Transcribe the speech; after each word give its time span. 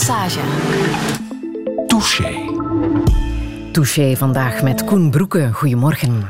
Passage. 0.00 0.40
Touché. 1.86 2.50
Touché 3.72 4.16
vandaag 4.16 4.62
met 4.62 4.84
Koen 4.84 5.10
Broeke. 5.10 5.52
Goedemorgen. 5.52 6.26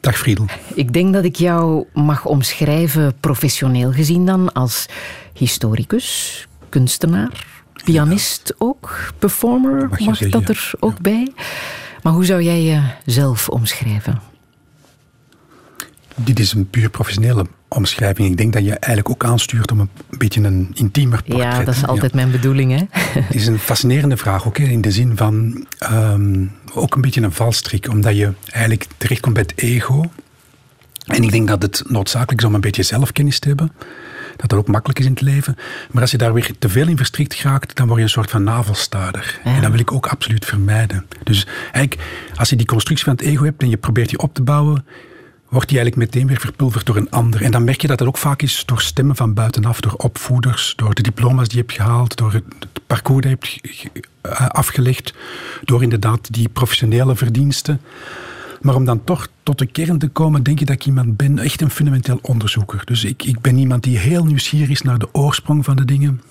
Dag 0.00 0.18
Friedel. 0.18 0.46
Ik 0.74 0.92
denk 0.92 1.12
dat 1.12 1.24
ik 1.24 1.36
jou 1.36 1.86
mag 1.92 2.24
omschrijven, 2.24 3.14
professioneel 3.20 3.92
gezien 3.92 4.26
dan, 4.26 4.52
als 4.52 4.86
historicus, 5.32 6.46
kunstenaar, 6.68 7.46
pianist 7.84 8.54
ook, 8.58 9.12
performer, 9.18 9.88
Mag 9.88 9.98
je 9.98 10.04
mag 10.04 10.16
zeggen, 10.16 10.40
dat 10.40 10.56
er 10.56 10.72
ook 10.80 11.00
bij? 11.00 11.32
Maar 12.02 12.12
hoe 12.12 12.24
zou 12.24 12.42
jij 12.42 12.62
jezelf 13.04 13.48
omschrijven? 13.48 14.20
Dit 16.14 16.38
is 16.38 16.52
een 16.52 16.70
puur 16.70 16.90
professionele 16.90 17.46
omschrijving. 17.74 18.30
Ik 18.30 18.36
denk 18.36 18.52
dat 18.52 18.64
je 18.64 18.70
eigenlijk 18.70 19.10
ook 19.10 19.24
aanstuurt 19.30 19.70
om 19.70 19.80
een 19.80 19.88
beetje 20.08 20.42
een 20.42 20.70
intiemer 20.74 21.22
portret. 21.22 21.52
Ja, 21.52 21.64
dat 21.64 21.74
is 21.74 21.86
altijd 21.86 22.14
mijn 22.14 22.30
bedoeling, 22.30 22.72
hè? 22.72 22.84
Het 23.20 23.34
is 23.34 23.46
een 23.46 23.58
fascinerende 23.58 24.16
vraag 24.16 24.46
ook, 24.46 24.58
hè, 24.58 24.64
in 24.64 24.80
de 24.80 24.90
zin 24.90 25.16
van 25.16 25.66
ehm, 25.78 26.46
ook 26.74 26.94
een 26.94 27.00
beetje 27.00 27.22
een 27.22 27.32
valstrik, 27.32 27.88
omdat 27.88 28.16
je 28.16 28.32
eigenlijk 28.50 28.86
terechtkomt 28.96 29.34
bij 29.34 29.42
het 29.42 29.58
ego. 29.58 30.10
En 31.06 31.22
ik 31.22 31.30
denk 31.30 31.48
dat 31.48 31.62
het 31.62 31.82
noodzakelijk 31.86 32.40
is 32.40 32.46
om 32.46 32.54
een 32.54 32.60
beetje 32.60 32.82
zelfkennis 32.82 33.38
te 33.38 33.48
hebben. 33.48 33.72
Dat 34.36 34.50
dat 34.50 34.58
ook 34.58 34.68
makkelijk 34.68 34.98
is 34.98 35.04
in 35.04 35.10
het 35.10 35.20
leven. 35.20 35.56
Maar 35.90 36.02
als 36.02 36.10
je 36.10 36.18
daar 36.18 36.32
weer 36.32 36.50
te 36.58 36.68
veel 36.68 36.88
in 36.88 36.96
verstrikt 36.96 37.42
raakt, 37.42 37.76
dan 37.76 37.86
word 37.86 37.98
je 37.98 38.04
een 38.04 38.10
soort 38.10 38.30
van 38.30 38.42
navelstaarder. 38.42 39.40
Ja. 39.44 39.54
En 39.54 39.62
dat 39.62 39.70
wil 39.70 39.80
ik 39.80 39.92
ook 39.92 40.06
absoluut 40.06 40.44
vermijden. 40.44 41.06
Dus 41.24 41.46
eigenlijk, 41.62 41.96
als 42.34 42.50
je 42.50 42.56
die 42.56 42.66
constructie 42.66 43.04
van 43.06 43.14
het 43.14 43.22
ego 43.22 43.44
hebt 43.44 43.62
en 43.62 43.68
je 43.68 43.76
probeert 43.76 44.08
die 44.08 44.18
op 44.18 44.34
te 44.34 44.42
bouwen, 44.42 44.84
wordt 45.52 45.68
die 45.68 45.78
eigenlijk 45.78 46.12
meteen 46.12 46.28
weer 46.28 46.40
verpulverd 46.40 46.86
door 46.86 46.96
een 46.96 47.10
ander. 47.10 47.42
En 47.42 47.50
dan 47.50 47.64
merk 47.64 47.80
je 47.80 47.86
dat 47.86 47.98
dat 47.98 48.08
ook 48.08 48.16
vaak 48.16 48.42
is 48.42 48.62
door 48.66 48.80
stemmen 48.80 49.16
van 49.16 49.34
buitenaf, 49.34 49.80
door 49.80 49.92
opvoeders, 49.92 50.72
door 50.76 50.94
de 50.94 51.02
diploma's 51.02 51.48
die 51.48 51.56
je 51.56 51.64
hebt 51.66 51.80
gehaald, 51.80 52.16
door 52.16 52.32
het 52.32 52.44
parcours 52.86 53.26
dat 53.26 53.48
je 53.48 53.58
hebt 53.60 54.08
eh, 54.20 54.46
afgelegd, 54.46 55.14
door 55.64 55.82
inderdaad 55.82 56.32
die 56.32 56.48
professionele 56.48 57.16
verdiensten. 57.16 57.80
Maar 58.60 58.74
om 58.74 58.84
dan 58.84 59.04
toch 59.04 59.28
tot 59.42 59.58
de 59.58 59.66
kern 59.66 59.98
te 59.98 60.08
komen, 60.08 60.42
denk 60.42 60.60
ik 60.60 60.66
dat 60.66 60.76
ik 60.76 60.86
iemand 60.86 61.16
ben, 61.16 61.38
echt 61.38 61.60
een 61.60 61.70
fundamenteel 61.70 62.18
onderzoeker. 62.22 62.82
Dus 62.84 63.04
ik, 63.04 63.24
ik 63.24 63.40
ben 63.40 63.58
iemand 63.58 63.82
die 63.82 63.98
heel 63.98 64.24
nieuwsgierig 64.24 64.68
is 64.68 64.82
naar 64.82 64.98
de 64.98 65.08
oorsprong 65.14 65.64
van 65.64 65.76
de 65.76 65.84
dingen, 65.84 66.22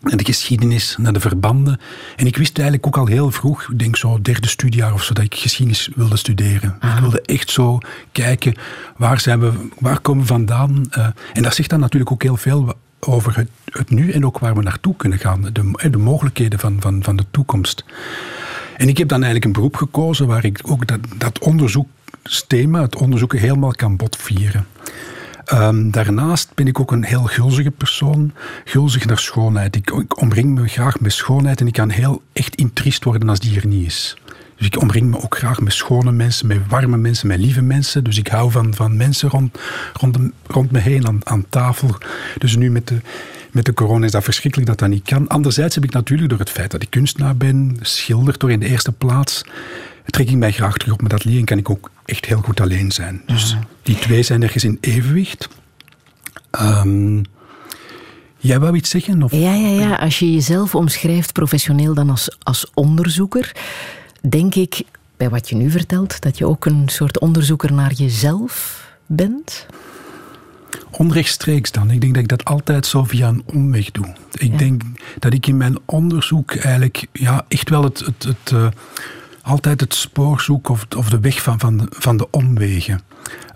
naar 0.00 0.16
de 0.16 0.24
geschiedenis, 0.24 0.96
naar 0.98 1.12
de 1.12 1.20
verbanden. 1.20 1.80
En 2.16 2.26
ik 2.26 2.36
wist 2.36 2.58
eigenlijk 2.58 2.86
ook 2.86 2.96
al 2.96 3.06
heel 3.06 3.30
vroeg, 3.30 3.70
ik 3.70 3.78
denk 3.78 3.96
zo 3.96 4.20
derde 4.22 4.48
studiejaar 4.48 4.92
of 4.92 5.04
zo, 5.04 5.14
dat 5.14 5.24
ik 5.24 5.34
geschiedenis 5.34 5.90
wilde 5.94 6.16
studeren. 6.16 6.76
Ik 6.94 7.00
wilde 7.00 7.22
echt 7.22 7.50
zo 7.50 7.78
kijken, 8.12 8.54
waar 8.96 9.20
zijn 9.20 9.40
we, 9.40 9.52
waar 9.78 10.00
komen 10.00 10.22
we 10.22 10.28
vandaan? 10.28 10.86
Eh, 10.90 11.06
en 11.32 11.42
dat 11.42 11.54
zegt 11.54 11.70
dan 11.70 11.80
natuurlijk 11.80 12.12
ook 12.12 12.22
heel 12.22 12.36
veel 12.36 12.74
over 13.00 13.36
het, 13.36 13.48
het 13.64 13.90
nu 13.90 14.10
en 14.10 14.26
ook 14.26 14.38
waar 14.38 14.54
we 14.54 14.62
naartoe 14.62 14.96
kunnen 14.96 15.18
gaan. 15.18 15.50
De, 15.52 15.90
de 15.90 15.98
mogelijkheden 15.98 16.58
van, 16.58 16.76
van, 16.80 17.02
van 17.02 17.16
de 17.16 17.24
toekomst. 17.30 17.84
En 18.76 18.88
ik 18.88 18.98
heb 18.98 19.08
dan 19.08 19.22
eigenlijk 19.22 19.44
een 19.44 19.52
beroep 19.52 19.76
gekozen 19.76 20.26
waar 20.26 20.44
ik 20.44 20.60
ook 20.62 20.86
dat, 20.86 21.00
dat 21.16 21.38
onderzoeksthema, 21.38 22.80
het 22.80 22.96
onderzoeken, 22.96 23.38
helemaal 23.38 23.70
kan 23.70 23.96
botvieren. 23.96 24.66
Ehm, 25.50 25.90
daarnaast 25.90 26.54
ben 26.54 26.66
ik 26.66 26.80
ook 26.80 26.92
een 26.92 27.04
heel 27.04 27.22
gulzige 27.22 27.70
persoon, 27.70 28.32
gulzig 28.64 29.06
naar 29.06 29.18
schoonheid. 29.18 29.76
Ik, 29.76 30.20
omring 30.20 30.58
me 30.58 30.68
graag 30.68 31.00
met 31.00 31.12
schoonheid 31.12 31.60
en 31.60 31.66
ik 31.66 31.72
kan 31.72 31.90
heel 31.90 32.22
echt 32.32 32.54
intriest 32.54 33.04
worden 33.04 33.28
als 33.28 33.38
die 33.38 33.60
er 33.60 33.66
niet 33.66 33.86
is. 33.86 34.16
Dus 34.56 34.66
ik 34.66 34.80
omring 34.80 35.10
me 35.10 35.22
ook 35.22 35.36
graag 35.36 35.60
met 35.60 35.72
schone 35.72 36.12
mensen, 36.12 36.46
met 36.46 36.58
warme 36.68 36.96
mensen, 36.96 37.26
met 37.26 37.38
lieve 37.38 37.62
mensen. 37.62 38.04
Dus 38.04 38.18
ik 38.18 38.28
hou 38.28 38.50
van, 38.50 38.74
van 38.74 38.96
mensen 38.96 39.28
rond, 39.28 39.58
rond 40.46 40.70
me 40.70 40.78
heen 40.78 41.06
aan, 41.06 41.20
aan 41.22 41.44
tafel. 41.48 41.96
Dus 42.38 42.56
nu 42.56 42.70
met 42.70 42.88
de, 42.88 43.00
met 43.50 43.64
de 43.64 43.74
corona 43.74 44.04
is 44.04 44.12
dat 44.12 44.24
verschrikkelijk 44.24 44.68
dat 44.68 44.78
dat 44.78 44.88
niet 44.88 45.08
kan. 45.08 45.28
Anderzijds 45.28 45.74
heb 45.74 45.84
ik 45.84 45.92
natuurlijk 45.92 46.30
door 46.30 46.38
het 46.38 46.50
feit 46.50 46.70
dat 46.70 46.82
ik 46.82 46.90
kunstenaar 46.90 47.36
ben, 47.36 47.76
schilder 47.80 48.38
door 48.38 48.50
in 48.50 48.60
de 48.60 48.68
eerste 48.68 48.92
plaats, 48.92 49.44
trek 50.06 50.28
ik 50.30 50.36
mij 50.36 50.52
graag 50.52 50.76
terug 50.76 50.94
op 50.94 51.00
mijn 51.00 51.14
atelier 51.14 51.38
en 51.38 51.44
kan 51.44 51.58
ik 51.58 51.70
ook 51.70 51.90
echt 52.04 52.24
heel 52.24 52.40
goed 52.40 52.60
alleen 52.60 52.92
zijn. 52.92 53.22
Dus 53.26 53.56
die 53.82 53.96
twee 53.98 54.22
zijn 54.22 54.42
ergens 54.42 54.64
in 54.64 54.78
evenwicht. 54.80 55.48
Ehm, 56.50 57.22
jij 58.38 58.58
wou 58.60 58.76
iets 58.76 58.90
zeggen? 58.90 59.22
Of? 59.22 59.32
Ja, 59.32 59.54
ja, 59.54 59.68
ja. 59.68 59.94
Als 59.94 60.18
je 60.18 60.32
jezelf 60.32 60.74
omschrijft 60.74 61.32
professioneel 61.32 61.94
dan 61.94 62.10
als, 62.10 62.36
als 62.42 62.70
onderzoeker, 62.74 63.52
denk 64.28 64.54
ik, 64.54 64.82
bij 65.16 65.30
wat 65.30 65.48
je 65.48 65.56
nu 65.56 65.70
vertelt, 65.70 66.20
dat 66.20 66.38
je 66.38 66.46
ook 66.46 66.64
een 66.66 66.88
soort 66.88 67.18
onderzoeker 67.18 67.72
naar 67.72 67.92
jezelf 67.92 68.84
bent. 69.06 69.66
Onrechtstreeks 70.90 71.72
dan. 71.72 71.90
Ik 71.90 72.00
denk 72.00 72.14
dat 72.14 72.22
ik 72.22 72.28
dat 72.28 72.44
altijd 72.44 72.86
zo 72.86 73.04
via 73.04 73.28
een 73.28 73.42
omweg 73.46 73.90
doe. 73.90 74.14
Ik 74.32 74.50
Ja. 74.50 74.56
denk 74.56 74.82
dat 75.18 75.32
ik 75.32 75.46
in 75.46 75.56
mijn 75.56 75.78
onderzoek 75.84 76.54
eigenlijk 76.54 77.06
ja, 77.12 77.44
echt 77.48 77.70
wel 77.70 77.82
het, 77.82 77.98
het, 77.98 78.24
het, 78.24 78.52
eh, 78.52 78.66
altijd 79.50 79.80
het 79.80 79.94
spoor 79.94 80.40
zoek 80.40 80.68
of, 80.68 80.86
of 80.96 81.08
de 81.08 81.20
weg 81.20 81.42
van, 81.42 81.58
van, 81.58 81.76
de, 81.76 81.86
van 81.90 82.16
de 82.16 82.30
omwegen. 82.30 83.00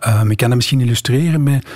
Ehm, 0.01 0.31
ik 0.31 0.37
kan 0.37 0.49
dat 0.49 0.57
misschien 0.57 0.81
illustreren 0.81 1.43
met... 1.43 1.67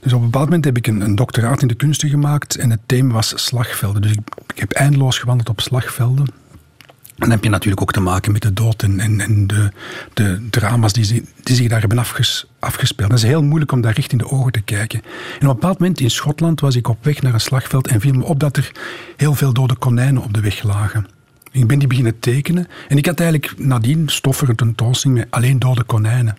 Dus 0.00 0.12
op 0.12 0.18
een 0.20 0.24
bepaald 0.24 0.44
moment 0.44 0.64
heb 0.64 0.76
ik 0.76 0.86
een, 0.86 1.00
een 1.00 1.14
doctoraat 1.14 1.62
in 1.62 1.68
de 1.68 1.74
kunsten 1.74 2.08
gemaakt 2.08 2.56
en 2.56 2.70
het 2.70 2.80
thema 2.86 3.12
was 3.12 3.44
slagvelden. 3.44 4.02
Dus 4.02 4.10
ik, 4.10 4.20
ik 4.54 4.60
heb 4.60 4.72
eindeloos 4.72 5.18
gewandeld 5.18 5.48
op 5.48 5.60
slagvelden. 5.60 6.26
En 6.26 7.22
dan 7.22 7.30
heb 7.30 7.44
je 7.44 7.50
natuurlijk 7.50 7.82
ook 7.82 7.92
te 7.92 8.00
maken 8.00 8.32
met 8.32 8.42
de 8.42 8.52
dood 8.52 8.82
en, 8.82 9.00
en, 9.00 9.46
de, 9.46 9.70
de 10.14 10.46
drama's 10.50 10.92
die, 10.92 11.24
die 11.42 11.56
zich 11.56 11.68
daar 11.68 11.80
hebben 11.80 11.98
afges, 11.98 12.46
afgespeeld. 12.58 13.10
Het 13.10 13.18
is 13.18 13.26
heel 13.26 13.42
moeilijk 13.42 13.72
om 13.72 13.80
daar 13.80 13.94
recht 13.94 14.12
in 14.12 14.18
de 14.18 14.30
ogen 14.30 14.52
te 14.52 14.60
kijken. 14.60 15.02
En 15.02 15.08
op 15.34 15.40
een 15.40 15.48
bepaald 15.48 15.78
moment 15.78 16.00
in 16.00 16.10
Schotland 16.10 16.60
was 16.60 16.76
ik 16.76 16.88
op 16.88 17.04
weg 17.04 17.22
naar 17.22 17.34
een 17.34 17.40
slagveld 17.40 17.86
en 17.86 18.00
viel 18.00 18.12
me 18.12 18.24
op 18.24 18.40
dat 18.40 18.56
er 18.56 18.72
heel 19.16 19.34
veel 19.34 19.52
dode 19.52 19.74
konijnen 19.74 20.22
op 20.22 20.34
de 20.34 20.40
weg 20.40 20.62
lagen. 20.62 21.15
Ik 21.56 21.66
ben 21.66 21.78
die 21.78 21.88
beginnen 21.88 22.18
tekenen 22.18 22.66
en 22.88 22.96
ik 22.96 23.06
had 23.06 23.20
eigenlijk 23.20 23.58
nadien 23.58 24.08
stoffige 24.08 24.54
tentoonstelling 24.54 25.18
met 25.18 25.30
alleen 25.30 25.58
dode 25.58 25.82
konijnen. 25.84 26.36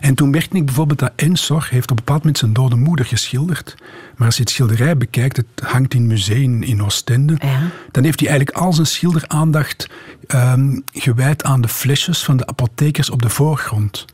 En 0.00 0.14
toen 0.14 0.30
merkte 0.30 0.56
ik 0.56 0.64
bijvoorbeeld 0.64 0.98
dat 0.98 1.12
Ensor 1.16 1.66
heeft 1.70 1.90
op 1.90 1.90
een 1.90 2.04
bepaald 2.04 2.18
moment 2.18 2.38
zijn 2.38 2.52
dode 2.52 2.76
moeder 2.76 3.04
geschilderd. 3.06 3.74
Maar 4.16 4.26
als 4.26 4.36
je 4.36 4.42
het 4.42 4.50
schilderij 4.50 4.96
bekijkt, 4.96 5.36
het 5.36 5.46
hangt 5.62 5.94
in 5.94 6.06
museum 6.06 6.62
in 6.62 6.82
Oostende, 6.82 7.36
Ja. 7.38 7.70
dan 7.90 8.04
heeft 8.04 8.20
hij 8.20 8.28
eigenlijk 8.28 8.58
al 8.58 8.72
zijn 8.72 8.86
schilderaandacht 8.86 9.88
ehm, 10.26 10.78
gewijd 10.92 11.44
aan 11.44 11.60
de 11.60 11.68
flesjes 11.68 12.24
van 12.24 12.36
de 12.36 12.46
apothekers 12.46 13.10
op 13.10 13.22
de 13.22 13.28
voorgrond. 13.30 14.04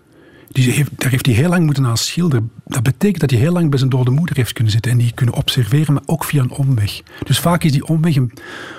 Die 0.53 0.71
heeft, 0.71 0.91
daar 0.94 1.11
heeft 1.11 1.27
hij 1.27 1.34
heel 1.34 1.49
lang 1.49 1.65
moeten 1.65 1.87
aan 1.87 1.97
schilderen. 1.97 2.50
Dat 2.65 2.83
betekent 2.83 3.21
dat 3.21 3.31
hij 3.31 3.38
heel 3.38 3.53
lang 3.53 3.71
bij 3.71 3.78
zijn 3.78 3.91
dode 3.91 4.11
moeder 4.11 4.37
heeft 4.37 4.53
kunnen 4.53 4.72
zitten 4.72 4.93
en 4.93 4.99
die 4.99 5.12
kunnen 5.15 5.34
observeren, 5.34 5.94
maar 5.94 6.03
ook 6.06 6.25
via 6.25 6.43
een 6.43 6.50
omweg. 6.50 7.03
Dus 7.25 7.38
vaak 7.38 7.65
is 7.65 7.72
die 7.72 7.87
omweg 7.87 8.16
een, 8.16 8.33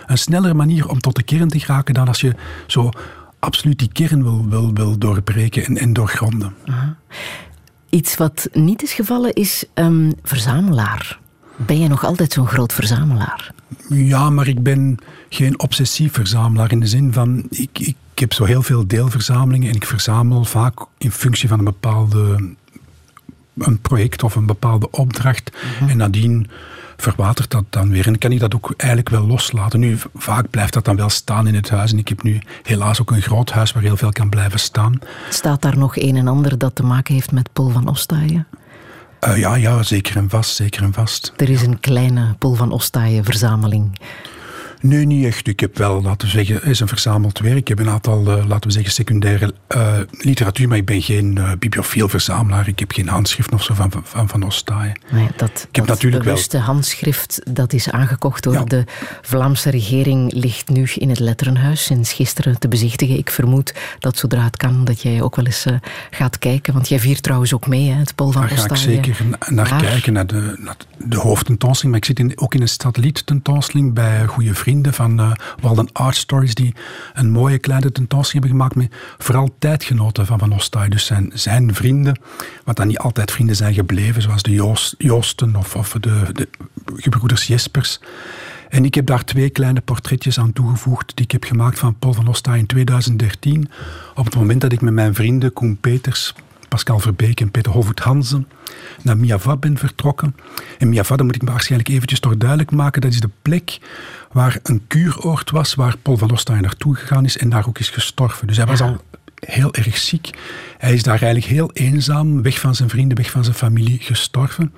een 0.06 0.18
snellere 0.18 0.54
manier 0.54 0.90
om 0.90 1.00
tot 1.00 1.16
de 1.16 1.24
kern 1.24 1.48
te 1.48 1.60
geraken 1.60 1.94
dan 1.94 2.08
als 2.08 2.22
je 2.22 2.36
zo 2.68 2.90
absoluut 3.40 3.80
die 3.80 3.92
kern 3.92 4.24
wil, 4.24 4.46
wil, 4.50 4.74
wil 4.74 4.98
doorbreken 4.98 5.66
en, 5.66 5.78
en 5.78 5.94
doorgronden. 5.94 6.54
Iets 7.90 8.16
wat 8.16 8.50
niet 8.54 8.84
is 8.84 8.94
gevallen 8.94 9.34
is 9.34 9.66
ehm, 9.74 10.12
verzamelaar. 10.24 11.20
Ben 11.56 11.80
jij 11.80 11.88
nog 11.88 12.06
altijd 12.06 12.34
zo'n 12.34 12.48
groot 12.48 12.74
verzamelaar? 12.74 13.52
Ja, 13.90 14.30
maar 14.30 14.48
ik 14.48 14.64
ben 14.64 14.98
geen 15.30 15.60
obsessief 15.60 16.14
verzamelaar 16.14 16.72
in 16.72 16.80
de 16.80 16.88
zin 16.88 17.14
van 17.14 17.46
ik, 17.50 17.80
ik 17.80 17.96
heb 18.22 18.34
zo 18.34 18.44
heel 18.44 18.64
veel 18.64 18.88
deelverzamelingen 18.88 19.70
en 19.70 19.76
ik 19.76 19.86
verzamel 19.86 20.44
vaak 20.44 20.80
in 20.98 21.12
functie 21.12 21.50
van 21.50 21.60
een 21.60 21.66
bepaalde 21.66 22.54
een 23.58 23.80
project 23.80 24.24
of 24.24 24.36
een 24.36 24.46
bepaalde 24.46 24.92
opdracht. 24.92 25.52
En 25.88 25.98
nadien 25.98 26.50
verwatert 26.98 27.52
dat 27.52 27.64
dan 27.70 27.90
weer. 27.90 28.08
En 28.08 28.18
kan 28.18 28.32
ik 28.32 28.40
dat 28.40 28.56
ook 28.56 28.74
eigenlijk 28.78 29.10
wel 29.10 29.28
loslaten. 29.28 29.80
Nu, 29.80 29.98
vaak 30.16 30.50
blijft 30.50 30.74
dat 30.74 30.86
dan 30.86 30.96
wel 30.96 31.10
staan 31.10 31.48
in 31.48 31.56
het 31.56 31.70
huis. 31.70 31.92
En 31.92 31.98
ik 31.98 32.08
heb 32.08 32.24
nu 32.24 32.42
helaas 32.64 33.02
ook 33.02 33.12
een 33.12 33.22
groot 33.22 33.52
huis 33.52 33.72
waar 33.72 33.84
heel 33.84 33.98
veel 33.98 34.12
kan 34.12 34.30
blijven 34.30 34.60
staan. 34.60 35.00
Staat 35.30 35.62
daar 35.62 35.78
nog 35.78 35.98
een 35.98 36.16
en 36.16 36.28
ander 36.28 36.58
dat 36.58 36.76
te 36.76 36.84
maken 36.84 37.14
heeft 37.14 37.32
met 37.32 37.50
Paul 37.54 37.70
van 37.70 37.88
Ostaaien? 37.88 38.48
Eh, 39.20 39.38
ja, 39.38 39.56
ja, 39.56 39.84
zeker 39.84 40.16
en 40.16 40.30
vast, 40.30 40.56
zeker 40.56 40.84
en 40.84 40.94
vast. 40.94 41.34
Er 41.38 41.50
is 41.50 41.62
een 41.62 41.80
kleine 41.80 42.36
Paul 42.38 42.54
van 42.54 42.72
Ostaaien 42.72 43.24
verzameling. 43.24 44.00
Nee, 44.82 45.06
niet 45.06 45.26
echt. 45.26 45.48
Ik 45.48 45.60
heb 45.60 45.78
wel, 45.78 46.02
laten 46.02 46.28
we 46.28 46.34
zeggen, 46.34 46.64
is 46.64 46.80
een 46.80 46.88
verzameld 46.88 47.40
werk. 47.40 47.58
Ik 47.58 47.68
heb 47.68 47.80
een 47.80 47.90
aantal, 47.90 48.20
eh, 48.38 48.46
laten 48.48 48.68
we 48.68 48.72
zeggen, 48.74 48.92
secundaire 48.92 49.54
eh, 49.68 49.98
literatuur, 50.10 50.68
maar 50.68 50.78
ik 50.78 50.86
ben 50.86 51.02
geen 51.02 51.38
eh, 51.38 51.52
bibliofiel 51.60 52.10
verzamelaar. 52.10 52.68
Ik 52.68 52.80
heb 52.80 52.92
geen 52.92 53.08
handschriften 53.08 53.54
of 53.58 53.64
zo 53.64 53.74
van 53.74 53.92
Van, 54.04 54.30
van, 54.30 54.44
Ostaaien. 54.44 55.00
Nee, 55.12 55.28
dat, 55.38 55.50
Ik 55.50 55.76
heb 55.76 55.86
dat 55.86 55.88
natuurlijk 55.88 56.24
wel- 56.24 56.34
bewuste 56.34 56.58
handschrift 56.58 57.42
dat 57.52 57.74
is 57.74 57.90
aangekocht 57.90 58.44
door 58.44 58.54
Ja. 58.54 58.64
de 58.64 58.84
Vlaamse 59.22 59.70
regering 59.70 60.34
ligt 60.34 60.70
nu 60.70 60.84
in 60.96 61.10
het 61.10 61.20
Letterenhuis 61.20 61.84
sinds 61.84 62.14
gisteren 62.14 62.60
te 62.60 62.68
bezichtigen. 62.68 63.18
Ik 63.18 63.30
vermoed 63.30 63.74
dat 64.00 64.18
zodra 64.18 64.44
het 64.44 64.58
kan 64.58 64.84
dat 64.86 65.02
jij 65.02 65.22
ook 65.22 65.36
wel 65.36 65.46
eens 65.46 65.66
gaat 66.12 66.40
kijken. 66.40 66.74
Want 66.74 66.90
jij 66.90 67.00
viert 67.00 67.24
trouwens 67.24 67.54
ook 67.54 67.68
mee, 67.68 67.90
hè, 67.90 68.00
het 68.00 68.16
Paul 68.16 68.32
van 68.32 68.42
Daar 68.48 68.58
ga 68.58 68.70
ik 68.70 68.76
zeker 68.76 69.16
na- 69.30 69.38
naar 69.50 69.82
kijken, 69.82 70.14
naar 70.14 70.28
de, 70.28 70.56
naar 70.60 70.76
de 70.98 71.18
hoofdtentoonstelling. 71.18 71.92
Maar 72.00 72.10
ik 72.10 72.18
zit 72.18 72.20
in, 72.20 72.40
ook 72.40 72.54
in 72.54 72.62
een 72.62 72.68
satelliettentoonstelling 72.68 73.94
bij 73.94 74.26
goede 74.26 74.54
vrienden 74.54 74.70
van 74.94 75.20
eh 75.20 75.32
Walden 75.62 75.90
Art 75.92 76.16
Stories, 76.16 76.56
die 76.56 76.76
een 77.14 77.32
mooie 77.32 77.58
kleine 77.58 77.92
tentoonstelling 77.92 78.48
hebben 78.48 78.68
gemaakt 78.68 78.76
met 78.76 79.00
vooral 79.18 79.56
tijdgenoten 79.60 80.26
van 80.26 80.40
Van 80.40 80.54
Ostaaij. 80.54 80.90
Dus 80.90 81.06
zijn, 81.06 81.32
zijn 81.34 81.74
vrienden, 81.76 82.20
wat 82.64 82.76
dan 82.76 82.88
niet 82.88 82.98
altijd 82.98 83.32
vrienden 83.32 83.56
zijn 83.56 83.74
gebleven, 83.74 84.22
zoals 84.22 84.44
de 84.44 84.52
Joost, 84.52 84.96
Joosten 84.98 85.56
of, 85.56 85.76
of 85.76 85.98
de, 86.00 86.30
de 86.34 86.48
gebroeders 86.96 87.48
Jespers. 87.48 88.00
En 88.70 88.86
ik 88.86 88.96
heb 88.96 89.06
daar 89.06 89.24
twee 89.24 89.50
kleine 89.50 89.82
portretjes 89.82 90.40
aan 90.40 90.54
toegevoegd 90.54 91.12
die 91.16 91.26
ik 91.26 91.32
heb 91.32 91.44
gemaakt 91.44 91.80
van 91.80 91.96
Paul 92.00 92.14
van 92.14 92.28
Osta 92.28 92.56
in 92.56 92.66
2013. 92.66 93.70
Op 94.16 94.26
het 94.26 94.36
moment 94.36 94.62
dat 94.62 94.72
ik 94.72 94.82
met 94.82 94.94
mijn 94.94 95.16
vrienden 95.16 95.54
Koen 95.54 95.78
Peters, 95.78 96.34
Pascal 96.72 97.00
Verbeek 97.00 97.42
en 97.42 97.52
Peter 97.52 97.72
Holvoet 97.72 98.00
Hansen 98.00 98.48
naar 99.02 99.18
Miava 99.18 99.58
ben 99.58 99.78
vertrokken. 99.78 100.36
En 100.78 100.90
Miava, 100.90 101.16
dat 101.16 101.26
moet 101.26 101.36
ik 101.36 101.42
me 101.42 101.52
waarschijnlijk 101.52 101.90
eventjes 101.90 102.20
toch 102.20 102.38
duidelijk 102.38 102.72
maken, 102.72 103.02
dat 103.02 103.12
is 103.12 103.20
de 103.20 103.30
plek 103.42 103.80
waar 104.32 104.60
een 104.64 104.82
kuuroord 104.88 105.50
was, 105.50 105.76
waar 105.76 105.98
Paul 105.98 106.18
van 106.18 106.32
Ostaaien 106.32 106.64
naartoe 106.64 106.96
gegaan 106.96 107.26
is 107.26 107.38
en 107.38 107.50
daar 107.50 107.68
ook 107.68 107.80
is 107.80 107.90
gestorven. 107.90 108.48
Dus 108.48 108.58
hij 108.58 108.66
was 108.66 108.82
al 108.82 109.02
heel 109.36 109.74
erg 109.74 109.98
ziek. 109.98 110.30
Hij 110.78 110.94
is 110.94 111.04
daar 111.04 111.22
eigenlijk 111.22 111.52
heel 111.52 111.72
eenzaam, 111.74 112.42
weg 112.42 112.60
van 112.60 112.76
zijn 112.76 112.90
vrienden, 112.90 113.18
weg 113.18 113.32
van 113.32 113.44
zijn 113.44 113.56
familie, 113.56 114.00
gestorven. 114.00 114.74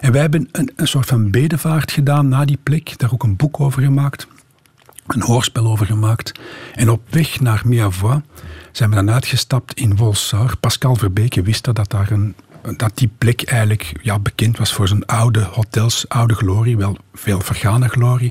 En 0.00 0.12
wij 0.12 0.20
hebben 0.20 0.48
een, 0.52 0.70
een 0.76 0.88
soort 0.88 1.06
van 1.06 1.30
bedevaart 1.30 1.92
gedaan 1.92 2.28
naar 2.28 2.46
die 2.46 2.58
plek, 2.62 2.98
daar 2.98 3.12
ook 3.12 3.22
een 3.22 3.36
boek 3.36 3.60
over 3.60 3.82
gemaakt, 3.82 4.26
een 5.14 5.22
hoorspel 5.22 5.66
over 5.66 5.86
gemaakt. 5.86 6.32
En 6.74 6.90
op 6.90 7.00
weg 7.10 7.40
naar 7.40 7.62
Miavois 7.64 8.20
zijn 8.72 8.90
we 8.90 8.96
dan 8.96 9.10
uitgestapt 9.10 9.74
in 9.74 9.96
Wolsar. 9.96 10.56
Pascal 10.56 10.96
Verbeke 10.96 11.42
wist 11.42 11.64
dat, 11.64 11.76
dat 11.76 11.90
daar 11.90 12.10
een 12.10 12.34
dat 12.76 12.98
die 12.98 13.10
plek 13.18 13.42
eigenlijk 13.42 13.92
ja, 14.02 14.18
bekend 14.18 14.58
was 14.58 14.72
voor 14.72 14.88
zijn 14.88 15.06
oude 15.06 15.42
hotels, 15.42 16.08
oude 16.08 16.34
glorie, 16.34 16.76
wel 16.76 16.96
veel 17.14 17.40
vergane 17.40 17.88
glorie. 17.88 18.30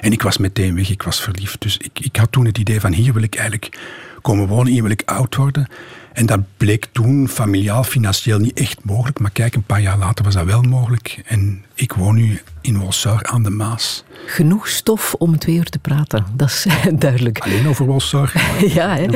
En 0.00 0.12
ik 0.12 0.22
was 0.22 0.38
meteen 0.38 0.74
weg, 0.74 0.90
ik 0.90 1.02
was 1.02 1.20
verliefd. 1.20 1.60
Dus 1.60 1.76
ik, 1.76 2.00
ik 2.00 2.16
had 2.16 2.32
toen 2.32 2.44
het 2.44 2.58
idee 2.58 2.80
van 2.80 2.92
hier 2.92 3.12
wil 3.12 3.22
ik 3.22 3.34
eigenlijk 3.34 3.78
komen 4.20 4.46
wonen, 4.46 4.72
hier 4.72 4.82
wil 4.82 4.90
ik 4.90 5.02
oud 5.04 5.36
worden. 5.36 5.68
En 6.12 6.26
dat 6.26 6.40
bleek 6.56 6.86
toen 6.92 7.28
familiaal, 7.28 7.84
financieel 7.84 8.38
niet 8.38 8.58
echt 8.58 8.84
mogelijk. 8.84 9.18
Maar 9.18 9.30
kijk, 9.30 9.54
een 9.54 9.62
paar 9.62 9.80
jaar 9.80 9.98
later 9.98 10.24
was 10.24 10.34
dat 10.34 10.44
wel 10.44 10.62
mogelijk. 10.62 11.22
En 11.24 11.64
ik 11.74 11.92
woon 11.92 12.14
nu 12.14 12.40
in 12.62 12.78
Wolsar 12.78 13.22
aan 13.22 13.42
de 13.42 13.50
Maas. 13.50 14.04
Genoeg 14.26 14.68
stof 14.68 15.14
om 15.14 15.38
twee 15.38 15.56
uur 15.56 15.68
te 15.68 15.78
praten, 15.78 16.26
dat 16.34 16.48
is 16.48 16.66
duidelijk. 16.98 17.38
Alleen 17.38 17.68
over 17.68 17.86
Wolsar. 17.86 18.32
ja, 18.78 18.96
hè? 18.96 19.06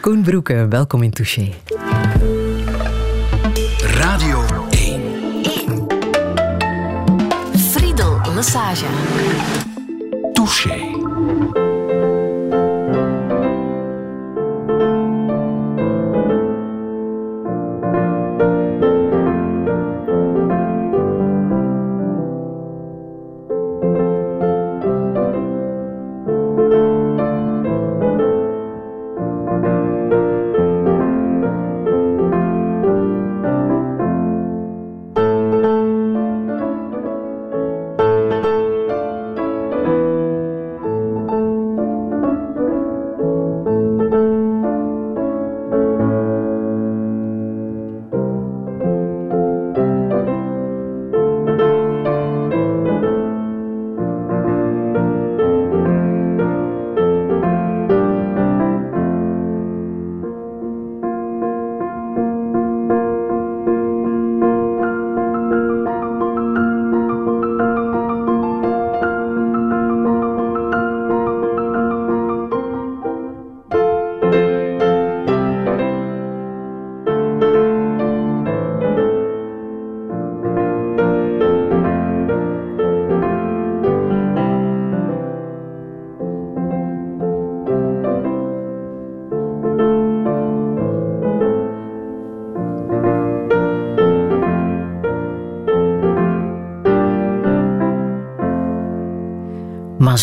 Koen 0.00 0.22
Broeke, 0.22 0.66
welkom 0.68 1.02
in 1.02 1.10
Touché. 1.10 1.52
Radio 3.80 4.44
1. 4.70 5.02
1. 5.42 5.86
Friedel 7.70 8.20
Lassage. 8.34 8.86
Touché. 10.32 11.67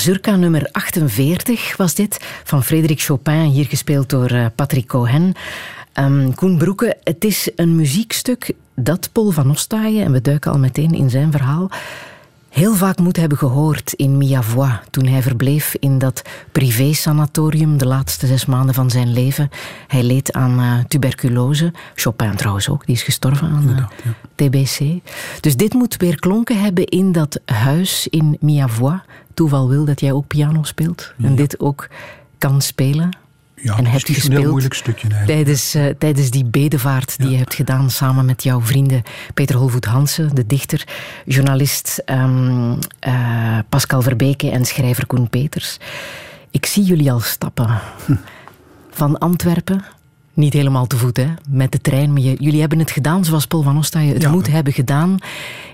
Mazurka 0.05 0.35
nummer 0.35 0.69
48 0.71 1.77
was 1.77 1.95
dit, 1.95 2.17
van 2.43 2.63
Frederik 2.63 3.01
Chopin, 3.01 3.41
hier 3.41 3.65
gespeeld 3.65 4.09
door 4.09 4.31
uh, 4.31 4.45
Patrick 4.55 4.87
Cohen. 4.87 5.33
Um, 5.93 6.35
Koen 6.35 6.57
Broeke, 6.57 6.97
het 7.03 7.23
is 7.23 7.49
een 7.55 7.75
muziekstuk 7.75 8.51
dat 8.75 9.09
Paul 9.11 9.31
van 9.31 9.49
Ostaaien, 9.49 10.05
en 10.05 10.11
we 10.11 10.21
duiken 10.21 10.51
al 10.51 10.59
meteen 10.59 10.93
in 10.93 11.09
zijn 11.09 11.31
verhaal, 11.31 11.69
heel 12.55 12.73
vaak 12.73 12.97
moet 12.97 13.17
hebben 13.17 13.37
gehoord 13.37 13.93
in 13.93 14.17
Miavois, 14.17 14.79
toen 14.89 15.05
hij 15.05 15.21
verbleef 15.21 15.75
in 15.79 15.97
dat 15.97 16.21
privé-sanatorium 16.51 17.77
de 17.77 17.87
laatste 17.87 18.27
zes 18.27 18.45
maanden 18.45 18.75
van 18.75 18.89
zijn 18.89 19.13
leven. 19.13 19.49
Hij 19.87 20.03
leed 20.03 20.33
aan 20.33 20.59
uh, 20.59 20.83
tuberculose. 20.87 21.73
Chopin 21.95 22.35
trouwens 22.35 22.69
ook, 22.69 22.85
die 22.85 22.95
is 22.95 23.03
gestorven 23.03 23.47
aan 23.47 23.69
uh, 23.69 23.77
ja. 23.77 24.13
TBC. 24.35 25.01
Dus 25.39 25.55
dit 25.55 25.73
moet 25.73 25.97
weer 25.97 26.19
klonken 26.19 26.61
hebben 26.61 26.85
in 26.85 27.11
dat 27.11 27.39
huis 27.45 28.07
in 28.07 28.37
Miavois, 28.39 28.99
toeval 29.33 29.69
wil 29.69 29.85
dat 29.85 29.99
jij 29.99 30.11
ook 30.11 30.27
piano 30.27 30.63
speelt 30.63 31.13
en 31.21 31.35
dit 31.35 31.59
ook 31.59 31.87
kan 32.37 32.61
spelen. 32.61 33.09
Ja, 33.61 33.77
en 33.77 33.85
hebt 33.85 34.05
gespeeld 34.05 34.33
een 34.33 34.39
heel 34.39 34.49
moeilijk 34.49 34.73
stukje 34.73 35.07
tijdens, 35.25 35.75
uh, 35.75 35.85
tijdens 35.97 36.29
die 36.29 36.45
bedevaart 36.45 37.17
die 37.17 37.29
je 37.29 37.37
hebt 37.37 37.53
gedaan 37.53 37.89
samen 37.89 38.25
met 38.25 38.43
jouw 38.43 38.61
vrienden 38.61 39.03
Peter 39.33 39.55
Holvoet 39.55 39.85
Hansen, 39.85 40.35
de 40.35 40.45
dichter, 40.45 40.87
journalist 41.25 42.03
um, 42.05 42.77
uh, 43.07 43.59
Pascal 43.69 44.01
Verbeke 44.01 44.49
en 44.49 44.65
schrijver 44.65 45.05
Koen 45.07 45.29
Peters. 45.29 45.77
Ik 46.51 46.65
zie 46.65 46.83
jullie 46.83 47.11
al 47.11 47.19
stappen. 47.19 47.81
Hm. 48.05 48.15
Van 48.91 49.17
Antwerpen 49.17 49.85
niet 50.35 50.53
helemaal 50.53 50.87
te 50.87 50.97
voet, 50.97 51.17
hè? 51.17 51.27
met 51.49 51.71
de 51.71 51.81
trein. 51.81 52.13
Maar 52.13 52.21
jullie 52.21 52.59
hebben 52.59 52.79
het 52.79 52.91
gedaan 52.91 53.25
zoals 53.25 53.45
Paul 53.45 53.61
van 53.61 53.77
Ostaaien 53.77 54.13
het 54.13 54.31
moet 54.31 54.47
hebben 54.47 54.73
gedaan. 54.73 55.09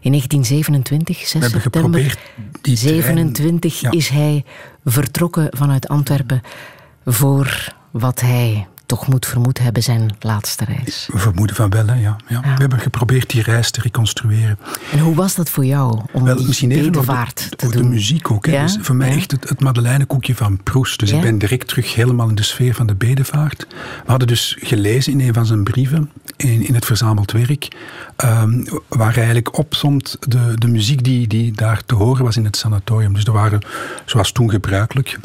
In 0.01 0.11
1927, 0.11 1.27
6 1.27 1.51
We 1.51 1.59
september 1.59 2.17
die 2.61 2.77
27 2.77 3.83
is 3.91 4.09
hij 4.09 4.43
vertrokken 4.85 5.47
vanuit 5.51 5.87
Antwerpen 5.87 6.41
voor 7.05 7.73
wat 7.91 8.21
hij 8.21 8.67
toch 8.91 9.07
moet 9.07 9.25
vermoed 9.25 9.59
hebben 9.59 9.83
zijn 9.83 10.15
laatste 10.19 10.65
reis. 10.65 11.09
We 11.11 11.19
vermoeden 11.19 11.55
van 11.55 11.69
wel, 11.69 11.87
hè, 11.87 11.93
ja. 11.93 12.15
ja. 12.27 12.41
We 12.41 12.47
hebben 12.47 12.79
geprobeerd 12.79 13.29
die 13.29 13.41
reis 13.41 13.71
te 13.71 13.81
reconstrueren. 13.81 14.57
En 14.91 14.99
hoe 14.99 15.15
was 15.15 15.35
dat 15.35 15.49
voor 15.49 15.65
jou, 15.65 16.01
om 16.11 16.23
wel, 16.23 16.43
misschien 16.43 16.71
even 16.71 16.91
de, 16.91 17.33
te 17.55 17.69
doen? 17.69 17.81
De 17.81 17.87
muziek 17.87 18.31
ook. 18.31 18.45
Hè. 18.45 18.61
Dus 18.61 18.77
voor 18.81 18.95
mij 18.95 19.09
echt 19.09 19.31
het, 19.31 19.49
het 19.49 19.59
Madeleinekoekje 19.59 20.35
van 20.35 20.63
Proest. 20.63 20.99
Dus 20.99 21.11
ik 21.11 21.21
ben 21.21 21.37
direct 21.37 21.67
terug 21.67 21.95
helemaal 21.95 22.29
in 22.29 22.35
de 22.35 22.43
sfeer 22.43 22.73
van 22.73 22.87
de 22.87 22.95
bedevaart. 22.95 23.67
We 24.05 24.09
hadden 24.09 24.27
dus 24.27 24.57
gelezen 24.59 25.11
in 25.11 25.27
een 25.27 25.33
van 25.33 25.45
zijn 25.45 25.63
brieven, 25.63 26.11
in, 26.37 26.67
in 26.67 26.73
het 26.73 26.85
verzameld 26.85 27.31
werk, 27.31 27.75
um, 28.23 28.67
waar 28.87 29.13
hij 29.13 29.23
eigenlijk 29.23 29.57
opzomt 29.57 30.17
de, 30.19 30.53
de 30.55 30.67
muziek 30.67 31.03
die, 31.03 31.27
die 31.27 31.51
daar 31.51 31.81
te 31.85 31.95
horen 31.95 32.23
was 32.23 32.37
in 32.37 32.45
het 32.45 32.57
sanatorium. 32.57 33.13
Dus 33.13 33.25
er 33.25 33.31
waren, 33.31 33.61
zoals 34.05 34.31
toen 34.31 34.49
gebruikelijk, 34.49 35.19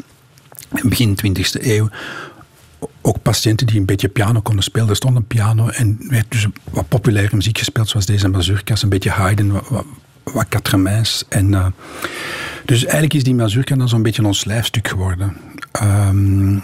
begin 0.83 1.17
20e 1.25 1.65
eeuw, 1.65 1.89
ook 3.01 3.21
patiënten 3.21 3.67
die 3.67 3.79
een 3.79 3.85
beetje 3.85 4.09
piano 4.09 4.41
konden 4.41 4.63
spelen. 4.63 4.89
Er 4.89 4.95
stond 4.95 5.15
een 5.15 5.27
piano 5.27 5.67
en 5.67 5.97
werd 5.99 6.25
dus 6.29 6.47
wat 6.69 6.87
populaire 6.87 7.35
muziek 7.35 7.57
gespeeld, 7.57 7.89
zoals 7.89 8.05
deze 8.05 8.27
mazurka's, 8.27 8.83
een 8.83 8.89
beetje 8.89 9.09
Haydn, 9.09 9.51
wat, 9.69 9.85
wat 10.23 11.25
En, 11.29 11.51
uh, 11.51 11.65
dus 12.65 12.83
eigenlijk 12.83 13.13
is 13.13 13.23
die 13.23 13.35
mazurka 13.35 13.75
dan 13.75 13.89
zo'n 13.89 14.01
beetje 14.01 14.25
ons 14.25 14.45
lijfstuk 14.45 14.87
geworden. 14.87 15.37
Um, 15.83 16.63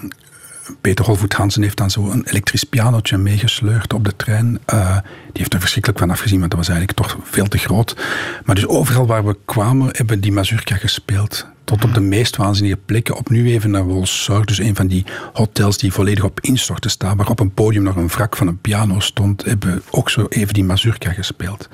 Peter 0.81 1.05
Holvoet 1.05 1.33
Hansen 1.33 1.61
heeft 1.61 1.77
dan 1.77 1.91
zo 1.91 2.09
een 2.09 2.25
elektrisch 2.25 2.63
pianotje 2.63 3.17
meegesleurd 3.17 3.93
op 3.93 4.05
de 4.05 4.15
trein. 4.15 4.59
Uh, 4.73 4.97
die 5.03 5.31
heeft 5.33 5.53
er 5.53 5.59
verschrikkelijk 5.59 6.01
van 6.01 6.11
afgezien, 6.11 6.39
want 6.39 6.51
dat 6.51 6.59
was 6.59 6.69
eigenlijk 6.69 6.99
toch 6.99 7.17
veel 7.23 7.47
te 7.47 7.57
groot. 7.57 7.95
Maar 8.45 8.55
dus 8.55 8.67
overal 8.67 9.05
waar 9.05 9.25
we 9.25 9.37
kwamen, 9.45 9.89
hebben 9.91 10.19
die 10.21 10.31
mazurka 10.31 10.75
gespeeld. 10.75 11.45
Tot 11.63 11.83
op 11.83 11.93
de 11.93 11.99
meest 11.99 12.35
waanzinnige 12.35 12.79
plekken. 12.85 13.15
Opnieuw 13.15 13.45
even 13.45 13.71
naar 13.71 13.83
Wolsor, 13.83 14.45
dus 14.45 14.57
een 14.57 14.75
van 14.75 14.87
die 14.87 15.05
hotels 15.33 15.77
die 15.77 15.93
volledig 15.93 16.23
op 16.23 16.39
instorten 16.39 16.91
staan, 16.91 17.17
waar 17.17 17.29
op 17.29 17.39
een 17.39 17.53
podium 17.53 17.83
nog 17.83 17.95
een 17.95 18.07
wrak 18.07 18.35
van 18.35 18.47
een 18.47 18.61
piano 18.61 18.99
stond, 18.99 19.45
hebben 19.45 19.81
ook 19.91 20.09
zo 20.09 20.25
even 20.29 20.53
die 20.53 20.63
mazurka 20.63 21.11
gespeeld. 21.11 21.69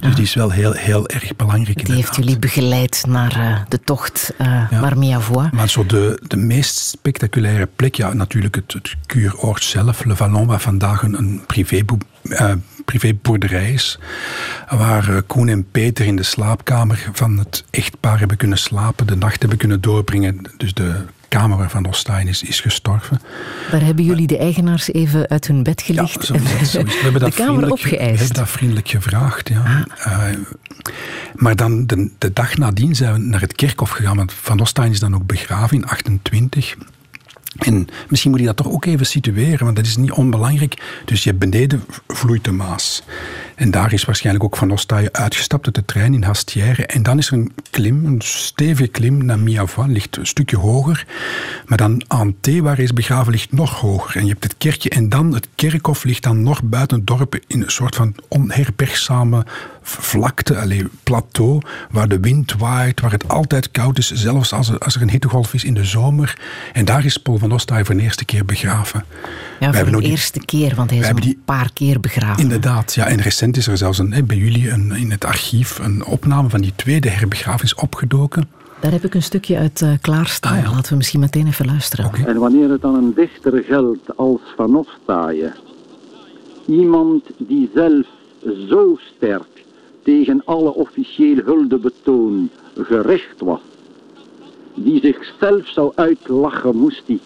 Dus 0.00 0.14
die 0.14 0.24
is 0.24 0.34
wel 0.34 0.50
heel, 0.50 0.72
heel 0.72 1.08
erg 1.08 1.36
belangrijk. 1.36 1.86
Die 1.86 1.94
heeft 1.94 2.16
jullie 2.16 2.38
begeleid 2.38 3.04
naar 3.08 3.36
uh, 3.36 3.58
de 3.68 3.80
tocht 3.80 4.32
uh, 4.40 4.46
ja. 4.70 4.80
naar. 4.80 5.52
Maar 5.52 5.68
zo 5.68 5.86
de, 5.86 6.20
de 6.26 6.36
meest 6.36 6.78
spectaculaire 6.78 7.68
plek, 7.76 7.94
ja, 7.94 8.12
natuurlijk 8.12 8.54
het, 8.54 8.72
het 8.72 8.96
kuuroord 9.06 9.64
zelf, 9.64 10.04
Le 10.04 10.16
Vallon, 10.16 10.46
waar 10.46 10.60
vandaag 10.60 11.02
een, 11.02 11.18
een 11.18 11.42
privé 11.46 11.84
uh, 12.24 12.52
privéboerderij 12.84 13.72
is. 13.72 13.98
Waar 14.68 15.08
eh, 15.08 15.16
Koen 15.26 15.48
en 15.48 15.70
Peter 15.70 16.06
in 16.06 16.16
de 16.16 16.22
slaapkamer 16.22 17.10
van 17.12 17.38
het 17.38 17.64
echtpaar 17.70 18.18
hebben 18.18 18.36
kunnen 18.36 18.58
slapen, 18.58 19.06
de 19.06 19.16
nacht 19.16 19.40
hebben 19.40 19.58
kunnen 19.58 19.80
doorbrengen. 19.80 20.40
Dus 20.56 20.74
de 20.74 21.04
kamer 21.28 21.58
waarvan 21.58 21.86
Ostein 21.86 22.28
is, 22.28 22.42
is 22.42 22.60
gestorven. 22.60 23.20
Daar 23.70 23.82
hebben 23.82 24.04
jullie 24.04 24.26
de 24.26 24.38
eigenaars 24.38 24.92
even 24.92 25.28
uit 25.28 25.46
hun 25.46 25.62
bed 25.62 25.82
gelicht 25.82 26.26
ja, 26.26 26.34
en 26.34 26.42
We 26.42 27.00
hebben 27.02 27.20
dat 27.20 27.30
de 27.30 27.36
kamer 27.36 27.70
opgeëist. 27.70 28.10
We 28.10 28.16
hebben 28.16 28.36
dat 28.36 28.50
vriendelijk 28.50 28.88
gevraagd, 28.88 29.48
ja. 29.48 29.86
Ah. 29.98 30.28
Uh, 30.28 30.38
maar 31.34 31.56
dan 31.56 31.86
de, 31.86 32.10
de, 32.18 32.32
dag 32.32 32.56
nadien 32.56 32.94
zijn 32.94 33.12
we 33.12 33.18
naar 33.18 33.40
het 33.40 33.54
kerkhof 33.54 33.90
gegaan, 33.90 34.16
want 34.16 34.32
Van 34.32 34.60
Ostein 34.60 34.90
is 34.90 35.00
dan 35.00 35.14
ook 35.14 35.26
begraven 35.26 35.76
in 35.76 35.86
28. 35.86 36.76
En 37.58 37.86
misschien 38.08 38.30
moet 38.30 38.40
je 38.40 38.46
dat 38.46 38.56
toch 38.56 38.70
ook 38.70 38.84
even 38.84 39.06
situeren, 39.06 39.64
want 39.64 39.76
dat 39.76 39.86
is 39.86 39.96
niet 39.96 40.12
onbelangrijk. 40.12 41.02
Dus 41.04 41.22
je 41.22 41.28
hebt 41.28 41.40
beneden 41.40 41.84
vloeit 42.06 42.44
de 42.44 42.52
Maas. 42.52 43.02
En 43.54 43.70
daar 43.70 43.92
is 43.92 44.04
waarschijnlijk 44.04 44.44
ook 44.44 44.56
Van 44.56 44.70
Ostaaien 44.70 45.14
uitgestapt 45.14 45.66
uit 45.66 45.74
de 45.74 45.84
trein 45.84 46.14
in 46.14 46.22
Hastière. 46.22 46.86
En 46.86 47.02
dan 47.02 47.18
is 47.18 47.26
er 47.26 47.32
een 47.32 47.52
klim, 47.70 48.04
een 48.04 48.20
stevige 48.22 48.88
klim 48.88 49.24
naar 49.24 49.38
Miavois, 49.38 49.88
ligt 49.88 50.16
een 50.16 50.26
stukje 50.26 50.56
hoger. 50.56 51.06
Maar 51.66 51.78
dan 51.78 52.02
Ante, 52.06 52.62
waar 52.62 52.74
hij 52.74 52.84
is 52.84 52.92
begraven, 52.92 53.32
ligt 53.32 53.52
nog 53.52 53.80
hoger. 53.80 54.16
En 54.16 54.24
je 54.24 54.30
hebt 54.30 54.44
het 54.44 54.54
kerkje 54.58 54.90
en 54.90 55.08
dan 55.08 55.34
het 55.34 55.48
kerkhof 55.54 56.04
ligt 56.04 56.22
dan 56.22 56.42
nog 56.42 56.62
buiten 56.62 56.96
het 56.96 57.06
dorp 57.06 57.38
in 57.46 57.62
een 57.62 57.70
soort 57.70 57.94
van 57.94 58.14
onherbergzame 58.28 59.46
vlakte, 59.84 60.58
alleen 60.58 60.90
plateau, 61.02 61.60
waar 61.90 62.08
de 62.08 62.20
wind 62.20 62.54
waait, 62.58 63.00
waar 63.00 63.10
het 63.10 63.28
altijd 63.28 63.70
koud 63.70 63.98
is, 63.98 64.10
zelfs 64.10 64.52
als 64.52 64.68
er, 64.68 64.78
als 64.78 64.94
er 64.94 65.02
een 65.02 65.10
hittegolf 65.10 65.54
is 65.54 65.64
in 65.64 65.74
de 65.74 65.84
zomer. 65.84 66.38
En 66.72 66.84
daar 66.84 67.04
is 67.04 67.16
Paul 67.16 67.38
van 67.38 67.52
Ostaaien 67.52 67.86
voor 67.86 67.94
de 67.94 68.02
eerste 68.02 68.24
keer 68.24 68.44
begraven. 68.44 69.04
Ja, 69.60 69.72
voor 69.72 70.00
de 70.00 70.06
eerste 70.06 70.40
keer, 70.44 70.74
want 70.74 70.90
hij 70.90 70.98
is 70.98 71.08
een 71.08 71.42
paar 71.44 71.70
keer 71.72 72.00
begraven. 72.00 72.42
Inderdaad, 72.42 72.94
ja. 72.94 73.06
En 73.06 73.20
recent 73.20 73.56
is 73.56 73.66
er 73.66 73.76
zelfs 73.76 73.98
een, 73.98 74.24
bij 74.26 74.36
jullie 74.36 74.70
een, 74.70 74.92
in 74.92 75.10
het 75.10 75.24
archief 75.24 75.78
een 75.78 76.04
opname 76.04 76.48
van 76.48 76.60
die 76.60 76.72
tweede 76.76 77.08
herbegrafenis 77.08 77.74
opgedoken. 77.74 78.48
Daar 78.80 78.92
heb 78.92 79.04
ik 79.04 79.14
een 79.14 79.22
stukje 79.22 79.58
uit 79.58 79.80
uh, 79.80 79.92
klaarstaan. 80.00 80.64
Ah, 80.64 80.72
Laten 80.72 80.90
we 80.90 80.96
misschien 80.96 81.20
meteen 81.20 81.46
even 81.46 81.66
luisteren. 81.66 82.04
Okay. 82.04 82.24
En 82.24 82.38
wanneer 82.38 82.70
het 82.70 82.80
dan 82.80 82.94
een 82.94 83.12
dichter 83.14 83.62
geldt 83.62 84.16
als 84.16 84.40
Van 84.56 84.76
Ostaaien, 84.76 85.54
iemand 86.66 87.22
die 87.38 87.70
zelf 87.74 88.06
zo 88.68 88.98
sterk 89.16 89.53
tegen 90.04 90.42
alle 90.44 90.74
officieel 90.74 91.36
huldebetoon 91.44 92.50
gericht 92.76 93.40
was, 93.40 93.60
die 94.74 95.00
zichzelf 95.00 95.68
zou 95.68 95.92
uitlachen 95.94 96.76
moest 96.76 97.02
hij 97.06 97.18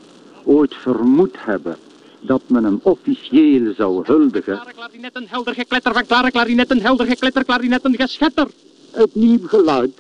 ooit 0.45 0.75
vermoed 0.75 1.35
hebben 1.39 1.77
dat 2.21 2.43
men 2.47 2.65
hem 2.65 2.81
officieel 2.83 3.75
zou 3.75 4.05
huldigen. 4.05 4.55
Klare 4.55 4.73
klarinetten, 4.73 5.25
helder 5.29 5.55
gekletter 5.55 5.93
van 5.93 6.07
klare 6.07 6.31
klarinetten, 6.31 6.81
helder 6.81 7.07
gekletter, 7.07 7.45
klarinetten, 7.45 7.95
geschetter. 7.95 8.49
Het 8.91 9.15
nieuw 9.15 9.47
geluid 9.47 9.93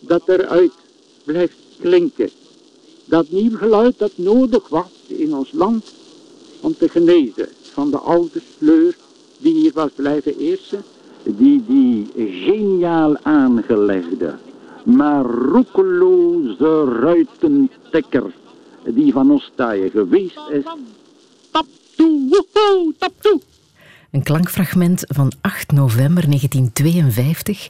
dat 0.00 0.22
eruit 0.28 0.72
blijft 1.24 1.56
klinken. 1.80 2.30
Dat 3.04 3.30
nieuw 3.30 3.56
geluid 3.56 3.98
dat 3.98 4.12
nodig 4.14 4.68
was 4.68 4.90
in 5.06 5.34
ons 5.34 5.52
land 5.52 5.92
om 6.60 6.76
te 6.76 6.88
genezen 6.88 7.48
van 7.72 7.90
de 7.90 7.98
oude 7.98 8.40
sleur 8.56 8.96
die 9.38 9.54
hier 9.54 9.72
was 9.74 9.90
blijven 9.94 10.38
eersen. 10.38 10.82
Die 11.36 11.64
die 11.66 12.08
geniaal 12.16 13.18
aangelegde, 13.22 14.34
maar 14.84 15.24
roekeloze 15.24 16.84
ruitentekker 17.00 18.32
die 18.84 19.12
van 19.12 19.30
Ostaaien 19.30 19.90
geweest 19.90 20.40
is 20.50 20.64
tap 21.50 21.66
toe, 21.96 22.28
woehoe, 22.30 22.94
tap 22.98 23.12
toe. 23.20 23.40
Een 24.10 24.22
klankfragment 24.22 25.04
van 25.06 25.32
8 25.40 25.72
november 25.72 26.24
1952 26.26 27.68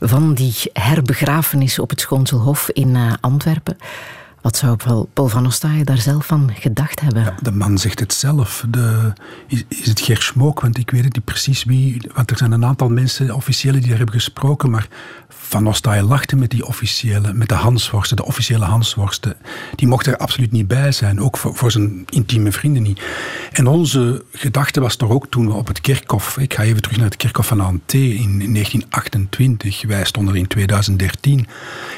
van 0.00 0.34
die 0.34 0.54
herbegrafenis 0.72 1.78
op 1.78 1.90
het 1.90 2.00
Schoonselhof 2.00 2.70
in 2.70 2.88
uh, 2.88 3.12
Antwerpen. 3.20 3.76
Wat 4.46 4.56
zou 4.56 4.76
Paul 5.12 5.28
van 5.28 5.46
Ostaaien 5.46 5.86
daar 5.86 5.98
zelf 5.98 6.26
van 6.26 6.50
gedacht 6.54 7.00
hebben? 7.00 7.34
De 7.42 7.52
man 7.52 7.78
zegt 7.78 8.00
het 8.00 8.12
zelf. 8.12 8.64
De, 8.68 9.12
is, 9.46 9.86
het 9.86 10.00
Ger 10.00 10.22
Smook? 10.22 10.60
Want 10.60 10.78
ik 10.78 10.90
weet 10.90 11.04
het 11.04 11.14
niet 11.14 11.24
precies 11.24 11.64
wie. 11.64 12.10
Want 12.14 12.30
er 12.30 12.36
zijn 12.36 12.52
een 12.52 12.64
aantal 12.64 12.88
mensen, 12.88 13.34
officiële, 13.34 13.78
die 13.78 13.88
daar 13.88 13.96
hebben 13.96 14.14
gesproken. 14.14 14.70
Maar 14.70 14.88
van 15.46 15.66
Ostaaien 15.66 16.04
lachte 16.04 16.36
met 16.36 16.50
die 16.50 16.66
officiële, 16.66 17.32
met 17.32 17.48
de 17.48 17.54
Hansworsten, 17.54 18.16
de 18.16 18.24
officiële 18.24 18.64
Hansworsten. 18.64 19.36
Die 19.74 19.88
mocht 19.88 20.06
er 20.06 20.16
absoluut 20.16 20.52
niet 20.52 20.68
bij 20.68 20.92
zijn, 20.92 21.20
ook 21.20 21.36
voor, 21.36 21.70
zijn 21.70 22.04
intieme 22.08 22.52
vrienden 22.52 22.82
niet. 22.82 23.02
En 23.52 23.66
onze 23.66 24.24
gedachte 24.32 24.80
was 24.80 24.96
toch 24.96 25.10
ook 25.10 25.26
toen 25.30 25.46
we 25.46 25.52
op 25.52 25.66
het 25.66 25.80
kerkhof, 25.80 26.38
ik 26.38 26.54
ga 26.54 26.62
even 26.62 26.82
terug 26.82 26.96
naar 26.96 27.06
het 27.06 27.16
kerkhof 27.16 27.46
van 27.46 27.60
Ante 27.60 28.14
in 28.14 28.38
1928, 28.38 29.82
wij 29.86 30.04
stonden 30.04 30.34
er 30.34 30.40
in 30.40 30.46
2013. 30.46 31.46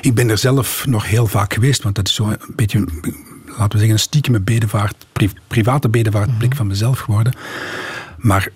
Ik 0.01 0.15
ben 0.15 0.31
er 0.31 0.39
zelf 0.39 0.87
nog 0.87 1.07
heel 1.07 1.27
vaak 1.27 1.55
geweest, 1.55 1.83
want 1.83 1.95
dat 1.95 2.09
is 2.09 2.15
zo 2.15 2.37
een 2.41 2.55
beetje, 2.57 2.79
laten 3.47 3.71
we 3.71 3.79
zeggen, 3.79 3.91
een 3.91 3.99
stiekeme 3.99 4.41
bedevaart, 4.41 5.07
private 5.47 5.89
bedevaartblik 5.89 6.55
van 6.55 6.67
mezelf 6.67 6.99
geworden. 6.99 7.33
Maar 8.19 8.49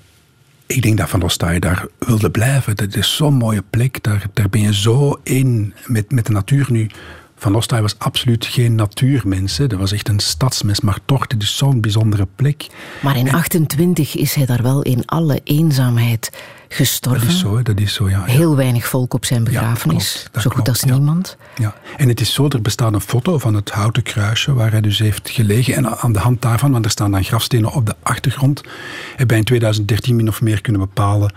ik 0.66 0.82
denk 0.82 0.98
dat 0.98 1.08
Van 1.08 1.22
Ostaaien 1.22 1.60
daar 1.60 1.86
wilde 1.98 2.30
blijven. 2.30 2.76
Dat 2.76 2.94
is 2.94 3.16
zo'n 3.16 3.34
mooie 3.34 3.64
plek. 3.70 4.02
Daar, 4.02 4.26
daar 4.32 4.48
ben 4.48 4.60
je 4.60 4.74
zo 4.74 5.20
in 5.22 5.74
met, 5.86 6.10
met 6.10 6.26
de 6.26 6.32
natuur 6.32 6.66
nu. 6.68 6.90
Van 7.36 7.54
Ostaaien 7.54 7.84
was 7.84 7.98
absoluut 7.98 8.44
geen 8.44 8.74
natuurmens. 8.74 9.56
Dat 9.56 9.72
was 9.72 9.92
echt 9.92 10.08
een 10.08 10.20
stadsmens. 10.20 10.80
Maar 10.80 10.98
toch, 11.04 11.26
dit 11.26 11.42
is 11.42 11.56
zo'n 11.56 11.80
bijzondere 11.80 12.26
plek. 12.36 12.66
Maar 13.00 13.16
in 13.16 13.32
28 13.32 14.16
is 14.16 14.34
hij 14.34 14.46
daar 14.46 14.62
wel 14.62 14.82
in 14.82 15.06
alle 15.06 15.40
eenzaamheid 15.44 16.30
gestorven. 16.74 17.26
Dat 17.26 17.34
is 17.34 17.40
zo, 17.40 17.62
dat 17.62 17.80
is 17.80 17.94
zo, 17.94 18.08
ja. 18.08 18.24
Heel 18.24 18.56
weinig 18.56 18.86
volk 18.86 19.14
op 19.14 19.24
zijn 19.24 19.44
begrafenis. 19.44 20.26
zo 20.40 20.50
goed 20.50 20.68
als 20.68 20.84
niemand. 20.84 21.36
Ja. 21.58 21.74
En 21.96 22.08
het 22.08 22.20
is 22.20 22.32
zo, 22.32 22.48
er 22.48 22.62
bestaat 22.62 22.92
een 22.92 23.00
foto 23.00 23.38
van 23.38 23.54
het 23.54 23.70
houten 23.70 24.02
kruisje 24.02 24.54
waar 24.54 24.70
hij 24.70 24.80
dus 24.80 24.98
heeft 24.98 25.30
gelegen. 25.30 25.74
En 25.74 25.98
aan 25.98 26.12
de 26.12 26.18
hand 26.18 26.42
daarvan, 26.42 26.72
want 26.72 26.84
er 26.84 26.90
staan 26.90 27.10
dan 27.10 27.24
grafstenen 27.24 27.72
op 27.72 27.86
de 27.86 27.94
achtergrond, 28.02 28.62
hebben 29.08 29.28
wij 29.28 29.38
in 29.38 29.44
2013 29.44 30.16
min 30.16 30.28
of 30.28 30.40
meer 30.40 30.60
kunnen 30.60 30.80
bepalen 30.80 31.32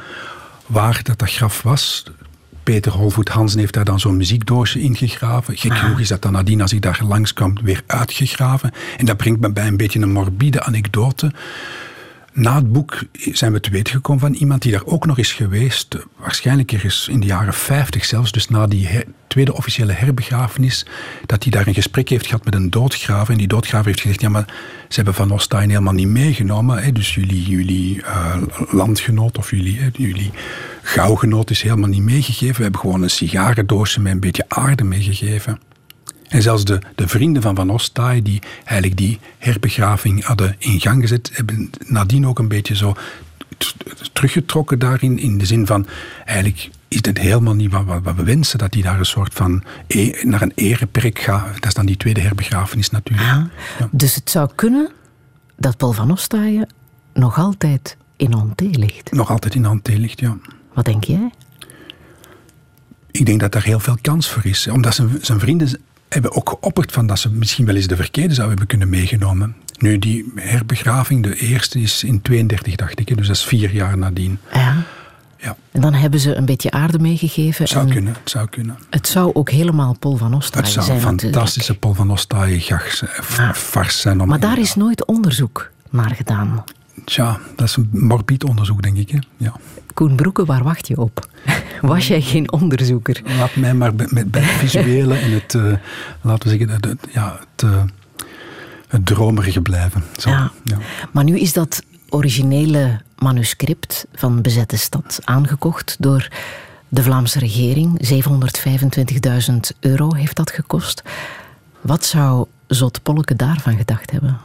waar 0.66 1.00
dat, 1.04 1.20
dat 1.20 1.32
graf 1.32 1.62
was. 1.62 2.04
Peter 2.64 2.92
Holvoet 2.92 3.30
Hansen 3.30 3.60
heeft 3.60 3.74
daar 3.74 3.86
dan 3.86 4.00
zo'n 4.00 4.18
muziekdoosje 4.18 4.80
ingegraven. 4.80 5.58
Gek 5.58 5.72
ah. 5.72 5.80
genoeg 5.80 6.00
is 6.00 6.08
dat 6.08 6.22
dan 6.22 6.32
nadien, 6.32 6.62
als 6.62 6.74
ik 6.74 6.82
daar 6.82 7.00
langs 7.04 7.34
kwam, 7.34 7.58
weer 7.64 7.84
uitgegraven. 7.86 8.72
En 8.98 9.06
dat 9.06 9.18
brengt 9.18 9.40
me 9.40 9.52
bij 9.52 9.68
een 9.68 9.78
beetje 9.78 10.00
een 10.00 10.12
morbide 10.12 10.64
anekdote. 10.64 11.32
Na 12.36 12.56
het 12.56 12.72
boek 12.72 13.04
zijn 13.14 13.52
we 13.52 13.60
te 13.60 13.70
weten 13.70 13.94
gekomen 13.94 14.22
van 14.22 14.34
iemand 14.34 14.62
die 14.62 14.72
daar 14.72 14.86
ook 14.86 15.06
nog 15.06 15.18
is 15.18 15.34
geweest. 15.34 15.98
Waarschijnlijk 16.18 16.72
is 16.72 17.08
in 17.12 17.20
de 17.20 17.26
jaren 17.26 17.54
50 17.54 18.06
zelfs, 18.06 18.32
dus 18.32 18.50
na 18.50 18.68
die 18.68 18.90
tweede 19.28 19.54
officiële 19.54 19.92
herbegrafenis, 19.92 20.86
dat 21.26 21.44
hij 21.44 21.52
daar 21.52 21.68
een 21.68 21.74
gesprek 21.74 22.10
heeft 22.10 22.26
gehad 22.26 22.46
met 22.46 22.56
een 22.56 22.70
doodgraver. 22.70 23.32
En 23.32 23.38
die 23.38 23.48
doodgraver 23.48 23.86
heeft 23.86 24.02
gezegd, 24.02 24.22
ja 24.22 24.30
maar 24.30 24.46
ze 24.88 24.96
hebben 24.96 25.14
Van 25.14 25.32
Ostijn 25.32 25.70
helemaal 25.70 25.94
niet 25.94 26.08
meegenomen. 26.08 26.84
Hè, 26.84 26.92
dus 26.92 27.14
jullie, 27.14 27.44
jullie 27.44 27.98
uh, 27.98 28.36
landgenoot 28.70 29.38
of 29.38 29.52
jullie, 29.52 29.80
hè, 29.80 29.90
jullie 29.94 30.32
gauwgenoot 30.82 31.50
is 31.50 31.62
helemaal 31.62 31.90
niet 31.90 32.04
meegegeven. 32.04 32.56
We 32.56 32.64
hebben 32.64 32.82
gewoon 32.82 33.02
een 33.02 33.10
sigarendoosje 33.10 34.00
met 34.00 34.12
een 34.12 34.20
beetje 34.20 34.46
aarde 34.48 34.84
meegegeven. 34.84 35.60
En 36.28 36.42
zelfs 36.42 36.66
de, 36.66 36.80
de 36.96 37.08
vrienden 37.08 37.42
van 37.42 37.56
Van 37.56 37.70
Ostaaij, 37.70 38.22
die 38.22 38.42
eigenlijk 38.64 38.98
die 38.98 39.20
herbegraving 39.38 40.24
hadden 40.24 40.56
in 40.58 40.80
gang 40.80 41.02
gezet, 41.02 41.30
hebben 41.34 41.70
nadien 41.86 42.28
ook 42.28 42.40
een 42.40 42.48
beetje 42.48 42.76
zo 42.76 42.96
teruggetrokken 44.14 44.80
daarin. 44.80 45.20
In 45.20 45.38
de 45.38 45.46
zin 45.46 45.66
van, 45.66 45.88
eigenlijk 46.26 46.70
is 46.88 47.00
het 47.02 47.18
helemaal 47.18 47.56
niet 47.56 47.72
wat, 47.72 48.02
wat, 48.04 48.16
we 48.16 48.24
wensen. 48.24 48.60
Dat 48.60 48.74
hij 48.74 48.84
daar 48.84 49.00
een 49.00 49.06
soort 49.06 49.34
van, 49.34 49.64
e, 49.88 50.12
naar 50.24 50.42
een 50.42 50.52
ereperk 50.56 51.20
gaat. 51.20 51.54
Dat 51.54 51.66
is 51.66 51.74
dan 51.74 51.86
die 51.86 51.98
tweede 51.98 52.22
herbegrafenis 52.22 52.90
natuurlijk. 52.90 53.28
Ja. 53.28 53.50
Dus 53.92 54.16
het 54.16 54.30
zou 54.30 54.50
kunnen 54.56 54.92
dat 55.58 55.78
Paul 55.78 55.92
van 55.92 56.12
Ostaaien 56.12 56.68
nog 57.14 57.38
altijd 57.38 57.98
in 58.16 58.32
Hanté 58.32 58.70
ligt? 58.72 59.12
Nog 59.12 59.30
altijd 59.30 59.56
in 59.56 59.64
Hanté 59.64 59.94
ligt, 59.94 60.20
ja. 60.20 60.38
Wat 60.74 60.86
denk 60.86 61.04
jij? 61.04 61.32
Ik 63.12 63.26
denk 63.26 63.40
dat 63.40 63.52
daar 63.52 63.64
heel 63.64 63.80
veel 63.80 63.98
kans 64.02 64.30
voor 64.30 64.46
is. 64.46 64.68
Omdat 64.68 64.96
zijn, 64.96 65.10
zijn 65.22 65.40
vrienden 65.40 65.80
hebben 66.10 66.36
ook 66.36 66.50
geopperd 66.50 66.92
van 66.92 67.08
dat 67.08 67.20
ze 67.20 67.30
misschien 67.30 67.66
wel 67.66 67.76
eens 67.76 67.88
de 67.88 67.96
verkeerde 67.96 68.34
zouden 68.34 68.58
hebben 68.58 68.78
kunnen 68.78 68.90
meegenomen. 69.00 69.56
Nu, 69.78 70.00
die 70.00 70.32
herbegraving, 70.36 71.24
de 71.24 71.36
eerste 71.36 71.80
is 71.80 72.04
in 72.04 72.22
32, 72.22 72.76
dacht 72.76 73.00
ik. 73.00 73.18
Dus 73.18 73.28
dat 73.28 73.36
is 73.36 73.44
vier 73.44 73.74
jaar 73.74 73.98
nadien. 73.98 74.40
Ja. 74.54 74.76
Ja. 75.38 75.56
En 75.72 75.82
dan 75.82 75.94
hebben 75.94 76.20
ze 76.20 76.36
een 76.36 76.46
beetje 76.46 76.72
aarde 76.72 77.00
meegegeven. 77.00 77.62
Het 77.64 77.72
zou 77.72 77.86
en 77.86 77.92
kunnen, 77.94 78.14
het 78.20 78.30
zou 78.30 78.48
kunnen. 78.50 78.78
Het 78.90 79.08
zou 79.08 79.34
ook 79.34 79.50
helemaal 79.50 79.96
Paul 80.00 80.18
van 80.18 80.34
Ostaaien 80.34 80.66
Het 80.66 80.74
zou 80.74 80.86
zijn 80.86 81.14
een 81.14 81.20
fantastische 81.20 81.74
Paul 81.78 81.94
van 81.94 82.12
Ostaaien 82.12 82.62
gach 82.62 83.04
Ah. 83.40 83.54
fars 83.54 84.02
zijn. 84.02 84.22
Om, 84.22 84.28
Maar 84.28 84.40
daar 84.40 84.60
is 84.60 84.76
nooit 84.76 85.06
onderzoek 85.06 85.72
naar 85.90 86.16
gedaan. 86.16 86.64
Tja, 87.06 87.40
dat 87.56 87.68
is 87.68 87.76
een 87.76 87.90
morbid 87.92 88.44
onderzoek, 88.44 88.82
denk 88.82 88.98
ik. 88.98 89.10
Hè? 89.10 89.18
Ja. 89.38 89.56
Koen 89.96 90.16
Broeke, 90.16 90.46
waar 90.46 90.64
wacht 90.64 90.88
je 90.88 90.98
op? 90.98 91.30
Was 91.82 92.08
jij 92.08 92.22
geen 92.22 92.52
onderzoeker? 92.52 93.22
Laat 93.38 93.56
mij 93.56 93.74
maar 93.74 93.96
met, 93.96 94.32
bij 94.32 94.42
het 94.42 94.60
visuele 94.60 95.16
en 95.16 95.32
het, 95.32 95.56
eh, 95.56 95.74
laten 96.22 96.50
we 96.50 96.58
zeggen, 96.58 96.70
het, 96.70 97.08
ja, 97.12 97.40
het, 97.40 97.64
eh, 97.64 97.84
het 98.88 99.06
dromerige 99.06 99.62
blijven. 99.62 100.04
Zo, 100.18 100.30
Ja. 100.30 100.52
ja. 100.64 100.78
Maar 101.12 101.24
nu 101.24 101.40
is 101.40 101.54
dat 101.54 101.84
originele 102.10 103.02
manuscript 103.18 104.06
van 104.14 104.42
Bezette 104.42 104.78
Stad 104.78 105.20
aangekocht 105.24 105.96
door 106.00 106.28
de 106.90 107.04
Vlaamse 107.04 107.40
regering. 107.40 107.98
725.000 108.00 109.74
euro 109.80 110.14
heeft 110.14 110.36
dat 110.36 110.52
gekost. 110.52 111.04
Wat 111.82 112.06
zou 112.06 112.46
Zot 112.68 113.04
Polke 113.04 113.36
daarvan 113.36 113.78
gedacht 113.78 114.12
hebben? 114.12 114.38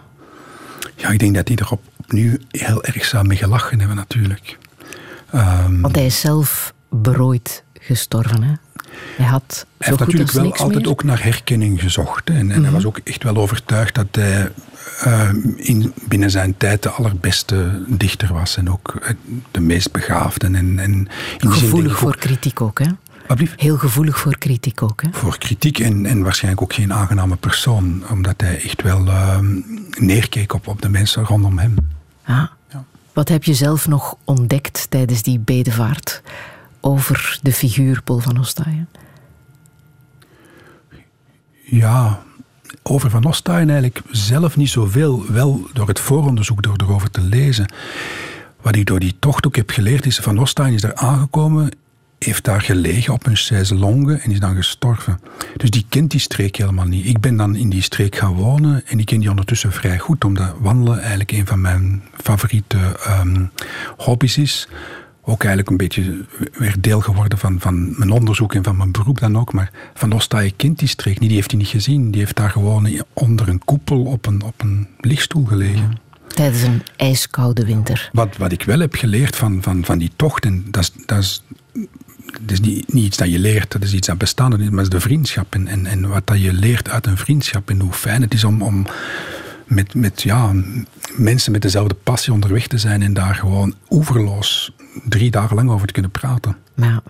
Ja, 0.97 1.09
ik 1.09 1.19
denk 1.19 1.35
dat 1.35 1.49
hij 1.49 1.57
er 1.57 1.71
op, 1.71 1.83
opnieuw 1.97 2.37
heel 2.51 2.85
erg 2.85 3.05
zou 3.05 3.27
mee 3.27 3.37
gelachen 3.37 3.79
hebben, 3.79 3.97
natuurlijk. 3.97 4.59
Ehm, 5.33 5.81
Want 5.81 5.97
hij 5.97 6.07
is 6.07 6.21
zelf 6.21 6.75
berooid 6.91 7.65
gestorven. 7.81 8.43
Hè? 8.43 8.53
Hij 9.17 9.27
had 9.27 9.67
Hij 9.79 9.89
heeft 9.89 9.89
goed 9.89 9.99
natuurlijk 9.99 10.29
als 10.31 10.39
wel 10.43 10.53
altijd 10.57 10.83
meer. 10.83 10.89
ook 10.91 11.05
naar 11.05 11.23
herkenning 11.23 11.81
gezocht. 11.81 12.29
hè. 12.29 12.35
En, 12.35 12.51
en 12.51 12.63
hij 12.63 12.73
was 12.73 12.85
ook 12.87 12.99
echt 13.05 13.23
wel 13.23 13.37
overtuigd 13.37 13.95
dat 13.95 14.07
hij 14.11 14.53
eh, 15.01 15.29
in, 15.57 15.93
binnen 16.09 16.31
zijn 16.31 16.57
tijd 16.57 16.83
de 16.83 16.91
allerbeste 16.91 17.85
dichter 17.89 18.33
was. 18.33 18.57
En 18.57 18.71
ook 18.71 18.95
eh, 19.03 19.11
de 19.51 19.61
meest 19.61 19.93
begaafde. 19.93 20.47
En, 20.47 20.79
en 20.79 21.09
Gevoelig 21.39 21.99
voor 21.99 22.09
ook- 22.15 22.21
kritiek 22.21 22.61
ook, 22.61 22.79
hè? 22.79 22.87
Heel 23.57 23.77
gevoelig 23.79 24.19
voor 24.19 24.39
kritiek 24.39 24.83
ook, 24.83 25.03
hè? 25.03 25.09
Voor 25.13 25.39
kritiek 25.39 25.79
en, 25.79 26.07
en 26.07 26.23
waarschijnlijk 26.23 26.63
ook 26.63 26.73
geen 26.73 26.93
aangename 26.93 27.37
persoon. 27.37 28.03
Omdat 28.11 28.41
hij 28.41 28.63
echt 28.63 28.83
wel 28.83 29.07
ehm, 29.07 29.47
neerkeek 29.99 30.53
op, 30.55 30.67
op 30.67 30.83
de 30.83 30.89
mensen 30.89 31.25
rondom 31.25 31.59
hem. 31.59 31.75
Ja. 32.27 32.51
Wat 33.13 33.29
heb 33.29 33.45
je 33.45 33.55
zelf 33.55 33.89
nog 33.89 34.17
ontdekt 34.25 34.87
tijdens 34.91 35.23
die 35.23 35.39
bedevaart 35.39 36.23
over 36.81 37.39
de 37.43 37.53
figuur 37.53 38.03
Paul 38.03 38.19
van 38.19 38.39
Ostaaien? 38.39 38.89
Ja, 41.65 42.23
over 42.83 43.11
Van 43.11 43.25
Ostaaien 43.25 43.71
eigenlijk 43.71 44.03
zelf 44.11 44.57
niet 44.57 44.71
zoveel. 44.71 45.25
Wel 45.29 45.67
door 45.73 45.89
het 45.89 46.01
vooronderzoek, 46.01 46.63
door 46.63 46.77
erover 46.77 47.11
te 47.11 47.21
lezen. 47.21 47.73
Wat 48.61 48.77
ik 48.77 48.87
door 48.87 49.01
die 49.01 49.17
tocht 49.19 49.47
ook 49.47 49.57
heb 49.57 49.71
geleerd 49.71 50.07
is... 50.07 50.19
Van 50.19 50.39
Ostaaien 50.39 50.75
is 50.75 50.81
daar 50.81 50.95
aangekomen, 50.95 51.71
heeft 52.25 52.45
daar 52.45 52.61
gelegen 52.61 53.13
op 53.13 53.27
een 53.27 53.37
chaiselongue 53.37 54.17
en 54.17 54.31
is 54.31 54.41
dan 54.41 54.55
gestorven. 54.55 55.21
Dus 55.57 55.71
die 55.71 55.85
kent 55.89 56.11
die 56.11 56.21
streek 56.21 56.57
helemaal 56.57 56.87
niet. 56.87 57.07
Ik 57.07 57.21
ben 57.21 57.37
dan 57.37 57.57
in 57.57 57.71
die 57.71 57.83
streek 57.83 58.17
gaan 58.17 58.33
wonen 58.33 58.87
en 58.87 58.99
ik 58.99 59.07
ken 59.07 59.21
die 59.21 59.31
ondertussen 59.31 59.73
vrij 59.73 59.99
goed. 59.99 60.25
Omdat 60.25 60.55
wandelen 60.59 60.99
eigenlijk 61.01 61.33
een 61.33 61.47
van 61.47 61.61
mijn 61.61 62.03
favoriete 62.23 62.79
ehm, 63.05 63.45
hobby's 63.97 64.37
is. 64.37 64.69
Ook 65.23 65.41
eigenlijk 65.41 65.71
een 65.71 65.77
beetje 65.77 66.25
weer 66.53 66.75
deel 66.81 67.01
geworden 67.01 67.39
van, 67.39 67.61
van 67.61 67.99
mijn 67.99 68.11
onderzoek 68.11 68.55
en 68.55 68.65
van 68.65 68.77
mijn 68.77 68.93
beroep 68.93 69.19
dan 69.19 69.39
ook. 69.39 69.53
Maar 69.53 69.71
Van 69.95 70.13
Ostaaien 70.13 70.57
kent 70.57 70.79
die 70.79 70.89
streek 70.89 71.19
niet, 71.19 71.29
die 71.29 71.39
heeft 71.39 71.51
hij 71.51 71.61
niet 71.61 71.69
gezien. 71.69 72.11
Die 72.11 72.21
heeft 72.21 72.37
daar 72.37 72.51
gewoon 72.51 73.03
onder 73.13 73.49
een 73.49 73.65
koepel 73.65 74.03
op 74.03 74.27
een, 74.27 74.43
op 74.43 74.63
een 74.63 74.89
lichtstoel 75.01 75.45
gelegen. 75.45 75.99
Tijdens 76.27 76.63
een 76.63 76.83
ijskoude 76.97 77.65
winter. 77.65 78.11
Wat, 78.13 78.37
wat 78.37 78.53
ik 78.53 78.63
wel 78.63 78.81
heb 78.81 78.95
geleerd 78.95 79.37
van, 79.37 79.63
van, 79.63 79.85
van 79.85 79.99
die 79.99 80.11
tocht, 80.17 80.45
en 80.45 80.65
dat 80.71 80.83
is, 80.83 80.93
dat 81.07 81.19
is, 81.19 81.43
dat 82.41 82.51
is 82.51 82.61
niet, 82.61 82.93
niet 82.93 83.05
iets 83.05 83.17
dat 83.17 83.31
je 83.31 83.39
leert, 83.39 83.73
dat 83.73 83.83
is 83.83 83.93
iets 83.93 84.07
dat 84.07 84.19
bestaande 84.19 84.57
is, 84.57 84.63
maar 84.69 84.85
dat 84.85 84.85
is 84.85 84.89
de 84.89 85.01
vriendschap. 85.01 85.55
En, 85.55 85.67
en, 85.69 85.87
en 85.87 86.09
wat 86.09 86.27
dat 86.27 86.41
je 86.43 86.53
leert 86.53 86.89
uit 86.89 87.07
een 87.07 87.17
vriendschap 87.17 87.71
en 87.71 87.81
hoe 87.81 87.93
fijn 87.93 88.23
het 88.23 88.35
is 88.35 88.45
om, 88.45 88.63
om 88.63 88.87
met, 89.65 89.95
met 89.95 90.23
ja, 90.23 90.53
mensen 91.17 91.53
met 91.53 91.63
dezelfde 91.63 91.95
passie 91.95 92.33
onderweg 92.33 92.67
te 92.67 92.79
zijn 92.79 93.03
en 93.03 93.13
daar 93.15 93.35
gewoon 93.35 93.75
oeverloos 93.91 94.73
drie 95.05 95.31
dagen 95.31 95.57
lang 95.57 95.71
over 95.71 95.87
te 95.87 95.93
kunnen 95.93 96.11
praten. 96.11 96.57
Maar 96.75 97.01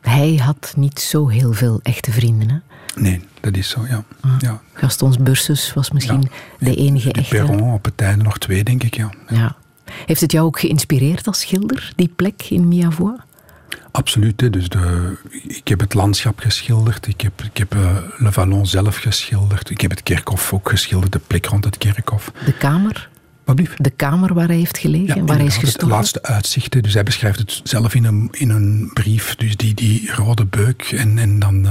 hij 0.00 0.40
had 0.44 0.72
niet 0.76 1.00
zo 1.00 1.28
heel 1.28 1.52
veel 1.52 1.80
echte 1.82 2.12
vrienden. 2.12 2.48
Hè? 2.50 2.56
Nee, 3.00 3.20
dat 3.40 3.56
is 3.56 3.68
zo, 3.68 3.86
ja. 3.88 4.04
ja. 4.38 4.60
Gastons 4.72 5.16
Bursus 5.16 5.72
was 5.74 5.90
misschien 5.90 6.20
Ja. 6.58 6.66
de 6.66 6.74
enige 6.74 7.08
De 7.08 7.20
echte. 7.20 7.34
Perron 7.34 7.72
op 7.72 7.84
het 7.84 8.00
einde 8.00 8.24
nog 8.24 8.38
twee, 8.38 8.64
denk 8.64 8.82
ik, 8.82 8.94
ja. 8.96 9.10
Ja. 9.28 9.56
Heeft 10.06 10.20
het 10.20 10.32
jou 10.32 10.46
ook 10.46 10.60
geïnspireerd 10.60 11.26
als 11.26 11.40
schilder, 11.40 11.92
die 11.96 12.12
plek 12.16 12.42
in 12.48 12.68
Miavois? 12.68 13.18
Absoluut. 13.92 14.40
Hè. 14.40 14.50
Dus 14.50 14.68
de, 14.68 15.16
ik 15.46 15.68
heb 15.68 15.80
het 15.80 15.94
landschap 15.94 16.38
geschilderd. 16.38 17.06
Ik 17.06 17.20
heb, 17.20 17.42
ik 17.42 17.56
heb 17.56 17.74
eh, 17.74 17.96
Le 18.18 18.32
Vallon 18.32 18.66
zelf 18.66 18.96
geschilderd. 18.96 19.70
Ik 19.70 19.80
heb 19.80 19.90
het 19.90 20.02
kerkhof 20.02 20.52
ook 20.52 20.68
geschilderd, 20.68 21.12
de 21.12 21.20
plek 21.26 21.46
rond 21.46 21.64
het 21.64 21.78
kerkhof. 21.78 22.32
De 22.44 22.52
kamer, 22.52 23.08
de 23.76 23.90
kamer 23.90 24.34
waar 24.34 24.46
hij 24.46 24.56
heeft 24.56 24.78
gelegen, 24.78 25.26
waar 25.26 25.36
hij 25.36 25.46
is 25.46 25.56
gestorven? 25.56 25.96
laatste 25.96 26.22
uitzicht. 26.22 26.74
hè. 26.74 26.80
Dus 26.80 26.94
hij 26.94 27.02
beschrijft 27.02 27.38
het 27.38 27.60
zelf 27.64 27.94
in 27.94 28.04
een, 28.04 28.28
in 28.30 28.50
een 28.50 28.90
brief. 28.92 29.34
Dus 29.34 29.56
die, 29.56 29.74
die 29.74 30.12
rode 30.14 30.44
beuk 30.44 30.82
en, 30.82 31.18
en 31.18 31.38
dan 31.38 31.66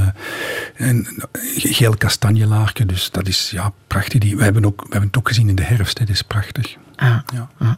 eh, 0.75 0.95
geel 1.55 1.95
kastanjelaarke. 1.97 2.85
Dus 2.85 3.11
dat 3.11 3.27
is 3.27 3.49
ja, 3.51 3.73
prachtig. 3.87 4.19
Die, 4.19 4.37
we, 4.37 4.43
hebben 4.43 4.65
ook, 4.65 4.81
we 4.81 4.87
hebben 4.89 5.07
het 5.09 5.17
ook 5.17 5.27
gezien 5.27 5.49
in 5.49 5.55
de 5.55 5.63
herfst. 5.63 5.97
Hè. 5.97 6.05
Dat 6.05 6.15
is 6.15 6.21
prachtig. 6.21 6.75
Ah, 6.95 7.17
Ja. 7.33 7.49
ah. 7.57 7.71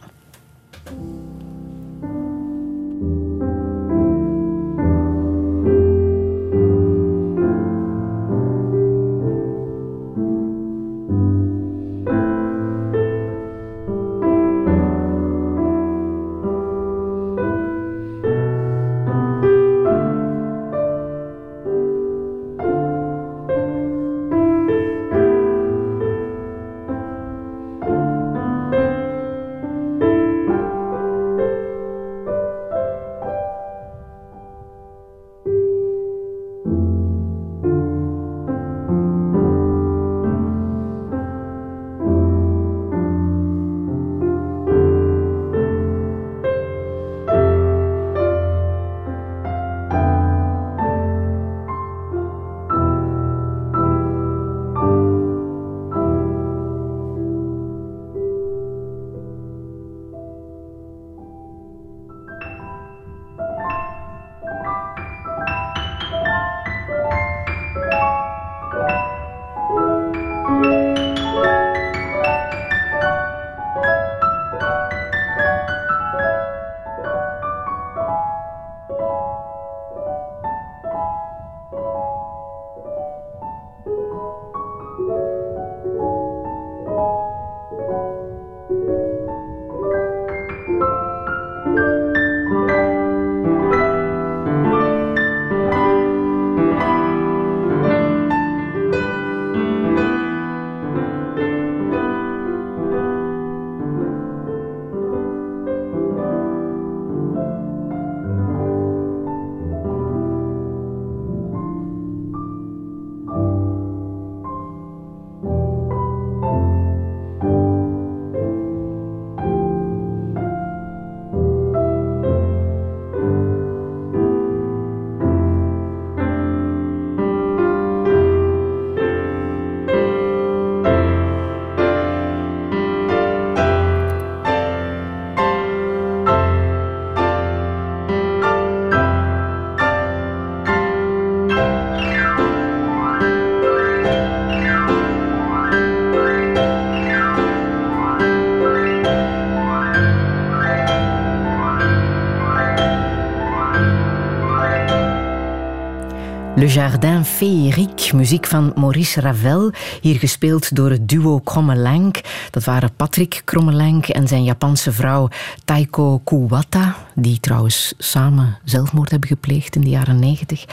Jardin 156.72 157.24
Féerique, 157.24 158.16
muziek 158.16 158.46
van 158.46 158.72
Maurice 158.76 159.20
Ravel. 159.20 159.72
Hier 160.00 160.18
gespeeld 160.18 160.76
door 160.76 160.90
het 160.90 161.08
duo 161.08 161.38
Krommelenk. 161.38 162.20
Dat 162.50 162.64
waren 162.64 162.94
Patrick 162.96 163.42
Krommelenk 163.44 164.06
en 164.06 164.28
zijn 164.28 164.44
Japanse 164.44 164.92
vrouw 164.92 165.28
Taiko 165.64 166.18
Kuwata. 166.18 166.96
Die 167.14 167.40
trouwens 167.40 167.94
samen 167.98 168.58
zelfmoord 168.64 169.10
hebben 169.10 169.28
gepleegd 169.28 169.74
in 169.74 169.80
de 169.80 169.88
jaren 169.88 170.18
negentig. 170.18 170.64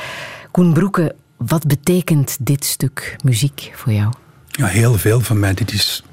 Koen 0.52 0.74
Broeke, 0.74 1.16
wat 1.38 1.68
betekent 1.68 2.38
dit 2.40 2.66
stuk 2.66 3.16
muziek 3.24 3.72
voor 3.76 3.94
jou? 3.94 4.14
Ja, 4.52 4.66
heel 4.66 4.94
veel 4.94 5.22
van 5.22 5.40
mij. 5.40 5.54
Dit 5.54 5.72
is 5.72 6.04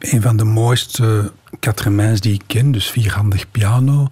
een 0.00 0.22
van 0.22 0.36
de 0.36 0.44
mooiste 0.44 1.32
quatremains 1.60 2.20
die 2.20 2.34
ik 2.34 2.42
ken. 2.46 2.72
Dus 2.72 2.90
vierhandig 2.90 3.50
piano. 3.50 4.08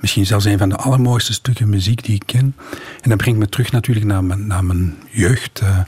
Misschien 0.00 0.26
zelfs 0.26 0.44
een 0.44 0.58
van 0.58 0.68
de 0.68 0.76
allermooiste 0.76 1.32
stukken 1.32 1.68
muziek 1.68 2.04
die 2.04 2.14
ik 2.14 2.26
ken. 2.26 2.56
En 3.00 3.08
dat 3.08 3.18
brengt 3.18 3.38
me 3.38 3.48
terug 3.48 3.72
natuurlijk 3.72 4.06
naar 4.06 4.24
mijn, 4.24 4.46
naar 4.46 4.64
mijn 4.64 4.96
jeugd. 5.10 5.60
Uh, 5.62 5.78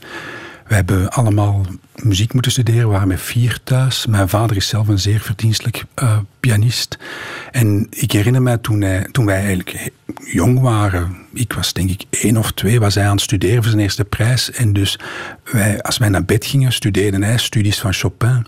wij 0.67 0.77
hebben 0.77 1.11
allemaal 1.11 1.67
muziek 2.03 2.33
moeten 2.33 2.53
studeren. 2.53 2.83
We 2.83 2.93
waren 2.93 3.09
met 3.09 3.21
vier 3.21 3.59
thuis. 3.65 4.07
Mijn 4.07 4.29
vader 4.29 4.57
is 4.57 4.69
zelf 4.69 4.89
een 4.89 4.99
zeer 4.99 5.21
verdienstelijk 5.21 5.85
uh, 6.03 6.19
pianist. 6.41 6.99
En 7.51 7.87
ik 7.91 8.13
herinner 8.13 8.43
me 8.43 8.61
toen, 8.61 8.85
toen 9.13 9.27
wij 9.27 9.37
eigenlijk 9.37 9.91
jong 10.33 10.61
waren, 10.61 11.17
ik 11.33 11.53
was 11.53 11.73
denk 11.73 11.91
ik 11.91 12.05
één 12.11 12.37
of 12.37 12.53
twee, 12.53 12.81
was 12.81 12.95
hij 12.95 13.05
aan 13.05 13.11
het 13.11 13.21
studeren 13.21 13.63
voor 13.63 13.71
zijn 13.71 13.83
eerste 13.83 14.05
prijs. 14.05 14.51
En 14.51 14.73
dus 14.73 14.99
wij, 15.53 15.83
als 15.83 15.99
wij 15.99 16.09
naar 16.09 16.25
bed 16.25 16.47
gingen, 16.47 16.73
studeerde 16.73 17.25
hij 17.25 17.39
studies 17.39 17.81
van 17.81 17.93
Chopin. 17.93 18.47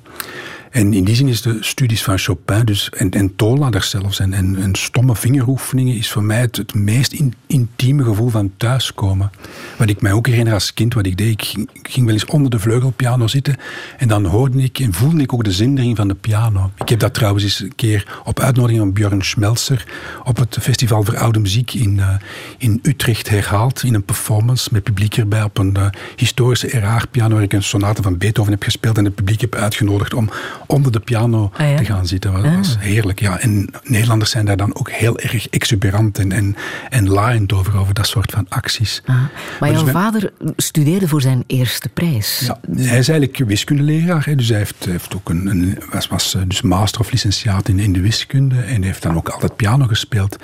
En 0.77 0.93
in 0.93 1.05
die 1.05 1.15
zin 1.15 1.29
is 1.29 1.43
de 1.43 1.57
studies 1.61 2.03
van 2.03 2.19
Chopin 2.19 2.65
dus, 2.65 2.91
en, 2.91 3.11
en 3.11 3.37
toonladders 3.37 3.91
zelfs 3.91 4.19
en, 4.19 4.33
en, 4.33 4.57
en, 4.62 4.75
stomme 4.75 5.17
vingeroefeningen 5.17 5.97
is 5.97 6.11
voor 6.11 6.23
mij 6.23 6.41
het, 6.41 6.57
het 6.57 6.75
meest 6.75 7.12
in, 7.12 7.35
intieme 7.47 8.05
gevoel 8.05 8.29
van 8.29 8.53
thuiskomen. 8.57 9.31
Wat 9.77 9.89
ik 9.89 10.01
mij 10.01 10.12
ook 10.12 10.27
herinner 10.27 10.55
als 10.55 10.75
kind, 10.75 10.95
wat 10.95 11.07
ik 11.07 11.17
deed, 11.17 11.29
ik 11.31 11.69
ging, 11.83 12.05
wel 12.05 12.15
eens 12.15 12.25
onder 12.25 12.51
de 12.51 12.59
vleugelpiano 12.59 13.27
zitten 13.27 13.57
en 13.99 14.09
dan 14.09 14.25
hoorde 14.25 14.62
ik 14.62 14.79
en 14.79 14.93
voelde 14.93 15.23
ik 15.23 15.33
ook 15.33 15.45
de 15.45 15.53
zindering 15.53 15.97
van 15.97 16.09
de 16.09 16.15
piano. 16.15 16.71
Ik 16.79 16.89
heb 16.89 16.99
dat 16.99 17.15
trouwens 17.15 17.45
eens 17.45 17.61
een 17.61 17.75
keer 17.75 18.21
op 18.25 18.41
uitnodiging 18.41 18.81
van 18.81 18.93
Björn 18.93 19.25
Schmelzer 19.25 19.85
op 20.25 20.37
het 20.37 20.57
Festival 20.61 21.03
voor 21.03 21.19
Oude 21.19 21.39
Muziek 21.39 21.75
in, 21.75 21.97
uh, 21.97 22.15
in 22.59 22.79
Utrecht 22.83 23.29
herhaald, 23.29 23.83
in 23.83 23.95
een 23.95 24.05
performance 24.05 24.69
met 24.73 24.83
publiek 24.83 25.17
erbij 25.17 25.43
op 25.43 25.59
een 25.59 25.75
uh, 25.79 25.87
historische 26.17 26.79
RR-piano 26.79 27.35
waar 27.35 27.43
ik 27.43 27.53
een 27.53 27.62
sonate 27.62 28.03
van 28.03 28.19
Beethoven 28.19 28.53
heb 28.53 28.62
gespeeld 28.62 28.99
en 28.99 29.05
het 29.05 29.15
publiek 29.15 29.41
heb 29.41 29.55
uitgenodigd 29.55 30.15
om 30.15 30.31
onder 30.66 30.92
de 30.92 31.00
piano 31.00 31.50
ah, 31.57 31.76
te 31.76 31.85
gaan 31.85 32.07
zitten. 32.07 32.33
Dat 32.33 32.55
was 32.55 32.76
ah. 32.76 32.83
heerlijk. 32.83 33.20
Ja. 33.20 33.38
En 33.38 33.68
Nederlanders 33.83 34.31
zijn 34.31 34.44
daar 34.44 34.57
dan 34.57 34.76
ook 34.76 34.90
heel 34.90 35.18
erg 35.18 35.48
exuberant 35.48 36.18
en, 36.18 36.33
en, 36.33 36.57
en 36.88 37.09
laaiend 37.09 37.52
over, 37.52 37.76
over 37.76 37.94
dat 37.94 38.07
soort 38.07 38.33
van 38.33 38.46
acties. 38.48 39.02
Ah. 39.05 39.14
Maar, 39.14 39.31
maar 39.61 39.72
jouw 39.72 39.85
dus 39.85 39.92
vader 39.92 40.33
studeerde 40.57 41.09
voor 41.09 41.20
zijn 41.20 41.44
eerste 41.46 41.88
prijs. 41.88 42.42
Ja, 42.46 42.61
hij 42.76 42.98
is 42.98 43.09
eigenlijk 43.09 43.38
wiskundeleraar. 43.38 44.24
Hè, 44.24 44.35
dus 44.35 44.48
hij 44.48 44.59
heeft, 44.59 44.85
heeft 44.85 45.14
ook 45.14 45.29
een, 45.29 45.46
een, 45.46 45.79
was, 45.92 46.09
was 46.09 46.35
eh, 46.35 46.42
dus 46.46 46.62
master 46.62 47.00
of 47.00 47.11
licentiaat 47.11 47.68
in, 47.68 47.79
in 47.79 47.92
de 47.92 48.00
wiskunde. 48.00 48.61
En 48.61 48.83
heeft 48.83 49.02
dan 49.02 49.16
ook 49.16 49.29
altijd 49.29 49.57
piano 49.57 49.87
gespeeld. 49.87 50.37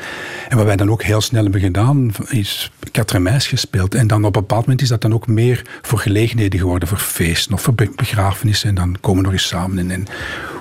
En 0.49 0.57
wat 0.57 0.67
wij 0.67 0.77
dan 0.77 0.91
ook 0.91 1.03
heel 1.03 1.21
snel 1.21 1.43
hebben 1.43 1.61
gedaan, 1.61 2.11
is 2.29 2.71
Quatre 2.93 3.41
gespeeld. 3.41 3.95
En 3.95 4.07
dan 4.07 4.25
op 4.25 4.37
een 4.37 4.41
bepaald 4.41 4.61
moment 4.61 4.83
is 4.83 4.89
dat 4.89 5.01
dan 5.01 5.15
ook 5.15 5.27
meer 5.27 5.63
voor 5.83 5.99
gelegenheden 5.99 6.59
geworden, 6.59 6.89
voor 6.89 6.99
feesten 6.99 7.53
of 7.53 7.63
voor 7.63 7.75
begrafenissen. 7.75 8.69
En 8.69 8.75
dan 8.75 8.97
komen 9.01 9.21
we 9.21 9.29
nog 9.29 9.33
eens 9.33 9.49
samen 9.49 9.91
en, 9.91 10.07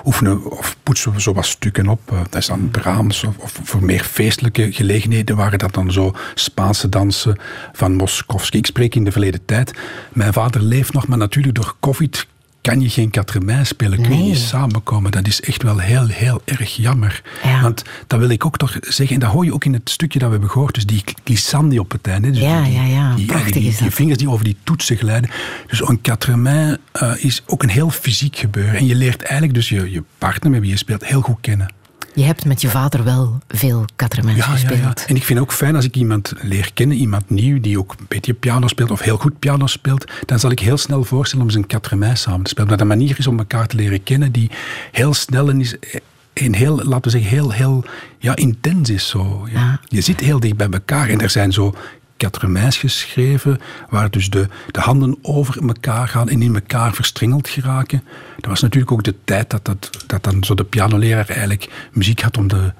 oefenen 0.04 0.50
of 0.50 0.76
poetsen 0.82 1.12
we 1.12 1.20
zo 1.20 1.32
wat 1.32 1.46
stukken 1.46 1.88
op. 1.88 2.00
Eh, 2.12 2.18
dat 2.18 2.34
is 2.34 2.46
dan 2.46 2.70
Brahms 2.70 3.24
of, 3.24 3.38
of, 3.38 3.60
voor 3.62 3.84
meer 3.84 4.04
feestelijke 4.04 4.72
gelegenheden 4.72 5.36
waren 5.36 5.58
dat 5.58 5.74
dan 5.74 5.92
zo 5.92 6.12
Spaanse 6.34 6.88
dansen 6.88 7.38
van 7.72 7.94
Moskowski. 7.94 8.58
Ik 8.58 8.66
spreek 8.66 8.94
in 8.94 9.04
de 9.04 9.12
verleden 9.12 9.44
tijd. 9.44 9.72
Mijn 10.12 10.32
vader 10.32 10.62
leeft 10.62 10.92
nog, 10.92 11.06
maar 11.06 11.18
natuurlijk 11.18 11.54
door 11.54 11.74
COVID 11.80 12.26
kan 12.62 12.80
je 12.80 12.88
geen 12.88 13.10
quatremain 13.10 13.66
spelen, 13.66 14.02
kun 14.02 14.16
je 14.16 14.22
niet 14.22 14.38
samenkomen. 14.38 15.10
Dat 15.10 15.26
is 15.26 15.40
echt 15.40 15.62
wel 15.62 15.78
heel, 15.78 16.06
heel 16.06 16.42
erg 16.44 16.76
jammer. 16.76 17.22
Want 17.62 17.84
dat 18.06 18.18
wil 18.18 18.28
ik 18.28 18.44
ook 18.46 18.56
toch 18.56 18.76
zeggen, 18.80 19.14
en 19.14 19.20
dat 19.20 19.30
hoor 19.30 19.44
je 19.44 19.54
ook 19.54 19.64
in 19.64 19.72
het 19.72 19.90
stukje 19.90 20.18
dat 20.18 20.28
we 20.28 20.34
hebben 20.34 20.50
gehoord, 20.50 20.74
dus 20.74 20.86
die 20.86 21.04
glissandi 21.24 21.78
op 21.78 21.90
het 21.90 22.06
einde. 22.06 22.30
Dus 22.30 22.40
ja, 22.40 22.62
die, 22.62 22.72
ja, 22.72 22.84
ja. 22.84 23.14
Die, 23.14 23.52
die, 23.52 23.52
die, 23.52 23.90
vingers 23.90 24.18
die 24.18 24.30
over 24.30 24.44
die 24.44 24.56
toetsen 24.64 24.96
glijden. 24.96 25.30
Dus 25.66 25.88
een 25.88 26.00
quatremain 26.00 26.78
uh, 27.02 27.12
is 27.16 27.42
ook 27.46 27.62
een 27.62 27.70
heel 27.70 27.90
fysiek 27.90 28.36
gebeuren. 28.36 28.74
En 28.74 28.86
je 28.86 28.94
leert 28.94 29.22
eigenlijk 29.22 29.54
dus 29.54 29.68
je, 29.68 29.90
je 29.90 30.02
partner 30.18 30.50
met 30.50 30.60
wie 30.60 30.70
je 30.70 30.76
speelt 30.76 31.06
heel 31.06 31.20
goed 31.20 31.38
kennen. 31.40 31.68
Je 32.14 32.22
hebt 32.22 32.44
met 32.44 32.60
je 32.60 32.68
vader 32.68 33.04
wel 33.04 33.38
veel 33.48 33.84
Catremens 33.96 34.36
ja, 34.36 34.44
gespeeld. 34.44 34.78
Ja, 34.78 34.84
ja. 34.84 35.06
En 35.06 35.16
ik 35.16 35.24
vind 35.24 35.38
het 35.38 35.48
ook 35.48 35.54
fijn 35.54 35.76
als 35.76 35.84
ik 35.84 35.96
iemand 35.96 36.32
leer 36.40 36.70
kennen, 36.74 36.96
iemand 36.96 37.30
nieuw 37.30 37.60
die 37.60 37.78
ook 37.78 37.94
een 37.98 38.06
beetje 38.08 38.34
piano 38.34 38.68
speelt 38.68 38.90
of 38.90 39.00
heel 39.00 39.16
goed 39.16 39.38
piano 39.38 39.66
speelt, 39.66 40.10
dan 40.26 40.38
zal 40.38 40.50
ik 40.50 40.58
heel 40.58 40.76
snel 40.76 41.04
voorstellen 41.04 41.44
om 41.44 41.50
zijn 41.50 41.66
Catremens 41.66 42.20
samen 42.20 42.42
te 42.42 42.50
spelen. 42.50 42.68
Dat 42.68 42.80
een 42.80 42.86
manier 42.86 43.18
is 43.18 43.26
om 43.26 43.38
elkaar 43.38 43.66
te 43.66 43.76
leren 43.76 44.02
kennen 44.02 44.32
die 44.32 44.50
heel 44.90 45.14
snel 45.14 45.48
en 45.48 45.60
is 45.60 45.76
en 46.32 46.54
heel, 46.54 46.76
laten 46.76 47.02
we 47.02 47.10
zeggen, 47.10 47.30
heel, 47.30 47.52
heel 47.52 47.84
ja, 48.18 48.36
intens 48.36 48.90
is. 48.90 49.08
Zo. 49.08 49.48
Ja. 49.52 49.80
Je 49.84 50.00
zit 50.00 50.20
heel 50.20 50.40
dicht 50.40 50.56
bij 50.56 50.68
elkaar 50.70 51.08
en 51.08 51.20
er 51.20 51.30
zijn 51.30 51.52
zo 51.52 51.74
quatremains 52.22 52.76
geschreven, 52.76 53.60
waar 53.88 54.10
dus 54.10 54.30
de, 54.30 54.48
de 54.70 54.80
handen 54.80 55.18
over 55.22 55.66
elkaar 55.66 56.08
gaan 56.08 56.28
en 56.28 56.42
in 56.42 56.54
elkaar 56.54 56.94
verstrengeld 56.94 57.48
geraken. 57.48 58.02
Dat 58.36 58.50
was 58.50 58.60
natuurlijk 58.60 58.92
ook 58.92 59.04
de 59.04 59.14
tijd 59.24 59.50
dat, 59.50 59.64
dat, 59.64 59.90
dat 60.06 60.24
dan 60.24 60.44
zo 60.44 60.54
de 60.54 60.64
pianoleraar 60.64 61.28
eigenlijk 61.28 61.88
muziek 61.92 62.20
had 62.20 62.36
om 62.36 62.48
de, 62.48 62.72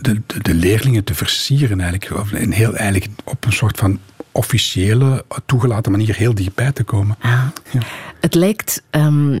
de, 0.00 0.20
de, 0.42 0.54
leerlingen 0.54 1.04
te 1.04 1.14
versieren 1.14 1.80
eigenlijk. 1.80 2.32
En 2.32 2.50
heel 2.50 2.74
eigenlijk 2.74 3.10
op 3.24 3.44
een 3.44 3.52
soort 3.52 3.78
van 3.78 3.98
officiële, 4.32 5.24
toegelaten 5.46 5.92
manier 5.92 6.14
heel 6.14 6.34
dichtbij 6.34 6.72
te 6.72 6.84
komen. 6.84 7.16
Ah. 7.20 7.44
Ja. 7.70 7.80
Het 8.20 8.34
lijkt 8.34 8.82
um, 8.90 9.32
uh, 9.32 9.40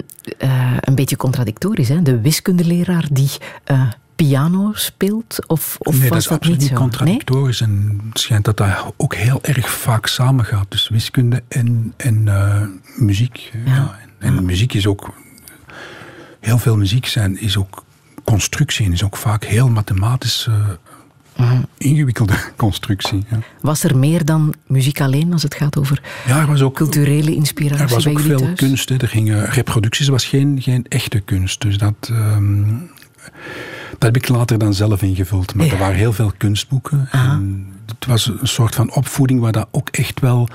een 0.80 0.94
beetje 0.94 1.16
contradictorisch, 1.16 1.88
hè? 1.88 2.02
de 2.02 2.20
wiskundeleraar 2.20 3.06
die 3.12 3.30
uh, 3.70 3.82
piano 4.16 4.70
speelt? 4.74 5.38
Of, 5.46 5.76
of 5.78 5.98
nee, 5.98 6.00
was 6.00 6.08
dat 6.08 6.18
is 6.18 6.24
dat 6.24 6.38
absoluut 6.38 6.60
niet 6.60 6.72
contradictorisch. 6.72 7.60
En 7.60 8.00
het 8.08 8.18
schijnt 8.20 8.44
dat 8.44 8.56
dat 8.56 8.92
ook 8.96 9.14
heel 9.14 9.42
erg 9.42 9.70
vaak 9.70 10.06
samengaat. 10.06 10.66
Dus 10.70 10.88
wiskunde 10.88 11.42
en, 11.48 11.94
en 11.96 12.26
uh, 12.26 12.62
muziek. 12.96 13.50
Ja. 13.64 13.74
ja. 13.74 13.98
En, 14.18 14.36
en 14.36 14.44
muziek 14.44 14.74
is 14.74 14.86
ook... 14.86 15.14
Heel 16.40 16.58
veel 16.58 16.76
muziek 16.76 17.06
zijn, 17.06 17.40
is 17.40 17.56
ook 17.56 17.84
constructie 18.24 18.86
en 18.86 18.92
is 18.92 19.04
ook 19.04 19.16
vaak 19.16 19.44
heel 19.44 19.68
mathematisch 19.68 20.48
uh, 21.38 21.52
ingewikkelde 21.78 22.34
constructie. 22.56 23.24
Ja. 23.30 23.38
Was 23.60 23.84
er 23.84 23.98
meer 23.98 24.24
dan 24.24 24.54
muziek 24.66 25.00
alleen 25.00 25.32
als 25.32 25.42
het 25.42 25.54
gaat 25.54 25.78
over 25.78 26.02
ja, 26.26 26.40
er 26.40 26.46
was 26.46 26.62
ook, 26.62 26.74
culturele 26.74 27.34
inspiratie 27.34 27.84
Er 27.84 27.90
was 27.94 28.04
bij 28.04 28.12
ook 28.12 28.20
veel 28.20 28.38
thuis? 28.38 28.58
kunst. 28.58 28.88
Hè. 28.88 28.96
Er 28.96 29.08
gingen 29.08 29.44
reproducties, 29.44 30.06
er 30.06 30.12
was 30.12 30.24
geen, 30.24 30.62
geen 30.62 30.86
echte 30.88 31.20
kunst. 31.20 31.60
Dus 31.60 31.78
dat, 31.78 32.08
um, 32.10 32.90
dat 33.98 34.02
heb 34.02 34.16
ik 34.16 34.28
later 34.28 34.58
dan 34.58 34.74
zelf 34.74 35.02
ingevuld. 35.02 35.54
Maar 35.54 35.66
Ja. 35.66 35.72
er 35.72 35.78
waren 35.78 35.96
heel 35.96 36.12
veel 36.12 36.32
kunstboeken. 36.36 37.08
En 37.10 37.66
het 37.86 38.06
was 38.06 38.26
een 38.26 38.48
soort 38.48 38.74
van 38.74 38.92
opvoeding 38.94 39.40
waar 39.40 39.52
dat 39.52 39.68
ook 39.70 39.88
echt 39.88 40.20
wel 40.20 40.48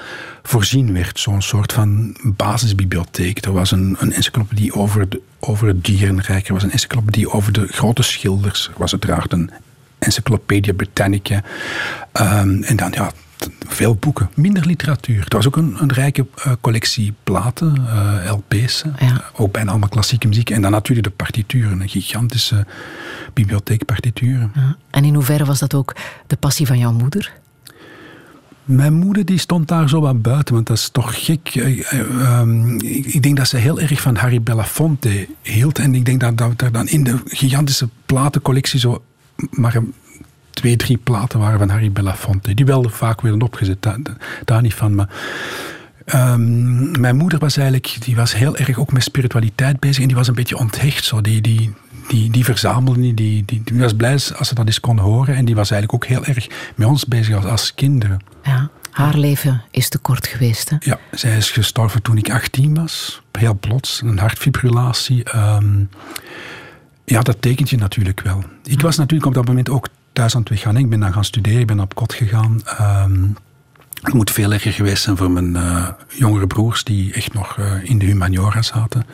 voorzien 0.43 0.93
werd. 0.93 1.19
Zo'n 1.19 1.41
soort 1.41 1.73
van 1.73 2.17
basisbibliotheek. 2.23 3.45
Er 3.45 3.51
was 3.53 3.71
een, 3.71 3.95
een 3.99 4.13
encyclopedie 4.13 4.73
over, 4.73 5.09
de, 5.09 5.21
over 5.39 5.67
het 5.67 5.85
dierenrijk. 5.85 6.47
Er 6.47 6.53
was 6.53 6.63
een 6.63 6.71
encyclopedie 6.71 7.29
over 7.31 7.51
de 7.53 7.67
grote 7.67 8.01
schilders. 8.03 8.67
Er 8.67 8.79
was 8.79 8.91
uiteraard 8.91 9.31
een 9.33 9.51
Encyclopedia 9.99 10.73
Britannica. 10.73 11.43
Ehm, 12.11 12.61
en 12.63 12.75
dan 12.75 12.91
ja, 12.91 13.11
veel 13.67 13.95
boeken. 13.95 14.29
Minder 14.35 14.65
literatuur. 14.65 15.23
Het 15.23 15.33
was 15.33 15.47
ook 15.47 15.55
een, 15.57 15.75
een 15.81 15.91
rijke 15.93 16.27
eh, 16.43 16.51
collectie 16.61 17.13
platen, 17.23 17.75
eh, 17.87 18.31
LP's. 18.31 18.83
Ook 19.35 19.51
bijna 19.51 19.69
allemaal 19.69 19.89
klassieke 19.89 20.27
muziek. 20.27 20.49
En 20.49 20.61
dan 20.61 20.71
natuurlijk 20.71 21.07
de 21.07 21.13
partituren. 21.13 21.81
Een 21.81 21.89
gigantische 21.89 22.65
bibliotheek 23.33 23.85
partituren. 23.85 24.51
Ja. 24.55 24.75
En 24.89 25.03
in 25.03 25.13
hoeverre 25.13 25.45
was 25.45 25.59
dat 25.59 25.73
ook 25.73 25.95
de 26.27 26.35
passie 26.35 26.65
van 26.67 26.77
jouw 26.77 26.91
moeder? 26.93 27.33
Mijn 28.63 28.93
moeder 28.93 29.25
die 29.25 29.37
stond 29.37 29.67
daar 29.67 29.89
zo 29.89 30.01
wat 30.01 30.21
buiten, 30.21 30.53
want 30.53 30.67
dat 30.67 30.77
is 30.77 30.89
toch 30.89 31.25
gek. 31.25 31.49
Eh, 31.55 31.93
eh, 31.93 31.99
ehm, 31.99 32.75
ik, 32.79 33.05
ik 33.05 33.21
denk 33.23 33.37
dat 33.37 33.47
ze 33.47 33.57
heel 33.57 33.79
erg 33.79 34.01
van 34.01 34.15
Harry 34.15 34.41
Belafonte 34.41 35.27
hield. 35.41 35.79
En 35.79 35.95
ik 35.95 36.05
denk 36.05 36.19
dat, 36.19 36.37
dat 36.37 36.61
er 36.61 36.71
dan 36.71 36.87
in 36.87 37.03
de 37.03 37.19
gigantische 37.25 37.89
platencollectie 38.05 38.79
zo 38.79 39.03
maar 39.49 39.75
een- 39.75 39.93
twee, 40.57 40.75
drie 40.75 40.97
platen 40.97 41.39
waren 41.39 41.59
van 41.59 41.69
Harry 41.69 41.91
Belafonte. 41.91 42.53
Die 42.53 42.65
wel 42.65 42.89
vaak 42.89 43.21
werden 43.21 43.41
opgezet, 43.41 43.81
daar, 43.81 43.99
daar 44.45 44.61
niet 44.61 44.73
van. 44.73 44.95
Maar 44.95 45.09
ehm, 46.05 46.99
mijn 46.99 47.15
moeder 47.15 47.39
was 47.39 47.57
eigenlijk 47.57 47.95
die 47.99 48.15
was 48.15 48.35
heel 48.35 48.57
erg 48.57 48.77
ook 48.77 48.91
met 48.91 49.03
spiritualiteit 49.03 49.79
bezig 49.79 50.01
en 50.01 50.07
die 50.07 50.17
was 50.17 50.27
een 50.27 50.33
beetje 50.33 50.57
onthecht. 50.57 51.05
Zo. 51.05 51.21
Die, 51.21 51.41
die, 51.41 51.73
die, 52.07 52.31
die 52.31 52.43
verzamelde 52.43 52.99
niet, 52.99 53.17
die, 53.17 53.43
die, 53.45 53.61
die 53.63 53.79
was 53.79 53.93
blij 53.93 54.11
als 54.11 54.47
ze 54.47 54.55
dat 54.55 54.65
eens 54.65 54.79
kon 54.79 54.97
horen. 54.97 55.35
En 55.35 55.45
die 55.45 55.55
was 55.55 55.71
eigenlijk 55.71 56.03
ook 56.03 56.09
heel 56.09 56.25
erg 56.35 56.47
met 56.75 56.87
ons 56.87 57.05
bezig 57.05 57.35
als, 57.35 57.45
als 57.45 57.73
kinderen. 57.73 58.19
Ja. 58.43 58.69
Haar 58.91 59.17
leven 59.17 59.63
is 59.71 59.89
te 59.89 59.97
kort 59.97 60.27
geweest. 60.27 60.69
Hè? 60.69 60.75
Ja, 60.79 60.99
zij 61.11 61.37
is 61.37 61.51
gestorven 61.51 62.01
toen 62.01 62.17
ik 62.17 62.31
18 62.31 62.73
was. 62.75 63.21
Heel 63.31 63.57
plots, 63.59 64.01
een 64.01 64.17
hartfibrillatie. 64.17 65.23
Ehm, 65.23 65.83
ja, 67.05 67.21
dat 67.21 67.41
tekent 67.41 67.69
je 67.69 67.77
natuurlijk 67.77 68.21
wel. 68.21 68.43
Ik 68.63 68.81
was 68.81 68.97
natuurlijk 68.97 69.27
op 69.27 69.33
dat 69.33 69.45
moment 69.45 69.69
ook 69.69 69.87
weggaan. 70.49 70.77
Ik 70.77 70.89
ben 70.89 70.99
dan 70.99 71.13
gaan 71.13 71.25
studeren, 71.25 71.59
ik 71.59 71.67
ben 71.67 71.79
op 71.79 71.95
kot 71.95 72.13
gegaan. 72.13 72.61
Ehm, 72.65 73.27
Het 74.01 74.13
moet 74.13 74.31
veel 74.31 74.53
erger 74.53 74.73
geweest 74.73 75.03
zijn 75.03 75.17
voor 75.17 75.31
mijn 75.31 75.55
uh, 75.55 75.89
jongere 76.09 76.47
broers 76.47 76.83
die 76.83 77.13
echt 77.13 77.33
nog 77.33 77.57
uh, 77.57 77.83
in 77.83 77.97
de 77.97 78.05
humaniora 78.05 78.61
zaten. 78.61 79.05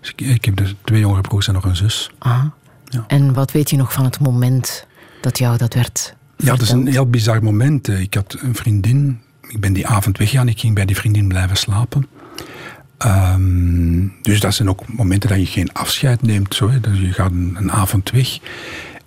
Dus 0.00 0.10
ik, 0.10 0.20
ik, 0.20 0.44
heb 0.44 0.56
dus 0.56 0.74
twee 0.84 1.00
jongere 1.00 1.20
broers 1.20 1.46
en 1.46 1.54
nog 1.54 1.64
een 1.64 1.76
zus. 1.76 2.10
Ah. 2.18 2.44
Ja. 2.84 3.04
En 3.06 3.32
wat 3.32 3.52
weet 3.52 3.70
je 3.70 3.76
nog 3.76 3.92
van 3.92 4.04
het 4.04 4.20
moment 4.20 4.86
dat 5.20 5.38
jou 5.38 5.56
dat 5.58 5.74
werd 5.74 6.14
Ja, 6.36 6.50
dat 6.50 6.60
is 6.60 6.70
een 6.70 6.86
heel 6.86 7.10
bizar 7.10 7.42
moment. 7.42 7.88
Ik 7.88 8.14
had 8.14 8.36
een 8.40 8.54
vriendin, 8.54 9.20
ik 9.48 9.60
ben 9.60 9.72
die 9.72 9.86
avond 9.86 10.18
weggegaan, 10.18 10.48
ik 10.48 10.60
ging 10.60 10.74
bij 10.74 10.84
die 10.84 10.96
vriendin 10.96 11.28
blijven 11.28 11.56
slapen. 11.56 12.06
Um, 13.06 14.14
dus 14.22 14.40
dat 14.40 14.54
zijn 14.54 14.68
ook 14.68 14.92
momenten 14.92 15.28
dat 15.28 15.38
je 15.38 15.46
geen 15.46 15.72
afscheid 15.72 16.22
neemt. 16.22 16.54
Zo, 16.54 16.70
hè. 16.70 16.80
Dus 16.80 17.00
je 17.00 17.12
gaat 17.12 17.30
een, 17.30 17.56
een 17.58 17.72
avond 17.72 18.10
weg. 18.10 18.38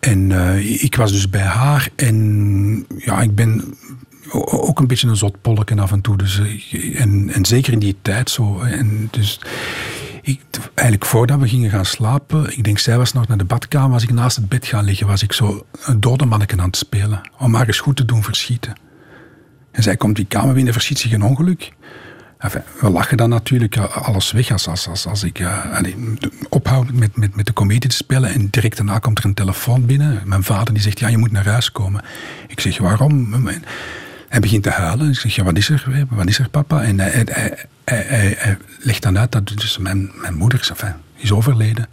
En 0.01 0.29
uh, 0.29 0.83
ik 0.83 0.95
was 0.95 1.11
dus 1.11 1.29
bij 1.29 1.41
haar 1.41 1.89
en 1.95 2.85
ja, 2.97 3.21
ik 3.21 3.35
ben 3.35 3.75
ook 4.31 4.79
een 4.79 4.87
beetje 4.87 5.07
een 5.07 5.15
zot 5.15 5.35
af 5.77 5.91
en 5.91 6.01
toe. 6.01 6.17
Dus, 6.17 6.39
eh, 6.39 7.01
en, 7.01 7.29
en 7.29 7.45
zeker 7.45 7.73
in 7.73 7.79
die 7.79 7.95
tijd 8.01 8.29
zo. 8.29 8.59
En 8.59 9.07
dus 9.11 9.39
ik, 10.21 10.41
eigenlijk 10.73 11.05
voordat 11.09 11.39
we 11.39 11.47
gingen 11.47 11.69
gaan 11.69 11.85
slapen, 11.85 12.57
ik 12.57 12.63
denk 12.63 12.79
zij 12.79 12.97
was 12.97 13.13
nog 13.13 13.27
naar 13.27 13.37
de 13.37 13.43
badkamer, 13.43 13.93
als 13.93 14.03
ik 14.03 14.11
naast 14.11 14.35
het 14.35 14.49
bed 14.49 14.65
ga 14.65 14.81
liggen, 14.81 15.07
was 15.07 15.23
ik 15.23 15.33
zo 15.33 15.65
een 15.85 15.99
dode 15.99 16.25
manneken 16.25 16.59
aan 16.59 16.67
het 16.67 16.77
spelen. 16.77 17.21
Om 17.37 17.55
haar 17.55 17.67
eens 17.67 17.79
goed 17.79 17.95
te 17.95 18.05
doen 18.05 18.23
verschieten. 18.23 18.73
En 19.71 19.83
zij 19.83 19.97
komt 19.97 20.15
die 20.15 20.25
kamer 20.25 20.53
binnen, 20.53 20.73
verschiet 20.73 20.99
zich 20.99 21.11
een 21.11 21.23
ongeluk. 21.23 21.71
We 22.79 22.89
lachen 22.89 23.17
dan 23.17 23.29
natuurlijk 23.29 23.77
alles 23.77 24.31
weg 24.31 24.51
als, 24.51 24.67
als, 24.67 25.07
als, 25.07 25.23
ik 25.23 25.39
uh, 25.39 25.65
ophoud 26.49 26.91
met, 26.91 27.15
met, 27.15 27.35
met 27.35 27.45
de 27.45 27.53
comedie 27.53 27.89
te 27.89 27.95
spelen 27.95 28.33
en 28.33 28.47
direct 28.49 28.77
daarna 28.77 28.99
komt 28.99 29.17
er 29.19 29.25
een 29.25 29.33
telefoon 29.33 29.85
binnen. 29.85 30.21
Mijn 30.25 30.43
vader 30.43 30.73
die 30.73 30.83
zegt, 30.83 30.99
ja, 30.99 31.07
je 31.07 31.17
moet 31.17 31.31
naar 31.31 31.47
huis 31.47 31.71
komen. 31.71 32.03
Ik 32.47 32.59
zeg, 32.59 32.77
waarom? 32.77 33.47
Hij 34.29 34.39
begint 34.39 34.63
te 34.63 34.69
huilen. 34.69 35.09
Ik 35.09 35.19
zeg, 35.19 35.35
ja, 35.35 35.43
wat 35.43 35.57
is 35.57 35.69
er? 35.69 36.05
Wat 36.09 36.27
is 36.27 36.39
er, 36.39 36.49
papa? 36.49 36.83
En 36.83 36.99
hij, 36.99 37.25
hij, 37.83 38.57
legt 38.79 39.01
dan 39.01 39.17
uit 39.17 39.31
dat 39.31 39.47
dus 39.47 39.77
mijn, 39.77 40.11
mijn 40.15 40.35
moeder 40.35 40.71
is 41.17 41.31
overleden. 41.31 41.87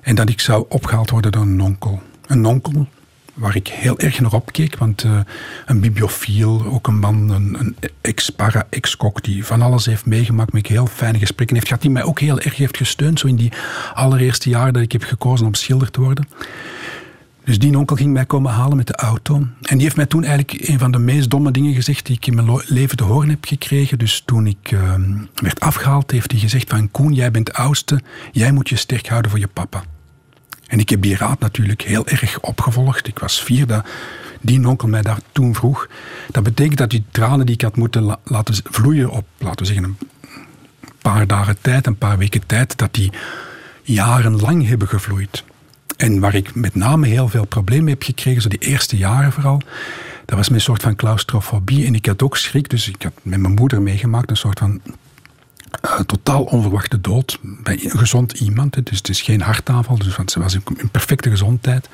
En 0.00 0.14
dat 0.14 0.28
ik 0.28 0.40
zou 0.40 0.64
opgehaald 0.68 1.10
worden 1.10 1.32
door 1.32 1.42
een 1.42 1.60
onkel. 1.60 2.02
Een 2.26 2.44
onkel 2.44 2.88
waar 3.34 3.56
ik 3.56 3.68
heel 3.68 3.98
erg 3.98 4.20
naar 4.20 4.32
opkeek, 4.32 4.78
want 4.78 5.04
uh, 5.04 5.20
een 5.66 5.80
bibliofiel, 5.80 6.64
ook 6.64 6.86
een 6.86 6.98
man, 6.98 7.30
een, 7.30 7.56
een 7.58 7.76
ex-para, 8.00 8.66
ex-kok, 8.70 9.22
die 9.22 9.44
van 9.44 9.62
alles 9.62 9.86
heeft 9.86 10.06
meegemaakt, 10.06 10.52
met 10.52 10.66
heel 10.66 10.86
fijne 10.86 11.18
gesprekken 11.18 11.56
heeft 11.56 11.68
gehad, 11.68 11.82
die 11.82 11.90
mij 11.90 12.04
ook 12.04 12.20
heel 12.20 12.40
erg 12.40 12.56
heeft 12.56 12.76
gesteund, 12.76 13.18
zo 13.18 13.26
in 13.26 13.36
die 13.36 13.52
allereerste 13.94 14.48
jaren 14.48 14.72
dat 14.72 14.82
ik 14.82 14.92
heb 14.92 15.02
gekozen 15.02 15.46
om 15.46 15.54
schilder 15.54 15.90
te 15.90 16.00
worden. 16.00 16.28
Dus 17.44 17.58
die 17.58 17.78
onkel 17.78 17.96
ging 17.96 18.12
mij 18.12 18.24
komen 18.24 18.52
halen 18.52 18.76
met 18.76 18.86
de 18.86 18.96
auto. 18.96 19.34
En 19.62 19.74
die 19.74 19.82
heeft 19.82 19.96
mij 19.96 20.06
toen 20.06 20.24
eigenlijk 20.24 20.68
een 20.68 20.78
van 20.78 20.92
de 20.92 20.98
meest 20.98 21.30
domme 21.30 21.50
dingen 21.50 21.74
gezegd 21.74 22.06
die 22.06 22.16
ik 22.16 22.26
in 22.26 22.34
mijn 22.34 22.60
leven 22.64 22.96
te 22.96 23.04
horen 23.04 23.28
heb 23.28 23.44
gekregen. 23.44 23.98
Dus 23.98 24.22
toen 24.24 24.46
ik 24.46 24.70
uh, 24.70 24.94
werd 25.34 25.60
afgehaald, 25.60 26.10
heeft 26.10 26.30
hij 26.30 26.40
gezegd 26.40 26.68
van 26.68 26.90
Koen, 26.90 27.12
jij 27.12 27.30
bent 27.30 27.52
oudste, 27.52 28.00
jij 28.32 28.52
moet 28.52 28.68
je 28.68 28.76
sterk 28.76 29.08
houden 29.08 29.30
voor 29.30 29.40
je 29.40 29.46
papa. 29.46 29.82
En 30.70 30.78
ik 30.78 30.88
heb 30.88 31.02
die 31.02 31.16
raad 31.16 31.40
natuurlijk 31.40 31.82
heel 31.82 32.06
erg 32.06 32.40
opgevolgd. 32.40 33.06
Ik 33.06 33.18
was 33.18 33.42
vier 33.42 33.66
dat 33.66 33.86
die 34.40 34.68
onkel 34.68 34.88
mij 34.88 35.02
daar 35.02 35.20
toen 35.32 35.54
vroeg. 35.54 35.88
Dat 36.30 36.42
betekent 36.42 36.78
dat 36.78 36.90
die 36.90 37.04
tranen 37.10 37.46
die 37.46 37.54
ik 37.54 37.60
had 37.60 37.76
moeten 37.76 38.18
laten 38.24 38.54
vloeien 38.64 39.10
op, 39.10 39.26
laten 39.38 39.66
we 39.66 39.72
zeggen, 39.72 39.84
een 39.84 39.96
paar 40.98 41.26
dagen 41.26 41.56
tijd, 41.60 41.86
een 41.86 41.98
paar 41.98 42.18
weken 42.18 42.46
tijd, 42.46 42.78
dat 42.78 42.94
die 42.94 43.12
jarenlang 43.82 44.68
hebben 44.68 44.88
gevloeid. 44.88 45.44
En 45.96 46.20
waar 46.20 46.34
ik 46.34 46.54
met 46.54 46.74
name 46.74 47.06
heel 47.06 47.28
veel 47.28 47.44
problemen 47.44 47.88
heb 47.88 48.02
gekregen, 48.02 48.42
zo 48.42 48.48
die 48.48 48.58
eerste 48.58 48.96
jaren 48.96 49.32
vooral, 49.32 49.62
dat 50.24 50.38
was 50.38 50.48
mijn 50.48 50.60
soort 50.60 50.82
van 50.82 50.96
claustrofobie. 50.96 51.86
En 51.86 51.94
ik 51.94 52.06
had 52.06 52.22
ook 52.22 52.36
schrik, 52.36 52.70
dus 52.70 52.88
ik 52.88 53.02
had 53.02 53.12
met 53.22 53.40
mijn 53.40 53.54
moeder 53.54 53.82
meegemaakt 53.82 54.30
een 54.30 54.36
soort 54.36 54.58
van 54.58 54.80
uh, 55.84 56.00
totaal 56.00 56.42
onverwachte 56.42 57.00
dood 57.00 57.38
bij 57.42 57.84
een 57.84 57.98
gezond 57.98 58.32
iemand. 58.32 58.86
Dus 58.86 58.96
het 58.96 59.08
is 59.08 59.20
geen 59.20 59.40
hartaanval, 59.40 59.98
dus, 59.98 60.16
want 60.16 60.30
ze 60.30 60.40
was 60.40 60.54
in 60.54 60.90
perfecte 60.90 61.30
gezondheid. 61.30 61.88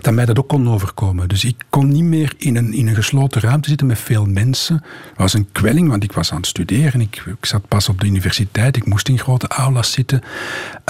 Dat 0.00 0.14
mij 0.14 0.24
dat 0.24 0.38
ook 0.38 0.48
kon 0.48 0.68
overkomen. 0.68 1.28
Dus 1.28 1.44
ik 1.44 1.64
kon 1.70 1.88
niet 1.88 2.04
meer 2.04 2.34
in 2.36 2.56
een, 2.56 2.72
in 2.72 2.86
een 2.88 2.94
gesloten 2.94 3.40
ruimte 3.40 3.68
zitten 3.68 3.86
met 3.86 3.98
veel 3.98 4.24
mensen. 4.24 4.74
Het 5.08 5.18
was 5.18 5.32
een 5.32 5.48
kwelling, 5.52 5.88
want 5.88 6.02
ik 6.02 6.12
was 6.12 6.30
aan 6.30 6.36
het 6.36 6.46
studeren. 6.46 7.00
Ik, 7.00 7.22
ik 7.26 7.46
zat 7.46 7.68
pas 7.68 7.88
op 7.88 8.00
de 8.00 8.06
universiteit. 8.06 8.76
Ik 8.76 8.86
moest 8.86 9.08
in 9.08 9.18
grote 9.18 9.48
aulas 9.48 9.92
zitten, 9.92 10.22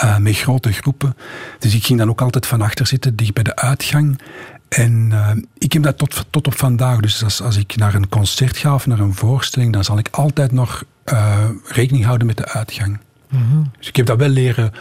uh, 0.05 0.19
met 0.19 0.37
grote 0.37 0.73
groepen. 0.73 1.17
Dus 1.59 1.75
ik 1.75 1.85
ging 1.85 1.99
dan 1.99 2.09
ook 2.09 2.21
altijd 2.21 2.47
van 2.47 2.63
achter 2.63 2.87
zitten, 2.87 3.17
dicht 3.17 3.35
bij 3.35 3.43
de 3.43 3.57
uitgang. 3.57 4.21
En 4.69 5.09
uh, 5.13 5.31
ik 5.59 5.73
heb 5.73 5.83
dat 5.83 5.99
tot, 5.99 6.27
tot 6.31 6.47
op 6.47 6.59
vandaag. 6.59 7.01
Dus 7.01 7.25
als, 7.25 7.43
als 7.43 7.57
ik 7.57 7.77
naar 7.77 7.95
een 7.95 8.09
concert 8.09 8.57
ga 8.57 8.75
of 8.75 8.87
naar 8.87 8.99
een 8.99 9.15
voorstelling, 9.15 9.73
dan 9.73 9.85
zal 9.85 9.99
ik 9.99 10.09
altijd 10.11 10.53
nog 10.53 10.85
uh, 11.13 11.45
rekening 11.65 12.05
houden 12.05 12.27
met 12.27 12.37
de 12.37 12.49
uitgang. 12.49 12.99
Mm 13.29 13.71
Dus 13.79 13.89
ik 13.89 13.97
heb 13.97 14.07
dat 14.07 14.19
wel 14.19 14.29
leren 14.29 14.73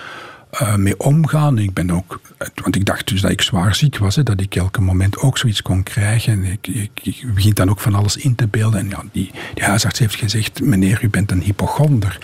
uh, 0.61 0.75
mee 0.75 0.99
omgaan. 0.99 1.57
Ik 1.57 1.73
ben 1.73 1.91
ook, 1.91 2.21
want 2.55 2.75
ik 2.75 2.85
dacht 2.85 3.07
dus 3.07 3.21
dat 3.21 3.31
ik 3.31 3.41
zwaar 3.41 3.75
ziek 3.75 3.97
was, 3.97 4.15
hè, 4.15 4.23
dat 4.23 4.41
ik 4.41 4.55
elke 4.55 4.81
moment 4.81 5.17
ook 5.17 5.37
zoiets 5.37 5.61
kon 5.61 5.83
krijgen. 5.83 6.33
En 6.33 6.43
ik, 6.43 6.67
ik, 6.67 6.99
ik 7.03 7.33
begin 7.33 7.53
dan 7.53 7.69
ook 7.69 7.79
van 7.79 7.95
alles 7.95 8.17
in 8.17 8.35
te 8.35 8.47
beelden. 8.47 8.79
En 8.79 8.89
ja, 8.89 9.03
die, 9.11 9.31
die 9.53 9.63
huisarts 9.63 9.99
heeft 9.99 10.15
gezegd: 10.15 10.61
meneer, 10.61 10.99
u 11.01 11.09
bent 11.09 11.31
een 11.31 11.41
hypochonder. 11.41 12.17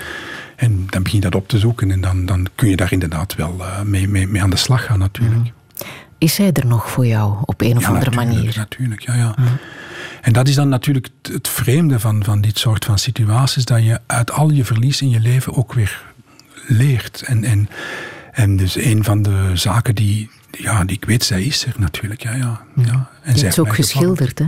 En 0.55 0.85
dan 0.89 1.03
begin 1.03 1.19
je 1.19 1.29
dat 1.29 1.35
op 1.35 1.47
te 1.47 1.59
zoeken 1.59 1.91
en 1.91 2.01
dan, 2.01 2.25
dan 2.25 2.47
kun 2.55 2.69
je 2.69 2.75
daar 2.75 2.91
inderdaad 2.91 3.35
wel 3.35 3.55
uh, 3.59 3.81
mee, 3.81 4.07
mee, 4.07 4.27
mee, 4.27 4.41
aan 4.41 4.49
de 4.49 4.55
slag 4.55 4.85
gaan, 4.85 4.99
natuurlijk. 4.99 5.41
Mhm. 5.41 5.51
Is 6.17 6.35
zij 6.35 6.51
er 6.51 6.65
nog 6.65 6.89
voor 6.89 7.05
jou 7.05 7.37
op 7.45 7.61
een 7.61 7.77
of 7.77 7.87
andere 7.87 8.09
natuurlijk, 8.09 8.35
manier? 8.35 8.53
Natuurlijk, 8.57 9.01
ja. 9.01 9.13
ja. 9.13 9.33
Mhm. 9.37 9.47
En 10.23 10.33
dat 10.33 10.47
is 10.47 10.55
dan 10.55 10.69
natuurlijk 10.69 11.09
het 11.21 11.47
vreemde 11.47 11.99
van, 11.99 12.23
van 12.23 12.41
dit 12.41 12.57
soort 12.57 12.85
van 12.85 12.99
situaties, 12.99 13.65
dat 13.65 13.83
je 13.83 13.99
uit 14.05 14.31
al 14.31 14.51
je 14.51 14.65
verlies 14.65 15.01
in 15.01 15.09
je 15.09 15.19
leven 15.19 15.53
ook 15.53 15.73
weer 15.73 16.03
leert. 16.67 17.21
En, 17.21 17.43
en, 17.43 17.69
en 18.31 18.57
dus 18.57 18.75
een 18.75 19.03
van 19.03 19.21
de 19.21 19.51
zaken 19.53 19.95
die, 19.95 20.29
ja, 20.51 20.83
die 20.83 20.95
ik 20.95 21.05
weet, 21.05 21.23
zij 21.23 21.43
is 21.43 21.65
er 21.65 21.73
natuurlijk. 21.77 22.23
Ja, 22.23 22.35
ja, 22.35 22.61
ja. 22.75 23.09
En 23.23 23.35
je 23.35 23.41
hebt 23.41 23.53
ze 23.53 23.61
ook 23.61 23.75
geschilderd, 23.75 24.39
hè? 24.39 24.47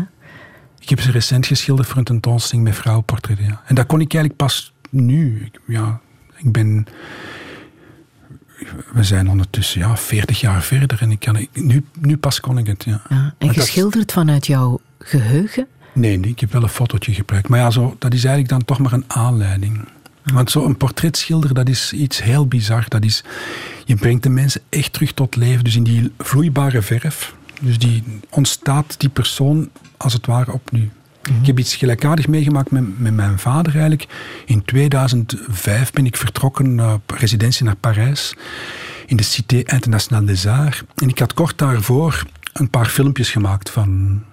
Ik 0.80 0.90
heb 0.90 1.02
ze 1.02 1.12
recent 1.12 1.46
geschilderd 1.46 1.88
voor 1.88 1.98
een 1.98 2.04
tentoonstelling 2.04 2.68
met 2.68 2.76
vrouwenportretten. 2.76 3.46
Ja. 3.46 3.62
En 3.66 3.76
dat 3.76 3.86
kon 3.86 4.02
ik 4.02 4.14
eigenlijk 4.14 4.44
pas 4.44 4.74
nu. 4.90 5.52
ja, 5.66 6.00
ik 6.36 6.52
ben 6.52 6.88
we 8.94 9.04
zijn 9.04 9.30
ondertussen 9.30 9.80
ja, 9.80 9.98
40 9.98 10.40
jaar 10.40 10.62
verder 10.62 11.02
en 11.02 11.12
ik 11.12 11.20
kan, 11.20 11.48
nu, 11.54 11.86
nu 12.00 12.18
pas 12.18 12.40
kon 12.40 12.58
ik 12.58 12.68
het. 12.68 12.84
Ja. 12.84 13.02
ja 13.10 13.34
en 13.38 13.54
geschilderd 13.54 14.12
vanuit 14.12 14.48
jouw 14.48 14.80
geheugen? 15.06 15.68
Nee, 15.94 16.18
nee, 16.18 16.32
ik 16.32 16.40
heb 16.40 16.52
wel 16.52 16.64
een 16.64 16.70
fotootje 16.70 17.14
gebruikt. 17.14 17.48
Maar 17.48 17.60
ja, 17.60 17.72
zo, 17.72 17.96
dat 18.00 18.14
is 18.14 18.24
eigenlijk 18.24 18.50
dan 18.50 18.66
toch 18.66 18.80
maar 18.80 18.94
een 18.94 19.04
aanleiding. 19.08 19.88
Want 20.24 20.52
zo'n 20.52 20.78
portretschilder, 20.78 21.54
dat 21.54 21.70
is 21.70 21.94
iets 21.94 22.24
heel 22.24 22.48
bizar. 22.48 22.86
Dat 22.88 23.04
is, 23.04 23.24
je 23.86 23.96
brengt 23.96 24.24
de 24.24 24.30
mensen 24.30 24.62
echt 24.70 24.94
terug 24.94 25.12
tot 25.12 25.36
leven. 25.36 25.64
Dus 25.64 25.76
in 25.76 25.84
die 25.84 26.12
vloeibare 26.18 26.82
verf. 26.82 27.36
Dus 27.62 27.80
die 27.80 28.04
ontstaat 28.30 29.00
die 29.00 29.10
persoon 29.10 29.70
als 29.98 30.14
het 30.14 30.26
ware 30.26 30.52
opnieuw. 30.52 30.90
Mhm. 31.30 31.40
Ik 31.40 31.46
heb 31.46 31.60
iets 31.60 31.76
gelijkaardigs 31.76 32.28
meegemaakt 32.28 32.72
met, 32.72 33.00
met 33.00 33.14
mijn 33.14 33.40
vader 33.40 33.72
eigenlijk. 33.72 34.08
In 34.46 34.66
2005 34.66 35.92
ben 35.92 36.06
ik 36.06 36.18
vertrokken 36.18 36.94
op 36.94 37.12
residentie 37.12 37.66
naar 37.66 37.76
Parijs. 37.76 38.36
In 39.06 39.18
de 39.18 39.24
Cité 39.24 39.56
Internationale 39.56 40.26
des 40.26 40.48
Arts. 40.48 40.84
En 40.96 41.10
ik 41.10 41.20
had 41.20 41.34
kort 41.34 41.58
daarvoor 41.58 42.26
een 42.54 42.70
paar 42.70 42.86
filmpjes 42.86 43.30
gemaakt 43.30 43.70
van 43.70 44.24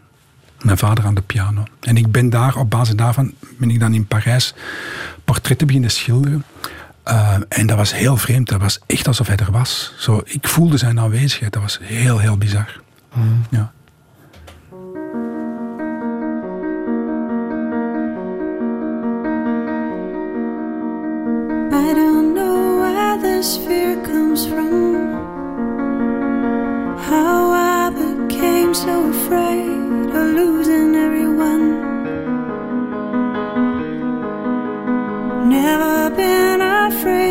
mijn 0.63 0.79
vader 0.79 1.05
aan 1.05 1.15
de 1.15 1.23
piano. 1.23 1.65
En 1.81 1.97
ik 1.97 2.13
ben 2.13 2.31
daar, 2.31 2.57
op 2.57 2.71
basis 2.71 2.97
daarvan, 2.97 3.33
ben 3.59 3.71
ik 3.71 3.81
dan 3.81 3.95
in 3.95 4.07
Parijs 4.07 4.55
portretten 5.25 5.67
beginnen 5.67 5.91
schilderen. 5.91 6.45
Uh, 7.09 7.37
en 7.49 7.67
dat 7.67 7.77
was 7.77 7.95
heel 7.95 8.17
vreemd. 8.17 8.49
Dat 8.49 8.61
was 8.61 8.81
echt 8.87 9.07
alsof 9.07 9.27
hij 9.27 9.37
er 9.37 9.51
was. 9.51 9.95
Zo, 9.99 10.21
ik 10.25 10.49
voelde 10.49 10.77
zijn 10.77 11.01
aanwezigheid. 11.01 11.53
Dat 11.53 11.63
was 11.63 11.79
heel, 11.83 12.19
heel 12.19 12.37
bizar. 12.37 12.81
Mm. 13.15 13.43
Ja. 13.51 13.73
I 21.73 21.95
don't 21.95 22.35
know 22.35 22.79
where 22.79 23.21
this 23.21 23.57
fear 23.67 24.01
comes 24.03 24.47
from. 24.47 25.11
How 27.09 27.53
I 27.53 27.72
became 27.95 28.75
so 28.75 29.11
afraid 29.11 30.09
of 30.19 30.27
losing 30.39 30.95
everyone. 30.95 31.67
Never 35.49 36.11
been 36.17 36.61
afraid 36.61 37.22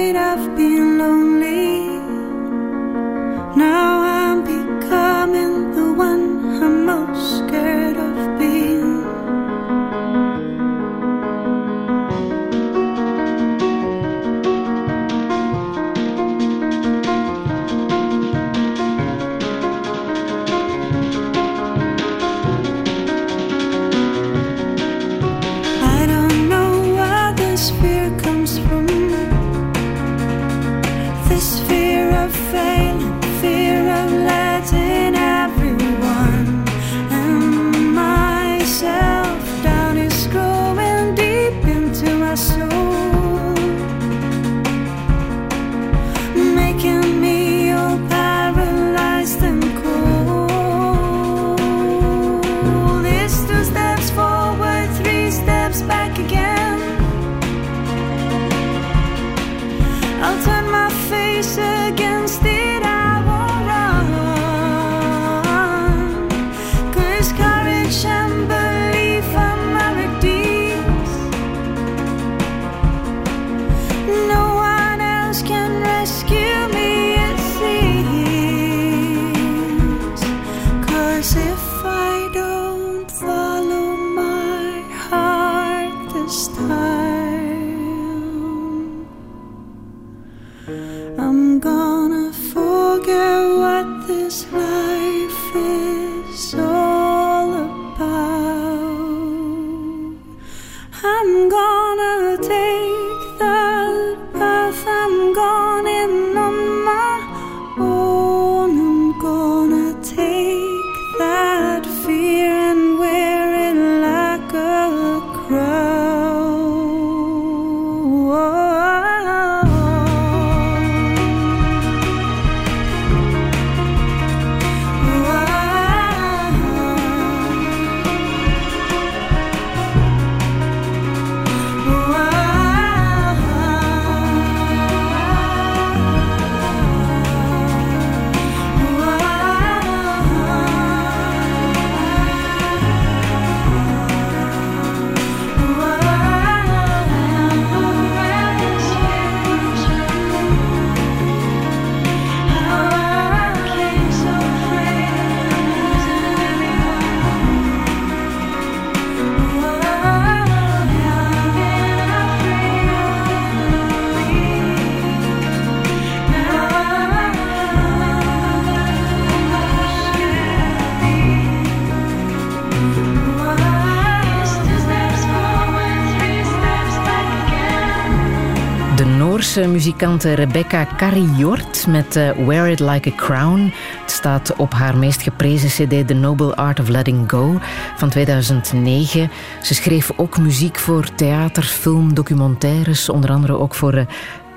muzikante 179.81 180.33
Rebecca 180.33 180.87
Carriort 180.97 181.87
met 181.87 182.15
uh, 182.15 182.31
Wear 182.31 182.69
It 182.69 182.79
Like 182.79 183.11
a 183.11 183.15
Crown. 183.15 183.73
Het 184.01 184.11
staat 184.11 184.55
op 184.55 184.73
haar 184.73 184.97
meest 184.97 185.21
geprezen 185.21 185.69
cd 185.69 186.07
The 186.07 186.13
Noble 186.13 186.55
Art 186.55 186.79
of 186.79 186.87
Letting 186.87 187.29
Go 187.29 187.59
van 187.95 188.09
2009. 188.09 189.29
Ze 189.61 189.73
schreef 189.73 190.11
ook 190.15 190.37
muziek 190.37 190.77
voor 190.77 191.15
theater, 191.15 191.63
film, 191.63 192.13
documentaires. 192.13 193.09
Onder 193.09 193.29
andere 193.29 193.57
ook 193.57 193.75
voor 193.75 193.93
uh, 193.93 194.05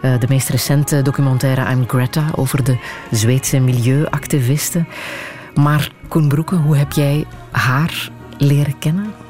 de 0.01 0.27
meest 0.29 0.49
recente 0.49 1.03
documentaire 1.03 1.71
I'm 1.71 1.85
Greta 1.89 2.25
over 2.35 2.65
de 2.65 2.79
Zweedse 3.11 3.61
milieuactivisten. 3.61 4.89
Maar 5.55 5.91
Koen 6.09 6.29
Broeke, 6.29 6.55
hoe 6.55 6.77
heb 6.77 6.93
jij 6.93 7.25
haar 7.51 8.11
leren 8.39 8.79
kennen? 8.79 9.24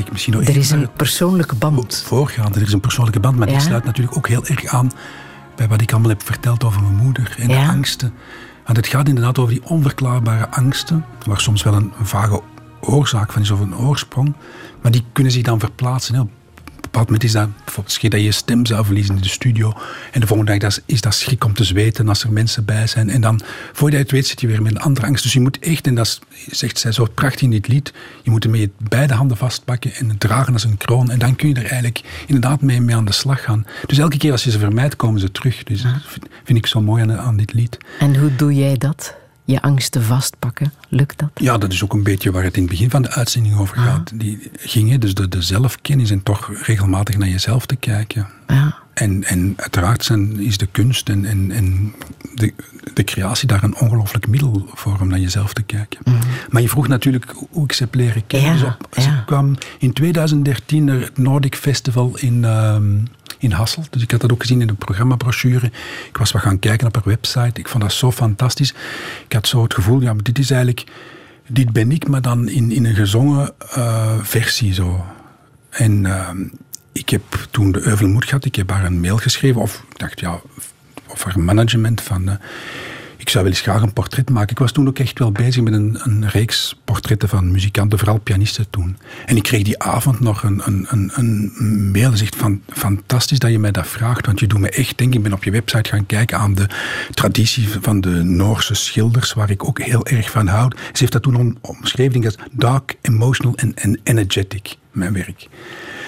Ik 0.00 0.12
misschien 0.12 0.32
nog 0.32 0.42
er 0.42 0.56
is 0.56 0.70
een 0.70 0.92
persoonlijke 0.92 1.54
band. 1.54 2.02
Voorgaande, 2.06 2.60
er 2.60 2.66
is 2.66 2.72
een 2.72 2.80
persoonlijke 2.80 3.20
band, 3.20 3.36
maar 3.36 3.46
die 3.46 3.60
sluit 3.60 3.84
natuurlijk 3.84 4.16
ook 4.16 4.28
heel 4.28 4.46
erg 4.46 4.66
aan 4.66 4.92
bij 5.56 5.68
wat 5.68 5.80
ik 5.80 5.92
allemaal 5.92 6.10
heb 6.10 6.22
verteld 6.22 6.64
over 6.64 6.82
mijn 6.82 6.94
moeder 6.94 7.34
en 7.38 7.48
de 7.48 7.56
angsten. 7.56 8.12
Want 8.64 8.76
het 8.76 8.86
gaat 8.86 9.08
inderdaad 9.08 9.38
over 9.38 9.52
die 9.52 9.64
onverklaarbare 9.64 10.48
angsten, 10.48 11.04
waar 11.26 11.40
soms 11.40 11.62
wel 11.62 11.74
een, 11.74 11.92
vage 12.02 12.42
oorzaak 12.80 13.32
van 13.32 13.42
is 13.42 13.50
of 13.50 13.60
een 13.60 13.76
oorsprong, 13.76 14.34
maar 14.82 14.92
die 14.92 15.04
kunnen 15.12 15.32
zich 15.32 15.42
dan 15.42 15.58
verplaatsen 15.58 16.14
moment 17.00 17.24
is 17.24 17.32
dat 17.32 17.48
bijvoorbeeld 17.64 18.00
dat 18.00 18.12
je 18.12 18.22
je 18.22 18.32
stem 18.32 18.66
zou 18.66 18.84
verliezen 18.84 19.14
in 19.14 19.22
de 19.22 19.28
studio. 19.28 19.72
En 20.12 20.20
de 20.20 20.26
volgende 20.26 20.58
dag 20.58 20.78
is 20.86 21.00
dat 21.00 21.14
schrik 21.14 21.44
om 21.44 21.54
te 21.54 21.64
zweten 21.64 22.08
als 22.08 22.24
er 22.24 22.32
mensen 22.32 22.64
bij 22.64 22.86
zijn. 22.86 23.10
En 23.10 23.20
dan, 23.20 23.40
voor 23.72 23.90
je 23.90 23.96
het 23.96 24.10
weet, 24.10 24.26
zit 24.26 24.40
je 24.40 24.46
weer 24.46 24.62
met 24.62 24.72
een 24.72 24.80
andere 24.80 25.06
angst. 25.06 25.22
Dus 25.22 25.32
je 25.32 25.40
moet 25.40 25.58
echt, 25.58 25.86
en 25.86 25.94
dat 25.94 26.20
zegt 26.50 26.78
zij 26.78 26.92
zo 26.92 27.06
prachtig 27.14 27.42
in 27.42 27.50
dit 27.50 27.68
lied, 27.68 27.92
je 28.22 28.30
moet 28.30 28.42
hem 28.42 28.52
met 28.52 28.70
beide 28.88 29.14
handen 29.14 29.36
vastpakken 29.36 29.94
en 29.94 30.08
het 30.08 30.20
dragen 30.20 30.52
als 30.52 30.64
een 30.64 30.76
kroon. 30.76 31.10
En 31.10 31.18
dan 31.18 31.36
kun 31.36 31.48
je 31.48 31.54
er 31.54 31.66
eigenlijk 31.66 32.00
inderdaad 32.26 32.60
mee, 32.60 32.80
mee 32.80 32.96
aan 32.96 33.04
de 33.04 33.12
slag 33.12 33.44
gaan. 33.44 33.66
Dus 33.86 33.98
elke 33.98 34.16
keer 34.16 34.32
als 34.32 34.44
je 34.44 34.50
ze 34.50 34.58
vermijdt, 34.58 34.96
komen 34.96 35.20
ze 35.20 35.30
terug. 35.30 35.62
Dus 35.62 35.82
dat 35.82 35.92
vind 36.44 36.58
ik 36.58 36.66
zo 36.66 36.80
mooi 36.80 37.02
aan, 37.02 37.18
aan 37.18 37.36
dit 37.36 37.52
lied. 37.52 37.78
En 37.98 38.16
hoe 38.16 38.36
doe 38.36 38.54
jij 38.54 38.76
dat? 38.78 39.20
je 39.44 39.62
angsten 39.62 40.02
vastpakken. 40.02 40.72
Lukt 40.94 41.18
dat? 41.18 41.30
Ja, 41.34 41.58
dat 41.58 41.72
is 41.72 41.84
ook 41.84 41.92
een 41.92 42.02
beetje 42.02 42.32
waar 42.32 42.42
het 42.42 42.56
in 42.56 42.62
het 42.62 42.70
begin 42.70 42.90
van 42.90 43.02
de 43.02 43.10
uitzending 43.10 43.58
over 43.58 43.76
ah. 43.76 43.84
gaat. 43.84 44.10
Die 44.14 44.50
ging, 44.56 44.98
dus 44.98 45.14
de, 45.14 45.28
de 45.28 45.42
zelfkennis 45.42 46.10
en 46.10 46.22
toch 46.22 46.50
regelmatig 46.62 47.18
naar 47.18 47.28
jezelf 47.28 47.66
te 47.66 47.76
kijken. 47.76 48.28
Ja. 48.46 48.78
En, 48.94 49.24
en 49.24 49.54
uiteraard 49.56 50.04
zijn, 50.04 50.40
is 50.40 50.58
de 50.58 50.66
kunst 50.66 51.08
en, 51.08 51.24
en, 51.24 51.50
en 51.50 51.94
de, 52.34 52.52
de 52.94 53.04
creatie 53.04 53.48
daar 53.48 53.62
een 53.62 53.76
ongelooflijk 53.76 54.26
middel 54.26 54.68
voor 54.74 54.98
om 55.00 55.08
naar 55.08 55.18
jezelf 55.18 55.52
te 55.52 55.62
kijken. 55.62 56.00
Mhm. 56.04 56.16
Maar 56.50 56.62
je 56.62 56.68
vroeg 56.68 56.88
natuurlijk 56.88 57.34
hoe 57.50 57.64
ik 57.64 57.72
ze 57.72 57.82
heb 57.82 57.94
leren 57.94 58.26
kennen. 58.26 58.56
Ja, 58.56 58.76
dus 58.90 59.06
op, 59.06 59.22
kwam 59.26 59.54
in 59.78 59.92
2013 59.92 60.84
naar 60.84 61.00
het 61.00 61.18
Nordic 61.18 61.54
Festival 61.54 62.16
in, 62.18 62.44
ehm, 62.44 62.98
in 63.42 63.52
Hasselt. 63.52 63.92
Dus 63.92 64.02
ik 64.02 64.10
had 64.10 64.20
dat 64.20 64.32
ook 64.32 64.40
gezien 64.40 64.60
in 64.60 64.66
de 64.66 64.74
programmabrochure. 64.74 65.66
Ik 66.08 66.16
was 66.16 66.32
wat 66.32 66.42
gaan 66.42 66.58
kijken 66.58 66.86
op 66.86 66.94
haar 66.94 67.04
website. 67.04 67.60
Ik 67.60 67.68
vond 67.68 67.82
dat 67.82 67.92
zo 67.92 68.12
fantastisch. 68.12 68.74
Ik 69.26 69.32
had 69.32 69.48
zo 69.48 69.62
het 69.62 69.74
gevoel, 69.74 70.00
ja, 70.00 70.14
dit 70.22 70.38
is 70.38 70.50
eigenlijk... 70.50 70.81
Dit 71.46 71.72
ben 71.72 71.92
ik, 71.92 72.08
maar 72.08 72.22
dan 72.22 72.48
in, 72.48 72.70
in 72.70 72.84
een 72.84 72.94
gezongen 72.94 73.52
uh, 73.76 74.18
versie 74.22 74.74
zo. 74.74 75.04
En 75.70 76.04
uh, 76.04 76.28
ik 76.92 77.08
heb 77.08 77.22
toen 77.50 77.72
de 77.72 77.80
Euvel 77.80 78.08
Moed 78.08 78.24
gehad. 78.24 78.44
Ik 78.44 78.54
heb 78.54 78.70
haar 78.70 78.84
een 78.84 79.00
mail 79.00 79.16
geschreven. 79.16 79.60
Of 79.60 79.84
ik 79.90 79.98
dacht, 79.98 80.20
ja, 80.20 80.40
of 81.06 81.24
haar 81.24 81.40
management 81.40 82.00
van... 82.00 82.38
Ik 83.22 83.28
zou 83.28 83.44
wel 83.44 83.52
eens 83.52 83.62
graag 83.62 83.82
een 83.82 83.92
portret 83.92 84.30
maken. 84.30 84.50
Ik 84.50 84.58
was 84.58 84.72
toen 84.72 84.88
ook 84.88 84.98
echt 84.98 85.18
wel 85.18 85.32
bezig 85.32 85.62
met 85.62 85.72
een, 85.72 85.98
een 86.02 86.28
reeks 86.28 86.80
portretten 86.84 87.28
van 87.28 87.50
muzikanten, 87.50 87.98
vooral 87.98 88.18
pianisten 88.18 88.70
toen. 88.70 88.98
En 89.26 89.36
ik 89.36 89.42
kreeg 89.42 89.62
die 89.62 89.78
avond 89.82 90.20
nog 90.20 90.42
een, 90.42 90.62
een, 90.64 90.86
een, 90.88 91.10
een 91.14 91.90
mail 91.90 92.16
zegt 92.16 92.36
van 92.36 92.62
fantastisch 92.68 93.38
dat 93.38 93.50
je 93.50 93.58
mij 93.58 93.70
dat 93.70 93.86
vraagt, 93.86 94.26
want 94.26 94.40
je 94.40 94.46
doet 94.46 94.58
me 94.58 94.70
echt 94.70 94.98
denken, 94.98 95.16
ik 95.16 95.22
ben 95.22 95.32
op 95.32 95.44
je 95.44 95.50
website 95.50 95.90
gaan 95.90 96.06
kijken 96.06 96.38
aan 96.38 96.54
de 96.54 96.66
traditie 97.10 97.68
van 97.80 98.00
de 98.00 98.22
Noorse 98.22 98.74
schilders, 98.74 99.32
waar 99.32 99.50
ik 99.50 99.64
ook 99.64 99.80
heel 99.80 100.06
erg 100.06 100.30
van 100.30 100.46
houd. 100.46 100.76
Ze 100.76 100.98
heeft 100.98 101.12
dat 101.12 101.22
toen 101.22 101.58
omschreven, 101.60 102.24
als 102.24 102.36
dark, 102.52 102.94
emotional 103.00 103.56
en 103.74 104.00
energetic, 104.02 104.76
mijn 104.92 105.12
werk. 105.12 105.48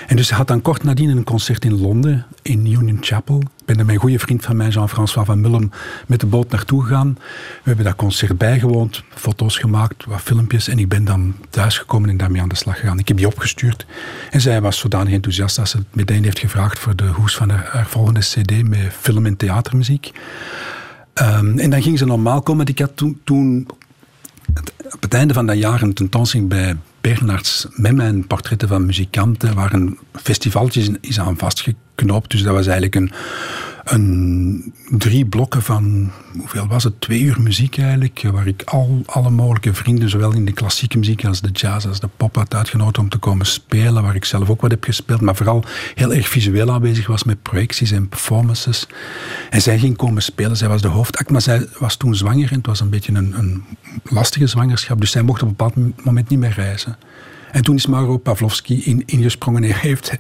En 0.07 0.17
dus 0.17 0.27
ze 0.27 0.35
had 0.35 0.49
dan 0.49 0.63
kort 0.63 0.83
nadien 0.83 1.09
een 1.09 1.25
concert 1.25 1.65
in 1.65 1.81
Londen, 1.81 2.27
in 2.43 2.67
Union 2.67 2.99
Chapel. 3.01 3.39
Ik 3.39 3.65
ben 3.65 3.79
er 3.79 3.85
mijn 3.85 3.99
goede 3.99 4.19
vriend 4.19 4.45
van 4.45 4.57
mij, 4.57 4.69
Jean-François 4.69 5.27
van 5.27 5.41
Mullem, 5.41 5.71
met 6.07 6.21
de 6.21 6.27
boot 6.27 6.51
naartoe 6.51 6.83
gegaan. 6.83 7.15
We 7.19 7.63
hebben 7.63 7.85
dat 7.85 7.97
concert 7.97 8.39
bijgewoond, 8.39 9.03
foto's 9.15 9.57
gemaakt, 9.57 10.05
wat 10.05 10.21
filmpjes. 10.21 10.69
En 10.69 10.79
ik 10.79 10.89
ben 10.89 11.05
dan 11.05 11.35
thuisgekomen 11.51 12.09
en 12.09 12.17
daarmee 12.17 12.41
aan 12.41 12.49
de 12.49 12.55
slag 12.55 12.81
gegaan. 12.81 12.99
Ik 12.99 13.09
heb 13.09 13.17
die 13.17 13.27
opgestuurd. 13.27 13.87
En 14.31 14.41
zij 14.41 14.61
was 14.61 14.79
zodanig 14.79 15.13
enthousiast 15.13 15.57
dat 15.57 15.69
ze 15.69 15.77
het 15.77 15.87
meteen 15.95 16.25
heeft 16.25 16.39
gevraagd 16.39 16.79
voor 16.79 16.97
de 16.97 17.07
hoes 17.07 17.37
van 17.37 17.51
haar, 17.51 17.87
volgende 17.87 18.21
cd 18.21 18.69
met 18.69 18.93
film- 19.01 19.27
en 19.27 19.37
theatermuziek. 19.37 20.13
Um, 21.23 21.59
en 21.59 21.71
dan 21.71 21.83
ging 21.83 21.99
ze 21.99 22.05
normaal 22.05 22.43
komen. 22.43 22.67
Ik 22.67 22.79
had 22.79 22.97
toen, 22.97 23.21
toen 23.25 23.67
op 24.91 25.03
het 25.03 25.15
einde 25.15 25.35
van 25.35 25.47
dat 25.47 25.59
jaar 25.59 25.83
een 25.83 25.95
tentoonstelling 25.95 26.49
bij 26.49 26.77
Bernards 27.05 27.67
met 27.71 27.95
mijn 27.95 28.27
portretten 28.27 28.69
van 28.69 28.87
muzikanten, 28.87 29.55
waar 29.55 29.73
een 29.73 29.99
festivaltje 30.13 30.99
is 31.01 31.21
aan 31.21 31.37
vastgeknoopt. 31.95 32.31
Dus 32.31 32.43
dat 32.43 32.55
was 32.55 32.67
eigenlijk 32.67 32.95
een, 32.95 33.13
een 33.85 34.75
drie 34.99 35.25
blokken 35.25 35.63
van, 35.63 36.11
hoeveel 36.39 36.67
was 36.67 36.85
het, 36.85 37.01
twee 37.01 37.21
uur 37.21 37.41
muziek 37.41 37.79
eigenlijk, 37.79 38.23
waar 38.33 38.47
ik 38.47 38.63
al 38.65 39.03
alle 39.07 39.31
mogelijke 39.31 39.75
vrienden, 39.75 40.09
zowel 40.09 40.33
in 40.33 40.45
de 40.45 40.53
klassieke 40.53 40.99
muziek 40.99 41.25
als 41.25 41.41
de 41.41 41.51
jazz 41.51 41.87
als 41.87 42.01
de 42.01 42.09
pop 42.17 42.35
had 42.35 42.55
uitgenodigd 42.55 42.99
om 42.99 43.09
te 43.09 43.19
komen 43.19 43.47
spelen, 43.47 44.03
waar 44.03 44.15
ik 44.15 44.25
zelf 44.25 44.51
ook 44.51 44.61
wat 44.61 44.71
heb 44.71 44.85
gespeeld, 44.85 45.21
maar 45.21 45.37
vooral 45.37 45.65
heel 45.95 46.13
erg 46.13 46.29
visueel 46.29 46.73
aanwezig 46.73 47.07
was 47.07 47.25
met 47.25 47.43
projecties 47.43 47.91
en 47.91 48.09
performances. 48.09 48.87
En 49.51 49.63
zij 49.63 49.79
ging 49.79 49.97
komen 49.97 50.23
spelen, 50.23 50.57
zij 50.57 50.69
was 50.69 50.83
de 50.83 50.89
hoofdact, 50.89 51.31
maar 51.31 51.43
zij 51.43 51.67
was 51.79 51.97
toen 51.97 52.15
zwanger 52.15 52.51
en 52.51 52.57
het 52.57 52.67
was 52.67 52.81
een 52.81 52.91
beetje 52.91 53.13
een, 53.13 53.39
een 53.39 53.65
lastige 54.05 54.47
zwangerschap, 54.47 55.01
dus 55.01 55.11
zij 55.11 55.23
mocht 55.23 55.43
op 55.43 55.49
een 55.49 55.57
bepaald 55.57 56.05
moment 56.05 56.29
niet 56.29 56.39
meer 56.39 56.53
reizen. 56.53 56.97
En 57.55 57.63
toen 57.63 57.77
is 57.77 57.87
Mauro 57.87 58.17
Pavlovski 58.17 58.85
in, 58.85 59.03
ingesprongen 59.07 59.65
en 59.65 59.75
heeft 59.75 60.13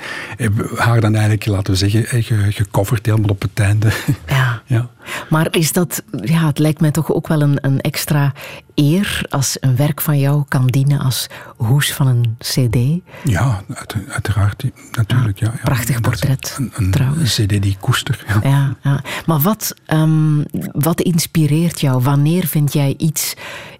haar 0.76 1.00
dan 1.00 1.14
eigenlijk, 1.14 1.46
laten 1.46 1.72
we 1.72 1.78
zeggen, 1.78 2.22
gecoverd 2.52 3.06
helemaal 3.06 3.30
op 3.30 3.42
het 3.42 3.60
einde. 3.60 3.92
Ja. 4.26 4.62
ja. 4.76 4.88
Maar 5.28 5.48
is 5.50 5.72
dat, 5.72 6.02
ja, 6.10 6.46
het 6.46 6.58
lijkt 6.58 6.80
mij 6.80 6.90
toch 6.90 7.12
ook 7.12 7.28
wel 7.28 7.42
een, 7.42 7.58
een 7.60 7.80
extra 7.80 8.32
eer 8.74 9.26
als 9.28 9.56
een 9.60 9.76
werk 9.76 10.00
van 10.00 10.18
jou 10.18 10.44
kan 10.48 10.66
dienen 10.66 11.00
als 11.00 11.26
hoes 11.56 11.92
van 11.92 12.06
een 12.06 12.36
cd? 12.38 12.76
Ja, 13.24 13.62
uiteraard, 14.08 14.64
natuurlijk. 14.92 15.38
Ja, 15.38 15.52
ja. 15.54 15.60
Prachtig 15.62 16.00
portret, 16.00 16.56
een, 16.58 16.72
een, 16.74 16.90
trouwens. 16.90 17.38
Een 17.38 17.46
cd 17.46 17.62
die 17.62 17.76
koester. 17.80 18.24
Ja. 18.26 18.48
ja, 18.48 18.76
ja. 18.82 19.02
Maar 19.26 19.40
wat, 19.40 19.74
um, 19.92 20.44
wat 20.72 21.00
inspireert 21.00 21.80
jou? 21.80 22.02
Wanneer 22.02 22.46
vind 22.46 22.72
jij 22.72 22.94
iets 22.98 23.34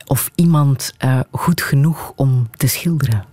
of 0.07 0.31
iemand 0.35 0.95
uh, 1.05 1.21
goed 1.31 1.63
genoeg 1.63 2.13
om 2.17 2.49
te 2.57 2.67
schilderen? 2.67 3.25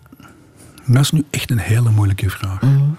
Dat 0.94 1.04
is 1.04 1.12
nu 1.12 1.24
echt 1.30 1.52
een 1.52 1.60
hele 1.60 1.90
moeilijke 1.90 2.30
vraag. 2.30 2.62
Mm. 2.62 2.98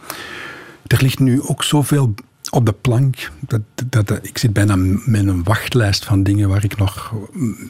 Er 0.86 1.03
ligt 1.03 1.18
nu 1.18 1.43
ook 1.43 1.64
zoveel 1.64 2.14
op 2.51 2.66
de 2.66 2.72
plank. 2.72 3.30
Dat, 3.40 3.61
dat, 3.86 4.18
ik 4.22 4.38
zit 4.38 4.53
bijna 4.53 4.76
met 4.76 5.26
een 5.26 5.43
wachtlijst 5.43 6.05
van 6.05 6.22
dingen 6.22 6.49
waar 6.49 6.64
ik 6.64 6.76
nog 6.76 7.12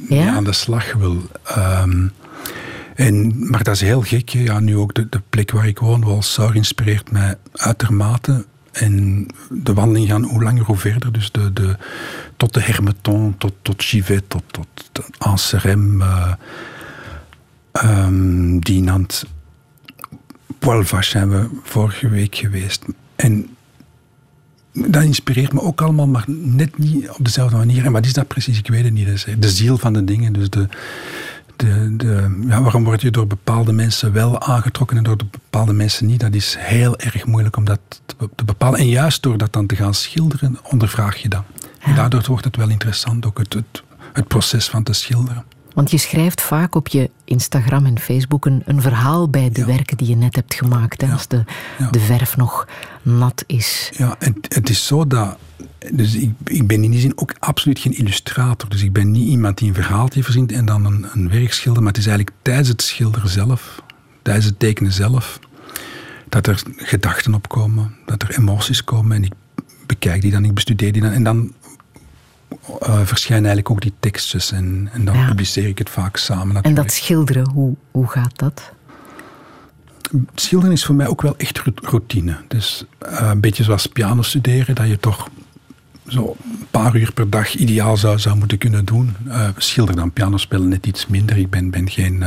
mee 0.08 0.28
aan 0.28 0.44
de 0.44 0.52
slag 0.52 0.92
wil. 0.92 1.16
Um, 1.58 2.12
en, 2.94 3.34
maar 3.50 3.62
dat 3.62 3.74
is 3.74 3.80
heel 3.80 4.02
gek. 4.02 4.28
Ja, 4.28 4.60
nu 4.60 4.76
ook 4.76 4.94
de, 4.94 5.08
de 5.08 5.22
plek 5.30 5.50
waar 5.50 5.66
ik 5.66 5.78
woon, 5.78 6.04
Walsau, 6.04 6.54
inspireert 6.54 7.10
mij 7.10 7.34
uitermate. 7.52 8.44
En 8.72 9.26
de 9.50 9.74
wandeling 9.74 10.08
gaan 10.08 10.22
hoe 10.22 10.42
langer 10.42 10.64
hoe 10.64 10.76
verder. 10.76 11.12
Dus 11.12 11.30
de, 11.30 11.52
de, 11.52 11.76
tot 12.36 12.54
de 12.54 12.60
Hermeton, 12.60 13.34
tot, 13.38 13.52
tot 13.62 13.82
Givet, 13.84 14.24
tot, 14.26 14.42
tot 14.92 15.06
Anserem, 15.18 16.00
uh, 16.00 16.32
um, 17.84 18.60
Dinant. 18.60 19.24
Poilvache 20.59 21.11
zijn 21.11 21.30
we 21.30 21.48
vorige 21.62 22.09
week 22.09 22.34
geweest. 22.34 22.84
En 23.16 23.48
dat 24.72 25.03
inspireert 25.03 25.53
me 25.53 25.61
ook 25.61 25.82
allemaal, 25.82 26.07
maar 26.07 26.24
net 26.26 26.78
niet 26.78 27.11
op 27.11 27.24
dezelfde 27.24 27.57
manier. 27.57 27.84
En 27.84 27.92
wat 27.92 28.05
is 28.05 28.12
dat 28.12 28.26
precies? 28.26 28.59
Ik 28.59 28.68
weet 28.68 28.84
het 28.84 28.92
niet. 28.92 29.26
de 29.38 29.50
ziel 29.50 29.78
van 29.78 29.92
de 29.92 30.05
dingen. 30.05 30.32
Dus 30.32 30.50
de, 30.50 30.68
de, 31.57 31.96
de, 31.96 32.44
ja, 32.48 32.62
waarom 32.62 32.84
word 32.84 33.00
je 33.00 33.11
door 33.11 33.26
bepaalde 33.26 33.72
mensen 33.72 34.12
wel 34.12 34.40
aangetrokken 34.40 34.96
en 34.96 35.03
door 35.03 35.16
bepaalde 35.30 35.72
mensen 35.72 36.07
niet? 36.07 36.20
Dat 36.20 36.34
is 36.34 36.57
heel 36.59 36.98
erg 36.98 37.26
moeilijk 37.26 37.57
om 37.57 37.64
dat 37.64 37.80
te 38.34 38.44
bepalen. 38.44 38.78
En 38.78 38.88
juist 38.88 39.22
door 39.22 39.38
dat 39.38 39.53
dan 39.53 39.66
te 39.66 39.76
gaan 39.76 39.94
schilderen, 39.94 40.59
ondervraag 40.62 41.16
je 41.16 41.28
dat. 41.28 41.42
En 41.78 41.94
daardoor 41.94 42.24
wordt 42.26 42.44
het 42.44 42.57
wel 42.57 42.68
interessant, 42.68 43.26
ook 43.26 43.38
het, 43.38 43.53
het, 43.53 43.82
het 44.12 44.28
proces 44.28 44.68
van 44.68 44.82
te 44.82 44.92
schilderen. 44.92 45.44
Want 45.74 45.90
je 45.90 45.98
schrijft 45.98 46.40
vaak 46.40 46.74
op 46.74 46.88
je 46.88 47.10
Instagram 47.24 47.86
en 47.86 47.98
Facebook 47.98 48.44
een, 48.46 48.62
een 48.64 48.80
verhaal 48.80 49.28
bij 49.28 49.50
de 49.50 49.64
werken 49.64 49.96
die 49.96 50.08
je 50.08 50.16
net 50.16 50.36
hebt 50.36 50.54
gemaakt. 50.54 51.00
Hè, 51.00 51.12
Als 51.12 51.28
de, 51.28 51.44
de 51.90 52.00
verf 52.00 52.36
nog 52.36 52.68
nat 53.02 53.44
is. 53.46 53.90
Ja, 53.96 54.16
en 54.18 54.36
het 54.48 54.70
is 54.70 54.86
zo 54.86 55.06
dat. 55.06 55.36
Dus 55.92 56.14
ik, 56.14 56.30
ik 56.44 56.66
ben 56.66 56.84
in 56.84 56.90
die 56.90 57.00
zin 57.00 57.18
ook 57.18 57.34
absoluut 57.38 57.78
geen 57.78 57.96
illustrator. 57.96 58.68
Dus 58.68 58.82
ik 58.82 58.92
ben 58.92 59.10
niet 59.10 59.28
iemand 59.28 59.58
die 59.58 59.68
een 59.68 59.74
verhaaltje 59.74 60.22
verzint 60.22 60.52
en 60.52 60.64
dan 60.64 60.84
een, 60.84 61.06
een 61.12 61.30
werk 61.30 61.52
schildert. 61.52 61.84
Maar 61.84 61.92
het 61.92 62.02
is 62.02 62.06
eigenlijk 62.06 62.36
tijdens 62.42 62.68
het 62.68 62.82
schilderen 62.82 63.28
zelf, 63.28 63.82
tijdens 64.22 64.46
het 64.46 64.58
tekenen 64.58 64.92
zelf, 64.92 65.38
dat 66.28 66.46
er 66.46 66.62
gedachten 66.76 67.34
opkomen, 67.34 67.94
dat 68.06 68.22
er 68.22 68.38
emoties 68.38 68.84
komen. 68.84 69.16
En 69.16 69.24
ik 69.24 69.32
bekijk 69.86 70.22
die 70.22 70.30
dan, 70.30 70.44
ik 70.44 70.54
bestudeer 70.54 70.92
die 70.92 71.02
dan. 71.02 71.10
En 71.10 71.24
dan 71.24 71.52
uh, 72.82 73.00
verschijnen 73.05 73.46
eigenlijk 73.46 73.70
ook 73.70 73.80
die 73.80 73.92
tekstjes 74.00 74.53
en, 74.53 74.88
en 74.92 75.05
dan 75.05 75.26
publiceer 75.26 75.68
ik 75.68 75.78
het 75.78 75.90
vaak 75.90 76.16
samen. 76.16 76.46
Natuurlijk. 76.46 76.66
En 76.66 76.74
dat 76.74 76.92
schilderen, 76.92 77.50
hoe, 77.50 77.74
hoe 77.90 78.09
gaat 78.09 78.38
dat? 78.38 78.72
Schilderen 80.34 80.74
is 80.74 80.84
voor 80.84 80.94
mij 80.94 81.07
ook 81.07 81.22
wel 81.22 81.36
echt 81.36 81.62
routine. 81.74 82.36
Dus 82.48 82.84
uh, 83.03 83.28
een 83.30 83.40
beetje 83.40 83.64
zoals 83.64 83.86
piano 83.86 84.22
studeren, 84.22 84.74
dat 84.74 84.88
je 84.88 84.98
toch 84.98 85.28
zo 86.07 86.36
een 86.42 86.66
paar 86.70 86.96
uur 86.96 87.12
per 87.12 87.30
dag 87.30 87.55
ideaal 87.55 87.96
zou, 87.96 88.18
zou 88.18 88.36
moeten 88.36 88.59
kunnen 88.59 88.84
doen. 88.84 89.16
Uh, 89.26 89.48
schilderen 89.57 90.00
dan 90.00 90.12
piano 90.12 90.36
spelen 90.36 90.68
net 90.68 90.86
iets 90.86 91.07
minder. 91.07 91.36
Ik 91.36 91.50
ben, 91.50 91.70
ben 91.70 91.90
geen, 91.90 92.24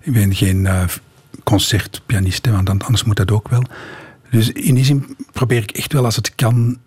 ik 0.00 0.12
ben 0.12 0.34
geen 0.34 0.68
concertpianiste, 1.44 2.50
want 2.50 2.68
anders 2.68 3.04
moet 3.04 3.16
dat 3.16 3.30
ook 3.30 3.48
wel. 3.48 3.62
Dus 4.30 4.52
in 4.52 4.74
die 4.74 4.84
zin 4.84 5.16
probeer 5.32 5.62
ik 5.62 5.70
echt 5.70 5.92
wel 5.92 6.04
als 6.04 6.16
het 6.16 6.34
kan 6.34 6.78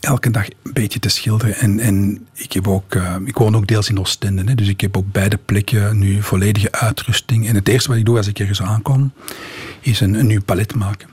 elke 0.00 0.30
dag 0.30 0.46
een 0.46 0.72
beetje 0.72 0.98
te 0.98 1.08
schilderen. 1.08 1.54
En, 1.54 1.80
en 1.80 2.26
ik, 2.34 2.52
heb 2.52 2.68
ook, 2.68 2.94
uh, 2.94 3.16
ik 3.24 3.36
woon 3.36 3.56
ook 3.56 3.66
deels 3.66 3.88
in 3.88 3.98
Oostende, 3.98 4.42
hè, 4.44 4.54
dus 4.54 4.68
ik 4.68 4.80
heb 4.80 4.96
op 4.96 5.12
beide 5.12 5.36
plekken 5.36 5.98
nu 5.98 6.22
volledige 6.22 6.72
uitrusting. 6.72 7.48
En 7.48 7.54
het 7.54 7.68
eerste 7.68 7.88
wat 7.88 7.98
ik 7.98 8.04
doe 8.04 8.16
als 8.16 8.26
ik 8.26 8.38
ergens 8.38 8.62
aankom, 8.62 9.12
is 9.80 10.00
een, 10.00 10.26
nieuw 10.26 10.42
palet 10.42 10.74
maken. 10.74 11.08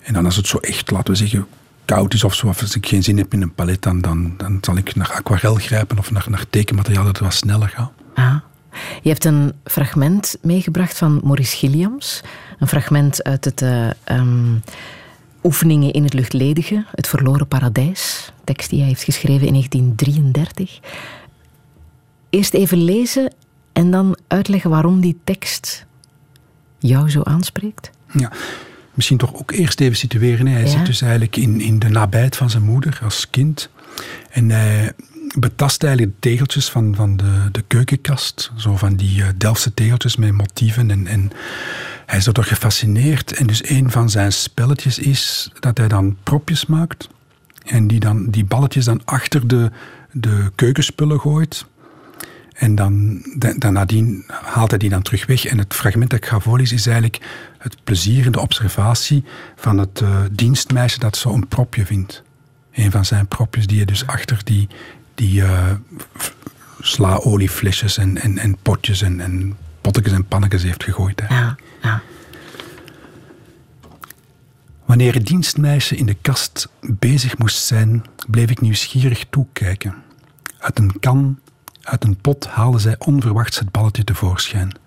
En 0.00 0.12
dan 0.12 0.24
als 0.24 0.36
het 0.36 0.46
zo 0.46 0.58
echt, 0.58 0.90
laten 0.90 1.12
we 1.12 1.18
zeggen, 1.18 1.46
koud 1.84 2.14
is 2.14 2.24
of 2.24 2.34
zo, 2.34 2.46
als 2.46 2.76
ik 2.76 2.86
geen 2.86 3.02
zin 3.02 3.18
heb 3.18 3.32
in 3.32 3.42
een 3.42 3.54
palet, 3.54 3.82
dan, 3.82 4.00
dan, 4.00 4.34
dan 4.36 4.58
zal 4.60 4.76
ik 4.76 4.94
naar 4.94 5.12
aquarel 5.12 5.54
grijpen 5.54 5.98
of 5.98 6.10
naar, 6.10 6.26
naar 6.28 6.44
tekenmateriaal 6.50 7.04
dat 7.04 7.18
wat 7.18 7.34
sneller 7.34 7.68
gaat. 7.68 7.92
Ah. 8.14 8.36
Je 9.02 9.08
hebt 9.08 9.24
een 9.24 9.52
fragment 9.64 10.36
meegebracht 10.42 10.98
van 10.98 11.20
Maurice 11.24 11.56
Gilliams. 11.56 12.20
Een 12.58 12.68
fragment 12.68 13.24
uit 13.24 13.44
het... 13.44 13.62
Uh, 13.62 13.90
um 14.04 14.62
Oefeningen 15.42 15.92
in 15.92 16.02
het 16.02 16.12
luchtledige, 16.12 16.84
Het 16.94 17.08
verloren 17.08 17.48
paradijs, 17.48 18.32
tekst 18.44 18.70
die 18.70 18.78
hij 18.78 18.88
heeft 18.88 19.02
geschreven 19.02 19.46
in 19.46 19.52
1933. 19.52 20.80
Eerst 22.30 22.54
even 22.54 22.84
lezen 22.84 23.32
en 23.72 23.90
dan 23.90 24.18
uitleggen 24.26 24.70
waarom 24.70 25.00
die 25.00 25.18
tekst 25.24 25.86
jou 26.78 27.10
zo 27.10 27.22
aanspreekt. 27.22 27.90
Ja, 28.12 28.32
misschien 28.94 29.18
toch 29.18 29.34
ook 29.34 29.50
eerst 29.50 29.80
even 29.80 29.96
situeren. 29.96 30.46
Hij 30.46 30.66
zit 30.66 30.86
dus 30.86 31.00
eigenlijk 31.00 31.36
in, 31.36 31.60
in 31.60 31.78
de 31.78 31.88
nabijheid 31.88 32.36
van 32.36 32.50
zijn 32.50 32.62
moeder 32.62 32.98
als 33.02 33.30
kind. 33.30 33.70
En 34.30 34.50
hij 34.50 34.92
betast 35.38 35.82
eigenlijk 35.82 36.14
de 36.20 36.28
tegeltjes 36.28 36.70
van, 36.70 36.94
van 36.94 37.16
de, 37.16 37.48
de 37.52 37.64
keukenkast. 37.66 38.52
Zo 38.56 38.76
van 38.76 38.96
die 38.96 39.18
uh, 39.18 39.26
Delftse 39.36 39.74
tegeltjes 39.74 40.16
met 40.16 40.32
motieven 40.32 40.90
en, 40.90 41.06
en 41.06 41.30
hij 42.08 42.18
is 42.18 42.26
er 42.26 42.32
toch 42.32 42.48
gefascineerd. 42.48 43.32
En 43.32 43.46
dus 43.46 43.68
een 43.68 43.90
van 43.90 44.10
zijn 44.10 44.32
spelletjes 44.32 44.98
is 44.98 45.50
dat 45.60 45.78
hij 45.78 45.88
dan 45.88 46.16
propjes 46.22 46.66
maakt. 46.66 47.08
En 47.64 47.86
die, 47.86 48.00
dan, 48.00 48.30
die 48.30 48.44
balletjes 48.44 48.84
dan 48.84 49.00
achter 49.04 49.48
de, 49.48 49.70
de 50.12 50.50
keukenspullen 50.54 51.20
gooit. 51.20 51.66
En 52.52 52.74
dan, 52.74 53.22
dan 53.56 53.72
nadien 53.72 54.24
haalt 54.26 54.70
hij 54.70 54.78
die 54.78 54.90
dan 54.90 55.02
terug 55.02 55.26
weg. 55.26 55.44
En 55.44 55.58
het 55.58 55.74
fragment 55.74 56.10
dat 56.10 56.18
ik 56.18 56.26
ga 56.26 56.40
is 56.56 56.86
eigenlijk 56.86 57.20
het 57.58 57.76
plezier 57.84 58.26
en 58.26 58.32
de 58.32 58.40
observatie 58.40 59.24
van 59.56 59.78
het 59.78 60.00
uh, 60.00 60.20
dienstmeisje 60.32 60.98
dat 60.98 61.16
zo 61.16 61.32
een 61.32 61.48
propje 61.48 61.86
vindt. 61.86 62.22
Een 62.72 62.90
van 62.90 63.04
zijn 63.04 63.26
propjes 63.26 63.66
die 63.66 63.76
hij 63.76 63.86
dus 63.86 64.06
achter 64.06 64.40
die, 64.44 64.68
die 65.14 65.40
uh, 65.40 65.70
slaolieflesjes 66.80 67.96
en, 67.96 68.20
en, 68.20 68.38
en 68.38 68.56
potjes 68.62 69.02
en, 69.02 69.20
en 69.20 69.56
pottekes 69.80 70.12
en 70.12 70.24
pannetjes 70.24 70.62
heeft 70.62 70.84
gegooid. 70.84 71.20
Hè. 71.20 71.34
Ja. 71.34 71.56
Ja. 71.82 72.02
Wanneer 74.98 75.16
het 75.16 75.26
dienstmeisje 75.26 75.96
in 75.96 76.06
de 76.06 76.14
kast 76.14 76.68
bezig 76.80 77.38
moest 77.38 77.64
zijn, 77.64 78.04
bleef 78.28 78.50
ik 78.50 78.60
nieuwsgierig 78.60 79.24
toekijken. 79.30 79.94
Uit 80.58 80.78
een 80.78 80.98
kan, 81.00 81.38
uit 81.82 82.04
een 82.04 82.16
pot 82.16 82.46
haalde 82.46 82.78
zij 82.78 82.96
onverwachts 82.98 83.58
het 83.58 83.70
balletje 83.70 84.04
tevoorschijn. 84.04 84.78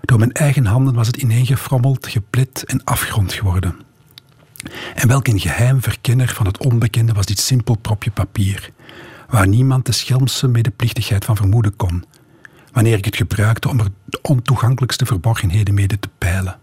Door 0.00 0.18
mijn 0.18 0.32
eigen 0.32 0.66
handen 0.66 0.94
was 0.94 1.06
het 1.06 1.16
ineengefrommeld, 1.16 2.06
geplet 2.06 2.64
en 2.64 2.84
afgrond 2.84 3.32
geworden. 3.32 3.76
En 4.94 5.08
welk 5.08 5.28
een 5.28 5.40
geheim 5.40 5.82
verkenner 5.82 6.28
van 6.28 6.46
het 6.46 6.58
onbekende 6.58 7.12
was 7.12 7.26
dit 7.26 7.38
simpel 7.38 7.76
propje 7.76 8.10
papier, 8.10 8.70
waar 9.28 9.48
niemand 9.48 9.86
de 9.86 9.92
schelmse 9.92 10.48
medeplichtigheid 10.48 11.24
van 11.24 11.36
vermoeden 11.36 11.76
kon, 11.76 12.04
wanneer 12.72 12.96
ik 12.96 13.04
het 13.04 13.16
gebruikte 13.16 13.68
om 13.68 13.78
er 13.78 13.88
de 14.04 14.18
ontoegankelijkste 14.22 15.06
verborgenheden 15.06 15.74
mede 15.74 15.98
te 15.98 16.08
peilen. 16.18 16.58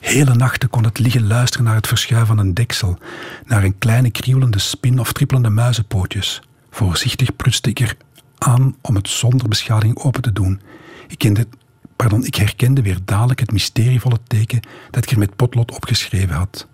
Hele 0.00 0.34
nachten 0.34 0.70
kon 0.70 0.84
het 0.84 0.98
liggen 0.98 1.26
luisteren 1.26 1.66
naar 1.66 1.74
het 1.74 1.86
verschuiven 1.86 2.36
van 2.36 2.46
een 2.46 2.54
deksel, 2.54 2.98
naar 3.46 3.64
een 3.64 3.78
kleine 3.78 4.10
krielende 4.10 4.58
spin 4.58 4.98
of 4.98 5.12
trippelende 5.12 5.50
muizenpootjes. 5.50 6.42
Voorzichtig 6.70 7.36
prutste 7.36 7.70
ik 7.70 7.80
er 7.80 7.96
aan 8.38 8.76
om 8.80 8.94
het 8.94 9.08
zonder 9.08 9.48
beschadiging 9.48 9.98
open 9.98 10.22
te 10.22 10.32
doen. 10.32 10.60
Ik 11.08 11.46
pardon, 11.96 12.24
ik 12.24 12.34
herkende 12.34 12.82
weer 12.82 12.98
dadelijk 13.04 13.40
het 13.40 13.52
mysterievolle 13.52 14.18
teken 14.26 14.60
dat 14.90 15.04
ik 15.04 15.10
er 15.10 15.18
met 15.18 15.36
potlood 15.36 15.72
opgeschreven 15.72 16.34
had. 16.34 16.66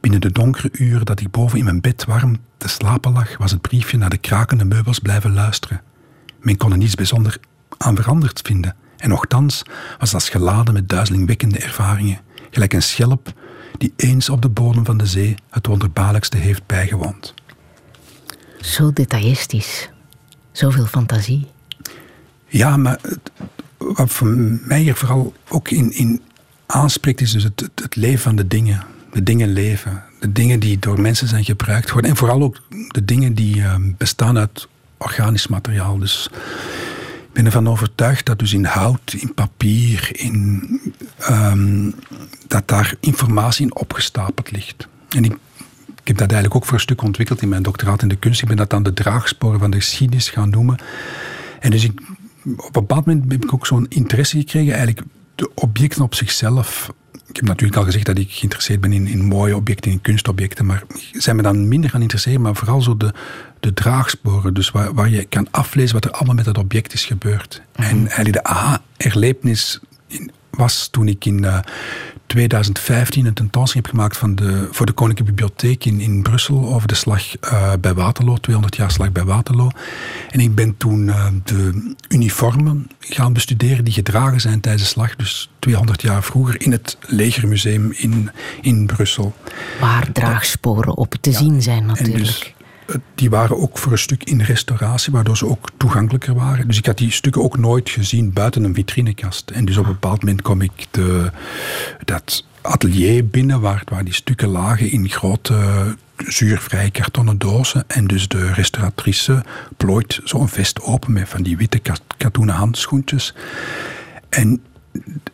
Binnen 0.00 0.20
de 0.20 0.32
donkere 0.32 0.68
uren 0.72 1.06
dat 1.06 1.20
ik 1.20 1.30
boven 1.30 1.58
in 1.58 1.64
mijn 1.64 1.80
bed 1.80 2.04
warm 2.04 2.38
te 2.56 2.68
slapen 2.68 3.12
lag, 3.12 3.36
was 3.36 3.50
het 3.50 3.60
briefje 3.60 3.96
naar 3.96 4.10
de 4.10 4.18
krakende 4.18 4.64
meubels 4.64 4.98
blijven 4.98 5.32
luisteren. 5.32 5.82
Men 6.40 6.56
kon 6.56 6.72
er 6.72 6.78
niets 6.78 6.94
bijzonder 6.94 7.38
aan 7.78 7.96
veranderd 7.96 8.40
vinden. 8.44 8.76
En 8.96 9.08
nochtans 9.08 9.62
was 9.98 10.10
dat 10.10 10.22
geladen 10.22 10.74
met 10.74 10.88
duizelingwekkende 10.88 11.58
ervaringen, 11.58 12.20
gelijk 12.50 12.72
een 12.72 12.82
schelp 12.82 13.32
die 13.78 13.92
eens 13.96 14.28
op 14.28 14.42
de 14.42 14.48
bodem 14.48 14.84
van 14.84 14.98
de 14.98 15.06
zee 15.06 15.34
het 15.50 15.66
wonderbaarlijkste 15.66 16.36
heeft 16.36 16.66
bijgewoond. 16.66 17.34
Zo 18.60 18.92
detailistisch, 18.92 19.90
zoveel 20.52 20.86
fantasie. 20.86 21.46
Ja, 22.46 22.76
maar 22.76 23.00
wat 23.78 24.10
voor 24.10 24.28
mij 24.66 24.80
hier 24.80 24.94
vooral 24.94 25.32
ook 25.48 25.70
in, 25.70 25.92
in 25.92 26.22
aanspreekt, 26.66 27.20
is 27.20 27.32
dus 27.32 27.42
het, 27.42 27.70
het, 27.74 27.96
leven 27.96 28.18
van 28.18 28.36
de 28.36 28.46
dingen. 28.46 28.84
De 29.12 29.22
dingen 29.22 29.52
leven. 29.52 30.02
De 30.20 30.32
dingen 30.32 30.60
die 30.60 30.78
door 30.78 31.00
mensen 31.00 31.28
zijn 31.28 31.44
gebruikt 31.44 31.90
worden. 31.90 32.10
En 32.10 32.16
vooral 32.16 32.42
ook 32.42 32.60
de 32.88 33.04
dingen 33.04 33.34
die 33.34 33.56
uh, 33.56 33.74
bestaan 33.96 34.38
uit 34.38 34.68
organisch 34.96 35.46
materiaal. 35.46 35.98
Dus 35.98 36.30
ik 37.28 37.34
ben 37.34 37.46
ervan 37.46 37.68
overtuigd 37.68 38.26
dat 38.26 38.38
dus 38.38 38.52
in 38.52 38.64
hout, 38.64 39.12
in 39.12 39.34
papier, 39.34 40.10
in, 40.12 40.80
um, 41.30 41.94
dat 42.46 42.68
daar 42.68 42.94
informatie 43.00 43.64
in 43.64 43.76
opgestapeld 43.76 44.50
ligt. 44.50 44.88
En 45.08 45.24
ik, 45.24 45.32
ik 46.02 46.08
heb 46.08 46.16
dat 46.16 46.30
eigenlijk 46.30 46.54
ook 46.54 46.64
voor 46.64 46.74
een 46.74 46.80
stuk 46.80 47.02
ontwikkeld 47.02 47.42
in 47.42 47.48
mijn 47.48 47.62
doctoraat 47.62 48.02
in 48.02 48.08
de 48.08 48.16
kunst. 48.16 48.42
Ik 48.42 48.48
ben 48.48 48.56
dat 48.56 48.70
dan 48.70 48.82
de 48.82 48.94
draagsporen 48.94 49.58
van 49.58 49.70
de 49.70 49.76
geschiedenis 49.76 50.30
gaan 50.30 50.50
noemen. 50.50 50.78
En 51.60 51.70
dus 51.70 51.84
ik, 51.84 52.00
op 52.56 52.76
een 52.76 52.82
bepaald 52.86 53.06
moment 53.06 53.32
heb 53.32 53.44
ik 53.44 53.52
ook 53.52 53.66
zo'n 53.66 53.86
interesse 53.88 54.38
gekregen, 54.38 54.74
eigenlijk 54.74 55.06
de 55.34 55.50
objecten 55.54 56.02
op 56.02 56.14
zichzelf. 56.14 56.92
Ik 57.28 57.36
heb 57.36 57.44
natuurlijk 57.44 57.78
al 57.78 57.84
gezegd 57.84 58.06
dat 58.06 58.18
ik 58.18 58.30
geïnteresseerd 58.30 58.80
ben 58.80 58.92
in, 58.92 59.06
in 59.06 59.24
mooie 59.24 59.56
objecten, 59.56 59.90
in 59.90 60.00
kunstobjecten, 60.00 60.66
maar 60.66 60.82
zijn 61.12 61.36
me 61.36 61.42
dan 61.42 61.68
minder 61.68 61.90
gaan 61.90 62.00
interesseren, 62.00 62.40
maar 62.40 62.54
vooral 62.54 62.80
zo 62.80 62.96
de, 62.96 63.12
de 63.60 63.72
draagsporen, 63.72 64.54
dus 64.54 64.70
waar, 64.70 64.94
waar 64.94 65.08
je 65.08 65.24
kan 65.24 65.46
aflezen 65.50 65.94
wat 65.94 66.04
er 66.04 66.10
allemaal 66.10 66.34
met 66.34 66.44
dat 66.44 66.58
object 66.58 66.92
is 66.92 67.04
gebeurd. 67.04 67.62
En 67.72 67.98
eigenlijk 67.98 68.32
de 68.32 68.44
aha-erlevenis 68.44 69.80
was 70.50 70.88
toen 70.88 71.08
ik 71.08 71.24
in 71.24 71.42
uh, 71.42 71.58
2015 72.28 73.26
een 73.26 73.34
tentoonstelling 73.34 73.86
heb 73.86 73.96
gemaakt 73.96 74.16
van 74.16 74.34
de, 74.34 74.68
voor 74.70 74.86
de 74.86 74.92
Koninklijke 74.92 75.34
Bibliotheek 75.34 75.84
in, 75.84 76.00
in 76.00 76.22
Brussel 76.22 76.74
over 76.74 76.88
de 76.88 76.94
slag 76.94 77.22
uh, 77.40 77.72
bij 77.80 77.94
Waterloo, 77.94 78.36
200 78.36 78.76
jaar 78.76 78.90
slag 78.90 79.12
bij 79.12 79.24
Waterloo. 79.24 79.70
En 80.30 80.40
ik 80.40 80.54
ben 80.54 80.76
toen 80.76 81.06
uh, 81.06 81.26
de 81.44 81.94
uniformen 82.08 82.90
gaan 82.98 83.32
bestuderen 83.32 83.84
die 83.84 83.94
gedragen 83.94 84.40
zijn 84.40 84.60
tijdens 84.60 84.82
de 84.84 84.88
slag, 84.88 85.16
dus 85.16 85.50
200 85.58 86.02
jaar 86.02 86.22
vroeger, 86.22 86.60
in 86.60 86.72
het 86.72 86.96
Legermuseum 87.00 87.92
in, 87.96 88.30
in 88.60 88.86
Brussel. 88.86 89.34
Waar 89.80 90.12
draagsporen 90.12 90.96
op 90.96 91.14
te 91.20 91.30
ja, 91.30 91.38
zien 91.38 91.62
zijn 91.62 91.86
natuurlijk. 91.86 92.56
Dus, 92.88 92.96
die 93.14 93.30
waren 93.30 93.58
ook 93.58 93.78
voor 93.78 93.92
een 93.92 93.98
stuk 93.98 94.24
in 94.24 94.40
restauratie, 94.40 95.12
waardoor 95.12 95.36
ze 95.36 95.46
ook 95.46 95.68
toegankelijker 95.76 96.34
waren. 96.34 96.66
Dus 96.66 96.78
ik 96.78 96.86
had 96.86 96.98
die 96.98 97.10
stukken 97.10 97.42
ook 97.42 97.58
nooit 97.58 97.90
gezien 97.90 98.32
buiten 98.32 98.64
een 98.64 98.74
vitrinekast. 98.74 99.50
En 99.50 99.64
dus 99.64 99.76
op 99.76 99.86
een 99.86 99.92
bepaald 99.92 100.22
moment 100.22 100.42
kom 100.42 100.60
ik 100.60 100.86
de, 100.90 101.30
dat 102.04 102.44
atelier 102.60 103.26
binnen, 103.26 103.60
waar, 103.60 103.82
waar 103.84 104.04
die 104.04 104.14
stukken 104.14 104.48
lagen 104.48 104.90
in 104.90 105.08
grote 105.08 105.96
zuurvrije 106.16 106.90
kartonnen 106.90 107.38
dozen. 107.38 107.84
En 107.86 108.06
dus 108.06 108.28
de 108.28 108.52
restauratrice 108.52 109.44
plooit 109.76 110.20
zo'n 110.24 110.48
vest 110.48 110.80
open 110.82 111.12
met 111.12 111.28
van 111.28 111.42
die 111.42 111.56
witte 111.56 111.80
katoenen 112.16 112.54
handschoentjes. 112.54 113.34
En 114.28 114.62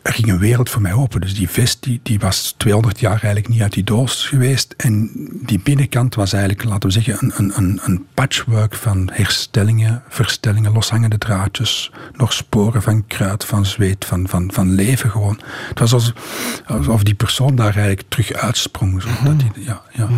er 0.01 0.13
ging 0.13 0.27
een 0.27 0.39
wereld 0.39 0.69
voor 0.69 0.81
mij 0.81 0.93
open. 0.93 1.21
Dus 1.21 1.35
die 1.35 1.49
vest 1.49 1.83
die, 1.83 1.99
die 2.03 2.19
was 2.19 2.53
200 2.57 2.99
jaar 2.99 3.11
eigenlijk 3.11 3.47
niet 3.47 3.61
uit 3.61 3.73
die 3.73 3.83
doos 3.83 4.27
geweest. 4.27 4.73
En 4.77 5.11
die 5.31 5.59
binnenkant 5.59 6.15
was 6.15 6.33
eigenlijk, 6.33 6.63
laten 6.63 6.89
we 6.89 7.01
zeggen, 7.01 7.31
een, 7.37 7.51
een, 7.57 7.79
een 7.83 8.05
patchwork 8.13 8.75
van 8.75 9.09
herstellingen, 9.13 10.03
verstellingen, 10.09 10.71
loshangende 10.71 11.17
draadjes, 11.17 11.91
nog 12.13 12.33
sporen 12.33 12.81
van 12.81 13.07
kruid, 13.07 13.45
van 13.45 13.65
zweet, 13.65 14.05
van, 14.05 14.27
van, 14.27 14.51
van 14.53 14.71
leven 14.71 15.11
gewoon. 15.11 15.39
Het 15.69 15.79
was 15.79 15.93
alsof, 15.93 16.13
alsof 16.65 17.03
die 17.03 17.15
persoon 17.15 17.55
daar 17.55 17.75
eigenlijk 17.75 18.03
terug 18.07 18.33
uitsprong. 18.33 19.01
Zo. 19.01 19.09
Dat 19.23 19.39
die, 19.39 19.51
ja, 19.63 19.81
ja. 19.91 20.09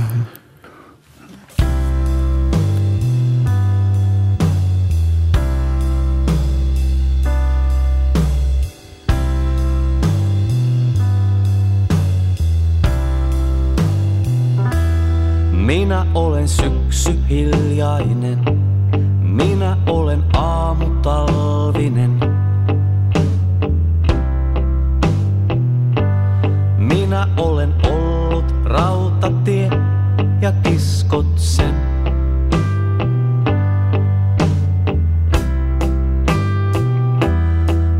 Minä 15.67 16.05
olen 16.13 16.47
syksy 16.47 17.19
hiljainen, 17.29 18.39
minä 19.21 19.77
olen 19.87 20.23
aamu 20.33 20.85
talvinen. 21.01 22.19
Minä 26.77 27.27
olen 27.37 27.73
ollut 27.89 28.45
rautatie 28.63 29.69
ja 30.41 30.51
kiskot 30.51 31.33
sen. 31.35 31.73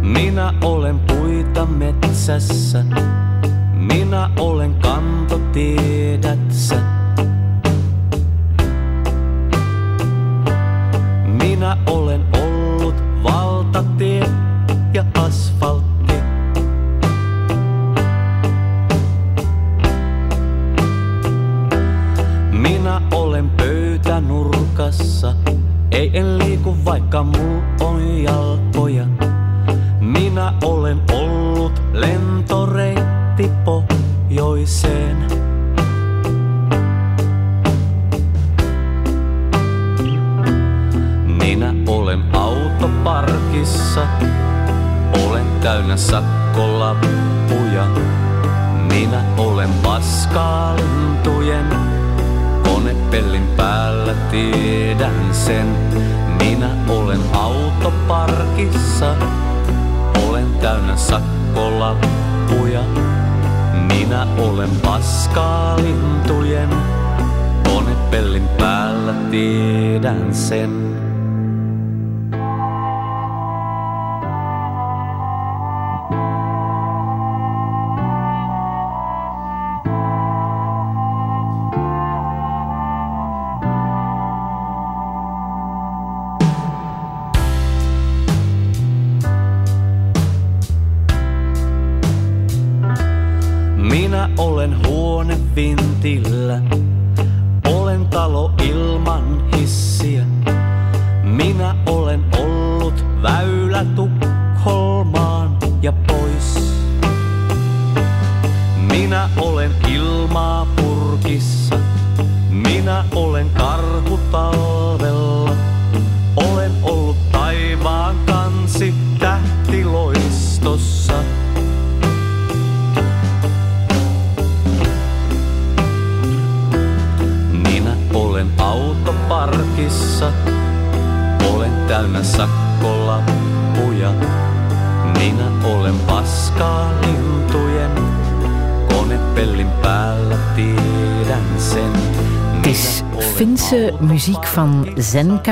Minä 0.02 0.54
olen 0.64 1.00
puita 1.00 1.66
metsässä, 1.66 2.86
minä 3.74 4.30
olen 4.40 4.76
kanto. 4.76 4.98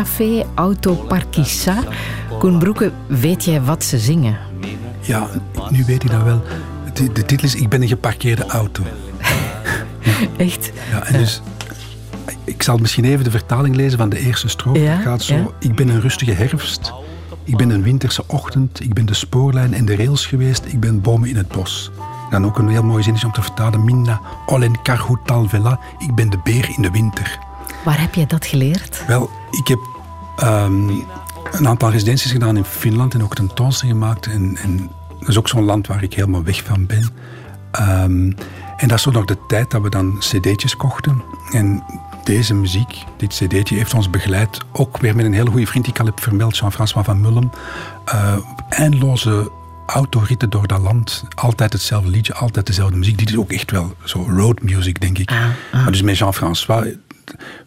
Café, 0.06 0.46
Auto 0.56 0.94
Parkissa. 0.94 1.84
Koen 2.40 2.60
Broeke, 2.60 2.92
weet 3.08 3.44
jij 3.46 3.62
wat 3.62 3.84
ze 3.84 3.98
zingen? 4.00 4.38
Ja, 5.02 5.28
nu 5.70 5.84
weet 5.86 6.04
ik 6.04 6.12
dat 6.12 6.24
wel. 6.24 6.44
De, 6.94 7.12
de 7.12 7.26
titel 7.26 7.46
is 7.48 7.56
Ik 7.56 7.70
ben 7.70 7.82
een 7.82 7.88
geparkeerde 7.88 8.46
auto. 8.46 8.84
Echt? 10.38 10.72
Ja, 10.92 11.04
en 11.04 11.14
dus, 11.20 11.42
ik 12.44 12.64
zal 12.64 12.78
misschien 12.78 13.06
even 13.06 13.24
de 13.24 13.32
vertaling 13.32 13.76
lezen 13.76 13.98
van 13.98 14.10
de 14.10 14.20
eerste 14.20 14.48
strofe. 14.48 14.80
Ja, 14.80 14.92
Het 14.92 15.04
gaat 15.04 15.24
zo. 15.24 15.36
ja. 15.36 15.48
Ik 15.60 15.76
ben 15.76 15.88
een 15.90 16.02
rustige 16.02 16.32
herfst. 16.32 16.94
Ik 17.44 17.58
ben 17.58 17.70
een 17.70 17.84
winterse 17.84 18.24
ochtend. 18.28 18.80
Ik 18.84 18.94
ben 18.94 19.06
de 19.06 19.14
spoorlijn 19.14 19.74
en 19.74 19.86
de 19.86 19.96
rails 19.96 20.26
geweest. 20.26 20.66
Ik 20.66 20.80
ben 20.80 21.02
bomen 21.02 21.30
in 21.30 21.36
het 21.36 21.48
bos. 21.48 21.92
Dan 22.30 22.46
ook 22.46 22.58
een 22.58 22.70
heel 22.70 22.84
mooi 22.84 23.04
zin 23.04 23.14
is 23.14 23.24
om 23.24 23.32
te 23.32 23.42
vertalen. 23.42 23.86
Minna 23.86 24.22
olen 24.46 24.82
karhutal 24.82 25.48
vela. 25.50 25.80
Ik 25.98 26.16
ben 26.16 26.30
de 26.30 26.40
beer 26.44 26.70
in 26.76 26.82
de 26.82 26.92
winter. 26.92 27.40
Waar 27.86 28.02
heb 28.02 28.14
je 28.14 28.26
dat 28.26 28.46
geleerd? 28.46 29.04
Wel, 29.08 29.30
ik 29.52 29.68
heb 29.68 29.80
ehm, 30.38 30.90
een 31.52 31.68
aantal 31.68 31.92
residenties 31.92 32.32
gedaan 32.32 32.58
in 32.58 32.66
Finland 32.66 33.14
en 33.14 33.24
ook 33.24 33.36
tentoonstellingen 33.36 34.02
gemaakt. 34.02 34.26
En, 34.26 34.58
en 34.58 34.90
dat 35.20 35.30
is 35.30 35.38
ook 35.38 35.48
zo'n 35.48 35.64
land 35.64 35.88
waar 35.88 36.04
ik 36.04 36.14
helemaal 36.14 36.44
weg 36.44 36.64
van 36.64 36.86
ben. 36.86 37.10
Ehm, 37.72 38.32
en 38.78 38.88
dat 38.88 38.98
is 38.98 39.02
zo 39.02 39.12
nog 39.12 39.26
de 39.26 39.38
tijd 39.48 39.72
dat 39.72 39.82
we 39.82 39.90
dan 39.90 40.18
cd'tjes 40.20 40.76
kochten. 40.76 41.22
En 41.52 41.84
deze 42.24 42.54
muziek, 42.54 43.04
dit 43.18 43.34
cd'tje, 43.34 43.76
heeft 43.76 43.94
ons 43.94 44.10
begeleid. 44.10 44.58
Ook 44.72 44.98
weer 44.98 45.16
met 45.16 45.26
een 45.26 45.34
hele 45.34 45.50
goede 45.50 45.68
vriend 45.68 45.86
die 45.86 45.94
ik 45.94 46.00
al 46.00 46.06
heb 46.06 46.20
vermeld, 46.20 46.58
Jean-François 46.58 47.06
van 47.06 47.22
Mullem. 47.22 47.50
Eh, 48.06 48.36
eindeloze 48.70 49.52
autoritten 49.86 50.50
door 50.50 50.68
dat 50.68 50.80
land. 50.80 51.24
Altijd 51.36 51.74
hetzelfde 51.74 52.10
liedje, 52.10 52.34
altijd 52.34 52.66
dezelfde 52.66 52.98
muziek. 52.98 53.18
Dit 53.18 53.30
is 53.30 53.38
ook 53.38 53.52
echt 53.52 53.72
wel 53.72 53.96
zo 54.04 54.26
road 54.30 54.62
music, 54.62 55.02
denk 55.02 55.18
ik. 55.18 55.32
Maar 55.72 55.92
dus 55.92 56.02
met 56.02 56.18
Jean-François, 56.18 56.88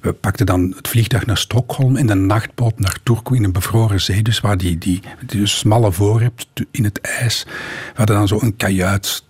we 0.01 0.13
pakten 0.13 0.47
dan 0.47 0.73
het 0.77 0.89
vliegtuig 0.89 1.27
naar 1.27 1.39
Stockholm 1.39 1.97
en 1.97 2.07
de 2.07 2.15
nachtboot 2.15 2.79
naar 2.79 2.99
Turku 3.03 3.37
in 3.37 3.45
een 3.45 3.53
bevroren 3.53 4.01
zee. 4.01 4.23
Dus 4.23 4.41
waar 4.41 4.57
die, 4.57 4.79
die, 4.79 5.01
die 5.27 5.47
smalle 5.47 5.93
voor 5.93 6.21
hebt 6.21 6.47
in 6.71 6.85
het 6.85 7.01
ijs. 7.01 7.45
We 7.47 7.53
hadden 7.95 8.17
dan 8.17 8.29
zo 8.29 8.39
een 8.41 8.57
kajuit 8.57 9.23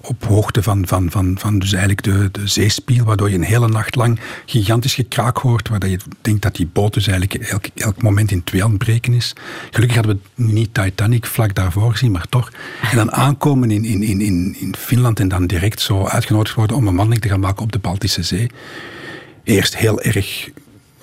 op 0.00 0.24
hoogte 0.24 0.62
van, 0.62 0.86
van, 0.86 1.10
van, 1.10 1.36
van 1.38 1.58
dus 1.58 1.72
eigenlijk 1.72 2.02
de, 2.02 2.28
de 2.32 2.46
zeespiegel, 2.46 3.04
waardoor 3.04 3.30
je 3.30 3.34
een 3.34 3.42
hele 3.42 3.68
nacht 3.68 3.94
lang 3.94 4.20
gigantisch 4.46 4.94
gekraak 4.94 5.38
hoort, 5.38 5.68
waar 5.68 5.88
je 5.88 5.98
denkt 6.20 6.42
dat 6.42 6.56
die 6.56 6.66
boot 6.66 6.94
dus 6.94 7.06
eigenlijk 7.06 7.44
elk, 7.44 7.64
elk 7.74 8.02
moment 8.02 8.30
in 8.30 8.44
twee 8.44 8.64
aan 8.64 8.76
breken 8.76 9.12
is. 9.12 9.32
Gelukkig 9.70 9.96
hadden 9.96 10.20
we 10.34 10.42
niet 10.42 10.74
Titanic 10.74 11.26
vlak 11.26 11.54
daarvoor 11.54 11.92
gezien, 11.92 12.10
maar 12.10 12.28
toch. 12.28 12.52
En 12.90 12.96
dan 12.96 13.12
aankomen 13.12 13.70
in, 13.70 13.84
in, 13.84 14.02
in, 14.02 14.20
in, 14.20 14.56
in 14.58 14.74
Finland 14.78 15.20
en 15.20 15.28
dan 15.28 15.46
direct 15.46 15.80
zo 15.80 16.06
uitgenodigd 16.06 16.54
worden 16.54 16.76
om 16.76 16.86
een 16.86 16.96
wandeling 16.96 17.22
te 17.22 17.28
gaan 17.28 17.40
maken 17.40 17.62
op 17.62 17.72
de 17.72 17.78
Baltische 17.78 18.22
Zee. 18.22 18.50
Eerst 19.50 19.76
heel 19.76 20.00
erg 20.00 20.48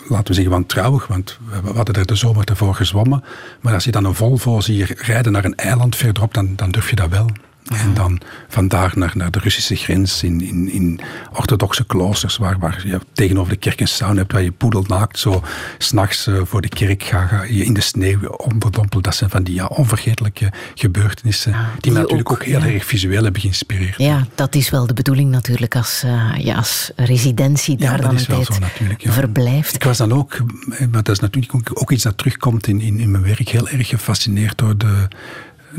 laten 0.08 0.28
we 0.28 0.34
zeggen, 0.34 0.52
wantrouwig, 0.52 1.08
want 1.08 1.38
we 1.64 1.74
hadden 1.74 1.96
er 1.96 2.06
de 2.06 2.16
zomer 2.16 2.50
ervoor 2.50 2.76
gezwommen. 2.76 3.24
Maar 3.62 3.74
als 3.74 3.84
je 3.84 3.92
dan 3.92 4.06
een 4.06 4.16
Volvo 4.16 4.60
ziet 4.60 4.90
rijden 5.02 5.32
naar 5.32 5.46
een 5.46 5.56
eiland 5.56 5.96
verderop, 5.96 6.34
dan, 6.34 6.56
dan 6.56 6.72
durf 6.72 6.90
je 6.90 6.96
dat 6.96 7.10
wel. 7.10 7.30
En 7.70 7.94
dan 7.94 8.20
vandaar 8.48 8.92
naar, 8.96 9.12
naar 9.16 9.32
de 9.32 9.40
Russische 9.40 9.76
grens 9.76 10.24
in, 10.24 10.42
in, 10.42 10.72
in 10.72 11.00
orthodoxe 11.34 11.86
kloosters, 11.86 12.38
waar, 12.38 12.60
waar 12.60 12.84
je 12.86 13.00
tegenover 13.14 13.52
de 13.52 13.60
kerk 13.60 13.80
een 13.80 13.88
sauna 13.88 14.20
hebt, 14.20 14.32
waar 14.32 14.42
je 14.42 14.52
poedelnaakt 14.52 15.20
zo 15.20 15.44
s'nachts 15.78 16.28
uh, 16.28 16.42
voor 16.44 16.62
de 16.62 16.70
kerk 16.70 17.04
gaat, 17.04 17.30
ga 17.30 17.44
je 17.44 17.66
in 17.66 17.74
de 17.74 17.82
sneeuw 17.82 18.28
onverdompeld. 18.28 19.04
Dat 19.04 19.16
zijn 19.16 19.30
van 19.30 19.44
die 19.44 19.54
ja, 19.54 19.66
onvergetelijke 19.66 20.52
gebeurtenissen, 20.76 21.52
Ja, 21.52 21.70
die 21.72 21.82
die 21.82 21.92
me 21.92 22.00
natuurlijk 22.00 22.32
ook, 22.32 22.38
ook, 22.38 22.46
heel 22.46 22.60
ja. 22.60 22.74
erg 22.74 22.86
visueel 22.86 23.24
hebben 23.24 23.42
geïnspireerd. 23.42 23.98
Ja, 23.98 24.28
dat 24.36 24.56
is 24.56 24.70
wel 24.70 24.88
de 24.88 24.94
bedoeling 24.94 25.32
natuurlijk 25.32 25.76
als, 25.76 26.04
eh, 26.04 26.34
je 26.38 26.56
als 26.56 26.92
residentie 26.96 27.78
daar 27.78 27.96
Ja, 27.96 27.98
dan 27.98 28.18
een 28.18 28.26
tijd 28.26 28.46
zo. 28.46 28.54
Ja. 28.98 29.12
verblijft. 29.12 29.76
Ik 29.76 29.84
was 29.84 29.98
dan 29.98 30.14
ook, 30.14 30.34
eh, 30.34 30.88
maar 30.92 31.04
dat 31.04 31.10
is 31.10 31.20
natuurlijk 31.20 31.56
ook, 31.56 31.70
ook 31.74 31.92
iets 31.92 32.04
dat 32.04 32.18
terugkomt 32.18 32.68
in, 32.68 32.82
in, 32.82 33.00
in 33.00 33.12
mijn 33.12 33.24
werk, 33.24 33.50
heel 33.50 33.68
erg 33.68 33.88
gefascineerd 33.88 34.58
door 34.58 34.78
de, 34.78 35.08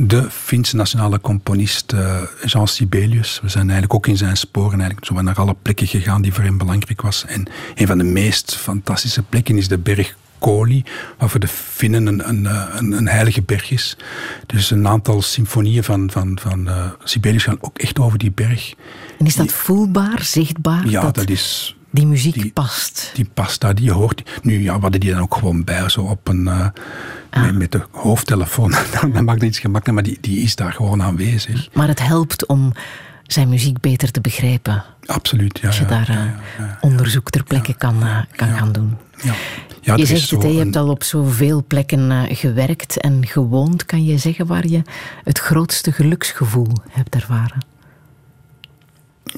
de 0.01 0.31
Finse 0.31 0.77
nationale 0.77 1.21
componist 1.21 1.93
eh, 1.93 2.23
Jean 2.45 2.69
Sibelius. 2.69 3.41
We 3.43 3.49
zijn 3.49 3.63
eigenlijk 3.63 3.95
ook 3.95 4.07
in 4.07 4.17
zijn 4.17 4.37
sporen 4.37 4.81
eigenlijk 4.81 5.07
zo 5.07 5.23
naar 5.23 5.35
alle 5.35 5.57
plekken 5.63 5.87
gegaan 5.87 6.23
die 6.23 6.33
voor 6.33 6.45
hem 6.45 6.59
belangrijk 6.59 7.03
was. 7.03 7.25
En 7.25 7.47
een 7.75 7.87
van 7.87 7.99
de 7.99 8.05
meest 8.05 8.57
fantastische 8.57 9.23
plekken 9.23 9.57
is 9.57 9.69
de 9.69 9.79
berg 9.79 10.17
Koli, 10.39 10.85
waar 11.19 11.29
voor 11.29 11.41
de 11.41 11.49
Finnen 11.49 12.07
een, 12.07 12.29
een, 12.29 12.47
eh, 12.47 12.65
een, 12.75 12.93
een 12.93 13.09
heilige 13.09 13.43
berg 13.43 13.71
is. 13.71 13.97
Dus 14.47 14.71
een 14.71 14.89
aantal 14.89 15.23
symfonieën 15.23 15.85
van, 15.85 16.11
van, 16.11 16.39
van 16.41 16.69
eh, 16.69 16.91
Sibelius 17.05 17.45
gaan 17.45 17.59
ook 17.61 17.79
echt 17.79 17.99
over 17.99 18.19
die 18.19 18.33
berg. 18.33 18.75
En 19.19 19.27
is 19.27 19.37
dat 19.37 19.53
voelbaar, 19.53 20.23
zichtbaar, 20.23 20.89
Ja, 20.89 21.03
dat, 21.03 21.15
dat 21.15 21.31
is 21.31 21.77
die 21.91 22.07
muziek 22.07 22.35
die- 22.35 22.53
past? 22.53 23.11
die 23.15 23.31
pasta, 23.35 23.73
die 23.73 23.85
je 23.85 23.93
hoort. 23.93 24.23
Nu, 24.43 24.63
ja, 24.63 24.75
we 24.75 24.81
hadden 24.81 25.01
die 25.01 25.11
dan 25.11 25.21
ook 25.21 25.35
gewoon 25.35 25.65
bij, 25.65 25.89
zo 25.89 26.01
op 26.01 26.29
een... 26.29 26.49
eh, 26.49 26.67
met, 27.43 27.55
met 27.59 27.73
de 27.73 27.83
hoofdtelefoon. 27.91 28.71
dat 29.13 29.23
maakt 29.23 29.41
het 29.41 29.43
iets 29.43 29.59
gemakkelijker, 29.59 29.95
maar 29.95 30.03
die, 30.03 30.19
die 30.21 30.43
is 30.43 30.57
daar 30.57 30.73
gewoon 30.73 31.03
aanwezig. 31.03 31.69
Maar 31.73 31.89
het 31.89 32.07
helpt 32.07 32.47
om 32.47 32.73
zijn 33.27 33.49
muziek 33.49 33.81
beter 33.81 34.11
te 34.11 34.21
begrijpen. 34.21 34.85
Absoluut, 35.07 35.59
ja. 35.59 35.67
Als 35.67 35.77
je 35.77 35.83
ja, 35.83 35.89
daar 35.89 36.13
ja, 36.13 36.19
eh, 36.25 36.33
ja, 36.59 36.79
onderzoek 36.81 37.31
ter 37.31 37.45
plekke 37.45 37.75
kan, 37.75 38.03
eh, 38.03 38.19
kan 38.37 38.49
gaan 38.49 38.73
doen. 38.73 38.97
Ja. 39.23 39.35
Ja, 39.81 39.97
je 39.97 40.07
zegt 40.07 40.31
het, 40.31 40.43
je 40.43 40.49
hebt 40.59 40.77
al 40.77 40.89
op 40.89 41.03
zoveel 41.03 41.65
plekken 41.67 42.37
gewerkt 42.37 43.01
en 43.01 43.27
gewoond. 43.27 43.85
Kan 43.85 44.05
je 44.05 44.19
zeggen 44.19 44.47
waar 44.47 44.67
je 44.67 44.83
het 45.25 45.39
grootste 45.39 45.93
geluksgevoel 45.93 46.73
hebt 46.91 47.15
ervaren? 47.15 47.59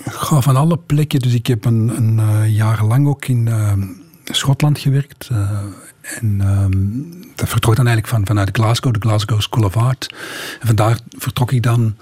Ga 0.05 0.41
van 0.41 0.57
alle 0.57 0.77
plekken. 0.77 1.21
Dus 1.21 1.35
ik 1.35 1.47
heb 1.47 1.65
een, 1.65 1.97
een 1.97 2.19
eh, 2.19 2.57
jaar 2.57 2.85
lang 2.85 3.07
ook 3.07 3.25
in 3.27 3.49
eh, 3.49 3.73
Schotland 4.25 4.79
gewerkt. 4.79 5.29
eh, 5.33 5.51
en 6.19 6.41
ehm, 6.41 7.31
dat 7.35 7.49
vertrok 7.49 7.77
dan 7.77 7.87
eigenlijk 7.87 8.17
van, 8.17 8.27
vanuit 8.27 8.49
Glasgow, 8.53 8.93
de 8.93 9.01
Glasgow 9.01 9.41
School 9.41 9.65
of 9.65 9.77
Art. 9.77 10.15
En 10.61 10.67
vandaar 10.67 10.99
vertrok 11.19 11.53
ik 11.53 11.63
dan 11.63 11.97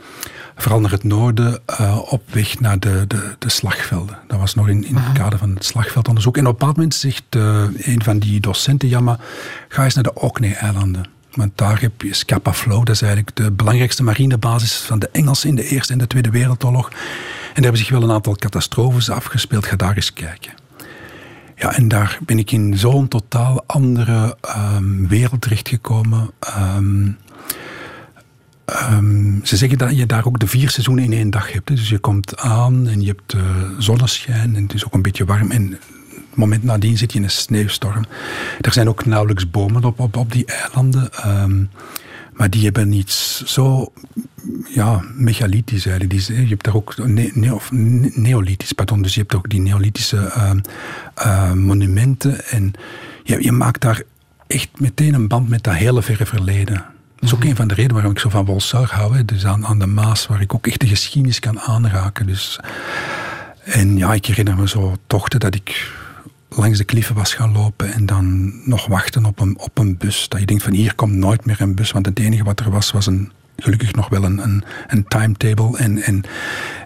vooral 0.56 0.80
naar 0.80 0.90
het 0.90 1.04
noorden 1.04 1.60
eh, 1.66 1.98
op 2.04 2.22
weg 2.32 2.60
naar 2.60 2.78
de, 2.78 3.04
de, 3.06 3.34
de 3.38 3.48
slagvelden. 3.50 4.18
Dat 4.26 4.38
was 4.38 4.54
nog 4.54 4.68
in, 4.68 4.84
in 4.84 4.96
het 4.96 5.12
kader 5.12 5.38
van 5.38 5.54
het 5.54 5.64
slagveldonderzoek. 5.64 6.36
En 6.36 6.46
op 6.46 6.52
een 6.52 6.58
bepaald 6.58 6.76
moment 6.76 6.94
zegt 6.94 7.24
een 7.86 8.02
van 8.02 8.18
die 8.18 8.40
docenten, 8.40 8.88
ja 8.88 9.00
maar 9.00 9.20
ga 9.68 9.84
eens 9.84 9.94
naar 9.94 10.04
de 10.04 10.14
Orkney-eilanden. 10.14 11.04
Want 11.38 11.52
daar 11.54 11.80
heb 11.80 12.02
je 12.02 12.14
Scapa 12.14 12.52
Flow, 12.52 12.84
dat 12.84 12.94
is 12.94 13.02
eigenlijk 13.02 13.36
de 13.36 13.50
belangrijkste 13.50 14.02
marinebasis 14.02 14.76
van 14.76 14.98
de 14.98 15.08
Engelsen 15.12 15.48
in 15.48 15.54
de 15.54 15.68
Eerste 15.68 15.92
en 15.92 15.98
de 15.98 16.06
Tweede 16.06 16.30
Wereldoorlog. 16.30 16.88
En 16.88 16.96
daar 17.54 17.62
hebben 17.62 17.80
zich 17.80 17.88
wel 17.88 18.02
een 18.02 18.10
aantal 18.10 18.36
catastrofes 18.36 19.10
afgespeeld. 19.10 19.66
Ga 19.66 19.76
daar 19.76 19.96
eens 19.96 20.12
kijken. 20.12 20.52
Ja, 21.56 21.76
en 21.76 21.88
daar 21.88 22.18
ben 22.24 22.38
ik 22.38 22.50
in 22.50 22.78
zo'n 22.78 23.08
totaal 23.08 23.64
andere 23.66 24.36
ehm, 24.40 25.06
wereld 25.06 25.40
terechtgekomen. 25.40 26.30
Ehm, 26.40 27.10
ze 29.42 29.56
zeggen 29.56 29.78
dat 29.78 29.96
je 29.96 30.06
daar 30.06 30.26
ook 30.26 30.38
de 30.38 30.46
vier 30.46 30.70
seizoenen 30.70 31.04
in 31.04 31.12
één 31.12 31.30
dag 31.30 31.52
hebt. 31.52 31.66
Dus 31.66 31.88
je 31.88 31.98
komt 31.98 32.36
aan 32.36 32.88
en 32.88 33.00
je 33.00 33.06
hebt 33.06 33.32
eh, 33.32 33.40
zonneschijn 33.78 34.56
en 34.56 34.62
het 34.62 34.74
is 34.74 34.84
ook 34.84 34.94
een 34.94 35.02
beetje 35.02 35.24
warm. 35.24 35.50
En 35.50 35.78
moment 36.38 36.62
nadien 36.62 36.98
zit 36.98 37.12
je 37.12 37.18
in 37.18 37.24
een 37.24 37.30
sneeuwstorm. 37.30 38.04
Er 38.60 38.72
zijn 38.72 38.88
ook 38.88 39.06
nauwelijks 39.06 39.50
bomen 39.50 39.84
op, 39.84 40.00
op, 40.00 40.16
op 40.16 40.32
die 40.32 40.44
eilanden. 40.44 41.12
ehm, 41.12 41.64
maar 42.32 42.50
die 42.50 42.64
hebben 42.64 42.92
iets 42.92 43.42
zo 43.44 43.92
ja, 44.68 45.02
megalithisch 45.14 45.86
eigenlijk. 45.86 46.20
Je 46.26 46.34
hebt 46.48 46.64
daar 46.64 46.74
ook 46.74 46.96
ne, 46.96 47.30
ne- 47.34 47.54
of 47.54 47.72
ne- 47.72 48.10
neolithisch, 48.14 48.72
pardon. 48.72 49.02
Dus 49.02 49.14
je 49.14 49.20
hebt 49.20 49.34
ook 49.34 49.48
die 49.50 49.60
neolithische 49.60 50.16
ehm, 50.16 50.58
eh, 51.14 51.52
monumenten. 51.52 52.44
En 52.44 52.72
je, 53.24 53.42
je 53.42 53.52
maakt 53.52 53.80
daar 53.80 54.02
echt 54.46 54.68
meteen 54.76 55.14
een 55.14 55.28
band 55.28 55.48
met 55.48 55.62
dat 55.62 55.74
hele 55.74 56.02
verre 56.02 56.26
verleden. 56.26 56.74
Dat 56.74 57.28
is 57.28 57.34
ook 57.34 57.44
een 57.44 57.56
van 57.56 57.68
de 57.68 57.74
redenen 57.74 57.94
waarom 57.94 58.12
ik 58.12 58.18
zo 58.18 58.28
van 58.28 58.44
Bolsar 58.44 58.88
hou. 58.92 59.16
Hè. 59.16 59.24
Dus 59.24 59.46
aan, 59.46 59.66
aan 59.66 59.78
de 59.78 59.86
Maas, 59.86 60.26
waar 60.26 60.40
ik 60.40 60.54
ook 60.54 60.66
echt 60.66 60.80
de 60.80 60.86
geschiedenis 60.86 61.40
kan 61.40 61.60
aanraken. 61.60 62.26
Dus, 62.26 62.60
en 63.64 63.96
ja, 63.96 64.14
ik 64.14 64.26
herinner 64.26 64.56
me 64.56 64.68
zo 64.68 64.96
tochten 65.06 65.40
dat 65.40 65.54
ik 65.54 65.92
langs 66.48 66.78
de 66.78 66.84
kliffen 66.84 67.14
was 67.14 67.34
gaan 67.34 67.52
lopen 67.52 67.92
en 67.92 68.06
dan 68.06 68.52
nog 68.68 68.86
wachten 68.86 69.24
op 69.24 69.40
een, 69.40 69.58
op 69.58 69.78
een 69.78 69.96
bus. 69.96 70.28
Dat 70.28 70.40
je 70.40 70.46
denkt 70.46 70.62
van 70.62 70.72
hier 70.72 70.94
komt 70.94 71.14
nooit 71.14 71.44
meer 71.46 71.60
een 71.60 71.74
bus, 71.74 71.92
want 71.92 72.06
het 72.06 72.18
enige 72.18 72.44
wat 72.44 72.60
er 72.60 72.70
was, 72.70 72.92
was 72.92 73.06
een, 73.06 73.32
gelukkig 73.56 73.92
nog 73.94 74.08
wel 74.08 74.24
een, 74.24 74.38
een, 74.38 74.64
een 74.86 75.04
timetable 75.08 75.78
en, 75.78 76.02
en, 76.02 76.22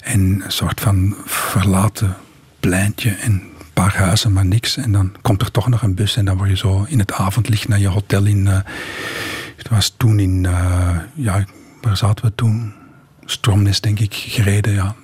en 0.00 0.20
een 0.20 0.42
soort 0.46 0.80
van 0.80 1.14
verlaten 1.24 2.16
pleintje 2.60 3.10
en 3.10 3.32
een 3.32 3.42
paar 3.72 3.96
huizen, 3.96 4.32
maar 4.32 4.46
niks. 4.46 4.76
En 4.76 4.92
dan 4.92 5.12
komt 5.22 5.42
er 5.42 5.50
toch 5.50 5.68
nog 5.68 5.82
een 5.82 5.94
bus 5.94 6.16
en 6.16 6.24
dan 6.24 6.36
word 6.36 6.48
je 6.48 6.56
zo 6.56 6.84
in 6.88 6.98
het 6.98 7.12
avondlicht 7.12 7.68
naar 7.68 7.78
je 7.78 7.88
hotel 7.88 8.24
in... 8.24 8.46
eh, 8.46 8.58
het 9.56 9.68
was 9.68 9.94
toen 9.96 10.18
in... 10.18 10.46
eh, 10.46 10.96
ja, 11.14 11.44
waar 11.80 11.96
zaten 11.96 12.24
we 12.24 12.34
toen? 12.34 12.72
Stromness, 13.24 13.80
denk 13.80 14.00
ik, 14.00 14.14
gereden, 14.14 14.72
ja. 14.72 14.94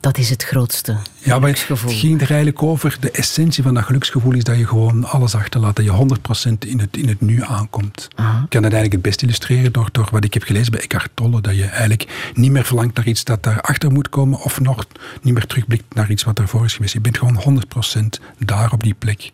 Dat 0.00 0.18
is 0.18 0.30
het 0.30 0.44
grootste 0.44 0.96
ja, 1.22 1.38
maar. 1.38 1.48
Het 1.48 1.80
ging 1.86 2.20
er 2.20 2.28
eigenlijk 2.28 2.62
over. 2.62 2.96
De 3.00 3.10
essentie 3.10 3.62
van 3.62 3.74
dat 3.74 3.84
geluksgevoel 3.84 4.34
is 4.34 4.44
dat 4.44 4.58
je 4.58 4.66
gewoon 4.66 5.04
alles 5.04 5.34
achterlaat. 5.34 5.76
Dat 5.76 5.84
je 5.84 6.16
100% 6.50 6.68
in 6.68 6.80
het, 6.80 6.96
in 6.96 7.08
het 7.08 7.20
nu 7.20 7.42
aankomt. 7.42 8.08
Aha. 8.14 8.42
Ik 8.42 8.50
kan 8.50 8.62
dat 8.62 8.72
eigenlijk 8.72 8.92
het 8.92 9.02
best 9.02 9.22
illustreren 9.22 9.72
door, 9.72 9.88
door 9.92 10.08
wat 10.10 10.24
ik 10.24 10.34
heb 10.34 10.42
gelezen 10.42 10.72
bij 10.72 10.80
Eckhart 10.80 11.10
Tolle. 11.14 11.40
Dat 11.40 11.56
je 11.56 11.64
eigenlijk 11.64 12.30
niet 12.34 12.50
meer 12.50 12.64
verlangt 12.64 12.96
naar 12.96 13.06
iets 13.06 13.24
dat 13.24 13.42
daarachter 13.42 13.92
moet 13.92 14.08
komen. 14.08 14.40
Of 14.40 14.60
nog 14.60 14.86
niet 15.22 15.34
meer 15.34 15.46
terugblikt 15.46 15.94
naar 15.94 16.10
iets 16.10 16.24
wat 16.24 16.38
ervoor 16.38 16.64
is 16.64 16.74
geweest. 16.74 16.92
Je 16.92 17.00
bent 17.00 17.18
gewoon 17.18 17.62
100% 18.00 18.06
daar 18.38 18.72
op 18.72 18.82
die 18.82 18.94
plek. 18.94 19.32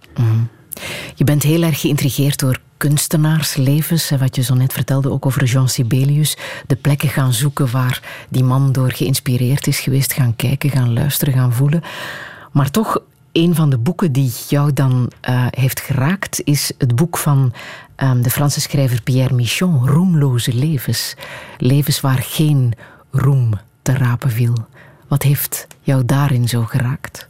Je 1.15 1.25
bent 1.25 1.43
heel 1.43 1.63
erg 1.63 1.81
geïntrigeerd 1.81 2.39
door 2.39 2.61
kunstenaarslevens. 2.77 4.11
en 4.11 4.19
Wat 4.19 4.37
je 4.37 4.43
zo 4.43 4.55
net 4.55 4.73
vertelde, 4.73 5.11
ook 5.11 5.27
over 5.27 5.45
Jean 5.45 5.69
Sibelius. 5.69 6.37
De 6.67 6.77
plekken 6.77 7.09
gaan 7.09 7.33
zoeken 7.33 7.71
waar 7.71 8.27
die 8.29 8.45
man 8.45 8.73
door 8.73 8.93
geïnspireerd 8.93 9.67
is 9.67 9.81
geweest. 9.81 10.13
Gaan 10.13 10.37
kijken, 10.37 10.71
gaan 10.71 10.93
luisteren, 10.93 11.35
gaan 11.35 11.53
voelen. 11.53 11.83
Maar 12.53 12.71
toch, 12.71 13.01
een 13.33 13.55
van 13.55 13.71
de 13.71 13.79
boeken 13.79 14.13
die 14.13 14.33
jou 14.49 14.73
dan 14.73 15.13
eh, 15.21 15.47
heeft 15.51 15.81
geraakt... 15.81 16.41
is 16.45 16.73
het 16.79 16.97
boek 16.97 17.19
van 17.19 17.53
ehm, 17.97 18.23
de 18.23 18.31
Franse 18.31 18.61
schrijver 18.61 19.03
Pierre 19.03 19.35
Michon. 19.35 19.89
Roemloze 19.89 20.55
levens. 20.55 21.15
Levens 21.59 22.01
waar 22.01 22.23
geen 22.23 22.73
roem 23.11 23.53
te 23.83 23.93
rapen 23.93 24.31
viel. 24.31 24.67
Wat 25.09 25.23
heeft 25.23 25.67
jou 25.81 26.05
daarin 26.05 26.49
zo 26.49 26.63
geraakt? 26.63 27.29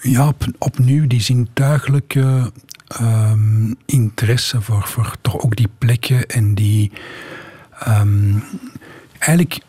Ja, 0.00 0.28
op, 0.28 0.46
opnieuw 0.58 1.06
die 1.06 1.20
zintuigelijke 1.20 2.52
ehm, 2.88 3.72
interesse 3.86 4.60
voor, 4.60 4.82
voor 4.86 5.16
toch 5.20 5.40
ook 5.40 5.56
die 5.56 5.68
plekken 5.78 6.26
en 6.26 6.54
die 6.54 6.92
ehm, 7.78 8.38
eigenlijk 9.18 9.60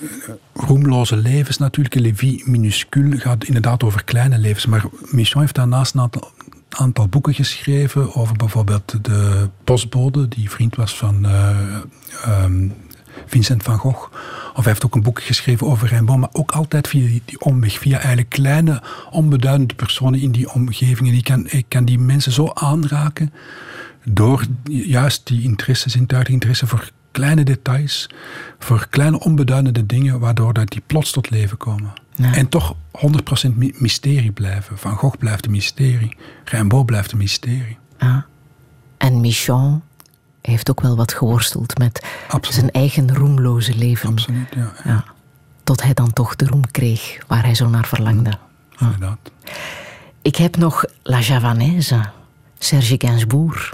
eh, 0.00 0.06
roemloze 0.54 1.16
levens 1.16 1.58
natuurlijk. 1.58 1.94
Levi 1.94 2.42
minuscule 2.44 3.18
gaat 3.18 3.44
inderdaad 3.44 3.82
over 3.82 4.04
kleine 4.04 4.38
levens, 4.38 4.66
maar 4.66 4.84
Michon 5.10 5.40
heeft 5.40 5.54
daarnaast 5.54 5.94
een 5.94 6.00
aantal, 6.00 6.30
aantal 6.68 7.08
boeken 7.08 7.34
geschreven 7.34 8.14
over 8.14 8.36
bijvoorbeeld 8.36 9.04
de 9.04 9.48
postbode, 9.64 10.28
die 10.28 10.50
vriend 10.50 10.76
was 10.76 10.96
van 10.96 11.26
eh, 11.26 11.76
ehm, 12.24 12.68
Vincent 13.28 13.62
van 13.62 13.78
Gogh. 13.78 14.12
Of 14.54 14.64
hij 14.64 14.72
heeft 14.72 14.84
ook 14.84 14.94
een 14.94 15.02
boek 15.02 15.22
geschreven 15.22 15.66
over 15.66 15.88
Rimbaud, 15.88 16.18
maar 16.18 16.28
ook 16.32 16.50
altijd 16.52 16.88
via 16.88 17.06
die, 17.06 17.22
die 17.24 17.40
omweg. 17.40 17.78
Via 17.78 17.96
eigenlijk 17.98 18.28
kleine, 18.28 18.82
onbeduidende 19.10 19.74
personen 19.74 20.20
in 20.20 20.32
die 20.32 20.52
omgeving. 20.52 21.08
En 21.08 21.14
ik 21.14 21.24
kan, 21.24 21.46
ik 21.50 21.64
kan 21.68 21.84
die 21.84 21.98
mensen 21.98 22.32
zo 22.32 22.50
aanraken 22.54 23.32
door 24.04 24.44
juist 24.64 25.26
die 25.26 25.42
interesse, 25.42 25.90
zintuigelijke 25.90 26.32
interesse 26.32 26.66
voor 26.66 26.90
kleine 27.10 27.44
details, 27.44 28.10
voor 28.58 28.86
kleine 28.90 29.20
onbeduidende 29.20 29.86
dingen, 29.86 30.20
waardoor 30.20 30.52
dat 30.52 30.68
die 30.68 30.82
plots 30.86 31.10
tot 31.10 31.30
leven 31.30 31.56
komen. 31.56 31.92
Ja. 32.14 32.34
En 32.34 32.48
toch 32.48 32.74
100% 32.92 33.54
my- 33.54 33.74
mysterie 33.78 34.32
blijven. 34.32 34.78
Van 34.78 34.96
Gogh 34.96 35.18
blijft 35.18 35.44
een 35.44 35.50
mysterie. 35.50 36.16
Rimbaud 36.44 36.86
blijft 36.86 37.12
een 37.12 37.18
mysterie. 37.18 37.78
Ah. 37.98 38.16
En 38.98 39.20
Michon 39.20 39.82
heeft 40.42 40.70
ook 40.70 40.80
wel 40.80 40.96
wat 40.96 41.12
geworsteld 41.12 41.78
met 41.78 42.02
Absoluut. 42.28 42.54
zijn 42.54 42.70
eigen 42.70 43.14
roemloze 43.14 43.74
leven. 43.74 44.08
Absoluut, 44.08 44.48
ja. 44.54 44.72
Ja. 44.84 45.04
Tot 45.64 45.82
hij 45.82 45.94
dan 45.94 46.12
toch 46.12 46.36
de 46.36 46.46
roem 46.46 46.70
kreeg 46.70 47.18
waar 47.26 47.42
hij 47.42 47.54
zo 47.54 47.68
naar 47.68 47.86
verlangde. 47.86 48.32
Inderdaad. 48.78 49.18
Ik 50.22 50.36
heb 50.36 50.56
nog 50.56 50.84
La 51.02 51.20
Javanaise, 51.20 52.10
Serge 52.58 52.94
Gainsbourg. 52.98 53.72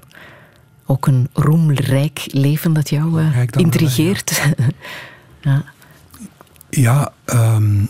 Ook 0.87 1.07
een 1.07 1.29
roemrijk 1.33 2.25
leven 2.27 2.73
dat 2.73 2.91
jou 2.91 3.23
eh, 3.23 3.43
intrigeert. 3.51 4.43
ja. 5.41 5.65
Ja, 6.71 7.13
ehm, 7.25 7.83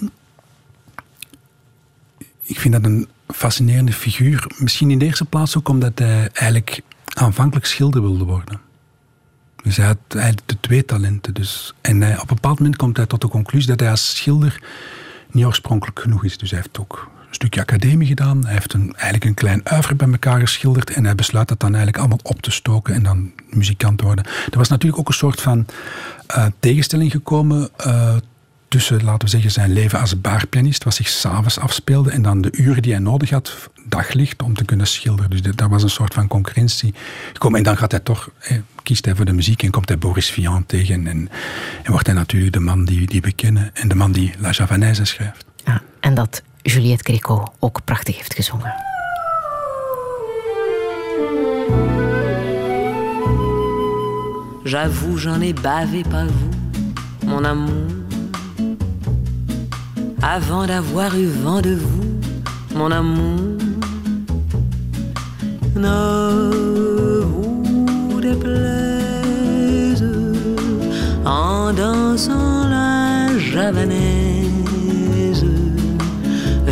ik 2.43 2.61
vind 2.61 2.75
dat 2.75 2.85
een 2.85 3.09
fascinerende 3.29 3.93
figuur. 3.93 4.47
Misschien 4.59 4.91
in 4.91 4.99
de 4.99 5.05
eerste 5.05 5.25
plaats 5.25 5.57
ook 5.57 5.69
omdat 5.69 5.99
hij 5.99 6.29
eigenlijk 6.33 6.83
aanvankelijk 7.15 7.67
schilder 7.67 8.03
wilde 8.03 8.25
worden. 8.25 8.61
Dus 9.63 9.77
hij 9.77 9.87
had 9.87 9.99
eigenlijk 10.09 10.49
de 10.49 10.61
twee 10.61 10.85
talenten. 10.85 11.35
Dus, 11.35 11.75
en 11.81 12.03
op 12.03 12.21
een 12.21 12.35
bepaald 12.35 12.59
moment 12.59 12.77
komt 12.77 12.97
hij 12.97 13.07
tot 13.07 13.21
de 13.21 13.29
conclusie 13.29 13.69
dat 13.69 13.81
hij 13.81 13.91
als 13.91 14.17
schilder 14.17 14.63
niet 15.31 15.45
oorspronkelijk 15.45 16.01
genoeg 16.01 16.25
is. 16.25 16.39
Dus 16.39 16.51
hij 16.51 16.59
heeft 16.59 16.79
ook 16.79 17.11
een 17.29 17.35
stukje 17.35 17.61
academie 17.61 18.07
gedaan. 18.07 18.45
Hij 18.45 18.53
heeft 18.53 18.73
een, 18.73 18.93
eigenlijk 18.93 19.25
een 19.25 19.35
klein 19.35 19.61
uiver 19.65 19.97
bij 19.97 20.11
elkaar 20.11 20.41
geschilderd. 20.41 20.91
En 20.91 21.05
hij 21.05 21.15
besluit 21.15 21.49
dat 21.49 21.61
dan 21.61 21.69
eigenlijk 21.69 21.99
allemaal 21.99 22.21
op 22.23 22.43
te 22.43 22.51
stoken 22.51 22.95
en 22.95 23.03
dan 23.03 23.33
muzikant 23.51 23.99
te 23.99 24.05
worden. 24.05 24.25
Er 24.25 24.59
was 24.59 24.69
natuurlijk 24.69 25.01
ook 25.01 25.09
een 25.09 25.15
soort 25.15 25.41
van 25.41 25.67
eh, 26.27 26.47
tegenstelling 26.61 27.11
gekomen 27.11 27.69
eh, 27.77 28.17
tussen, 28.75 29.05
laten 29.05 29.25
we 29.25 29.29
zeggen, 29.29 29.51
zijn 29.51 29.73
leven 29.73 30.01
als 30.01 30.21
baarpianist, 30.21 30.85
wat 30.85 30.95
zich 30.95 31.09
s'avonds 31.09 31.59
afspeelde, 31.59 32.11
en 32.11 32.23
dan 32.23 32.41
de 32.41 32.53
uren 32.53 32.83
die 32.83 32.93
hij 32.93 33.01
nodig 33.01 33.31
had, 33.31 33.71
daglicht, 33.85 34.43
om 34.43 34.55
te 34.55 34.65
kunnen 34.65 34.87
schilderen. 34.87 35.31
Dus 35.31 35.43
dat, 35.43 35.57
daar 35.57 35.69
was 35.69 35.83
een 35.83 35.91
soort 35.91 36.15
van 36.15 36.29
concurrentie 36.29 36.95
gekomen. 37.33 37.59
En 37.59 37.65
dan 37.65 37.77
gaat 37.77 37.91
hij 37.91 38.01
toch, 38.01 38.31
eh, 38.41 38.59
kiest 38.83 39.05
hij 39.05 39.15
voor 39.15 39.25
de 39.25 39.33
muziek 39.33 39.63
en 39.63 39.71
komt 39.71 39.89
hij 39.89 39.99
Boris 39.99 40.31
Vian 40.31 40.67
tegen. 40.67 41.07
En, 41.07 41.29
en 41.83 41.91
wordt 41.91 42.07
hij 42.07 42.15
natuurlijk 42.15 42.53
de 42.53 42.61
man 42.61 42.85
die, 42.85 43.07
die 43.07 43.21
we 43.21 43.33
kennen 43.33 43.71
en 43.75 43.89
de 43.89 43.95
man 43.95 44.13
die 44.13 44.35
La 44.39 44.51
Javanaise 44.51 45.05
schrijft. 45.05 45.45
Ja, 45.65 45.83
en 46.01 46.15
dat 46.15 46.43
Juliette 46.63 47.05
Gréco 47.05 47.45
ook 47.59 47.85
prachtig 47.85 48.17
heeft 48.17 48.35
gezongen. 48.35 48.75
J'avoue, 54.65 55.19
j'en 55.19 55.43
ai 55.43 55.53
bavé, 55.53 56.03
pas 56.09 56.25
vous, 56.25 57.27
mon 57.27 57.45
amour. 57.45 58.04
Avant 60.27 60.67
d'avoir 60.67 61.15
eu 61.19 61.27
vent 61.27 61.61
de 61.61 61.75
vous, 61.75 62.19
mon 62.75 62.91
amour. 62.91 63.59
Ne 65.77 67.21
vous 67.23 68.21
déplaise 68.23 70.03
en 71.27 71.75
dansant 71.75 72.69
la 72.71 73.39
javanaise. 73.39 73.85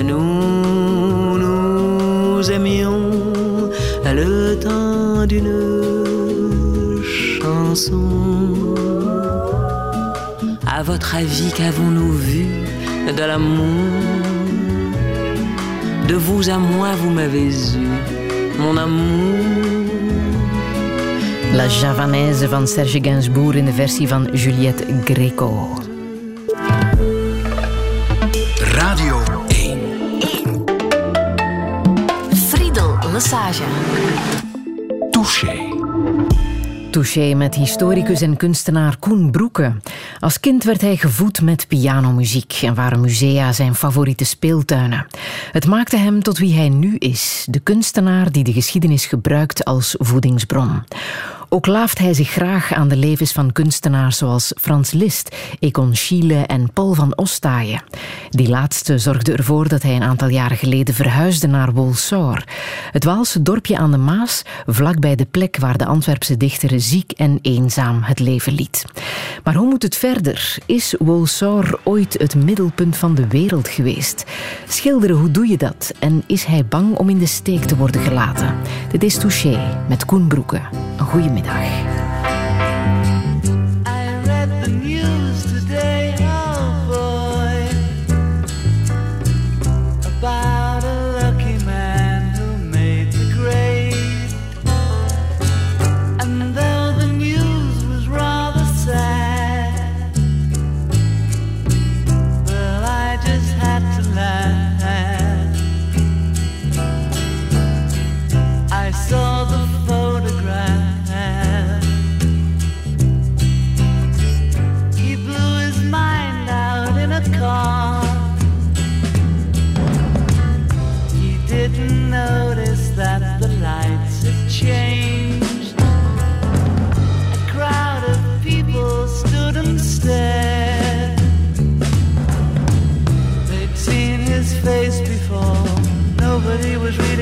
Nous 0.03 1.39
nous 1.39 2.51
aimions 2.51 3.71
le 4.07 4.55
temps 4.55 5.27
d'une 5.27 7.03
chanson. 7.05 8.75
À 10.67 10.83
votre 10.83 11.17
avis, 11.17 11.53
qu'avons-nous 11.53 12.13
vu? 12.13 12.62
De 13.11 13.25
l'amour 13.25 13.91
De 16.07 16.15
vous 16.15 16.49
à 16.49 16.59
moi, 16.59 16.95
vous 16.95 17.11
m'avez 17.11 17.49
eu, 17.77 17.89
mon 18.59 18.77
amour. 18.77 19.39
La 21.55 21.69
Javanaise 21.69 22.45
van 22.45 22.67
Serge 22.67 23.01
Gainsbourg 23.01 23.57
in 23.57 23.65
de 23.65 23.71
versie 23.71 24.07
van 24.07 24.27
Juliette 24.33 24.87
Gréco. 25.05 25.69
Radio 28.75 29.17
1. 29.51 29.79
Friedel 32.51 32.99
Lassage. 33.13 33.63
Touché. 36.93 37.35
Met 37.35 37.55
historicus 37.55 38.21
en 38.21 38.37
kunstenaar 38.37 38.97
Koen 38.99 39.31
Broeke. 39.31 39.73
Als 40.21 40.41
kind 40.41 40.65
werd 40.65 40.81
hij 40.81 40.97
gevoed 40.97 41.43
met 41.43 41.69
pianomuziek 41.69 42.59
en 42.63 42.75
waren 42.75 43.01
musea 43.01 43.53
zijn 43.53 43.75
favoriete 43.75 44.25
speeltuinen. 44.25 45.07
Het 45.53 45.67
maakte 45.67 45.97
hem 45.97 46.23
tot 46.23 46.39
wie 46.39 46.55
hij 46.55 46.69
nu 46.69 46.97
is, 46.97 47.47
de 47.51 47.61
kunstenaar 47.61 48.33
die 48.33 48.45
de 48.45 48.53
geschiedenis 48.53 49.07
gebruikt 49.07 49.65
als 49.65 49.95
voedingsbron. 49.99 50.83
Ook 51.55 51.67
laaft 51.67 51.99
hij 51.99 52.15
zich 52.15 52.31
graag 52.31 52.73
aan 52.73 52.89
de 52.89 52.97
levens 52.97 53.33
van 53.33 53.53
kunstenaars 53.53 54.19
zoals 54.19 54.53
Frans 54.61 54.93
Liszt, 54.93 55.37
Econ 55.59 55.95
Schiele 55.95 56.35
en 56.35 56.73
Paul 56.73 56.95
van 56.95 57.17
Ostaaien. 57.17 57.83
Die 58.31 58.49
laatste 58.49 58.99
zorgde 58.99 59.33
ervoor 59.33 59.69
dat 59.69 59.83
hij 59.83 59.97
een 59.97 60.03
aantal 60.03 60.29
jaren 60.29 60.57
geleden 60.57 60.95
verhuisde 60.95 61.47
naar 61.47 61.73
Wolsor, 61.73 62.45
het 62.91 63.05
Waalse 63.05 63.43
dorpje 63.43 63.77
aan 63.77 63.91
de 63.91 63.97
Maas, 63.97 64.43
vlakbij 64.67 65.15
de 65.15 65.25
plek 65.25 65.57
waar 65.57 65.79
de 65.79 65.87
Antwerpse 65.87 66.37
dichter 66.37 66.81
ziek 66.81 67.13
en 67.13 67.39
eenzaam 67.43 68.03
het 68.03 68.19
leven 68.19 68.53
liet. 68.53 68.85
Maar 69.45 69.55
hoe 69.55 69.69
moet 69.69 69.83
het 69.83 69.97
verder? 69.97 70.59
Is 70.67 70.95
Wolsor 70.99 71.81
ooit 71.85 72.15
het 72.19 72.35
middelpunt 72.35 72.97
van 72.97 73.15
de 73.15 73.27
wereld 73.29 73.69
geweest? 73.69 74.25
Schilderen, 74.69 75.17
hoe 75.17 75.31
doe 75.31 75.49
je 75.49 75.57
dat? 75.57 75.93
En 75.99 76.25
is 76.27 76.45
hij 76.45 76.67
bang 76.67 76.97
om 76.97 77.09
in 77.09 77.19
de 77.19 77.27
steek 77.27 77.65
te 77.65 77.77
worden 77.77 78.01
gelaten? 78.01 78.55
Dit 78.91 79.03
is 79.03 79.19
Touché 79.19 79.85
met 79.89 80.05
Koen 80.05 80.27
Broeke. 80.27 80.61
Een 80.97 81.07
goede 81.07 81.31
middag. 81.31 81.42
I 81.45 82.52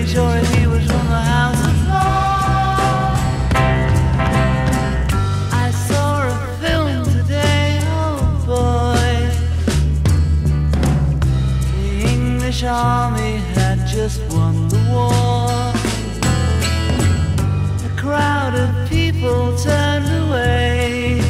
Really 0.01 0.13
sure 0.13 0.37
he 0.57 0.67
was 0.67 0.83
from 0.87 1.07
the 1.09 1.21
house 1.35 1.63
of 1.69 1.77
law. 1.87 3.13
I 5.53 5.71
saw 5.89 6.27
a 6.27 6.31
film 6.63 7.05
today, 7.05 7.81
oh 7.83 8.17
boy. 8.47 9.13
The 11.77 11.91
English 12.09 12.63
army 12.65 13.33
had 13.55 13.87
just 13.87 14.23
won 14.33 14.69
the 14.69 14.81
war. 14.91 15.75
A 17.85 17.91
crowd 18.01 18.55
of 18.55 18.71
people 18.89 19.55
turned 19.59 20.09
away. 20.25 21.21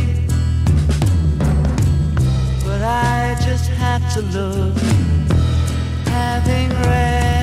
But 2.65 2.83
I 2.83 3.37
just 3.45 3.69
had 3.69 4.01
to 4.15 4.21
look, 4.23 4.77
having 6.07 6.69
read 6.89 7.40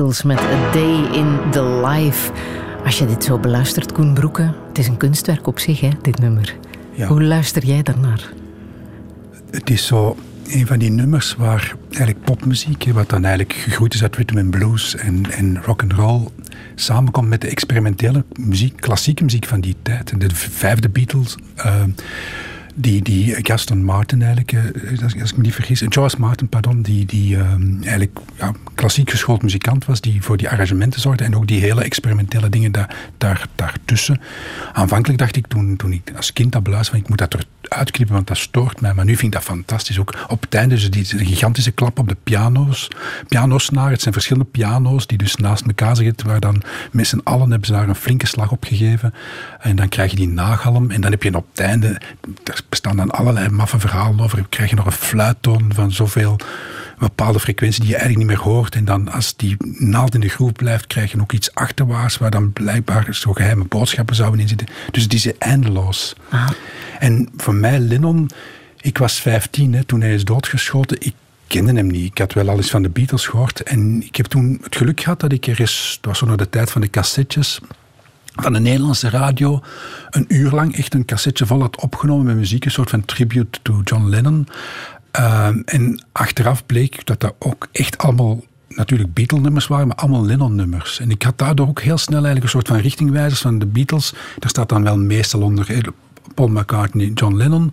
Beatles 0.00 0.22
met 0.22 0.38
A 0.38 0.72
Day 0.72 1.18
in 1.18 1.50
the 1.50 1.82
Life. 1.86 2.32
Als 2.84 2.98
je 2.98 3.06
dit 3.06 3.24
zo 3.24 3.38
beluistert, 3.38 3.92
Koen 3.92 4.14
Broeke, 4.14 4.54
het 4.68 4.78
is 4.78 4.86
een 4.86 4.96
kunstwerk 4.96 5.46
op 5.46 5.58
zich, 5.58 5.80
hè, 5.80 5.88
dit 6.02 6.18
nummer. 6.18 6.56
Ja. 6.94 7.06
Hoe 7.06 7.22
luister 7.22 7.64
jij 7.64 7.82
daarnaar? 7.82 8.32
Het 9.50 9.70
is 9.70 9.86
zo 9.86 10.16
een 10.48 10.66
van 10.66 10.78
die 10.78 10.90
nummers 10.90 11.34
waar 11.34 11.74
eigenlijk 11.88 12.24
popmuziek, 12.24 12.84
wat 12.92 13.08
dan 13.08 13.24
eigenlijk 13.24 13.52
gegroeid 13.58 13.94
is 13.94 14.02
uit 14.02 14.16
rhythm 14.16 14.38
and 14.38 14.50
blues 14.50 14.96
en, 14.96 15.30
en 15.30 15.62
rock 15.62 15.82
and 15.82 15.92
roll, 15.92 16.28
samenkomt 16.74 17.28
met 17.28 17.40
de 17.40 17.48
experimentele 17.48 18.24
muziek, 18.32 18.80
klassieke 18.80 19.24
muziek 19.24 19.46
van 19.46 19.60
die 19.60 19.76
tijd. 19.82 20.10
En 20.10 20.18
de 20.18 20.30
vijfde 20.34 20.88
Beatles, 20.88 21.36
eh, 21.56 21.74
die, 22.74 23.02
die 23.02 23.36
Gaston 23.44 23.84
Martin 23.84 24.22
eigenlijk, 24.22 24.52
eh, 24.52 25.02
als, 25.02 25.20
als 25.20 25.30
ik 25.30 25.36
me 25.36 25.42
niet 25.42 25.54
vergis, 25.54 25.82
eh, 25.82 25.88
George 25.90 26.16
Martin, 26.18 26.48
pardon, 26.48 26.82
die, 26.82 27.06
die 27.06 27.36
eh, 27.36 27.54
eigenlijk 27.80 28.18
ja, 28.38 28.52
klassiek 28.74 29.10
geschoold 29.10 29.42
muzikant 29.42 29.84
was, 29.84 30.00
die 30.00 30.22
voor 30.22 30.36
die 30.36 30.48
arrangementen 30.48 31.00
zorgde 31.00 31.24
en 31.24 31.36
ook 31.36 31.46
die 31.46 31.60
hele 31.60 31.82
experimentele 31.82 32.48
dingen 32.48 32.72
daar, 32.72 32.96
daar, 33.18 33.46
daartussen. 33.54 34.20
Aanvankelijk 34.72 35.18
dacht 35.18 35.36
ik 35.36 35.46
toen, 35.46 35.76
toen 35.76 35.92
ik 35.92 36.12
als 36.16 36.32
kind 36.32 36.52
dat 36.52 36.62
beluisterde, 36.62 37.02
ik 37.02 37.08
moet 37.08 37.18
dat 37.18 37.36
eruit 37.60 37.90
knippen, 37.90 38.14
want 38.14 38.26
dat 38.26 38.36
stoort 38.36 38.80
mij. 38.80 38.94
Maar 38.94 39.04
nu 39.04 39.16
vind 39.16 39.34
ik 39.34 39.40
dat 39.40 39.42
fantastisch. 39.42 39.98
Ook 39.98 40.14
op 40.28 40.40
het 40.40 40.54
einde, 40.54 40.74
dus 40.74 40.90
die 40.90 41.16
die 41.16 41.26
gigantische 41.26 41.70
klap 41.70 41.98
op 41.98 42.08
de 42.08 42.16
piano's, 42.22 42.88
pianosnaar. 43.28 43.90
Het 43.90 44.00
zijn 44.00 44.14
verschillende 44.14 44.48
piano's 44.50 45.06
die 45.06 45.18
dus 45.18 45.36
naast 45.36 45.66
elkaar 45.66 45.96
zitten, 45.96 46.26
waar 46.26 46.40
dan 46.40 46.62
met 46.92 47.06
z'n 47.06 47.20
allen 47.24 47.50
hebben 47.50 47.66
ze 47.66 47.72
daar 47.72 47.88
een 47.88 47.94
flinke 47.94 48.26
slag 48.26 48.50
op 48.50 48.64
gegeven. 48.64 49.14
En 49.60 49.76
dan 49.76 49.88
krijg 49.88 50.10
je 50.10 50.16
die 50.16 50.28
nagalm 50.28 50.90
en 50.90 51.00
dan 51.00 51.10
heb 51.10 51.22
je 51.22 51.34
op 51.34 51.46
het 51.50 51.60
einde, 51.60 52.00
daar 52.60 52.68
bestaan 52.68 52.96
dan 52.96 53.10
allerlei 53.10 53.48
maffe 53.48 53.80
verhalen 53.80 54.20
over, 54.20 54.46
krijg 54.48 54.70
je 54.70 54.76
nog 54.76 54.86
een 54.86 54.92
fluittoon 54.92 55.70
van 55.74 55.92
zoveel 55.92 56.32
een 56.32 57.06
bepaalde 57.06 57.40
frequentie 57.40 57.80
die 57.80 57.90
je 57.90 57.96
eigenlijk 57.96 58.28
niet 58.28 58.36
meer 58.38 58.46
hoort. 58.52 58.74
En 58.74 58.84
dan 58.84 59.12
als 59.12 59.36
die 59.36 59.56
naald 59.78 60.14
in 60.14 60.20
de 60.20 60.28
groep 60.28 60.56
blijft, 60.56 60.86
krijg 60.86 61.12
je 61.12 61.20
ook 61.20 61.32
iets 61.32 61.54
achterwaarts 61.54 62.18
waar 62.18 62.30
dan 62.30 62.52
blijkbaar 62.52 63.14
zo 63.14 63.32
geheime 63.32 63.64
boodschappen 63.64 64.14
zouden 64.14 64.40
in 64.40 64.48
zitten. 64.48 64.66
Dus 64.90 65.02
het 65.02 65.12
is 65.12 65.38
eindeloos. 65.38 66.14
En 66.98 67.28
voor 67.36 67.54
mij, 67.54 67.78
Lennon, 67.78 68.30
ik 68.80 68.98
was 68.98 69.20
15 69.20 69.74
hè, 69.74 69.84
toen 69.84 70.00
hij 70.00 70.14
is 70.14 70.24
doodgeschoten. 70.24 70.96
Ik 71.00 71.14
kende 71.46 71.72
hem 71.72 71.86
niet. 71.86 72.10
Ik 72.10 72.18
had 72.18 72.32
wel 72.32 72.48
al 72.48 72.56
eens 72.56 72.70
van 72.70 72.82
de 72.82 72.88
Beatles 72.88 73.26
gehoord. 73.26 73.62
En 73.62 74.02
ik 74.02 74.16
heb 74.16 74.26
toen 74.26 74.58
het 74.62 74.76
geluk 74.76 75.00
gehad 75.00 75.20
dat 75.20 75.32
ik 75.32 75.46
er 75.46 75.60
eens, 75.60 75.92
het 75.96 76.06
was 76.06 76.18
zo 76.18 76.26
nog 76.26 76.36
de 76.36 76.48
tijd 76.48 76.70
van 76.70 76.80
de 76.80 76.90
cassettes, 76.90 77.60
van 78.42 78.52
de 78.52 78.60
Nederlandse 78.60 79.08
radio 79.08 79.60
een 80.10 80.24
uur 80.28 80.50
lang 80.50 80.76
echt 80.76 80.94
een 80.94 81.04
cassetje 81.04 81.46
vol 81.46 81.60
had 81.60 81.80
opgenomen 81.80 82.26
met 82.26 82.36
muziek, 82.36 82.64
een 82.64 82.70
soort 82.70 82.90
van 82.90 83.04
tribute 83.04 83.58
to 83.62 83.80
John 83.84 84.08
Lennon. 84.08 84.48
Ehm, 85.10 85.60
en 85.64 86.04
achteraf 86.12 86.66
bleek 86.66 87.06
dat 87.06 87.20
dat 87.20 87.34
ook 87.38 87.68
echt 87.72 87.98
allemaal 87.98 88.40
natuurlijk 88.68 89.14
Beatle-nummers 89.14 89.66
waren, 89.66 89.86
maar 89.86 89.96
allemaal 89.96 90.24
Lennon-nummers. 90.24 91.00
En 91.00 91.10
ik 91.10 91.22
had 91.22 91.38
daardoor 91.38 91.68
ook 91.68 91.80
heel 91.80 91.98
snel 91.98 92.24
eigenlijk 92.24 92.44
een 92.44 92.50
soort 92.50 92.68
van 92.68 92.76
richtingwijzers 92.76 93.40
van 93.40 93.58
de 93.58 93.66
Beatles. 93.66 94.12
Daar 94.38 94.50
staat 94.50 94.68
dan 94.68 94.82
wel 94.82 94.96
meestal 94.98 95.42
onder 95.42 95.70
eh, 95.70 95.82
Paul 96.34 96.48
McCartney, 96.48 97.10
John 97.14 97.36
Lennon. 97.36 97.72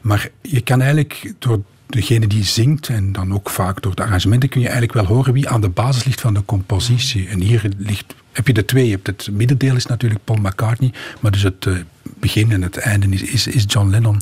Maar 0.00 0.28
je 0.42 0.60
kan 0.60 0.80
eigenlijk 0.80 1.34
door 1.38 1.62
degene 1.88 2.26
die 2.26 2.44
zingt 2.44 2.88
en 2.88 3.12
dan 3.12 3.34
ook 3.34 3.50
vaak 3.50 3.82
door 3.82 3.94
de 3.94 4.02
arrangementen 4.02 4.48
kun 4.48 4.60
je 4.60 4.68
eigenlijk 4.68 4.98
wel 4.98 5.16
horen 5.16 5.32
wie 5.32 5.48
aan 5.48 5.60
de 5.60 5.68
basis 5.68 6.04
ligt 6.04 6.20
van 6.20 6.34
de 6.34 6.44
compositie. 6.44 7.28
En 7.28 7.40
hier 7.40 7.68
ligt, 7.76 8.14
heb 8.32 8.46
je 8.46 8.52
de 8.52 8.64
twee. 8.64 8.90
Hebt 8.90 9.06
het 9.06 9.28
middendeel 9.32 9.76
is 9.76 9.86
natuurlijk 9.86 10.24
Paul 10.24 10.38
McCartney, 10.38 10.92
maar 11.20 11.30
dus 11.30 11.42
het 11.42 11.66
eh, 11.66 11.74
begin 12.02 12.52
en 12.52 12.62
het 12.62 12.76
einde 12.76 13.08
is, 13.08 13.22
is, 13.22 13.46
is 13.46 13.64
John 13.66 13.90
Lennon. 13.90 14.20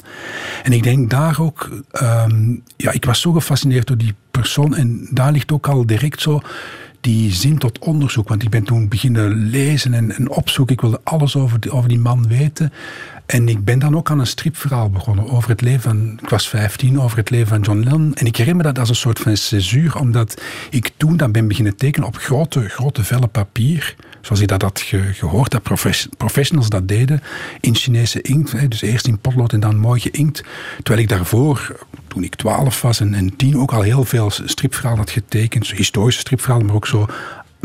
En 0.62 0.72
ik 0.72 0.82
denk 0.82 1.10
daar 1.10 1.40
ook, 1.40 1.82
ehm, 1.90 2.54
ja, 2.76 2.90
ik 2.92 3.04
was 3.04 3.20
zo 3.20 3.32
gefascineerd 3.32 3.86
door 3.86 3.98
die 3.98 4.14
persoon 4.30 4.74
en 4.74 5.08
daar 5.10 5.32
ligt 5.32 5.52
ook 5.52 5.68
al 5.68 5.86
direct 5.86 6.20
zo 6.20 6.40
die 7.00 7.32
zin 7.32 7.58
tot 7.58 7.78
onderzoek. 7.78 8.28
Want 8.28 8.42
ik 8.42 8.50
ben 8.50 8.64
toen 8.64 8.88
beginnen 8.88 9.50
lezen 9.50 9.94
en, 9.94 10.16
en 10.16 10.30
opzoeken. 10.30 10.74
Ik 10.74 10.80
wilde 10.80 11.00
alles 11.04 11.36
over 11.36 11.58
over 11.70 11.88
die 11.88 11.98
man 11.98 12.28
weten. 12.28 12.72
En 13.26 13.48
ik 13.48 13.64
ben 13.64 13.78
dan 13.78 13.96
ook 13.96 14.10
aan 14.10 14.18
een 14.18 14.26
stripverhaal 14.26 14.90
begonnen 14.90 15.28
over 15.30 15.50
het 15.50 15.60
leven 15.60 15.80
van, 15.82 16.18
ik 16.22 16.28
was 16.28 16.48
15, 16.48 17.00
over 17.00 17.16
het 17.16 17.30
leven 17.30 17.46
van 17.48 17.60
John 17.60 17.78
Lennon. 17.78 18.14
En 18.14 18.26
ik 18.26 18.36
herinner 18.36 18.64
me 18.64 18.72
dat 18.72 18.78
als 18.78 18.88
een 18.88 18.94
soort 18.94 19.18
van 19.18 19.36
césuur, 19.36 19.96
omdat 19.98 20.42
ik 20.70 20.90
toen 20.96 21.16
dan 21.16 21.32
ben 21.32 21.48
beginnen 21.48 21.76
tekenen 21.76 22.08
op 22.08 22.16
grote, 22.16 22.68
grote 22.68 23.04
vellen 23.04 23.30
papier. 23.30 23.94
Zoals 24.20 24.40
ik 24.40 24.48
dat 24.48 24.62
had 24.62 24.80
ge- 24.80 25.12
gehoord, 25.12 25.50
dat 25.50 25.62
profes- 25.62 26.08
professionals 26.16 26.68
dat 26.68 26.88
deden. 26.88 27.22
In 27.60 27.74
Chinese 27.74 28.20
inkt, 28.22 28.70
dus 28.70 28.82
eerst 28.82 29.06
in 29.06 29.18
potlood 29.18 29.52
en 29.52 29.60
dan 29.60 29.76
mooi 29.76 30.00
geïnkt. 30.00 30.42
Terwijl 30.82 31.02
ik 31.02 31.08
daarvoor, 31.08 31.76
toen 32.08 32.22
ik 32.24 32.34
12 32.34 32.82
was 32.82 33.00
en, 33.00 33.14
en 33.14 33.36
10, 33.36 33.58
ook 33.58 33.72
al 33.72 33.82
heel 33.82 34.04
veel 34.04 34.30
stripverhalen 34.30 34.98
had 34.98 35.10
getekend. 35.10 35.66
Historische 35.70 36.20
stripverhalen, 36.20 36.66
maar 36.66 36.74
ook 36.74 36.86
zo 36.86 37.06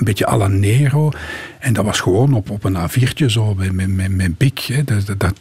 een 0.02 0.08
beetje 0.08 0.28
à 0.28 0.38
la 0.38 0.48
Nero. 0.48 1.12
En 1.60 1.74
dat 1.74 1.86
was 1.86 2.00
gewoon 2.00 2.34
op, 2.34 2.50
op 2.50 2.64
een 2.64 2.78
A4'tje 2.78 3.26
zo, 3.26 3.56
met, 3.56 3.72
met, 3.96 4.12
met, 4.12 4.38
Big. 4.38 4.68
Hè. 4.68 4.84
Dat, 4.84 5.06
dat, 5.18 5.34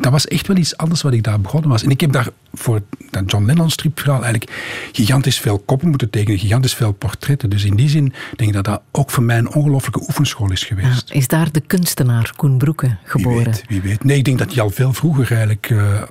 dat, 0.00 0.12
was 0.12 0.26
echt 0.26 0.46
wel 0.46 0.56
iets 0.56 0.76
anders 0.76 1.02
wat 1.02 1.12
ik 1.12 1.22
daar 1.22 1.40
begonnen 1.40 1.70
was. 1.70 1.82
En 1.82 1.90
ik 1.90 2.00
heb 2.00 2.12
daar 2.12 2.28
voor 2.54 2.82
dat 3.10 3.30
John 3.30 3.44
Lennon 3.44 3.70
stripverhaal 3.70 4.22
eigenlijk 4.22 4.52
gigantisch 4.92 5.38
veel 5.38 5.58
koppen 5.58 5.88
moeten 5.88 6.10
tekenen, 6.10 6.38
gigantisch 6.38 6.74
veel 6.74 6.92
portretten. 6.92 7.50
Dus 7.50 7.64
in 7.64 7.76
die 7.76 7.88
zin 7.88 8.12
denk 8.36 8.50
ik 8.50 8.52
dat 8.52 8.64
dat 8.64 8.82
ook 8.92 9.10
voor 9.10 9.22
mij 9.22 9.38
een 9.38 9.54
ongelooflijke 9.54 10.00
oefenschool 10.00 10.52
is 10.52 10.64
geweest. 10.64 11.08
Ja, 11.08 11.14
is 11.14 11.28
daar 11.28 11.52
de 11.52 11.60
kunstenaar 11.60 12.32
Koen 12.36 12.58
Broeke 12.58 12.86
Wie 12.86 12.96
geboren? 13.04 13.44
weet, 13.44 13.64
wie 13.68 13.80
weet. 13.80 14.04
Nee, 14.04 14.16
ik 14.16 14.24
denk 14.24 14.38
dat 14.38 14.52
hij 14.52 14.62
al 14.62 14.70
veel 14.70 14.92
vroeger 14.92 15.30
eigenlijk 15.30 15.70
eh, 15.70 16.02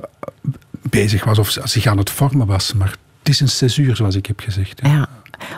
bezig 0.89 1.23
was 1.23 1.39
of 1.39 1.57
zich 1.63 1.85
aan 1.85 1.97
het 1.97 2.09
vormen 2.09 2.47
was. 2.47 2.73
Maar 2.73 2.97
het 3.27 3.35
is 3.35 3.41
een 3.41 3.49
césuur, 3.49 3.95
zoals 3.95 4.15
ik 4.15 4.25
heb 4.25 4.39
gezegd. 4.39 4.81
hè. 4.81 4.89
Ja, 4.89 5.09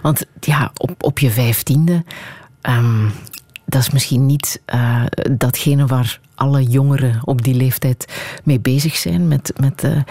want 0.02 0.26
ja, 0.40 0.72
op, 0.78 1.04
op 1.04 1.20
je 1.20 1.30
vijftiende, 1.32 2.04
ehm, 2.62 3.10
dat 3.66 3.82
is 3.82 3.90
misschien 3.90 4.26
niet 4.26 4.62
eh, 4.66 5.04
datgene 5.32 5.86
waar 5.86 6.20
alle 6.36 6.64
jongeren 6.64 7.20
op 7.24 7.44
die 7.44 7.54
leeftijd 7.54 8.14
mee 8.44 8.60
bezig 8.60 8.96
zijn, 8.96 9.28
met, 9.28 9.54
met 9.60 9.84
eh, 9.84 10.02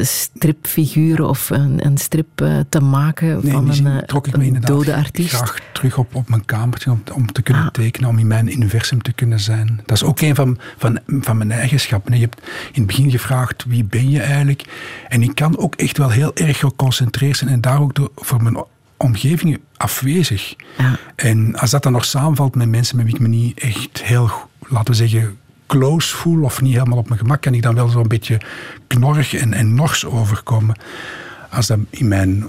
stripfiguren 0.00 1.28
of 1.28 1.50
een, 1.50 1.86
een 1.86 1.98
strip 1.98 2.40
eh, 2.40 2.58
te 2.68 2.80
maken 2.80 3.40
Nee, 3.42 3.52
van 3.52 3.70
een, 3.70 3.86
eh, 3.86 3.98
trok 3.98 4.26
ik 4.26 4.36
me 4.36 4.44
een 4.46 4.60
dode 4.60 4.94
artiest. 4.94 5.34
graag 5.34 5.58
terug 5.72 5.98
op, 5.98 6.14
op 6.14 6.28
mijn 6.28 6.44
kamertje 6.44 6.90
om, 6.90 7.02
om 7.14 7.32
te 7.32 7.42
kunnen 7.42 7.62
Ah. 7.62 7.68
tekenen, 7.68 8.08
om 8.08 8.18
in 8.18 8.26
mijn 8.26 8.52
universum 8.52 9.02
te 9.02 9.12
kunnen 9.12 9.40
zijn. 9.40 9.80
Dat 9.86 9.96
is 9.96 10.02
ook 10.04 10.20
een 10.20 10.34
van, 10.34 10.58
van, 10.76 10.98
van 11.20 11.36
mijn 11.36 11.52
eigenschappen. 11.52 12.14
Je 12.14 12.20
hebt 12.20 12.40
in 12.72 12.82
het 12.82 12.86
begin 12.86 13.10
gevraagd, 13.10 13.64
wie 13.68 13.84
ben 13.84 14.10
je 14.10 14.20
eigenlijk? 14.20 14.64
En 15.08 15.22
ik 15.22 15.34
kan 15.34 15.58
ook 15.58 15.74
echt 15.74 15.98
wel 15.98 16.10
heel 16.10 16.34
erg 16.34 16.58
geconcentreerd 16.58 17.36
zijn 17.36 17.50
en 17.50 17.60
daar 17.60 17.80
ook 17.80 17.94
door, 17.94 18.10
voor 18.16 18.42
mijn 18.42 18.64
omgeving 18.96 19.60
afwezig. 19.76 20.54
Ja. 20.78 20.98
En 21.16 21.56
als 21.56 21.70
dat 21.70 21.82
dan 21.82 21.92
nog 21.92 22.04
samenvalt 22.04 22.54
met 22.54 22.68
mensen 22.68 22.96
met 22.96 23.04
wie 23.06 23.14
ik 23.14 23.20
me 23.20 23.28
niet 23.28 23.60
echt 23.60 24.02
heel, 24.02 24.30
laten 24.68 24.90
we 24.90 24.94
zeggen, 25.08 25.36
close 25.66 26.16
voel 26.16 26.44
of 26.44 26.60
niet 26.60 26.72
helemaal 26.72 26.98
op 26.98 27.08
mijn 27.08 27.20
gemak, 27.20 27.40
kan 27.40 27.54
ik 27.54 27.62
dan 27.62 27.74
wel 27.74 27.88
zo'n 27.88 28.08
beetje 28.08 28.40
knorrig 28.86 29.34
en, 29.34 29.52
en 29.52 29.74
nors 29.74 30.04
overkomen. 30.04 30.76
Als 31.50 31.66
dat 31.66 31.78
in 31.90 32.08
mijn 32.08 32.46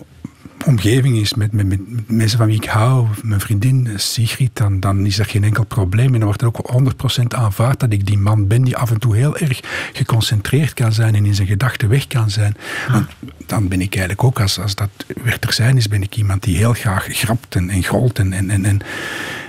omgeving 0.65 1.17
is, 1.17 1.33
met, 1.33 1.51
met, 1.51 1.67
met 1.67 1.79
mensen 2.07 2.37
van 2.37 2.47
wie 2.47 2.55
ik 2.55 2.65
hou, 2.65 3.07
mijn 3.23 3.39
vriendin 3.39 3.87
eh, 3.87 3.97
Sigrid, 3.97 4.49
dan, 4.53 4.79
dan 4.79 5.05
is 5.05 5.19
er 5.19 5.25
geen 5.25 5.43
enkel 5.43 5.65
probleem. 5.65 6.13
En 6.13 6.19
dan 6.19 6.23
wordt 6.23 6.41
het 6.41 6.55
ook 6.55 7.21
100% 7.21 7.23
aanvaard 7.27 7.79
dat 7.79 7.93
ik 7.93 8.05
die 8.05 8.17
man 8.17 8.47
ben 8.47 8.63
die 8.63 8.77
af 8.77 8.91
en 8.91 8.99
toe 8.99 9.15
heel 9.15 9.37
erg 9.37 9.59
geconcentreerd 9.93 10.73
kan 10.73 10.93
zijn 10.93 11.15
en 11.15 11.25
in 11.25 11.35
zijn 11.35 11.47
gedachten 11.47 11.89
weg 11.89 12.07
kan 12.07 12.29
zijn. 12.29 12.55
Want 12.91 13.07
dan 13.45 13.67
ben 13.67 13.81
ik 13.81 13.89
eigenlijk 13.89 14.23
ook, 14.23 14.39
als, 14.39 14.59
als 14.59 14.75
dat 14.75 14.89
weer 15.23 15.39
ter 15.39 15.53
zijn 15.53 15.77
is, 15.77 15.87
ben 15.87 16.01
ik 16.01 16.15
iemand 16.15 16.43
die 16.43 16.57
heel 16.57 16.73
graag 16.73 17.07
grapt 17.09 17.55
en. 17.55 17.69
En, 17.69 18.31
en, 18.31 18.49
en, 18.49 18.65
en, 18.65 18.81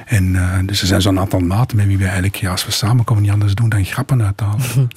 en, 0.09 0.37
eh, 0.37 0.59
dus 0.67 0.81
er 0.81 0.87
zijn 0.87 1.03
zo'n 1.03 1.19
aantal 1.19 1.41
maten 1.41 1.77
met 1.77 1.87
wie 1.87 1.99
we 1.99 2.05
eigenlijk, 2.05 2.37
ja, 2.37 2.51
als 2.51 2.65
we 2.67 2.71
samenkomen, 2.73 3.23
niet 3.23 3.33
anders 3.33 3.55
doen 3.55 3.69
dan 3.69 3.85
grappen 3.85 4.23
uithalen. 4.23 4.61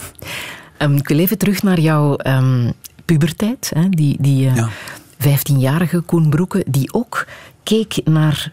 Ehm, 0.78 0.95
ik 0.95 1.07
wil 1.07 1.20
even 1.20 1.38
terug 1.38 1.64
naar 1.64 1.80
jouw 1.80 2.16
ehm, 2.16 2.72
puberteit. 3.05 3.72
Hè? 3.76 3.89
Die, 3.89 4.18
die 4.20 4.47
eh, 4.47 4.55
Ja. 4.55 4.70
15-jarige 5.28 5.99
Koen 5.99 6.30
Broeke, 6.30 6.66
die 6.68 6.93
ook 6.93 7.26
keek 7.64 7.95
naar 8.03 8.51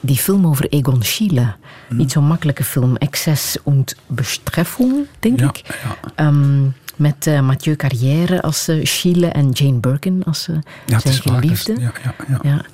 die 0.00 0.16
film 0.16 0.46
over 0.46 0.68
Egon 0.68 1.02
Schiele. 1.02 1.54
Hm. 1.88 1.96
Niet 1.96 2.12
zo'n 2.12 2.24
makkelijke 2.26 2.64
film. 2.64 2.96
Excess 2.96 3.56
und 3.62 3.96
Bestreffung, 4.06 5.06
denk 5.18 5.40
Ja, 5.40 5.48
ik. 5.48 5.62
ja. 5.66 6.10
Ehm, 6.14 6.62
met 6.96 7.26
eh, 7.26 7.40
Mathieu 7.40 7.76
Carrière 7.76 8.42
als 8.42 8.68
eh, 8.68 8.84
Schiele 8.84 9.26
en 9.26 9.50
Jane 9.50 9.78
Birkin 9.78 10.22
als 10.24 10.48
eh, 10.48 10.56
Ja, 10.86 10.98
zijn 10.98 11.20
waar, 11.24 11.40
geliefde. 11.40 11.74
ja, 11.80 11.92
ja, 12.28 12.38
ja. 12.42 12.64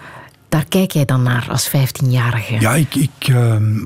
Daar 0.54 0.64
kijk 0.68 0.90
jij 0.90 1.04
dan 1.04 1.22
naar 1.22 1.46
als 1.50 1.68
15-jarige. 1.68 2.60
Ja, 2.60 2.74
ik, 2.74 2.94
ik, 2.94 3.10
ehm, 3.20 3.78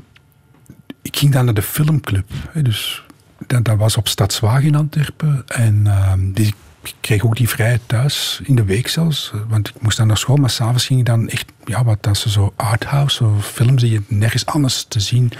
ik 1.01 1.17
ging 1.17 1.31
dan 1.31 1.45
naar 1.45 1.53
de 1.53 1.61
filmclub. 1.61 2.29
Hè, 2.49 2.61
dus 2.61 3.03
dat, 3.47 3.77
was 3.77 3.97
op 3.97 4.07
Stadswagen 4.07 4.67
in 4.67 4.75
Antwerpen. 4.75 5.43
En 5.47 5.87
ehm, 5.87 6.31
die, 6.31 6.53
ik 6.83 6.93
kreeg 6.99 7.25
ook 7.25 7.35
die 7.35 7.49
vrijheid 7.49 7.81
thuis, 7.85 8.41
in 8.43 8.55
de 8.55 8.63
week 8.63 8.87
zelfs. 8.87 9.31
eh, 9.33 9.39
Want 9.47 9.67
ik 9.67 9.81
moest 9.81 9.97
dan 9.97 10.07
naar 10.07 10.17
school, 10.17 10.35
maar 10.35 10.49
s'avonds 10.49 10.85
ging 10.85 10.99
ik 10.99 11.05
dan 11.05 11.29
echt... 11.29 11.45
Ja, 11.65 11.83
wat 11.83 12.03
dat 12.03 12.17
ze 12.17 12.29
zo 12.29 12.53
arthouse, 12.55 13.15
zo 13.15 13.37
films 13.41 13.81
die 13.81 13.91
je 13.91 14.01
nergens 14.07 14.45
anders 14.45 14.85
te 14.87 14.99
zien 14.99 15.31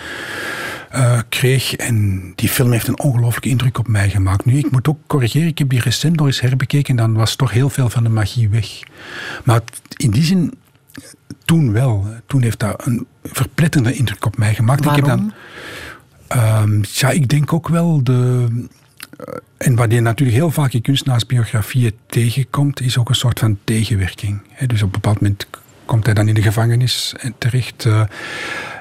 eh, 0.90 1.20
kreeg. 1.30 1.76
En 1.76 2.22
die 2.36 2.50
film 2.50 2.72
heeft 2.72 2.88
een 2.88 3.00
ongelooflijke 3.00 3.50
indruk 3.50 3.78
op 3.78 3.88
mij 3.88 4.10
gemaakt. 4.10 4.46
Nu, 4.46 4.58
ik 4.58 4.72
moet 4.72 4.88
ook 4.88 5.00
corrigeren, 5.08 5.48
ik 5.48 5.58
heb 5.58 5.70
die 5.70 5.82
recent 5.82 6.16
nog 6.16 6.26
eens 6.26 6.42
herbekeken... 6.42 6.90
en 6.90 7.04
dan 7.04 7.14
was 7.14 7.36
toch 7.36 7.52
heel 7.52 7.70
veel 7.70 7.90
van 7.90 8.04
de 8.04 8.10
magie 8.10 8.50
weg. 8.50 8.80
Maar 9.44 9.62
in 9.98 10.12
die 10.12 10.24
zin 10.24 10.54
toen 11.46 11.72
wel. 11.72 12.06
Toen 12.28 12.42
heeft 12.42 12.60
dat 12.60 12.86
een 12.88 13.08
verpletterende 13.24 13.94
indruk 13.94 14.26
op 14.26 14.38
mij 14.38 14.54
gemaakt. 14.54 14.86
Ik 14.86 14.96
heb 14.96 15.06
Waarom? 15.06 15.20
dan, 15.28 15.34
Ehm, 16.28 16.84
ja, 16.94 17.10
ik 17.10 17.28
denk 17.28 17.54
ook 17.54 17.68
wel 17.68 18.04
de. 18.04 18.48
eh, 19.18 19.34
En 19.58 19.76
wat 19.76 19.92
je 19.92 20.00
natuurlijk 20.00 20.38
heel 20.38 20.52
vaak 20.52 20.74
in 20.74 20.82
kunstenaarsbiografieën 20.82 21.94
tegenkomt, 22.08 22.82
is 22.82 22.98
ook 22.98 23.10
een 23.10 23.16
soort 23.16 23.40
van 23.40 23.58
tegenwerking. 23.64 24.42
Dus 24.68 24.82
op 24.82 24.86
een 24.86 24.92
bepaald 25.02 25.22
moment 25.22 25.48
komt 25.86 26.06
hij 26.06 26.14
dan 26.14 26.28
in 26.28 26.34
de 26.34 26.42
gevangenis 26.42 27.14
en 27.20 27.36
terecht. 27.38 27.86
eh, 27.86 28.02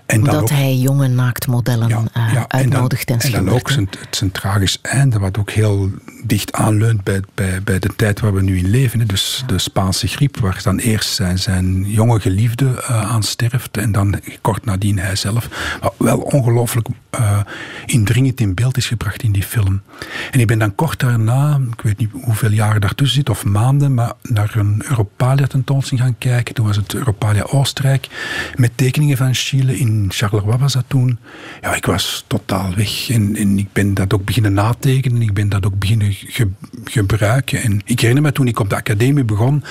en 0.08 0.20
dan 0.20 0.28
Omdat 0.28 0.42
ook, 0.42 0.58
hij 0.58 0.76
jonge 0.76 1.08
naaktmodellen 1.08 1.90
en 1.90 2.08
dan- 2.12 2.44
uitnodigt 2.48 3.10
en, 3.10 3.20
en 3.20 3.30
dan 3.32 3.48
ook 3.48 3.70
zijn, 3.70 3.88
het 3.98 4.16
zijn 4.16 4.30
tragisch 4.30 4.78
einde, 4.82 5.18
wat 5.18 5.38
ook 5.38 5.50
heel 5.50 5.90
dicht 6.24 6.52
aanleunt 6.52 7.04
bij, 7.04 7.20
bij, 7.34 7.62
bij 7.62 7.78
de 7.78 7.90
tijd 7.96 8.20
waar 8.20 8.34
we 8.34 8.42
nu 8.42 8.58
in 8.58 8.70
leven. 8.70 9.00
Hè. 9.00 9.06
Dus 9.06 9.44
de 9.46 9.58
Spaanse 9.58 10.06
griep, 10.06 10.38
waar 10.38 10.60
dan 10.62 10.78
eerst 10.78 11.14
zijn, 11.14 11.38
zijn 11.38 11.84
jonge 11.84 12.20
geliefde 12.20 12.82
eh, 12.82 13.10
aan 13.10 13.22
sterft 13.22 13.76
en 13.76 13.92
dan 13.92 14.20
kort 14.40 14.64
nadien 14.64 14.98
hij 14.98 15.16
zelf. 15.16 15.48
Wat 15.80 15.94
wel 15.98 16.18
ongelooflijk 16.18 16.88
eh, 17.10 17.40
indringend 17.86 18.40
in 18.40 18.54
beeld 18.54 18.76
is 18.76 18.86
gebracht 18.86 19.22
in 19.22 19.32
die 19.32 19.42
film. 19.42 19.82
En 20.30 20.40
ik 20.40 20.46
ben 20.46 20.58
dan 20.58 20.74
kort 20.74 21.00
daarna, 21.00 21.60
ik 21.72 21.80
weet 21.80 21.98
niet 21.98 22.10
hoeveel 22.12 22.50
jaren 22.50 22.80
daartussen 22.80 23.16
zit, 23.16 23.30
of 23.30 23.44
maanden, 23.44 23.94
maar 23.94 24.12
naar 24.22 24.52
een 24.56 24.82
Europalia 24.88 25.46
tentoonstelling 25.46 26.06
gaan 26.06 26.18
kijken. 26.18 26.54
Toen 26.54 26.66
was 26.66 26.76
het 26.76 26.94
Europalia 26.94 27.42
Oostenrijk, 27.42 28.08
met 28.56 28.70
tekeningen 28.74 29.16
van 29.16 29.34
Chile 29.34 29.78
in 29.78 29.97
Charleroi 30.08 30.56
was 30.58 30.72
dat 30.72 30.84
toen. 30.86 31.18
Ja, 31.60 31.74
ik 31.74 31.86
was 31.86 32.24
totaal 32.26 32.74
weg. 32.74 33.10
En, 33.10 33.36
en 33.36 33.58
ik 33.58 33.72
ben 33.72 33.94
dat 33.94 34.12
ook 34.14 34.24
beginnen 34.24 34.52
natekenen. 34.52 35.22
Ik 35.22 35.32
ben 35.34 35.48
dat 35.48 35.66
ook 35.66 35.78
beginnen 35.78 36.12
ge- 36.12 36.50
gebruiken. 36.84 37.62
En 37.62 37.80
ik 37.84 38.00
herinner 38.00 38.22
me 38.24 38.32
toen 38.32 38.46
ik 38.46 38.60
op 38.60 38.68
de 38.70 38.76
academie 38.76 39.24
begon. 39.24 39.64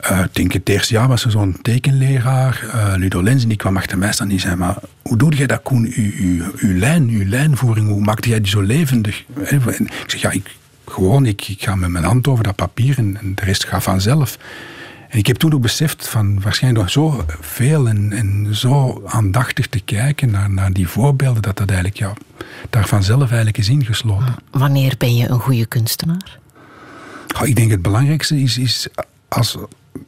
eh, 0.00 0.20
ik 0.20 0.34
denk 0.34 0.52
het 0.52 0.68
eerste 0.68 0.94
jaar 0.94 1.08
was 1.08 1.24
er 1.24 1.30
zo'n 1.30 1.56
tekenleraar, 1.62 2.64
eh, 2.72 2.92
Ludo 2.96 3.22
Lens, 3.22 3.42
en 3.42 3.48
die 3.48 3.56
kwam 3.56 3.76
achter 3.76 3.98
mij 3.98 4.12
staan 4.12 4.26
en 4.26 4.32
die 4.32 4.40
zei, 4.42 4.54
maar 4.56 4.76
hoe 5.02 5.16
doe 5.16 5.34
jij 5.34 5.46
dat, 5.46 5.62
Koen, 5.62 5.92
uw, 5.96 6.42
uw, 6.56 6.78
lijn, 6.78 7.08
uw 7.08 7.24
lijnvoering, 7.28 7.88
hoe 7.88 8.00
maakte 8.04 8.28
jij 8.28 8.40
die 8.40 8.50
zo 8.50 8.60
levendig? 8.62 9.24
En 9.44 9.60
ik 9.84 9.90
zeg, 10.10 10.20
ja, 10.20 10.30
ik, 10.30 10.56
gewoon, 10.86 11.26
ik, 11.26 11.48
ik 11.48 11.62
ga 11.62 11.74
met 11.74 11.90
mijn 11.90 12.04
hand 12.04 12.28
over 12.28 12.44
dat 12.44 12.56
papier 12.56 12.98
en, 12.98 13.16
en 13.20 13.34
de 13.34 13.44
rest 13.44 13.64
gaat 13.66 13.82
vanzelf. 13.82 14.38
En 15.08 15.18
ik 15.18 15.26
heb 15.26 15.36
toen 15.36 15.52
ook 15.52 15.60
beseft 15.60 16.08
van 16.08 16.40
waarschijnlijk 16.40 16.84
nog 16.84 16.92
zo 16.92 17.24
veel 17.40 17.88
en, 17.88 18.12
en 18.12 18.54
zo 18.54 19.02
aandachtig 19.06 19.66
te 19.66 19.80
kijken 19.80 20.30
naar, 20.30 20.50
naar 20.50 20.72
die 20.72 20.88
voorbeelden, 20.88 21.42
dat 21.42 21.56
dat 21.56 21.68
eigenlijk 21.68 21.98
ja, 21.98 22.12
daar 22.70 22.86
vanzelf 22.86 23.28
eigenlijk 23.28 23.58
is 23.58 23.68
ingesloten. 23.68 24.34
Wanneer 24.50 24.94
ben 24.98 25.16
je 25.16 25.28
een 25.28 25.40
goede 25.40 25.66
kunstenaar? 25.66 26.38
Ik 27.42 27.56
denk 27.56 27.70
het 27.70 27.82
belangrijkste 27.82 28.40
is, 28.40 28.58
is 28.58 28.88
als 29.28 29.56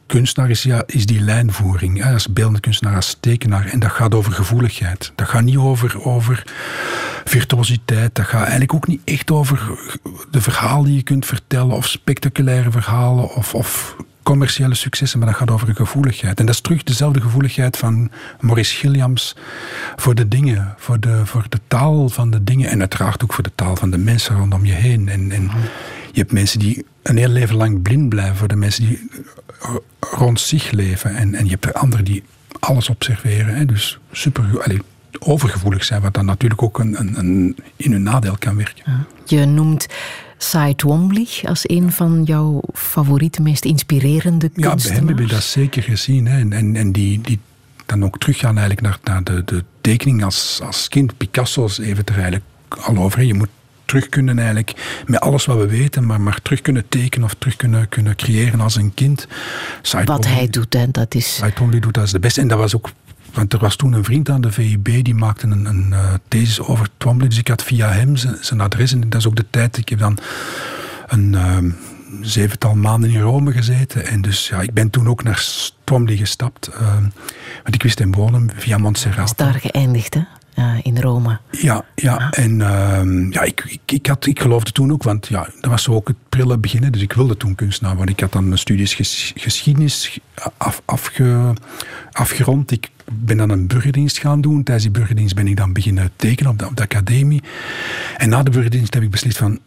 kunstenaar 0.05 0.49
is, 0.49 0.63
ja, 0.63 0.83
is 0.85 1.05
die 1.05 1.21
lijnvoering. 1.21 2.03
Hè, 2.03 2.13
als 2.13 2.33
beeldende 2.33 2.59
kunstenaar, 2.59 2.95
als 2.95 3.17
tekenaar. 3.19 3.65
En 3.65 3.79
dat 3.79 3.91
gaat 3.91 4.13
over 4.13 4.31
gevoeligheid. 4.31 5.11
Dat 5.15 5.27
gaat 5.27 5.43
niet 5.43 5.57
over, 5.57 6.03
over 6.03 6.43
virtuositeit. 7.25 8.15
Dat 8.15 8.25
gaat 8.25 8.41
eigenlijk 8.41 8.73
ook 8.73 8.87
niet 8.87 9.01
echt 9.05 9.31
over 9.31 9.71
de 10.31 10.41
verhaal 10.41 10.83
die 10.83 10.95
je 10.95 11.03
kunt 11.03 11.25
vertellen. 11.25 11.75
Of 11.75 11.87
spectaculaire 11.87 12.71
verhalen. 12.71 13.35
Of, 13.35 13.55
of 13.55 13.95
commerciële 14.23 14.75
successen. 14.75 15.19
Maar 15.19 15.27
dat 15.27 15.37
gaat 15.37 15.51
over 15.51 15.75
gevoeligheid. 15.75 16.39
En 16.39 16.45
dat 16.45 16.55
is 16.55 16.61
terug 16.61 16.83
dezelfde 16.83 17.21
gevoeligheid 17.21 17.77
van 17.77 18.11
Maurice 18.39 18.75
Gilliams. 18.75 19.35
Voor 19.95 20.15
de 20.15 20.27
dingen. 20.27 20.75
Voor 20.77 20.99
de, 20.99 21.25
voor 21.25 21.45
de 21.49 21.59
taal 21.67 22.09
van 22.09 22.31
de 22.31 22.43
dingen. 22.43 22.69
En 22.69 22.79
uiteraard 22.79 23.23
ook 23.23 23.33
voor 23.33 23.43
de 23.43 23.51
taal 23.55 23.75
van 23.75 23.91
de 23.91 23.97
mensen 23.97 24.35
rondom 24.35 24.65
je 24.65 24.73
heen. 24.73 25.09
En, 25.09 25.31
en 25.31 25.51
je 26.11 26.19
hebt 26.19 26.31
mensen 26.31 26.59
die 26.59 26.85
een 27.03 27.17
heel 27.17 27.29
leven 27.29 27.55
lang 27.55 27.81
blind 27.81 28.09
blijven 28.09 28.35
voor 28.35 28.47
de 28.47 28.55
mensen 28.55 28.85
die 28.87 29.09
rond 29.99 30.39
zich 30.39 30.71
leven. 30.71 31.15
En, 31.15 31.35
en 31.35 31.45
je 31.45 31.51
hebt 31.51 31.65
er 31.65 31.73
anderen 31.73 32.05
die 32.05 32.23
alles 32.59 32.89
observeren. 32.89 33.55
Hè. 33.55 33.65
Dus 33.65 33.99
super 34.11 34.61
allee, 34.63 34.81
overgevoelig 35.19 35.83
zijn, 35.83 36.01
wat 36.01 36.13
dan 36.13 36.25
natuurlijk 36.25 36.63
ook 36.63 36.79
een, 36.79 36.99
een, 36.99 37.19
een 37.19 37.57
in 37.75 37.91
hun 37.91 38.03
nadeel 38.03 38.35
kan 38.39 38.55
werken. 38.55 39.07
Je 39.25 39.45
noemt 39.45 39.87
Cy 40.43 40.73
Twombly 40.75 41.27
als 41.43 41.61
een 41.69 41.91
van 41.91 42.23
jouw 42.23 42.61
favoriete, 42.73 43.41
meest 43.41 43.65
inspirerende 43.65 44.45
Ja, 44.45 44.51
bij 44.53 44.63
hem 44.63 44.69
kunstenaars. 44.71 45.07
heb 45.07 45.19
je 45.19 45.25
dat 45.25 45.43
zeker 45.43 45.83
gezien. 45.83 46.27
Hè. 46.27 46.39
En, 46.39 46.53
en, 46.53 46.75
en 46.75 46.91
die, 46.91 47.21
die 47.21 47.39
dan 47.85 48.03
ook 48.03 48.19
teruggaan 48.19 48.57
eigenlijk 48.57 48.81
naar, 48.81 48.99
naar 49.03 49.23
de, 49.23 49.43
de 49.45 49.63
tekening 49.81 50.23
als, 50.23 50.59
als 50.63 50.87
kind. 50.87 51.17
Picasso's 51.17 51.79
even 51.79 52.05
er 52.05 52.13
eigenlijk 52.13 52.45
al 52.69 52.97
over. 52.97 53.23
Je 53.23 53.33
moet 53.33 53.49
terug 53.85 54.09
kunnen 54.09 54.37
eigenlijk, 54.37 55.01
met 55.05 55.19
alles 55.19 55.45
wat 55.45 55.57
we 55.57 55.67
weten, 55.67 56.05
maar, 56.05 56.21
maar 56.21 56.41
terug 56.41 56.61
kunnen 56.61 56.85
tekenen 56.89 57.25
of 57.25 57.33
terug 57.37 57.55
kunnen, 57.55 57.89
kunnen 57.89 58.15
creëren 58.15 58.61
als 58.61 58.75
een 58.75 58.93
kind. 58.93 59.27
Cy 59.81 60.03
Wat 60.03 60.25
hij 60.25 60.47
doet, 60.49 60.73
hè, 60.73 60.91
dat 60.91 61.15
is... 61.15 61.35
Cy 61.35 61.49
Twombly 61.49 61.79
doet 61.79 61.93
dat 61.93 62.03
als 62.03 62.11
de 62.11 62.19
beste. 62.19 62.41
En 62.41 62.47
dat 62.47 62.57
was 62.57 62.75
ook... 62.75 62.89
Want 63.33 63.53
er 63.53 63.59
was 63.59 63.75
toen 63.75 63.93
een 63.93 64.03
vriend 64.03 64.29
aan 64.29 64.41
de 64.41 64.51
VUB, 64.51 65.03
die 65.03 65.15
maakte 65.15 65.47
een, 65.47 65.65
een 65.65 65.93
eh, 65.93 66.13
thesis 66.27 66.59
over 66.59 66.87
Twombly. 66.97 67.27
Dus 67.27 67.37
ik 67.37 67.47
had 67.47 67.63
via 67.63 67.89
hem 67.91 68.15
zijn, 68.15 68.37
zijn 68.41 68.61
adres. 68.61 68.93
En 68.93 69.09
dat 69.09 69.19
is 69.19 69.27
ook 69.27 69.35
de 69.35 69.45
tijd. 69.49 69.77
Ik 69.77 69.89
heb 69.89 69.99
dan 69.99 70.17
een 71.07 71.35
ehm, 71.35 71.69
zevental 72.21 72.75
maanden 72.75 73.09
in 73.09 73.21
Rome 73.21 73.51
gezeten. 73.51 74.05
En 74.05 74.21
dus 74.21 74.47
ja, 74.47 74.61
ik 74.61 74.73
ben 74.73 74.89
toen 74.89 75.07
ook 75.07 75.23
naar 75.23 75.45
Twombly 75.83 76.17
gestapt. 76.17 76.67
ehm, 76.67 77.01
want 77.63 77.75
ik 77.75 77.83
wist 77.83 77.99
hem 77.99 78.11
wonen 78.11 78.51
via 78.55 78.77
Montserrat. 78.77 79.25
is 79.29 79.35
daar 79.35 79.53
geëindigd, 79.61 80.13
hè? 80.13 80.21
in 80.83 80.99
Rome. 80.99 81.39
Ja, 81.51 81.85
ja. 81.95 82.31
en 82.31 82.61
ehm, 82.61 83.31
ja, 83.31 83.41
ik, 83.41 83.63
ik, 83.67 83.91
ik, 83.91 84.07
had, 84.07 84.25
ik 84.25 84.39
geloofde 84.41 84.71
toen 84.71 84.91
ook, 84.91 85.03
want 85.03 85.27
ja, 85.27 85.47
dat 85.59 85.69
was 85.71 85.83
zo 85.83 85.91
ook 85.93 86.07
het 86.07 86.17
prille 86.29 86.57
beginnen, 86.57 86.91
dus 86.91 87.01
ik 87.01 87.13
wilde 87.13 87.37
toen 87.37 87.55
kunstenaar 87.55 87.95
worden. 87.95 88.13
Ik 88.13 88.19
had 88.21 88.31
dan 88.31 88.45
mijn 88.45 88.59
studies 88.59 88.93
ges- 88.93 89.33
geschiedenis 89.35 90.19
af, 90.57 90.81
afge, 90.85 91.53
afgerond. 92.11 92.71
Ik 92.71 92.89
ben 93.13 93.37
dan 93.37 93.49
een 93.49 93.67
burgerdienst 93.67 94.17
gaan 94.17 94.41
doen. 94.41 94.63
Tijdens 94.63 94.87
die 94.87 94.93
burgerdienst 94.93 95.35
ben 95.35 95.47
ik 95.47 95.57
dan 95.57 95.73
beginnen 95.73 96.11
tekenen 96.15 96.51
op 96.51 96.59
de, 96.59 96.65
op 96.65 96.75
de 96.75 96.83
academie. 96.83 97.43
En 98.17 98.29
na 98.29 98.43
de 98.43 98.51
burgerdienst 98.51 98.93
heb 98.93 99.03
ik 99.03 99.11
beslist 99.11 99.37
van, 99.37 99.59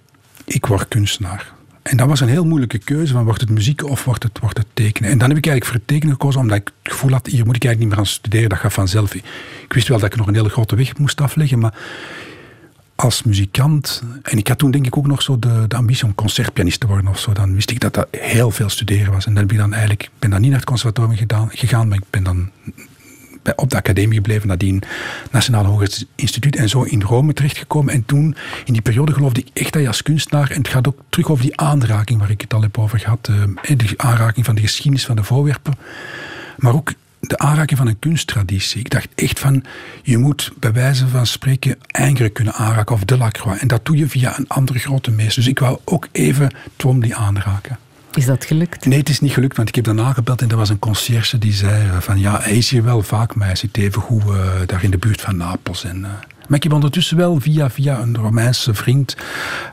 ik 0.44 0.66
word 0.66 0.88
kunstenaar. 0.88 1.52
En 1.82 1.96
dat 1.96 2.08
was 2.08 2.20
een 2.20 2.28
heel 2.28 2.44
moeilijke 2.44 2.78
keuze, 2.78 3.12
van 3.12 3.24
wordt 3.24 3.40
het 3.40 3.50
muziek 3.50 3.84
of 3.84 4.04
wordt 4.04 4.22
het, 4.22 4.38
wordt 4.38 4.58
het 4.58 4.66
tekenen. 4.74 5.10
En 5.10 5.18
dan 5.18 5.28
heb 5.28 5.38
ik 5.38 5.46
eigenlijk 5.46 5.76
voor 5.76 5.86
tekenen 5.86 6.14
gekozen, 6.14 6.40
omdat 6.40 6.56
ik 6.56 6.72
het 6.82 6.92
gevoel 6.92 7.10
had, 7.10 7.26
hier 7.26 7.44
moet 7.44 7.56
ik 7.56 7.64
eigenlijk 7.64 7.78
niet 7.78 7.88
meer 7.88 7.98
aan 7.98 8.06
studeren, 8.06 8.48
dat 8.48 8.58
gaat 8.58 8.72
vanzelf. 8.72 9.14
Ik 9.14 9.24
wist 9.68 9.88
wel 9.88 9.98
dat 9.98 10.12
ik 10.12 10.16
nog 10.16 10.26
een 10.26 10.34
hele 10.34 10.48
grote 10.48 10.76
weg 10.76 10.98
moest 10.98 11.20
afleggen, 11.20 11.58
maar 11.58 11.74
als 12.94 13.22
muzikant, 13.22 14.02
en 14.22 14.38
ik 14.38 14.48
had 14.48 14.58
toen 14.58 14.70
denk 14.70 14.86
ik 14.86 14.96
ook 14.96 15.06
nog 15.06 15.22
zo 15.22 15.38
de, 15.38 15.64
de 15.68 15.76
ambitie 15.76 16.04
om 16.04 16.14
concertpianist 16.14 16.80
te 16.80 16.86
worden 16.86 17.08
of 17.08 17.18
zo, 17.18 17.32
dan 17.32 17.54
wist 17.54 17.70
ik 17.70 17.80
dat 17.80 17.94
dat 17.94 18.08
heel 18.10 18.50
veel 18.50 18.68
studeren 18.68 19.12
was. 19.12 19.26
En 19.26 19.34
dan 19.34 19.42
heb 19.42 19.52
ik 19.52 19.58
dan 19.58 19.72
eigenlijk, 19.72 20.10
ben 20.18 20.30
dan 20.30 20.40
niet 20.40 20.50
naar 20.50 20.58
het 20.58 20.68
conservatorium 20.68 21.48
gegaan, 21.48 21.88
maar 21.88 21.98
ik 21.98 22.04
ben 22.10 22.22
dan 22.22 22.50
op 23.56 23.70
de 23.70 23.76
academie 23.76 24.14
gebleven, 24.14 24.48
nadien 24.48 24.82
Nationaal 25.30 25.64
Hoger 25.64 26.02
Instituut 26.14 26.56
en 26.56 26.68
zo 26.68 26.82
in 26.82 27.02
Rome 27.02 27.32
terechtgekomen. 27.32 27.94
En 27.94 28.04
toen, 28.04 28.36
in 28.64 28.72
die 28.72 28.82
periode, 28.82 29.12
geloofde 29.12 29.40
ik 29.40 29.48
echt 29.52 29.72
dat 29.72 29.82
je 29.82 29.88
als 29.88 30.02
kunstenaar, 30.02 30.50
en 30.50 30.58
het 30.58 30.68
gaat 30.68 30.88
ook 30.88 30.98
terug 31.08 31.30
over 31.30 31.44
die 31.44 31.60
aanraking 31.60 32.20
waar 32.20 32.30
ik 32.30 32.40
het 32.40 32.54
al 32.54 32.62
heb 32.62 32.78
over 32.78 32.98
gehad, 32.98 33.28
eh, 33.62 33.76
de 33.76 33.94
aanraking 33.96 34.44
van 34.46 34.54
de 34.54 34.60
geschiedenis 34.60 35.06
van 35.06 35.16
de 35.16 35.24
voorwerpen, 35.24 35.74
maar 36.56 36.74
ook 36.74 36.92
de 37.20 37.38
aanraking 37.38 37.78
van 37.78 37.86
een 37.88 37.98
kunsttraditie. 37.98 38.80
Ik 38.80 38.90
dacht 38.90 39.08
echt 39.14 39.38
van, 39.38 39.64
je 40.02 40.18
moet 40.18 40.52
bij 40.58 40.72
wijze 40.72 41.08
van 41.08 41.26
spreken 41.26 41.76
Ingres 41.98 42.32
kunnen 42.32 42.54
aanraken 42.54 42.94
of 42.94 43.04
Delacroix. 43.04 43.60
En 43.60 43.68
dat 43.68 43.84
doe 43.84 43.96
je 43.96 44.08
via 44.08 44.38
een 44.38 44.48
andere 44.48 44.78
grote 44.78 45.10
meester. 45.10 45.42
Dus 45.42 45.50
ik 45.50 45.58
wou 45.58 45.78
ook 45.84 46.08
even 46.12 46.50
Twombly 46.76 47.12
aanraken. 47.12 47.78
Is 48.14 48.24
dat 48.26 48.44
gelukt? 48.44 48.86
Nee, 48.86 48.98
het 48.98 49.08
is 49.08 49.20
niet 49.20 49.32
gelukt, 49.32 49.56
want 49.56 49.68
ik 49.68 49.74
heb 49.74 49.84
daarna 49.84 50.12
gebeld 50.12 50.42
en 50.42 50.50
er 50.50 50.56
was 50.56 50.68
een 50.68 50.78
conciërge 50.78 51.38
die 51.38 51.52
zei 51.52 51.88
eh, 51.88 51.96
van 51.98 52.18
ja, 52.18 52.40
hij 52.40 52.56
is 52.56 52.70
hier 52.70 52.84
wel 52.84 53.02
vaak, 53.02 53.34
maar 53.34 53.46
hij 53.46 53.56
zit 53.56 53.76
even 53.76 54.02
goed 54.02 54.22
eh, 54.22 54.36
daar 54.66 54.84
in 54.84 54.90
de 54.90 54.98
buurt 54.98 55.20
van 55.20 55.36
Napels. 55.36 55.84
En, 55.84 56.04
eh, 56.04 56.10
maar 56.48 56.56
ik 56.56 56.62
heb 56.62 56.72
ondertussen 56.72 57.16
wel 57.16 57.40
via, 57.40 57.70
via 57.70 57.98
een 58.00 58.16
Romeinse 58.16 58.74
vriend 58.74 59.16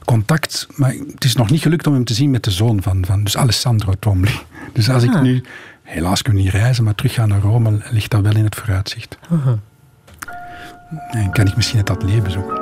contact, 0.06 0.68
maar 0.76 0.94
het 1.14 1.24
is 1.24 1.36
nog 1.36 1.50
niet 1.50 1.62
gelukt 1.62 1.88
om 1.88 1.94
hem 1.94 2.04
te 2.04 2.14
zien 2.14 2.32
met 2.32 2.44
de 2.44 2.52
zoon 2.52 2.82
van, 2.82 3.06
van 3.06 3.24
dus 3.24 3.38
Alessandro 3.38 3.94
Twombly. 4.00 4.40
Dus 4.74 4.90
als 4.90 5.04
ik 5.04 5.14
Ah. 5.16 5.22
nu, 5.22 5.44
helaas 5.84 6.22
kun 6.22 6.38
ik 6.38 6.44
niet 6.44 6.54
reizen, 6.54 6.84
maar 6.84 6.96
terug 6.96 7.14
ga 7.14 7.26
naar 7.26 7.42
Rome, 7.42 7.80
ligt 7.90 8.12
dat 8.12 8.22
wel 8.22 8.36
in 8.36 8.44
het 8.44 8.56
vooruitzicht. 8.56 9.18
En 11.12 11.32
kan 11.32 11.48
ik 11.48 11.56
misschien 11.56 11.78
het 11.80 11.90
atelier 11.90 12.22
bezoeken. 12.22 12.62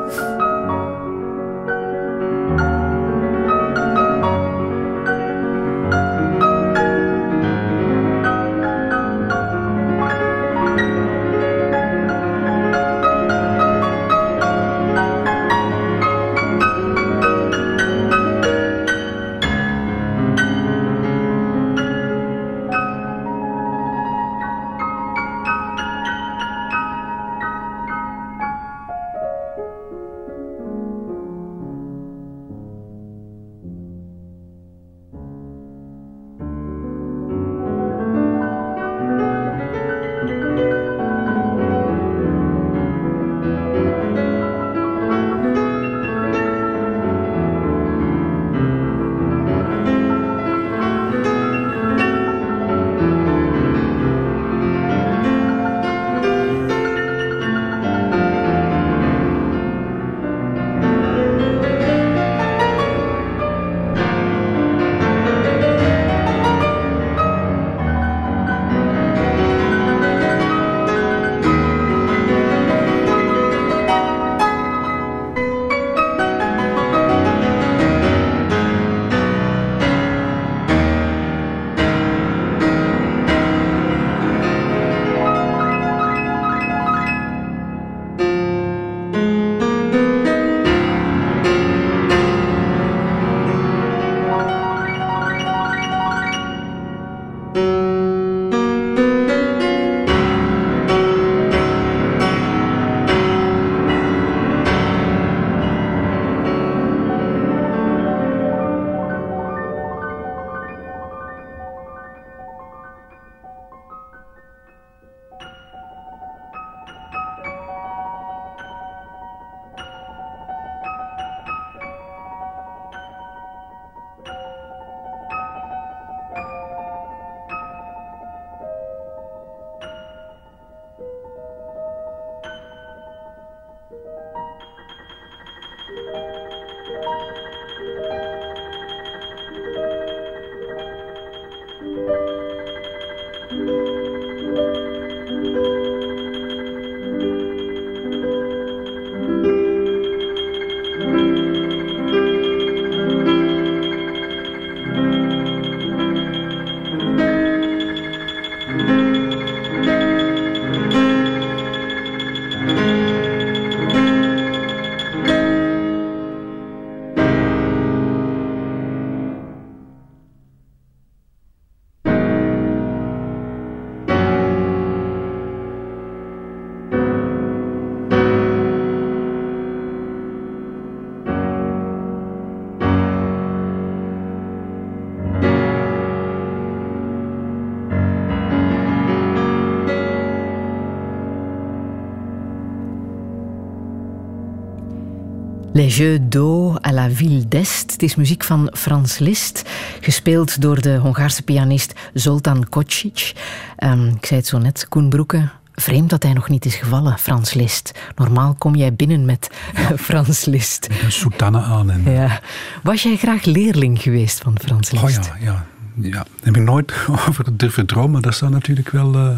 Les 195.90 195.96
Jeux 195.96 196.20
d'eau 196.20 196.76
à 196.84 196.92
la 196.92 197.08
ville 197.08 197.48
d'Est. 197.48 197.92
Het 197.92 198.04
is 198.04 198.16
muziek 198.16 198.44
van 198.44 198.70
Frans 198.74 199.20
Liszt, 199.20 199.70
gespeeld 200.02 200.62
door 200.62 200.82
de 200.82 200.96
Hongaarse 200.96 201.44
pianist 201.44 201.94
Zoltan 202.14 202.70
Kocic. 202.70 203.34
Ehm, 203.76 204.08
ik 204.08 204.26
zei 204.26 204.40
het 204.40 204.50
zo 204.50 204.58
net, 204.58 204.86
Koen 204.90 205.10
Broeke. 205.10 205.50
Vreemd 205.76 206.10
dat 206.10 206.24
hij 206.24 206.34
nog 206.34 206.50
niet 206.50 206.66
is 206.66 206.76
gevallen, 206.76 207.18
Frans 207.18 207.54
Liszt. 207.54 207.92
Normaal 208.16 208.56
kom 208.58 208.76
jij 208.76 208.94
binnen 208.94 209.26
met 209.26 209.50
Frans 210.06 210.46
Liszt. 210.46 210.88
Een 211.04 211.12
soutane 211.12 211.62
aan. 211.62 211.92
En, 211.92 212.12
Ja. 212.12 212.40
Was 212.84 213.04
jij 213.04 213.18
graag 213.18 213.46
leerling 213.46 214.02
geweest 214.02 214.40
van 214.40 214.58
Frans 214.62 214.92
Liszt? 214.92 215.06
Oh 215.18 215.24
ja, 215.24 215.36
ja. 215.40 215.66
ja. 215.96 216.12
Daar 216.12 216.26
heb 216.42 216.56
ik 216.56 216.64
nooit 216.64 216.94
over 217.28 217.58
durven 217.58 217.86
dromen, 217.86 218.12
maar 218.12 218.22
dat 218.22 218.36
zou 218.36 218.52
natuurlijk 218.52 218.90
wel 218.90 219.16
eh, 219.16 219.30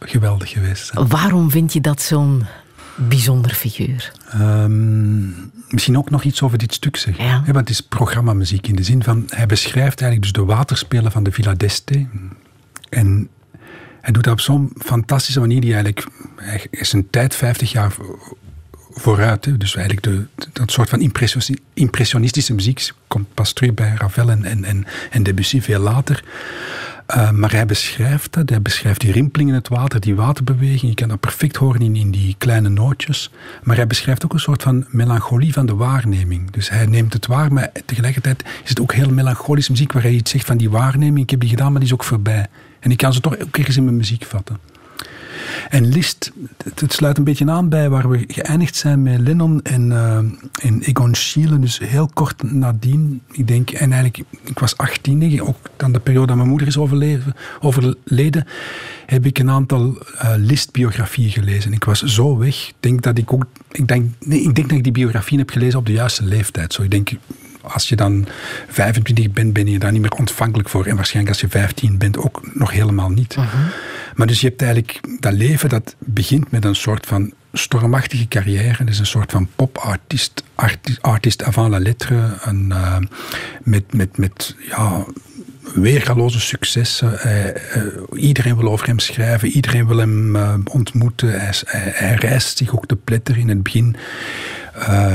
geweldig 0.00 0.50
geweest 0.50 0.86
zijn. 0.86 1.08
Waarom 1.08 1.50
vind 1.50 1.72
je 1.72 1.80
dat 1.80 2.02
zo'n 2.02 2.46
bijzonder 2.94 3.50
figuur? 3.50 4.12
Ehm, 4.30 5.26
misschien 5.68 5.98
ook 5.98 6.10
nog 6.10 6.22
iets 6.22 6.42
over 6.42 6.58
dit 6.58 6.74
stuk 6.74 6.96
zeggen. 6.96 7.24
Ja. 7.24 7.42
want 7.44 7.56
het 7.56 7.68
is 7.68 7.80
programmamuziek 7.80 8.66
in 8.68 8.76
de 8.76 8.82
zin 8.82 9.02
van... 9.02 9.24
Hij 9.28 9.46
beschrijft 9.46 10.00
eigenlijk 10.00 10.22
dus 10.22 10.32
de 10.32 10.52
waterspelen 10.54 11.12
van 11.12 11.22
de 11.22 11.32
Villa 11.32 11.54
d'Este. 11.54 12.06
En 12.88 13.28
hij 14.00 14.12
doet 14.12 14.24
dat 14.24 14.32
op 14.32 14.40
zo'n 14.40 14.72
fantastische 14.78 15.40
manier 15.40 15.60
die 15.60 15.72
eigenlijk... 15.74 16.06
Hij 16.36 16.66
is 16.70 16.92
een 16.92 17.10
tijd 17.10 17.34
50 17.34 17.72
jaar 17.72 17.92
vo- 17.92 18.36
vooruit. 18.90 19.60
Dus 19.60 19.76
eigenlijk 19.76 20.06
de, 20.06 20.26
dat 20.52 20.70
soort 20.70 20.88
van 20.88 21.00
impressionis- 21.00 21.58
impressionistische 21.74 22.54
muziek 22.54 22.90
komt 23.06 23.34
pas 23.34 23.52
terug 23.52 23.74
bij 23.74 23.94
Ravel 23.98 24.30
en, 24.30 24.44
en, 24.44 24.64
en, 24.64 24.84
en 25.10 25.22
Debussy 25.22 25.60
veel 25.60 25.80
later. 25.80 26.24
Uh, 27.14 27.30
maar 27.30 27.52
hij 27.52 27.66
beschrijft 27.66 28.32
dat, 28.32 28.48
hij 28.50 28.62
beschrijft 28.62 29.00
die 29.00 29.12
rimpeling 29.12 29.48
in 29.48 29.54
het 29.54 29.68
water, 29.68 30.00
die 30.00 30.14
waterbeweging. 30.14 30.90
Je 30.90 30.94
kan 30.94 31.08
dat 31.08 31.20
perfect 31.20 31.56
horen 31.56 31.80
in, 31.80 31.96
in 31.96 32.10
die 32.10 32.34
kleine 32.38 32.68
nootjes. 32.68 33.30
Maar 33.62 33.76
hij 33.76 33.86
beschrijft 33.86 34.24
ook 34.24 34.32
een 34.32 34.40
soort 34.40 34.62
van 34.62 34.86
melancholie 34.88 35.52
van 35.52 35.66
de 35.66 35.74
waarneming. 35.74 36.50
Dus 36.50 36.68
hij 36.68 36.86
neemt 36.86 37.12
het 37.12 37.26
waar, 37.26 37.52
maar 37.52 37.70
tegelijkertijd 37.84 38.44
is 38.62 38.68
het 38.68 38.80
ook 38.80 38.94
heel 38.94 39.10
melancholische 39.10 39.70
muziek 39.70 39.92
waar 39.92 40.02
hij 40.02 40.12
iets 40.12 40.30
zegt 40.30 40.46
van 40.46 40.56
die 40.56 40.70
waarneming. 40.70 41.18
Ik 41.18 41.30
heb 41.30 41.40
die 41.40 41.48
gedaan, 41.48 41.70
maar 41.70 41.80
die 41.80 41.88
is 41.88 41.94
ook 41.94 42.04
voorbij. 42.04 42.46
En 42.80 42.90
ik 42.90 42.96
kan 42.96 43.12
ze 43.12 43.20
toch 43.20 43.38
ook 43.38 43.56
ergens 43.56 43.76
in 43.76 43.84
mijn 43.84 43.96
muziek 43.96 44.24
vatten. 44.24 44.58
En 45.68 45.88
Liszt, 45.88 46.32
het, 46.74 46.92
sluit 46.92 47.18
een 47.18 47.24
beetje 47.24 47.50
aan 47.50 47.68
bij 47.68 47.88
waar 47.88 48.08
we 48.08 48.24
geëindigd 48.28 48.76
zijn 48.76 49.02
met 49.02 49.20
Lennon 49.20 49.62
en, 49.62 49.90
uh, 49.90 50.16
en 50.62 50.80
Egon 50.80 51.14
Schiele. 51.14 51.58
Dus 51.58 51.78
heel 51.78 52.10
kort 52.14 52.52
nadien, 52.52 53.22
ik 53.32 53.46
denk, 53.46 53.70
en 53.70 53.92
eigenlijk, 53.92 54.24
ik 54.44 54.58
was 54.58 54.76
18, 54.76 55.20
denk 55.20 55.32
ik, 55.32 55.42
ook 55.42 55.56
dan 55.76 55.92
de 55.92 56.00
periode 56.00 56.26
dat 56.26 56.36
mijn 56.36 56.48
moeder 56.48 56.66
is 56.66 56.78
overleden, 57.60 58.46
heb 59.06 59.26
ik 59.26 59.38
een 59.38 59.50
aantal 59.50 59.96
uh, 60.14 60.32
Liszt-biografieën 60.36 61.30
gelezen. 61.30 61.72
Ik 61.72 61.84
was 61.84 62.02
zo 62.02 62.38
weg. 62.38 62.68
Ik 62.68 62.74
denk 62.80 63.02
dat 63.02 63.18
ik 63.18 63.32
ook, 63.32 63.44
ik 63.70 63.88
denk, 63.88 64.10
nee, 64.20 64.40
ik 64.40 64.54
denk 64.54 64.68
dat 64.68 64.78
ik 64.78 64.84
die 64.84 64.92
biografieën 64.92 65.40
heb 65.40 65.50
gelezen 65.50 65.78
op 65.78 65.86
de 65.86 65.92
juiste 65.92 66.24
leeftijd. 66.24 66.72
Zo, 66.72 66.82
ik 66.82 66.90
denk, 66.90 67.10
als 67.72 67.88
je 67.88 67.96
dan 67.96 68.26
25 68.68 69.30
bent, 69.30 69.52
ben 69.52 69.66
je 69.66 69.78
daar 69.78 69.92
niet 69.92 70.00
meer 70.00 70.10
ontvankelijk 70.10 70.68
voor. 70.68 70.86
En 70.86 70.96
waarschijnlijk 70.96 71.34
als 71.34 71.42
je 71.42 71.58
15 71.58 71.98
bent 71.98 72.18
ook 72.18 72.40
nog 72.54 72.70
helemaal 72.70 73.10
niet. 73.10 73.36
Uh 73.38 73.52
-huh. 73.52 73.60
Maar 74.14 74.26
dus 74.26 74.40
je 74.40 74.48
hebt 74.48 74.62
eigenlijk 74.62 75.00
dat 75.20 75.32
leven 75.32 75.68
dat 75.68 75.96
begint 75.98 76.50
met 76.50 76.64
een 76.64 76.74
soort 76.74 77.06
van 77.06 77.32
stormachtige 77.52 78.28
carrière. 78.28 78.84
Dus 78.84 78.98
een 78.98 79.06
soort 79.06 79.30
van 79.30 79.48
popartiest, 79.56 80.42
artiest, 80.54 81.02
artiest 81.02 81.42
avant 81.42 81.70
la 81.70 81.78
lettre. 81.78 82.38
Een, 82.40 82.66
uh, 82.68 82.96
met, 83.62 83.94
met, 83.94 84.18
met 84.18 84.56
ja, 84.68 85.04
weergaloze 85.74 86.40
successen. 86.40 87.18
Uh, 87.26 87.44
uh, 87.46 87.52
iedereen 88.12 88.56
wil 88.56 88.70
over 88.70 88.86
hem 88.86 88.98
schrijven, 88.98 89.48
iedereen 89.48 89.86
wil 89.86 89.96
hem 89.96 90.36
uh, 90.36 90.54
ontmoeten. 90.64 91.30
Hij, 91.30 91.54
hij, 91.64 91.92
hij, 91.94 92.14
reist 92.14 92.56
zich 92.56 92.74
ook 92.74 92.86
te 92.86 92.96
pletter 92.96 93.38
in 93.38 93.48
het 93.48 93.62
begin. 93.62 93.96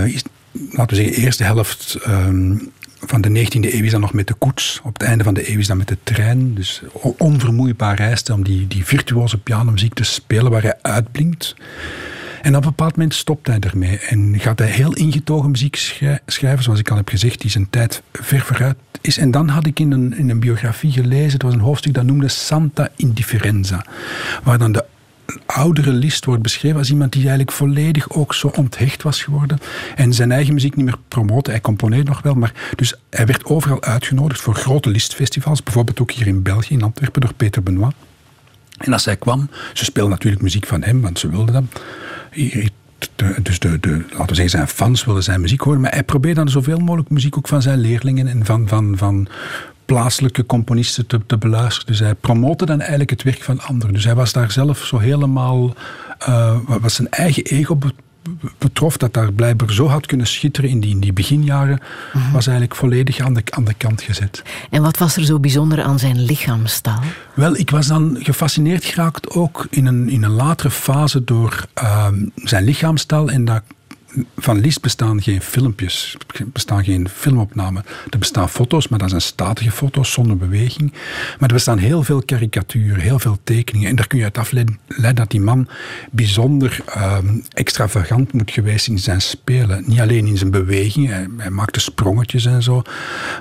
Is, 0.06 0.24
laten 0.52 0.96
we 0.98 1.04
zeggen, 1.04 1.24
eerste 1.24 1.44
helft 1.44 1.98
um, 2.08 2.72
van 3.00 3.22
de 3.22 3.30
19e 3.30 3.74
eeuw 3.74 3.84
is 3.84 3.92
dan 3.92 4.02
nog 4.02 4.14
met 4.14 4.28
de 4.28 4.34
koets. 4.34 4.80
Op 4.84 4.94
het 4.94 5.04
einde 5.04 5.24
van 5.24 5.34
de 5.34 5.52
eeuw 5.52 5.60
is 5.60 5.68
dan 5.68 5.78
met 5.78 5.88
de 5.88 5.98
trein. 6.04 6.54
Dus 6.54 6.82
onvermoeibaar 7.18 7.96
reist 7.96 8.30
om 8.30 8.44
die, 8.44 8.68
die 8.68 8.86
virtuoze 8.86 9.38
pianomuziek 9.38 9.94
te 9.94 10.04
spelen 10.04 10.52
waar 10.52 10.62
hij 10.62 10.78
uitblinkt. 10.82 11.56
En 12.42 12.56
op 12.56 12.64
een 12.64 12.70
bepaald 12.70 12.96
moment 12.96 13.14
stopt 13.14 13.48
hij 13.48 13.60
ermee 13.60 14.00
en 14.00 14.40
gaat 14.40 14.60
hij 14.60 14.68
heel 14.68 14.94
ingetogen 14.94 15.52
muziek 15.52 15.76
schrijven, 16.26 16.64
zoals 16.64 16.80
ik 16.80 16.90
al 16.90 16.98
heb 16.98 17.10
gezegd, 17.10 17.42
die 17.42 17.52
zijn 17.52 17.70
tijd 17.70 18.02
ver 18.14 18.42
vooruit 18.42 18.78
is. 19.02 19.18
En 19.18 19.32
dan 19.32 19.48
had 19.48 19.66
ik 19.66 19.80
in 19.80 19.92
een, 19.92 20.18
in 20.18 20.30
een 20.30 20.40
biografie 20.40 20.92
gelezen, 20.92 21.32
het 21.32 21.42
was 21.42 21.54
een 21.54 21.60
hoofdstuk 21.60 21.94
dat 21.94 22.04
noemde 22.04 22.28
Santa 22.28 22.90
Indifferenza, 22.96 23.86
waar 24.44 24.58
dan 24.58 24.72
de 24.72 24.86
oudere 25.46 25.92
Liszt 25.92 26.26
wordt 26.26 26.42
beschreven 26.42 26.78
als 26.78 26.90
iemand 26.90 27.12
die 27.12 27.22
eigenlijk 27.22 27.52
volledig 27.52 28.10
ook 28.10 28.34
zo 28.34 28.48
onthecht 28.48 29.04
was 29.04 29.24
geworden 29.24 29.60
en 29.96 30.14
zijn 30.14 30.32
eigen 30.32 30.54
muziek 30.54 30.76
niet 30.76 30.86
meer 30.86 30.98
promoten. 31.08 31.52
Hij 31.52 31.62
componeerde 31.62 32.10
nog 32.10 32.22
wel, 32.22 32.34
maar 32.34 32.54
dus 32.76 32.94
hij 33.10 33.26
werd 33.26 33.46
overal 33.46 33.82
uitgenodigd 33.82 34.42
voor 34.42 34.56
grote 34.56 34.90
Liszt-festivals, 34.90 35.64
bijvoorbeeld 35.64 36.02
ook 36.02 36.12
hier 36.12 36.28
in 36.28 36.42
België, 36.42 36.74
in 36.74 36.84
Antwerpen, 36.84 37.22
door 37.22 37.34
Peter 37.34 37.64
Benoit. 37.64 37.94
En 38.78 38.94
als 38.94 39.06
hij 39.06 39.18
kwam, 39.18 39.50
ze 39.74 39.86
speelden 39.86 40.12
natuurlijk 40.12 40.42
muziek 40.42 40.66
van 40.66 40.84
hem, 40.84 41.02
want 41.02 41.20
ze 41.20 41.30
wilden 41.30 41.54
dat. 41.54 41.82
Dus 43.42 43.60
de, 43.60 43.80
de, 43.80 43.90
laten 44.10 44.28
we 44.28 44.36
zeggen, 44.36 44.50
zijn 44.50 44.68
fans 44.68 45.06
wilden 45.06 45.24
zijn 45.24 45.42
muziek 45.42 45.62
horen, 45.62 45.82
maar 45.82 45.92
hij 45.92 46.04
probeerde 46.04 46.40
dan 46.40 46.50
zoveel 46.50 46.80
mogelijk 46.80 47.10
muziek 47.10 47.38
ook 47.38 47.48
van 47.48 47.62
zijn 47.62 47.80
leerlingen 47.80 48.28
en 48.28 48.46
van, 48.46 48.68
van, 48.68 48.98
van 48.98 49.28
plaatselijke 49.92 50.46
componisten 50.46 51.08
te, 51.08 51.20
te, 51.26 51.38
beluisteren. 51.38 51.88
Dus 51.88 52.00
hij 52.00 52.16
promote 52.16 52.66
dan 52.66 52.80
eigenlijk 52.80 53.10
het 53.10 53.24
werk 53.24 53.44
van 53.44 53.62
anderen. 53.62 53.94
Dus 53.94 54.04
hij 54.04 54.16
was 54.16 54.32
daar 54.32 54.52
zelf 54.52 54.86
zo 54.86 54.98
helemaal, 54.98 55.74
uh, 56.30 56.56
wat 56.66 56.92
zijn 56.92 57.10
eigen 57.10 57.44
ego 57.44 57.78
betrof, 58.58 58.98
dat 58.98 59.14
daar 59.14 59.34
blijkbaar 59.34 59.72
zo 59.72 59.88
had 59.88 60.06
kunnen 60.06 60.28
schitteren 60.28 60.70
in 60.70 60.80
die, 60.80 60.90
in 60.90 61.00
die 61.00 61.14
beginjaren, 61.14 61.80
-huh. 62.12 62.34
was 62.34 62.48
eigenlijk 62.48 62.78
volledig 62.78 63.20
aan 63.20 63.34
de, 63.34 63.44
aan 63.50 63.64
de 63.64 63.74
kant 63.74 64.02
gezet. 64.02 64.44
En 64.70 64.82
wat 64.82 64.98
was 64.98 65.16
er 65.16 65.26
zo 65.26 65.40
bijzonder 65.40 65.82
aan 65.82 66.00
zijn 66.00 66.22
lichaamstaal? 66.22 67.02
Wel, 67.34 67.58
ik 67.58 67.70
was 67.70 67.88
dan 67.88 68.18
gefascineerd 68.20 68.86
geraakt 68.86 69.30
ook 69.30 69.68
in 69.70 69.86
een, 69.86 70.10
in 70.10 70.24
een 70.24 70.32
latere 70.32 70.72
fase 70.72 71.24
door 71.24 71.66
uh, 71.84 72.08
zijn 72.36 72.64
lichaamstaal 72.64 73.30
en 73.30 73.46
dat 73.46 73.64
van 74.38 74.60
Liszt 74.60 74.82
bestaan 74.82 75.22
geen 75.22 75.42
filmpjes, 75.42 76.18
bestaan 76.46 76.84
geen 76.84 77.10
filmopnamen. 77.10 77.86
Er 78.10 78.20
bestaan 78.20 78.50
foto's, 78.50 78.88
maar 78.88 79.00
dat 79.00 79.10
zijn 79.10 79.22
statige 79.22 79.72
foto's 79.72 80.12
zonder 80.12 80.38
beweging. 80.38 80.92
Maar 81.40 81.50
er 81.50 81.56
bestaan 81.56 81.78
heel 81.78 82.04
veel 82.04 82.22
karikaturen, 82.26 83.00
heel 83.00 83.20
veel 83.20 83.38
tekeningen. 83.44 83.90
En 83.90 83.96
daar 83.96 84.08
kun 84.08 84.18
je 84.18 84.24
uit 84.24 84.38
afleiden 84.38 84.80
dat 85.14 85.32
die 85.32 85.42
man 85.42 85.68
bijzonder 86.12 86.80
um, 86.98 87.44
extravagant 87.50 88.34
moet 88.34 88.52
geweest 88.52 88.88
in 88.88 89.00
zijn 89.00 89.22
spelen. 89.22 89.84
Niet 89.88 90.00
alleen 90.00 90.28
in 90.28 90.38
zijn 90.38 90.52
beweging, 90.52 91.08
hij, 91.08 91.28
hij 91.38 91.50
maakte 91.50 91.80
sprongetjes 91.80 92.46
en 92.46 92.64
zo, 92.64 92.82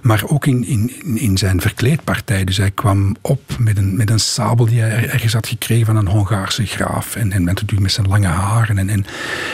maar 0.02 0.22
ook 0.26 0.46
in, 0.46 0.64
in, 0.64 0.92
in 1.18 1.38
zijn 1.38 1.60
verkleedpartij. 1.60 2.44
Dus 2.44 2.56
hij 2.56 2.70
kwam 2.70 3.16
op 3.20 3.40
met 3.58 3.76
een, 3.76 3.96
met 3.96 4.10
een 4.10 4.20
sabel 4.20 4.66
die 4.66 4.80
hij 4.80 5.08
ergens 5.08 5.32
had 5.32 5.46
gekregen 5.46 5.86
van 5.86 5.96
een 5.96 6.06
Hongaarse 6.06 6.66
graaf. 6.66 7.16
En, 7.16 7.32
en 7.32 7.44
natuurlijk 7.44 7.80
met 7.80 7.92
zijn 7.92 8.08
lange 8.08 8.26
haren. 8.26 8.78
En, 8.78 8.88
en, 8.88 9.04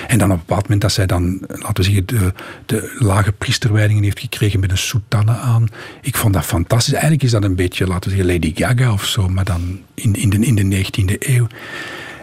en 0.07 0.19
dan 0.19 0.31
op 0.31 0.35
een 0.35 0.45
bepaald 0.47 0.63
moment 0.63 0.81
dat 0.81 0.93
zij 0.93 1.06
dan, 1.07 1.41
laten 1.49 1.74
we 1.74 1.83
zeggen, 1.83 2.07
de, 2.07 2.33
de 2.66 2.97
lage 2.99 3.33
priesterwijdingen 3.33 4.03
heeft 4.03 4.20
gekregen 4.20 4.61
met 4.61 4.70
een 4.70 4.78
soutane 4.78 5.33
aan. 5.33 5.69
Ik 6.03 6.16
vond 6.16 6.35
dat 6.35 6.45
fantastisch. 6.45 6.93
Eigenlijk 6.93 7.23
is 7.23 7.31
dat 7.31 7.45
een 7.45 7.57
beetje, 7.57 7.87
laten 7.87 8.11
we 8.11 8.16
zeggen, 8.16 8.35
Lady 8.35 8.53
Gaga 8.55 8.93
of 8.93 9.05
zo, 9.05 9.28
maar 9.28 9.45
dan 9.45 9.81
in, 9.95 10.15
in, 10.15 10.31
de, 10.31 10.39
in 10.39 10.55
de 10.55 10.85
19e 10.85 11.15
eeuw. 11.19 11.47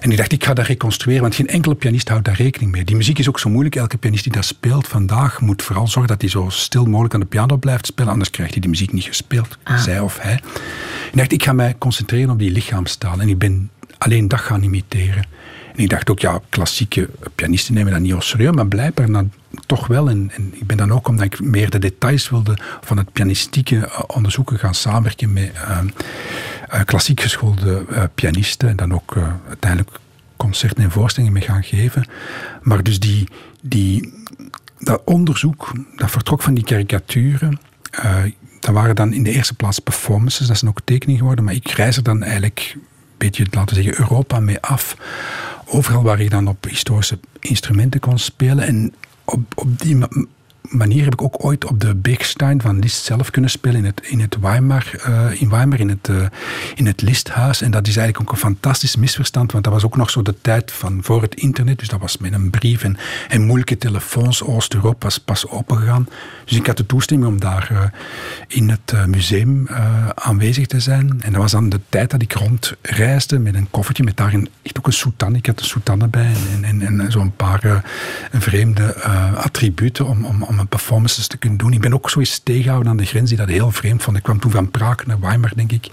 En 0.03 0.11
ik 0.11 0.18
dacht, 0.18 0.31
ik 0.31 0.45
ga 0.45 0.53
dat 0.53 0.65
reconstrueren, 0.65 1.22
want 1.22 1.35
geen 1.35 1.47
enkele 1.47 1.76
pianist 1.76 2.10
houdt 2.10 2.26
daar 2.26 2.35
rekening 2.35 2.72
mee. 2.72 2.84
Die 2.84 2.95
muziek 2.95 3.19
is 3.19 3.30
ook 3.30 3.39
zo 3.39 3.49
moeilijk. 3.49 3.76
Elke 3.76 3.97
pianist 3.97 4.23
die 4.23 4.34
dat 4.34 4.45
speelt 4.45 4.88
vandaag 4.88 5.41
moet 5.41 5.61
vooral 5.61 5.88
zorgen 5.88 6.11
dat 6.11 6.22
hij 6.22 6.30
zo 6.30 6.49
stil 6.49 6.85
mogelijk 6.85 7.14
aan 7.14 7.19
de 7.19 7.26
piano 7.26 7.57
blijft 7.57 7.85
spelen, 7.85 8.11
anders 8.11 8.30
krijgt 8.30 8.51
hij 8.51 8.61
die 8.61 8.69
muziek 8.69 8.93
niet 8.93 9.03
gespeeld, 9.03 9.57
ah. 9.64 9.80
zij 9.80 9.99
of 9.99 10.19
hij. 10.19 10.34
Ik 11.11 11.18
dacht, 11.18 11.31
ik 11.31 11.43
ga 11.43 11.53
mij 11.53 11.76
concentreren 11.77 12.30
op 12.30 12.39
die 12.39 12.51
lichaamstaal 12.51 13.19
en 13.19 13.30
ik 13.30 13.38
ben 13.38 13.69
alleen 13.97 14.27
dat 14.27 14.39
gaan 14.39 14.64
imiteren. 14.64 15.26
En 15.75 15.83
ik 15.83 15.89
dacht 15.89 16.09
ook, 16.09 16.19
ja, 16.19 16.39
klassieke 16.49 17.09
pianisten 17.35 17.73
nemen 17.73 17.91
dat 17.91 18.01
niet 18.01 18.13
als 18.13 18.29
serieus, 18.29 18.55
maar 18.55 18.67
blijkbaar 18.67 19.11
dan 19.11 19.31
toch 19.65 19.87
wel. 19.87 20.09
En, 20.09 20.31
en, 20.35 20.53
ik 20.53 20.67
ben 20.67 20.77
dan 20.77 20.91
ook, 20.91 21.07
omdat 21.07 21.25
ik 21.25 21.39
meer 21.39 21.69
de 21.69 21.79
details 21.79 22.29
wilde 22.29 22.57
van 22.81 22.97
het 22.97 23.11
pianistieke 23.11 24.05
onderzoeken, 24.07 24.59
gaan 24.59 24.75
samenwerken 24.75 25.33
met 25.33 25.51
uh, 25.55 25.79
uh, 26.73 26.81
klassiek 26.85 27.21
geschoolde 27.21 27.85
pianisten. 28.15 28.69
En 28.69 28.75
dan 28.75 28.93
ook 28.93 29.17
uiteindelijk 29.47 29.99
concerten 30.37 30.83
en 30.83 30.91
voorstellingen 30.91 31.33
mee 31.33 31.43
gaan 31.43 31.63
geven. 31.63 32.07
Maar 32.61 32.83
dus 32.83 32.99
die, 32.99 33.27
die, 33.61 34.13
dat 34.79 35.01
onderzoek, 35.05 35.71
dat 35.95 36.11
vertrok 36.11 36.41
van 36.41 36.53
die 36.53 36.63
karikaturen. 36.63 37.59
dat 38.59 38.73
waren 38.73 38.95
dan 38.95 39.13
in 39.13 39.23
de 39.23 39.31
eerste 39.31 39.53
plaats 39.53 39.79
performances, 39.79 40.47
dat 40.47 40.57
zijn 40.57 40.71
ook 40.71 40.81
tekeningen 40.83 41.19
geworden. 41.19 41.45
Maar 41.45 41.53
ik 41.53 41.67
reis 41.67 41.97
er 41.97 42.03
dan 42.03 42.23
eigenlijk 42.23 42.75
beetje, 43.23 43.45
laten 43.51 43.75
we 43.75 43.83
zeggen, 43.83 44.01
Europa 44.01 44.39
mee 44.39 44.59
af. 44.61 44.97
Overal 45.73 46.03
waar 46.03 46.19
ik 46.19 46.29
dan 46.29 46.47
op 46.47 46.63
historische 46.63 47.19
instrumenten 47.39 47.99
kon 47.99 48.19
spelen. 48.19 48.65
En 48.65 48.93
op, 49.25 49.41
op 49.55 49.79
die 49.79 49.97
manier 50.73 51.03
heb 51.03 51.13
ik 51.13 51.21
ook 51.21 51.45
ooit 51.45 51.65
op 51.65 51.79
de 51.79 51.95
Bechstein 51.95 52.61
van 52.61 52.79
Liszt 52.79 53.03
zelf 53.03 53.29
kunnen 53.29 53.49
spelen 53.49 53.77
in 53.77 53.85
het, 53.85 54.01
in 54.07 54.19
het 54.19 54.39
Weimar, 54.39 54.91
eh, 55.03 55.41
in 55.41 55.49
Weimar, 55.49 55.79
in 55.79 55.89
het, 55.89 56.09
eh, 56.09 56.25
in 56.75 56.85
het 56.85 57.01
Listhuis. 57.01 57.61
En 57.61 57.71
dat 57.71 57.87
is 57.87 57.97
eigenlijk 57.97 58.27
ook 58.27 58.35
een 58.35 58.49
fantastisch 58.49 58.95
misverstand, 58.95 59.51
want 59.51 59.63
dat 59.63 59.73
was 59.73 59.85
ook 59.85 59.97
nog 59.97 60.09
zo 60.09 60.21
de 60.21 60.35
tijd 60.41 60.71
van 60.71 60.99
voor 61.03 61.21
het 61.21 61.35
internet. 61.35 61.79
Dus 61.79 61.87
dat 61.87 61.99
was 61.99 62.17
met 62.17 62.33
een 62.33 62.49
brief 62.49 62.83
en, 62.83 62.97
en 63.27 63.45
moeilijke 63.45 63.77
telefoons. 63.77 64.43
Oost-Europa 64.43 64.97
was 64.99 65.17
pas 65.17 65.47
opengegaan. 65.47 66.07
Dus 66.45 66.57
ik 66.57 66.67
had 66.67 66.77
de 66.77 66.85
toestemming 66.85 67.31
om 67.31 67.39
daar 67.39 67.67
eh, 67.71 67.83
in 68.47 68.69
het 68.69 69.07
museum 69.07 69.67
aanwezig 70.15 70.67
te 70.67 70.79
zijn. 70.79 71.21
En 71.21 71.31
dat 71.31 71.41
was 71.41 71.51
dan 71.51 71.69
de 71.69 71.79
tijd 71.89 72.11
dat 72.11 72.21
ik 72.21 72.33
rondreisde 72.33 73.39
met 73.39 73.55
een 73.55 73.67
koffertje 73.69 74.03
met 74.03 74.17
daarin 74.17 74.49
echt 74.61 74.77
ook 74.77 74.87
een 74.87 74.93
soutane. 74.93 75.37
Ik 75.37 75.45
had 75.45 75.59
een 75.59 75.65
soutane 75.65 76.07
bij 76.07 76.33
en, 76.53 76.63
en, 76.63 76.99
en, 76.99 77.11
zo'n 77.11 77.35
paar 77.35 77.83
vreemde 78.31 79.03
attributen 79.35 80.07
om, 80.07 80.25
om, 80.25 80.43
om 80.43 80.59
performances 80.68 81.27
te 81.27 81.38
kunnen 81.38 81.57
doen. 81.57 81.73
Ik 81.73 81.81
ben 81.81 81.94
ook 81.94 82.10
zo 82.10 82.19
eens 82.19 82.40
tegengehouden 82.40 82.91
aan 82.91 82.98
de 82.98 83.06
grens 83.06 83.30
die 83.30 83.38
dat 83.38 83.48
heel 83.48 83.72
vreemd 83.72 84.03
vond. 84.03 84.18
Ik 84.18 84.23
kwam 84.23 84.40
toen 84.40 84.52
van 84.52 84.72
Praag 84.72 85.06
naar 85.06 85.19
Weimar, 85.19 85.52
denk 85.56 85.72
ik. 85.72 85.90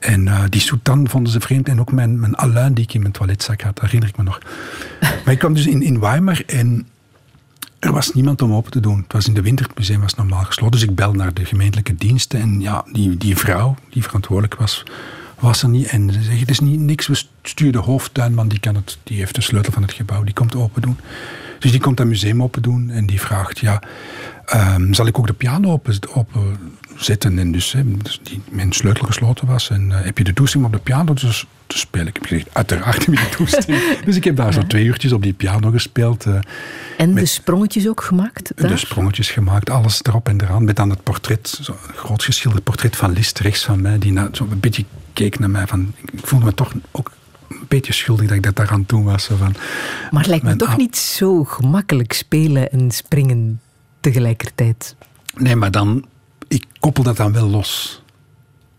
En 0.00 0.28
eh, 0.28 0.42
die 0.48 0.60
soutane 0.60 1.08
vonden 1.08 1.32
ze 1.32 1.40
vreemd. 1.40 1.68
En 1.68 1.80
ook 1.80 1.92
mijn, 1.92 2.20
mijn 2.20 2.36
aluin 2.36 2.74
die 2.74 2.84
ik 2.84 2.94
in 2.94 3.00
mijn 3.00 3.12
toiletzak 3.12 3.60
had, 3.60 3.74
dat 3.74 3.84
herinner 3.84 4.08
ik 4.08 4.16
me 4.16 4.22
nog. 4.22 4.38
maar 5.24 5.32
ik 5.34 5.38
kwam 5.38 5.54
dus 5.54 5.66
in, 5.66 5.82
in 5.82 6.00
Weimar 6.00 6.42
en 6.46 6.86
er 7.78 7.92
was 7.92 8.12
niemand 8.12 8.42
om 8.42 8.52
open 8.52 8.70
te 8.70 8.80
doen. 8.80 8.98
Het 9.02 9.12
was 9.12 9.26
in 9.26 9.34
de 9.34 9.42
winter, 9.42 9.66
het 9.66 9.78
museum 9.78 10.00
was 10.00 10.14
normaal 10.14 10.44
gesloten. 10.44 10.80
Dus 10.80 10.88
ik 10.88 10.94
bel 10.94 11.12
naar 11.12 11.34
de 11.34 11.44
gemeentelijke 11.44 11.94
diensten. 11.94 12.40
En 12.40 12.60
ja, 12.60 12.84
die, 12.92 13.16
die 13.16 13.36
vrouw 13.36 13.74
die 13.90 14.02
verantwoordelijk 14.02 14.54
was, 14.54 14.84
was 15.42 15.62
er 15.62 15.68
niet. 15.68 15.86
En 15.86 16.12
ze 16.12 16.22
zegt, 16.22 16.40
het 16.40 16.50
is 16.50 16.60
niet, 16.60 16.80
niks, 16.80 17.06
we 17.06 17.22
sturen 17.42 17.72
de 17.72 17.78
hoofdtuinman, 17.78 18.48
die, 18.48 18.60
kan 18.60 18.74
het, 18.74 18.98
die 19.02 19.18
heeft 19.18 19.34
de 19.34 19.40
sleutel 19.40 19.72
van 19.72 19.82
het 19.82 19.92
gebouw, 19.92 20.22
die 20.24 20.34
komt 20.34 20.54
open 20.54 20.82
doen. 20.82 20.98
Dus 21.58 21.70
die 21.70 21.80
komt 21.80 21.96
dat 21.96 22.06
museum 22.06 22.42
open 22.42 22.62
doen 22.62 22.90
en 22.90 23.06
die 23.06 23.20
vraagt, 23.20 23.58
ja, 23.58 23.82
ehm, 24.46 24.92
zal 24.92 25.06
ik 25.06 25.18
ook 25.18 25.26
de 25.26 25.32
piano 25.32 25.70
open, 25.72 25.94
open 26.14 26.56
zetten? 26.96 27.38
En 27.38 27.52
dus, 27.52 27.74
dus 28.02 28.20
die, 28.22 28.40
mijn 28.50 28.72
sleutel 28.72 29.06
gesloten 29.06 29.46
was. 29.46 29.70
En 29.70 29.92
eh, 29.92 30.04
heb 30.04 30.18
je 30.18 30.24
de 30.24 30.32
toestemming 30.32 30.72
op 30.72 30.78
de 30.78 30.84
piano 30.90 31.14
dus, 31.14 31.46
te 31.66 31.78
spelen? 31.78 32.06
Ik 32.06 32.14
heb 32.14 32.24
gezegd, 32.26 32.48
uiteraard 32.52 33.06
heb 33.06 33.14
je 33.14 33.20
de 33.30 33.36
toestemming. 33.44 33.98
dus 34.04 34.16
ik 34.16 34.24
heb 34.24 34.36
daar 34.36 34.52
zo 34.52 34.66
twee 34.66 34.84
uurtjes 34.84 35.12
op 35.12 35.22
die 35.22 35.32
piano 35.32 35.70
gespeeld. 35.70 36.26
eh, 36.26 36.38
En 36.96 37.14
de 37.14 37.26
sprongetjes 37.26 37.88
ook 37.88 38.02
gemaakt 38.02 38.52
daar? 38.54 38.68
de 38.70 38.76
sprongetjes 38.76 39.30
gemaakt, 39.30 39.70
alles 39.70 40.00
erop 40.02 40.28
en 40.28 40.40
eraan. 40.40 40.64
Met 40.64 40.76
dan 40.76 40.90
het 40.90 41.02
portret, 41.02 41.58
zo 41.62 41.72
een 41.72 41.94
groot 41.94 42.22
geschilderd 42.22 42.64
portret 42.64 42.96
van 42.96 43.12
Liszt 43.12 43.38
rechts 43.38 43.64
van 43.64 43.80
mij, 43.80 43.98
die 43.98 44.12
na, 44.12 44.28
zo 44.32 44.46
een 44.50 44.60
beetje 44.60 44.84
keek 45.12 45.38
naar 45.38 45.50
mij. 45.50 45.66
Van, 45.66 45.94
ik 46.12 46.26
voelde 46.26 46.44
me 46.44 46.54
toch 46.54 46.72
ook 46.90 47.12
een 47.48 47.64
beetje 47.68 47.92
schuldig 47.92 48.26
dat 48.26 48.36
ik 48.36 48.42
dat 48.42 48.56
daar 48.56 48.70
aan 48.70 48.86
toe 48.86 49.04
was. 49.04 49.26
Van, 49.26 49.54
Maar 50.10 50.20
het 50.20 50.30
lijkt 50.30 50.44
me 50.44 50.56
toch 50.56 50.76
niet 50.76 50.96
zo 50.96 51.44
gemakkelijk 51.44 52.12
spelen 52.12 52.72
en 52.72 52.90
springen 52.90 53.60
tegelijkertijd. 54.00 54.96
Nee, 55.36 55.56
maar 55.56 55.70
dan, 55.70 56.06
ik 56.48 56.64
koppel 56.80 57.02
dat 57.02 57.16
dan 57.16 57.32
wel 57.32 57.48
los. 57.48 58.02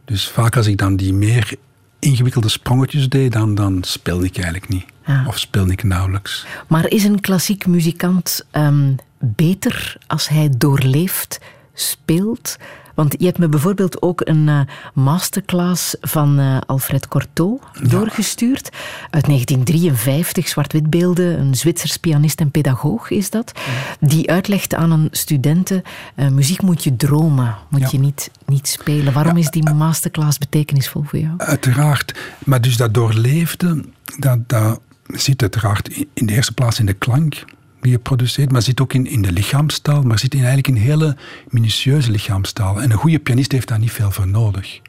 Dus 0.06 0.28
vaak 0.28 0.56
als 0.56 0.68
ik 0.68 0.78
dan 0.78 0.96
die 0.96 1.14
meer 1.14 1.56
ingewikkelde 2.00 2.50
sprongetjes 2.50 3.10
deed, 3.10 3.32
dan, 3.32 3.56
dan 3.56 3.84
speelde 3.84 4.26
ik 4.26 4.36
eigenlijk 4.36 4.70
niet. 4.70 4.86
Ah. 5.06 5.28
Of 5.28 5.40
speelde 5.40 5.72
ik 5.72 5.84
nauwelijks. 5.84 6.46
Maar 6.68 6.90
is 6.90 7.04
een 7.04 7.22
klassiek 7.22 7.66
muzikant 7.66 8.46
ehm, 8.52 8.94
beter 9.20 9.98
als 10.08 10.28
hij 10.28 10.50
doorleeft 10.58 11.40
speelt? 11.74 12.58
Want 12.94 13.16
je 13.18 13.26
hebt 13.26 13.38
me 13.38 13.48
bijvoorbeeld 13.50 14.02
ook 14.02 14.22
een 14.28 14.50
eh, 14.50 14.60
masterclass 14.94 15.96
van 16.02 16.40
eh, 16.40 16.58
Alfred 16.66 17.08
Cortot 17.08 17.62
doorgestuurd. 17.82 18.70
Uit 19.10 19.26
1953, 19.26 20.48
zwart-witbeelden. 20.48 21.40
Een 21.40 21.56
Zwitsers 21.56 21.98
pianist 21.98 22.40
en 22.40 22.52
pedagoog 22.52 23.10
is 23.10 23.30
dat. 23.30 23.52
Die 24.00 24.30
uitlegt 24.32 24.74
aan 24.76 24.92
een 24.92 25.08
studenten, 25.12 25.82
eh, 26.16 26.28
muziek 26.28 26.62
moet 26.62 26.84
je 26.84 26.96
dromen, 26.96 27.56
moet 27.70 27.82
Ja. 27.82 27.88
je 27.92 28.00
niet, 28.00 28.32
niet 28.46 28.68
spelen. 28.68 29.14
Waarom 29.14 29.38
is 29.38 29.50
die 29.50 29.74
masterclass 29.74 30.38
betekenisvol 30.38 31.04
voor 31.04 31.20
jou? 31.20 31.34
Uiteraard. 31.38 32.20
Maar 32.46 32.62
dus 32.62 32.78
dat 32.78 32.94
doorleefde, 32.94 33.84
dat, 34.20 34.50
dat 34.50 34.80
zit 35.08 35.42
uiteraard 35.42 36.06
in 36.14 36.26
de 36.26 36.34
eerste 36.34 36.54
plaats 36.54 36.80
in 36.80 36.86
de 36.86 36.94
klank 36.94 37.44
die 37.84 37.92
je 37.92 38.00
produceert, 38.00 38.52
maar 38.52 38.62
zit 38.62 38.82
ook 38.82 38.94
in, 38.94 39.08
in 39.08 39.22
de 39.22 39.32
lichaamstaal, 39.32 40.02
maar 40.02 40.20
zit 40.20 40.34
in 40.34 40.40
eigenlijk 40.40 40.68
een 40.68 40.84
hele 40.84 41.18
minutieuze 41.50 42.12
lichaamstaal. 42.12 42.82
En 42.82 42.92
een 42.92 42.98
goede 42.98 43.20
pianist 43.20 43.52
heeft 43.52 43.68
daar 43.68 43.80
niet 43.80 43.92
veel 43.92 44.12
voor 44.12 44.28
nodig. 44.28 44.82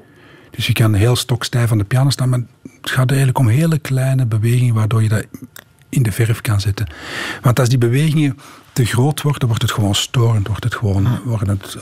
Dus 0.50 0.66
je 0.66 0.72
kan 0.72 0.94
heel 0.94 1.16
stokstijf 1.16 1.70
aan 1.70 1.78
de 1.78 1.84
piano 1.84 2.10
staan, 2.10 2.28
maar 2.28 2.40
het 2.80 2.90
gaat 2.90 3.08
eigenlijk 3.08 3.38
om 3.38 3.48
hele 3.48 3.78
kleine 3.78 4.26
bewegingen 4.26 4.74
waardoor 4.74 5.02
je 5.02 5.08
dat 5.08 5.26
in 5.88 6.02
de 6.02 6.12
verf 6.12 6.40
kan 6.40 6.60
zetten. 6.60 6.86
Want 7.42 7.58
als 7.58 7.68
die 7.68 7.78
bewegingen 7.78 8.38
te 8.74 8.84
groot 8.84 9.22
worden, 9.22 9.48
wordt 9.48 9.62
het 9.62 9.72
gewoon 9.72 9.94
storend. 9.94 10.46
Wordt 10.46 10.64
het 10.64 10.74
gewoon, 10.74 11.20
wordt 11.24 11.46
het, 11.46 11.76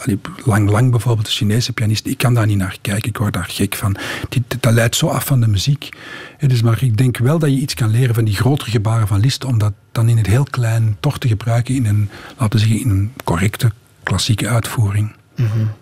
lang 0.45 0.71
lang 0.71 0.91
bijvoorbeeld, 0.91 1.27
de 1.27 1.33
Chinese 1.33 1.73
pianist, 1.73 2.07
ik 2.07 2.19
kan 2.19 2.35
daar 2.35 2.47
niet 2.47 2.57
naar 2.57 2.77
kijken, 2.81 3.09
ik 3.09 3.19
word 3.19 3.33
daar 3.33 3.49
gek 3.49 3.75
van. 3.75 3.97
Die, 4.29 4.43
dat 4.61 4.73
leidt 4.73 4.97
zo 4.97 5.07
af 5.07 5.25
van 5.25 5.41
de 5.41 5.47
muziek. 5.47 5.89
Ja, 6.39 6.49
dus 6.49 6.63
maar 6.63 6.83
ik 6.83 6.97
denk 6.97 7.19
wel 7.19 7.39
dat 7.39 7.51
je 7.51 7.57
iets 7.57 7.75
kan 7.75 7.91
leren 7.91 8.15
van 8.15 8.25
die 8.25 8.35
grotere 8.35 8.71
gebaren 8.71 9.09
van 9.09 9.21
Liszt, 9.21 9.45
om 9.45 9.59
dat 9.59 9.73
dan 9.93 10.09
in 10.09 10.17
het 10.17 10.27
heel 10.27 10.47
klein 10.51 10.97
toch 11.01 11.19
te 11.19 11.29
gebruiken 11.29 11.75
in 11.75 11.87
een, 11.87 12.09
laten 12.39 12.59
we 12.61 12.67
zeggen, 12.67 12.81
in 12.81 12.91
een 12.91 13.13
correcte 13.25 13.73
klassieke 14.03 14.49
uitvoering. 14.49 15.15
Don't 15.35 15.82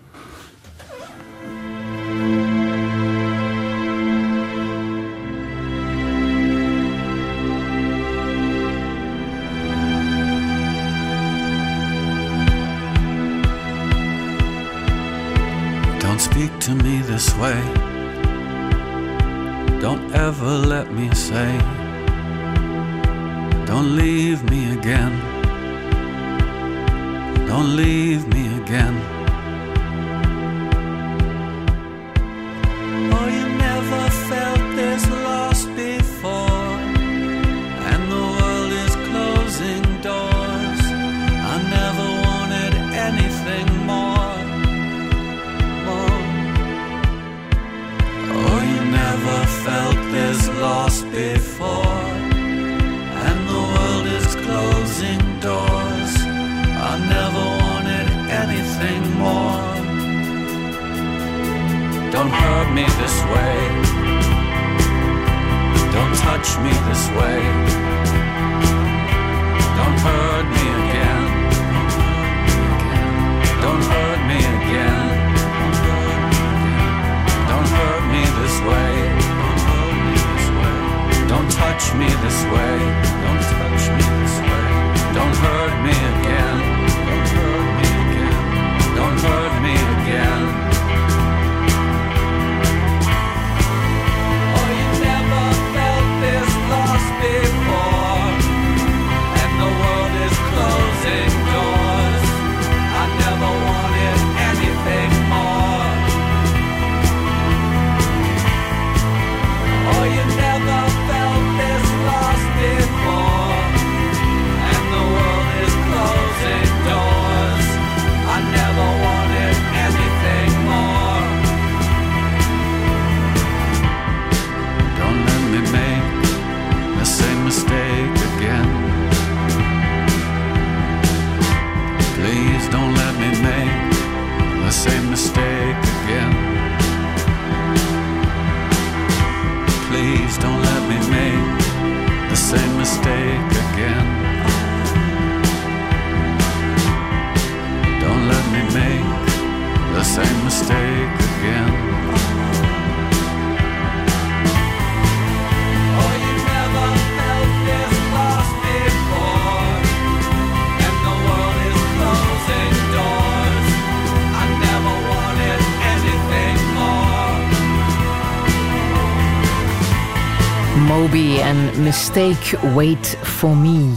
Mistake 171.80 172.72
Wait 172.74 173.16
For 173.22 173.56
Me. 173.56 173.94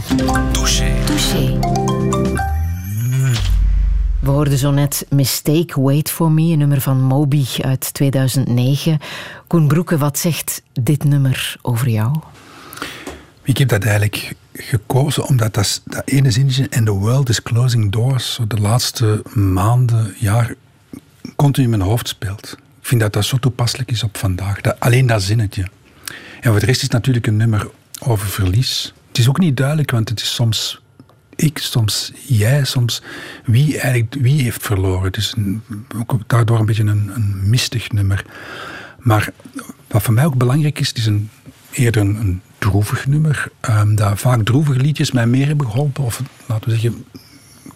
Touché. 0.52 0.94
Touché. 1.06 1.58
We 4.20 4.30
hoorden 4.30 4.58
zo 4.58 4.70
net 4.70 5.06
Mistake 5.10 5.80
Wait 5.80 6.10
For 6.10 6.30
Me, 6.32 6.42
een 6.42 6.58
nummer 6.58 6.80
van 6.80 7.00
Moby 7.00 7.44
uit 7.60 7.94
2009. 7.94 8.98
Koen 9.46 9.68
Broeke, 9.68 9.98
wat 9.98 10.18
zegt 10.18 10.62
dit 10.72 11.04
nummer 11.04 11.56
over 11.62 11.88
jou? 11.88 12.16
Ik 13.42 13.58
heb 13.58 13.68
dat 13.68 13.84
eigenlijk 13.84 14.34
gekozen 14.52 15.26
omdat 15.26 15.54
dat, 15.54 15.82
dat 15.84 16.02
ene 16.04 16.30
zinnetje 16.30 16.68
en 16.68 16.84
the 16.84 16.92
world 16.92 17.28
is 17.28 17.42
closing 17.42 17.92
doors 17.92 18.34
zo 18.34 18.46
de 18.46 18.60
laatste 18.60 19.22
maanden, 19.34 20.14
jaar 20.18 20.54
continu 21.36 21.64
in 21.64 21.70
mijn 21.70 21.82
hoofd 21.82 22.08
speelt. 22.08 22.56
Ik 22.80 22.86
vind 22.90 23.00
dat 23.00 23.12
dat 23.12 23.24
zo 23.24 23.36
toepasselijk 23.36 23.90
is 23.90 24.02
op 24.02 24.16
vandaag. 24.16 24.60
Dat, 24.60 24.80
alleen 24.80 25.06
dat 25.06 25.22
zinnetje. 25.22 25.64
En 26.44 26.50
voor 26.50 26.60
de 26.60 26.66
rest 26.66 26.76
is 26.76 26.82
het 26.82 26.92
natuurlijk 26.92 27.26
een 27.26 27.36
nummer 27.36 27.70
over 28.00 28.28
verlies. 28.28 28.92
Het 29.08 29.18
is 29.18 29.28
ook 29.28 29.38
niet 29.38 29.56
duidelijk, 29.56 29.90
want 29.90 30.08
het 30.08 30.20
is 30.20 30.34
soms 30.34 30.82
ik, 31.36 31.58
soms 31.58 32.12
jij, 32.26 32.64
soms 32.64 33.02
wie 33.44 33.78
eigenlijk 33.78 34.22
wie 34.22 34.42
heeft 34.42 34.62
verloren. 34.62 35.04
Het 35.04 35.16
is 35.16 35.34
ook 35.98 36.18
daardoor 36.26 36.58
een 36.58 36.66
beetje 36.66 36.82
een, 36.82 37.10
een 37.14 37.50
mistig 37.50 37.92
nummer. 37.92 38.24
Maar 38.98 39.28
wat 39.88 40.02
voor 40.02 40.14
mij 40.14 40.24
ook 40.24 40.36
belangrijk 40.36 40.78
is, 40.78 40.88
het 40.88 40.98
is 40.98 41.06
een, 41.06 41.30
eerder 41.70 42.02
een, 42.02 42.40
droevig 42.58 43.06
nummer. 43.06 43.48
ehm, 43.60 43.94
dat 43.94 44.18
vaak 44.18 44.44
droevige 44.44 44.80
liedjes 44.80 45.12
mij 45.12 45.26
meer 45.26 45.46
hebben 45.46 45.70
geholpen. 45.70 46.04
Of 46.04 46.22
laten 46.46 46.70
we 46.70 46.78
zeggen, 46.78 47.04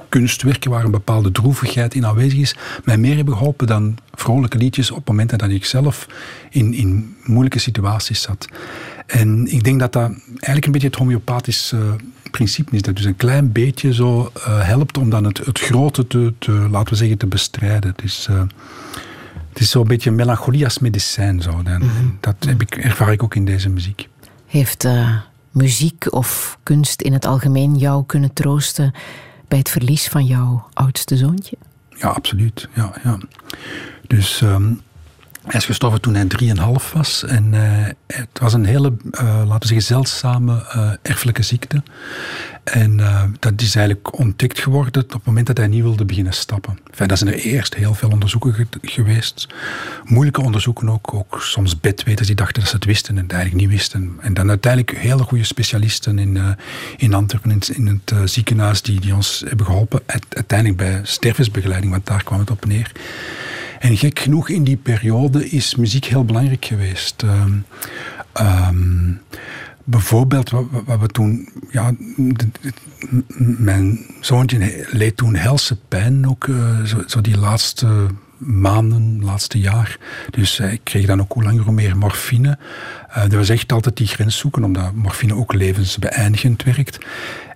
kunstwerken 0.09 0.71
waar 0.71 0.85
een 0.85 0.91
bepaalde 0.91 1.33
droevigheid 1.33 1.95
in 1.95 2.07
aanwezig 2.07 2.39
is, 2.39 2.55
mij 2.85 2.99
meer 2.99 3.17
hebben 3.17 3.37
geholpen 3.37 3.67
dan 3.67 3.97
vrolijke 4.15 4.59
liedjes 4.59 4.91
op 4.91 5.09
momenten 5.09 5.39
dat 5.39 5.51
ik 5.51 5.65
zelf 5.65 6.07
in, 6.51 6.75
in 6.75 7.17
moeilijke 7.25 7.59
situaties 7.59 8.23
zat. 8.23 8.49
En 9.07 9.47
ik 9.47 9.65
denk 9.65 9.81
dat 9.81 9.93
dat 9.93 10.11
eigenlijk 10.31 10.67
een 10.67 10.73
beetje 10.73 10.87
het 10.87 10.97
homeopathische 10.97 11.77
eh, 11.77 12.31
principe 12.31 12.77
is. 12.77 12.83
Dat 12.83 12.97
dus 12.97 13.05
een 13.05 13.17
klein 13.17 13.53
beetje 13.53 13.95
zo 13.95 14.31
eh, 14.35 14.67
helpt 14.67 14.99
om 14.99 15.11
dan 15.11 15.25
het, 15.25 15.39
het 15.39 15.59
grote 15.59 16.07
te, 16.07 16.33
te, 16.39 16.53
laten 16.53 16.93
we 16.93 16.99
zeggen, 16.99 17.19
te 17.19 17.27
bestrijden. 17.27 17.91
Het 17.91 18.03
is, 18.03 18.29
het 19.49 19.61
is 19.61 19.71
zo'n 19.71 19.87
beetje 19.87 20.11
melancholie 20.11 20.65
als 20.65 20.79
medicijn. 20.79 21.43
Zo. 21.43 21.61
En 21.65 21.91
Dat 22.21 22.37
heb 22.39 22.63
ik, 22.63 22.77
ervaar 22.77 23.13
ik 23.13 23.23
ook 23.23 23.35
in 23.35 23.45
deze 23.45 23.69
muziek. 23.69 24.09
Heeft 24.47 24.89
muziek 25.51 26.13
of 26.13 26.59
kunst 26.63 27.03
in 27.03 27.13
het 27.13 27.25
algemeen 27.27 27.77
jou 27.77 28.05
kunnen 28.07 28.33
troosten 28.33 28.93
bij 29.49 29.59
het 29.59 29.71
verlies 29.71 30.09
van 30.09 30.25
jouw 30.25 30.69
oudste 30.73 31.17
zoontje? 31.17 31.57
Ja, 31.97 32.09
absoluut. 32.09 32.69
Ja, 32.75 32.93
ja. 33.05 33.19
Dus 34.07 34.41
ehm, 34.41 34.73
hij 35.49 35.61
is 35.61 35.67
gestorven 35.67 36.01
toen 36.01 36.15
hij 36.15 36.27
3,5 36.27 36.93
was. 36.93 37.25
En 37.25 37.55
eh, 37.55 37.93
het 38.07 38.39
was 38.41 38.53
een 38.53 38.65
hele, 38.65 38.97
eh, 39.11 39.25
laten 39.47 39.59
we 39.61 39.67
zeggen, 39.67 39.83
zeldzame 39.87 40.65
eh, 40.71 40.91
erfelijke 41.03 41.43
ziekte. 41.43 41.83
En 42.65 42.97
dat 43.39 43.61
is 43.61 43.75
eigenlijk 43.75 44.19
ontdekt 44.19 44.61
geworden 44.61 45.03
op 45.05 45.13
het 45.13 45.25
moment 45.25 45.47
dat 45.47 45.57
hij 45.57 45.67
niet 45.67 45.83
wilde 45.83 46.05
beginnen 46.05 46.33
stappen. 46.33 46.79
Enfin, 46.91 47.09
daar 47.09 47.17
zijn 47.19 47.33
er 47.33 47.39
eerst 47.39 47.75
heel 47.75 47.95
veel 47.95 48.09
onderzoeken 48.11 48.55
ge- 48.55 48.67
geweest. 48.83 49.47
Moeilijke 50.05 50.41
onderzoeken 50.41 50.89
ook. 50.89 51.15
Ook 51.15 51.39
soms 51.43 51.81
bedweters 51.81 52.27
die 52.27 52.37
dachten 52.37 52.61
dat 52.61 52.69
ze 52.71 52.75
het 52.77 52.85
wisten 52.85 53.17
en 53.17 53.23
het 53.23 53.33
eigenlijk 53.33 53.63
niet 53.63 53.73
wisten. 53.79 54.17
En 54.21 54.35
dan 54.35 54.49
uiteindelijk 54.49 54.99
hele 54.99 55.23
goede 55.23 55.45
specialisten 55.45 56.19
in, 56.19 56.57
in 56.97 57.15
Antwerpen, 57.15 57.61
in, 57.75 58.03
het 58.05 58.31
ziekenhuis, 58.31 58.83
die, 58.83 59.01
die 59.01 59.15
ons 59.15 59.43
hebben 59.49 59.67
geholpen. 59.67 60.01
Uite- 60.07 60.27
Uiteindelijk 60.37 60.79
bij 60.79 61.01
stervensbegeleiding, 61.03 61.93
want 61.93 62.07
daar 62.07 62.25
kwam 62.25 62.39
het 62.39 62.51
op 62.51 62.65
neer. 62.67 62.93
En 63.79 63.97
gek 63.97 64.19
genoeg, 64.19 64.49
in 64.49 64.65
die 64.65 64.77
periode 64.77 65.49
is 65.49 65.75
muziek 65.75 66.05
heel 66.05 66.25
belangrijk 66.25 66.65
geweest. 66.65 67.23
Ehm, 67.23 67.53
ehm, 68.33 69.13
bijvoorbeeld, 69.85 70.51
wat, 70.51 70.65
we 71.01 71.07
toen. 71.07 71.49
Ja, 71.71 71.95
mijn 73.39 74.07
zoontje 74.21 74.87
leed 74.91 75.17
toen 75.17 75.35
helse 75.35 75.77
pijn, 75.89 76.29
ook 76.29 76.49
eh, 76.49 76.83
zo, 76.83 77.03
zo 77.07 77.21
die 77.21 77.39
laatste 77.39 78.07
maanden, 78.39 79.25
laatste 79.25 79.59
jaar. 79.59 79.99
Dus 80.31 80.59
hij 80.59 80.81
kreeg 80.83 81.07
dan 81.07 81.21
ook 81.21 81.33
hoe 81.33 81.43
langer 81.43 81.63
hoe 81.63 81.73
meer 81.73 81.97
morfine. 81.97 82.59
Er 83.09 83.37
was 83.37 83.49
echt 83.49 83.73
altijd 83.73 83.97
die 83.97 84.07
grens 84.07 84.39
zoeken, 84.39 84.65
omdat 84.65 84.93
morfine 84.95 85.35
ook 85.35 85.53
levensbeëindigend 85.53 86.63
werkt. 86.63 86.99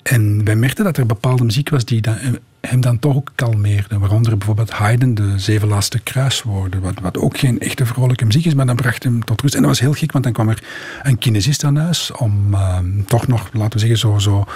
En 0.02 0.44
wij 0.44 0.56
merkten 0.56 0.84
dat 0.84 0.96
er 0.96 1.06
bepaalde 1.06 1.44
muziek 1.44 1.68
was 1.68 1.84
die 1.84 2.00
dan, 2.00 2.16
hem 2.60 2.80
dan 2.80 2.98
toch 2.98 3.16
ook 3.16 3.32
kalmeerde. 3.34 3.98
Waaronder 3.98 4.36
bijvoorbeeld 4.36 4.70
Haydn, 4.70 5.14
de 5.14 5.38
Zeven 5.38 5.68
Laatste 5.68 5.98
Kruiswoorden. 5.98 6.80
Wat, 6.80 7.00
wat 7.00 7.18
ook 7.18 7.38
geen 7.38 7.60
echte 7.60 7.86
vrolijke 7.86 8.24
muziek 8.24 8.44
is, 8.44 8.54
maar 8.54 8.66
dat 8.66 8.76
bracht 8.76 9.02
hem 9.02 9.24
tot 9.24 9.40
rust. 9.40 9.54
En 9.54 9.60
dat 9.60 9.70
was 9.70 9.80
heel 9.80 9.92
gek, 9.92 10.12
want 10.12 10.24
dan 10.24 10.32
kwam 10.32 10.48
er 10.48 10.62
een 11.02 11.18
kinesist 11.18 11.64
aan 11.64 11.76
huis 11.76 12.12
om 12.12 12.54
eh, 12.54 12.78
toch 13.06 13.26
nog, 13.26 13.50
laten 13.52 13.72
we 13.72 13.78
zeggen, 13.78 13.98
zo, 13.98 14.18
zo 14.18 14.38
een 14.38 14.46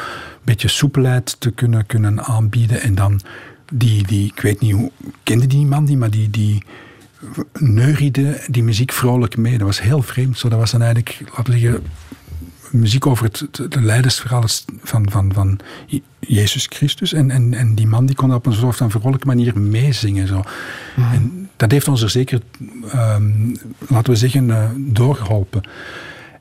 beetje 0.42 0.68
soepelheid 0.68 1.36
te 1.38 1.50
kunnen, 1.50 1.86
kunnen 1.86 2.24
aanbieden. 2.24 2.80
En 2.80 2.94
dan 2.94 3.20
die, 3.72 4.06
die, 4.06 4.26
ik 4.26 4.40
weet 4.40 4.60
niet 4.60 4.72
hoe, 4.72 4.90
kende 5.22 5.46
die 5.46 5.66
man 5.66 5.84
die, 5.84 5.96
maar 5.96 6.10
die, 6.10 6.30
die 6.30 6.62
neuriede 7.52 8.40
die 8.50 8.62
muziek 8.62 8.92
vrolijk 8.92 9.36
mee. 9.36 9.58
Dat 9.58 9.66
was 9.66 9.80
heel 9.80 10.02
vreemd. 10.02 10.38
Zo, 10.38 10.48
dat 10.48 10.58
was 10.58 10.70
dan 10.70 10.82
eigenlijk, 10.82 11.20
laten 11.36 11.52
we 11.52 11.58
zeggen, 11.58 11.82
muziek 12.78 13.06
over 13.06 13.24
het, 13.24 13.38
het, 13.38 13.56
het 13.56 13.74
leidersverhaal 13.74 14.44
van, 14.82 15.10
van, 15.10 15.32
van 15.32 15.58
Jezus 16.20 16.66
Christus. 16.70 17.12
En, 17.12 17.30
en, 17.30 17.54
en 17.54 17.74
die 17.74 17.86
man 17.86 18.06
die 18.06 18.16
kon 18.16 18.34
op 18.34 18.46
een 18.46 18.52
soort 18.52 18.76
van 18.76 18.90
vrolijke 18.90 19.26
manier 19.26 19.58
meezingen. 19.58 20.26
Zo. 20.26 20.42
En 20.96 21.48
dat 21.56 21.70
heeft 21.70 21.88
ons 21.88 22.02
er 22.02 22.10
zeker, 22.10 22.40
ehm, 22.92 23.54
laten 23.88 24.12
we 24.12 24.18
zeggen, 24.18 24.50
eh, 24.50 24.70
doorgeholpen. 24.76 25.62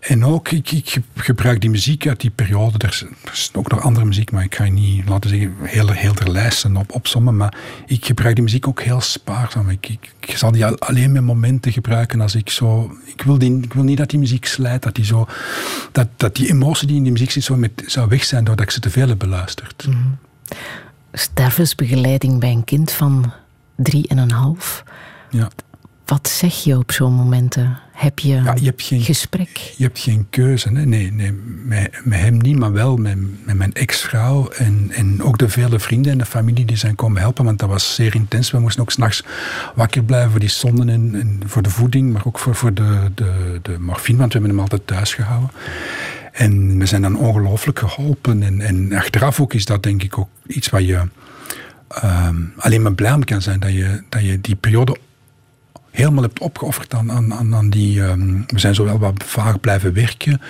En 0.06 0.26
ook, 0.26 0.52
ik, 0.52 0.72
ik 0.72 1.02
gebruik 1.15 1.61
die 1.61 1.69
muziek 1.69 2.07
uit 2.07 2.19
die 2.19 2.30
periode. 2.30 2.77
Er 2.77 3.06
is, 3.32 3.52
ook 3.53 3.72
nog 3.72 3.82
andere 3.82 4.06
muziek, 4.06 4.32
maar 4.32 4.44
ik 4.44 4.56
ga 4.56 4.64
je 4.64 4.72
niet, 4.72 5.10
laten 5.10 5.30
zeggen, 5.30 5.53
heel, 5.61 5.90
heel 5.90 6.14
de 6.14 6.32
lijsten 6.32 6.77
op, 6.77 6.91
opsommen. 6.91 7.38
Maar 7.38 7.57
ik 7.86 8.06
gebruik 8.06 8.36
die 8.36 8.44
muziek 8.44 8.68
ook 8.68 8.82
heel 8.82 9.02
spaarzaam. 9.02 9.69
Ik, 9.69 9.90
ik, 9.90 10.14
ik 10.19 10.38
zal 10.38 10.52
die 10.52 10.65
al- 10.65 10.80
alleen 10.80 11.11
met 11.11 11.22
momenten 11.23 11.72
gebruiken 11.72 12.22
als 12.22 12.36
ik 12.36 12.49
zo... 12.49 12.98
Ik 13.06 13.22
wil, 13.22 13.38
die, 13.38 13.61
ik 13.61 13.73
wil 13.73 13.84
niet 13.84 13.98
dat 13.98 14.10
die 14.10 14.19
muziek 14.19 14.45
slijt, 14.45 14.84
dat 14.84 14.95
die, 14.95 15.06
zo, 15.06 15.27
dat, 15.91 16.07
dat 16.18 16.36
die 16.36 16.49
emotie 16.49 16.88
die 16.88 16.98
in 16.98 17.03
die 17.03 17.11
muziek 17.11 17.32
zit 17.32 17.44
zo 17.44 17.56
met, 17.56 17.84
zou 17.86 18.07
weg 18.07 18.23
zijn 18.23 18.44
doordat 18.44 18.65
ik 18.65 18.72
ze 18.72 18.80
te 18.80 18.90
veel 18.90 19.07
heb 19.07 19.19
beluisterd. 19.19 19.88
Stervensbegeleiding 21.14 22.40
bij 22.40 22.52
een 22.52 22.64
kind 22.64 22.91
van 22.91 23.34
drie 23.76 24.07
en 24.07 24.18
een 24.18 24.32
half. 24.32 24.84
Ja. 25.30 25.49
Wat 26.06 26.27
zeg 26.27 26.64
je 26.64 26.77
op 26.77 26.91
zo'n 26.91 27.14
momenten? 27.14 27.80
Heb 27.96 28.20
je, 28.20 28.28
Ja, 28.28 28.56
je 28.60 28.66
hebt 28.66 28.82
geen, 28.82 29.02
gesprek? 29.02 29.58
Je 29.78 29.84
hebt 29.84 30.00
geen 30.00 30.28
keuze. 30.30 30.70
Hè? 30.70 30.86
Nee, 30.86 31.12
nee 31.12 31.32
met, 31.66 32.00
met 32.04 32.20
hem 32.20 32.38
niet, 32.38 32.58
maar 32.58 32.72
wel 32.72 32.98
met, 32.98 33.18
met 33.46 33.56
mijn 33.56 33.74
ex-vrouw. 33.74 34.48
En, 34.48 34.92
en 34.92 35.24
ook 35.24 35.38
de 35.38 35.50
vele 35.50 35.80
vrienden 35.80 36.12
en 36.12 36.18
de 36.18 36.26
familie 36.26 36.66
die 36.66 36.78
zijn 36.78 36.96
komen 36.96 37.22
helpen. 37.22 37.46
Want 37.46 37.60
dat 37.60 37.70
was 37.70 37.96
zeer 37.96 38.16
intens. 38.16 38.52
We 38.52 38.60
moesten 38.60 38.82
ook 38.82 38.92
s'nachts 38.92 39.24
wakker 39.76 40.04
blijven 40.04 40.32
voor 40.32 40.40
die 40.40 40.50
zonden 40.50 40.90
en, 40.90 41.16
en 41.16 41.42
voor 41.46 41.62
de 41.62 41.70
voeding. 41.70 42.14
Maar 42.14 42.26
ook 42.26 42.40
voor, 42.40 42.56
voor 42.56 42.74
de, 42.74 43.12
de, 43.16 43.60
de 43.62 43.80
morfine, 43.80 44.18
want 44.18 44.34
we 44.34 44.40
hebben 44.40 44.56
hem 44.56 44.66
altijd 44.66 44.88
thuis 44.88 45.14
gehouden. 45.14 45.52
En 46.32 46.78
we 46.78 46.86
zijn 46.86 47.02
dan 47.02 47.18
ongelooflijk 47.18 47.80
geholpen. 47.80 48.44
En, 48.44 48.62
en 48.62 48.94
achteraf 48.94 49.40
ook 49.40 49.54
is 49.54 49.66
dat 49.66 49.84
denk 49.84 50.04
ik 50.04 50.18
ook 50.18 50.30
iets 50.48 50.70
waar 50.70 50.82
je 50.82 51.02
ehm, 51.88 52.36
alleen 52.58 52.82
maar 52.82 52.94
blij 52.94 53.14
om 53.14 53.24
kan 53.24 53.42
zijn. 53.42 53.60
Dat 53.60 53.72
je, 53.72 54.04
dat 54.10 54.22
je 54.22 54.42
die 54.42 54.56
periode 54.56 54.98
helemaal 55.96 56.24
hebt 56.24 56.40
opgeofferd 56.40 56.94
aan, 56.94 57.12
aan, 57.12 57.34
aan, 57.34 57.56
aan 57.56 57.70
die... 57.70 58.04
ehm, 58.04 58.42
we 58.48 58.60
zijn 58.60 58.76
zo 58.76 58.84
wel 58.84 59.00
wat 59.00 59.24
vaag 59.24 59.60
blijven 59.60 59.94
werken. 59.94 60.42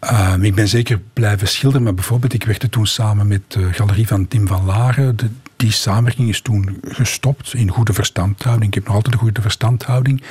Ehm, 0.00 0.42
ik 0.42 0.54
ben 0.54 0.68
zeker 0.68 1.00
blijven 1.12 1.48
schilderen, 1.48 1.82
maar 1.82 1.94
bijvoorbeeld 1.94 2.32
ik 2.32 2.44
werkte 2.44 2.68
toen 2.68 2.86
samen 2.86 3.26
met 3.26 3.42
de 3.48 3.72
galerie 3.72 4.06
van 4.06 4.28
Tim 4.28 4.46
van 4.46 4.64
Laren. 4.64 5.16
De, 5.16 5.28
die 5.56 5.72
samenwerking 5.72 6.28
is 6.28 6.40
toen 6.40 6.80
gestopt 6.88 7.54
in 7.54 7.68
goede 7.68 7.92
verstandhouding. 7.92 8.68
Ik 8.68 8.74
heb 8.74 8.86
nog 8.86 8.94
altijd 8.94 9.14
een 9.14 9.20
goede 9.20 9.40
verstandhouding. 9.40 10.22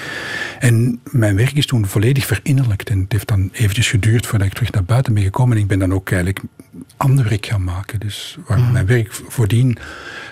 En 0.60 1.00
mijn 1.12 1.36
werk 1.36 1.54
is 1.54 1.66
toen 1.66 1.88
volledig 1.88 2.26
verinnerlijkt. 2.26 2.90
En 2.90 3.00
het 3.00 3.12
heeft 3.12 3.28
dan 3.28 3.50
eventjes 3.52 3.90
geduurd 3.90 4.26
voordat 4.26 4.48
ik 4.48 4.54
terug 4.54 4.72
naar 4.72 4.84
buiten 4.84 5.14
ben 5.14 5.24
gekomen. 5.24 5.56
En 5.56 5.62
ik 5.62 5.68
ben 5.68 5.80
dan 5.80 5.94
ook 5.94 6.12
eigenlijk 6.12 6.42
ander 6.98 7.30
werk 7.30 7.46
gaan 7.46 7.64
maken. 7.64 8.00
Dus 8.00 8.38
waar 8.48 8.60
mijn 8.60 8.86
werk 8.86 9.14
voordien 9.28 9.78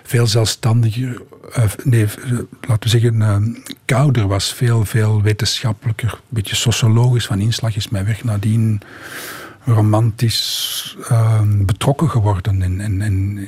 veel 0.04 0.28
zelfstandiger, 0.28 1.22
eh, 1.54 1.64
nee, 1.84 2.06
laten 2.62 2.84
we 2.84 2.90
zeggen, 2.90 3.22
eh, 3.22 3.38
kouder 3.86 4.28
was. 4.28 4.54
Veel, 4.54 4.86
veel 4.86 5.22
wetenschappelijker, 5.22 6.12
een 6.12 6.20
beetje 6.30 6.56
sociologisch 6.56 7.26
van 7.26 7.40
inslag 7.40 7.76
is 7.76 7.90
mijn 7.90 8.06
werk 8.06 8.24
nadien 8.24 8.82
romantisch 9.66 10.98
ehm, 11.10 11.66
betrokken 11.66 12.10
geworden. 12.10 12.62
En, 12.62 12.82
en, 12.82 13.02
en 13.02 13.48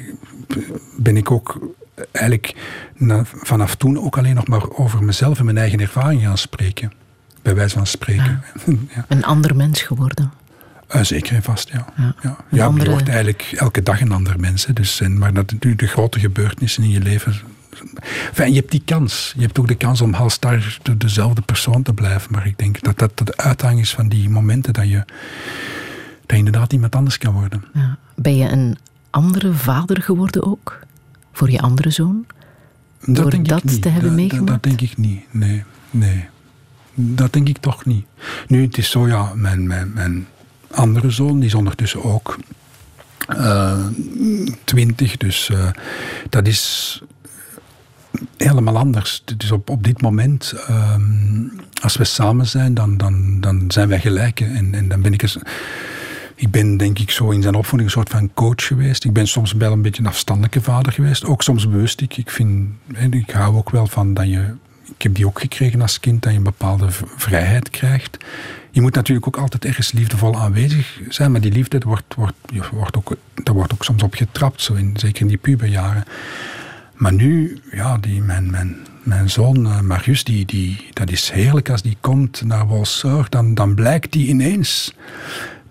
ben 0.97 1.17
ik 1.17 1.31
ook 1.31 1.59
eigenlijk 2.11 2.55
na- 2.97 3.25
vanaf 3.25 3.75
toen 3.75 3.99
ook 3.99 4.17
alleen 4.17 4.35
nog 4.35 4.47
maar 4.47 4.69
over 4.69 5.03
mezelf 5.03 5.39
en 5.39 5.45
mijn 5.45 5.57
eigen 5.57 5.79
ervaring 5.79 6.21
gaan 6.21 6.37
spreken. 6.37 6.91
Bij 7.41 7.55
wijze 7.55 7.75
van 7.77 7.87
spreken. 7.87 8.41
Ja. 8.95 9.05
Een 9.07 9.23
ander 9.23 9.55
mens 9.55 9.81
geworden. 9.81 10.31
Eh, 10.87 11.01
zeker 11.03 11.35
en 11.35 11.43
vast, 11.43 11.69
ja. 11.69 11.85
Ja. 11.97 12.15
Ja, 12.21 12.29
Een 12.49 12.57
ja 12.57 12.65
andere- 12.65 12.85
je 12.85 12.91
wordt 12.95 13.07
eigenlijk 13.09 13.51
elke 13.55 13.83
dag 13.83 14.01
een 14.01 14.11
ander 14.11 14.39
mens. 14.39 14.65
Hè. 14.65 14.73
Dus, 14.73 15.01
en, 15.01 15.17
maar 15.17 15.33
dat, 15.33 15.53
nu 15.59 15.75
de 15.75 15.87
grote 15.87 16.19
gebeurtenissen 16.19 16.83
in 16.83 16.89
je 16.89 16.99
leven... 16.99 17.35
Enfin, 18.27 18.49
je 18.53 18.59
hebt 18.59 18.71
die 18.71 18.81
kans. 18.85 19.33
Je 19.35 19.41
hebt 19.41 19.59
ook 19.59 19.67
de 19.67 19.75
kans 19.75 20.01
om 20.01 20.13
halstar 20.13 20.79
de- 20.81 20.97
dezelfde 20.97 21.41
persoon 21.41 21.83
te 21.83 21.93
blijven. 21.93 22.31
Maar 22.31 22.47
ik 22.47 22.57
denk 22.57 22.81
dat 22.81 22.99
dat 22.99 23.17
de 23.27 23.37
uitdaging 23.37 23.79
is 23.79 23.93
van 23.93 24.07
die 24.09 24.29
momenten 24.29 24.73
dat 24.73 24.89
je, 24.89 25.03
dat 26.33 26.45
inderdaad 26.45 26.73
iemand 26.73 26.95
anders 26.95 27.17
kan 27.17 27.33
worden. 27.33 27.63
Ja. 27.73 27.97
Ben 28.15 28.35
je 28.37 28.49
een 28.49 28.77
andere 29.09 29.53
vader 29.53 30.01
geworden 30.01 30.43
ook? 30.43 30.79
Voor 31.31 31.51
je 31.51 31.59
andere 31.59 31.89
zoon? 31.89 32.25
Dat 33.05 33.15
Door 33.15 33.31
denk 33.31 33.47
dat 33.47 33.57
ik 33.57 33.63
niet. 33.63 33.81
te 33.81 33.89
hebben 33.89 34.09
dat, 34.09 34.19
meegemaakt? 34.19 34.47
Dat, 34.47 34.63
denk 34.63 34.81
ik 34.81 34.97
niet. 34.97 35.21
Nee, 35.31 35.63
nee. 35.91 36.25
Dat 36.93 37.33
denk 37.33 37.47
ik 37.47 37.57
toch 37.57 37.85
niet. 37.85 38.05
Nu, 38.47 38.61
het 38.61 38.77
is 38.77 38.89
zo, 38.89 39.07
ja, 39.07 39.31
mijn, 39.35 39.67
mijn, 39.67 39.93
mijn 39.93 40.27
andere 40.71 41.09
zoon, 41.09 41.35
die 41.35 41.47
is 41.47 41.53
ondertussen 41.53 42.03
ook 42.03 42.37
eh, 43.27 43.85
twintig. 44.63 45.17
dus 45.17 45.49
eh, 45.49 45.69
dat 46.29 46.47
is 46.47 47.01
helemaal 48.37 48.77
anders. 48.77 49.23
Dus 49.37 49.51
op, 49.51 49.69
op 49.69 49.83
dit 49.83 50.01
moment, 50.01 50.53
ehm, 50.67 51.47
als 51.81 51.97
we 51.97 52.03
samen 52.03 52.47
zijn, 52.47 52.73
dan, 52.73 52.97
dan, 52.97 53.39
dan 53.39 53.63
zijn 53.67 53.87
wij 53.87 53.99
gelijken. 53.99 54.55
En, 54.55 54.73
en 54.73 54.87
dan 54.87 55.01
ben 55.01 55.13
ik 55.13 55.21
eens... 55.21 55.37
Ik 56.43 56.51
ben 56.51 56.77
denk 56.77 56.99
ik 56.99 57.11
zo 57.11 57.29
in 57.29 57.41
zijn 57.41 57.55
opvoeding 57.55 57.89
een 57.89 57.95
soort 57.95 58.09
van 58.09 58.33
coach 58.33 58.67
geweest. 58.67 59.03
Ik 59.03 59.13
ben 59.13 59.27
soms 59.27 59.51
wel 59.53 59.71
een 59.71 59.81
beetje 59.81 60.01
een 60.01 60.07
afstandelijke 60.07 60.61
vader 60.61 60.91
geweest. 60.91 61.25
Ook 61.25 61.41
soms 61.41 61.69
bewust. 61.69 62.01
Ik, 62.01 62.17
ik, 62.17 62.29
vind, 62.29 62.69
ik 63.09 63.29
hou 63.29 63.55
ook 63.55 63.69
wel 63.69 63.87
van 63.87 64.13
dat 64.13 64.27
je... 64.27 64.55
Ik 64.95 65.01
heb 65.01 65.15
die 65.15 65.25
ook 65.25 65.39
gekregen 65.39 65.81
als 65.81 65.99
kind, 65.99 66.21
dat 66.21 66.31
je 66.31 66.37
een 66.37 66.43
bepaalde 66.43 66.87
vrijheid 67.15 67.69
krijgt. 67.69 68.17
Je 68.71 68.81
moet 68.81 68.95
natuurlijk 68.95 69.27
ook 69.27 69.37
altijd 69.37 69.65
ergens 69.65 69.91
liefdevol 69.91 70.35
aanwezig 70.35 70.99
zijn, 71.09 71.31
maar 71.31 71.41
die 71.41 71.51
liefde 71.51 71.79
wordt, 71.85 72.15
wordt, 72.15 72.35
wordt 72.71 72.97
ook, 72.97 73.15
daar 73.43 73.55
wordt 73.55 73.73
ook 73.73 73.83
soms 73.83 74.03
op 74.03 74.13
getrapt, 74.13 74.61
zo 74.61 74.73
in, 74.73 74.97
zeker 74.97 75.21
in 75.21 75.27
die 75.27 75.37
puberjaren. 75.37 76.03
Maar 76.93 77.13
nu, 77.13 77.59
ja, 77.71 77.97
die, 77.97 78.21
mijn, 78.21 78.51
mijn, 78.51 78.77
mijn 79.03 79.29
zoon 79.29 79.65
eh, 79.65 79.79
Marius, 79.79 80.23
die, 80.23 80.45
die, 80.45 80.87
dat 80.93 81.11
is 81.11 81.31
heerlijk 81.31 81.69
als 81.69 81.81
die 81.81 81.97
komt 82.01 82.41
naar 82.45 82.67
Wolseur, 82.67 83.25
dan, 83.29 83.53
dan 83.53 83.75
blijkt 83.75 84.11
die 84.11 84.27
ineens 84.27 84.93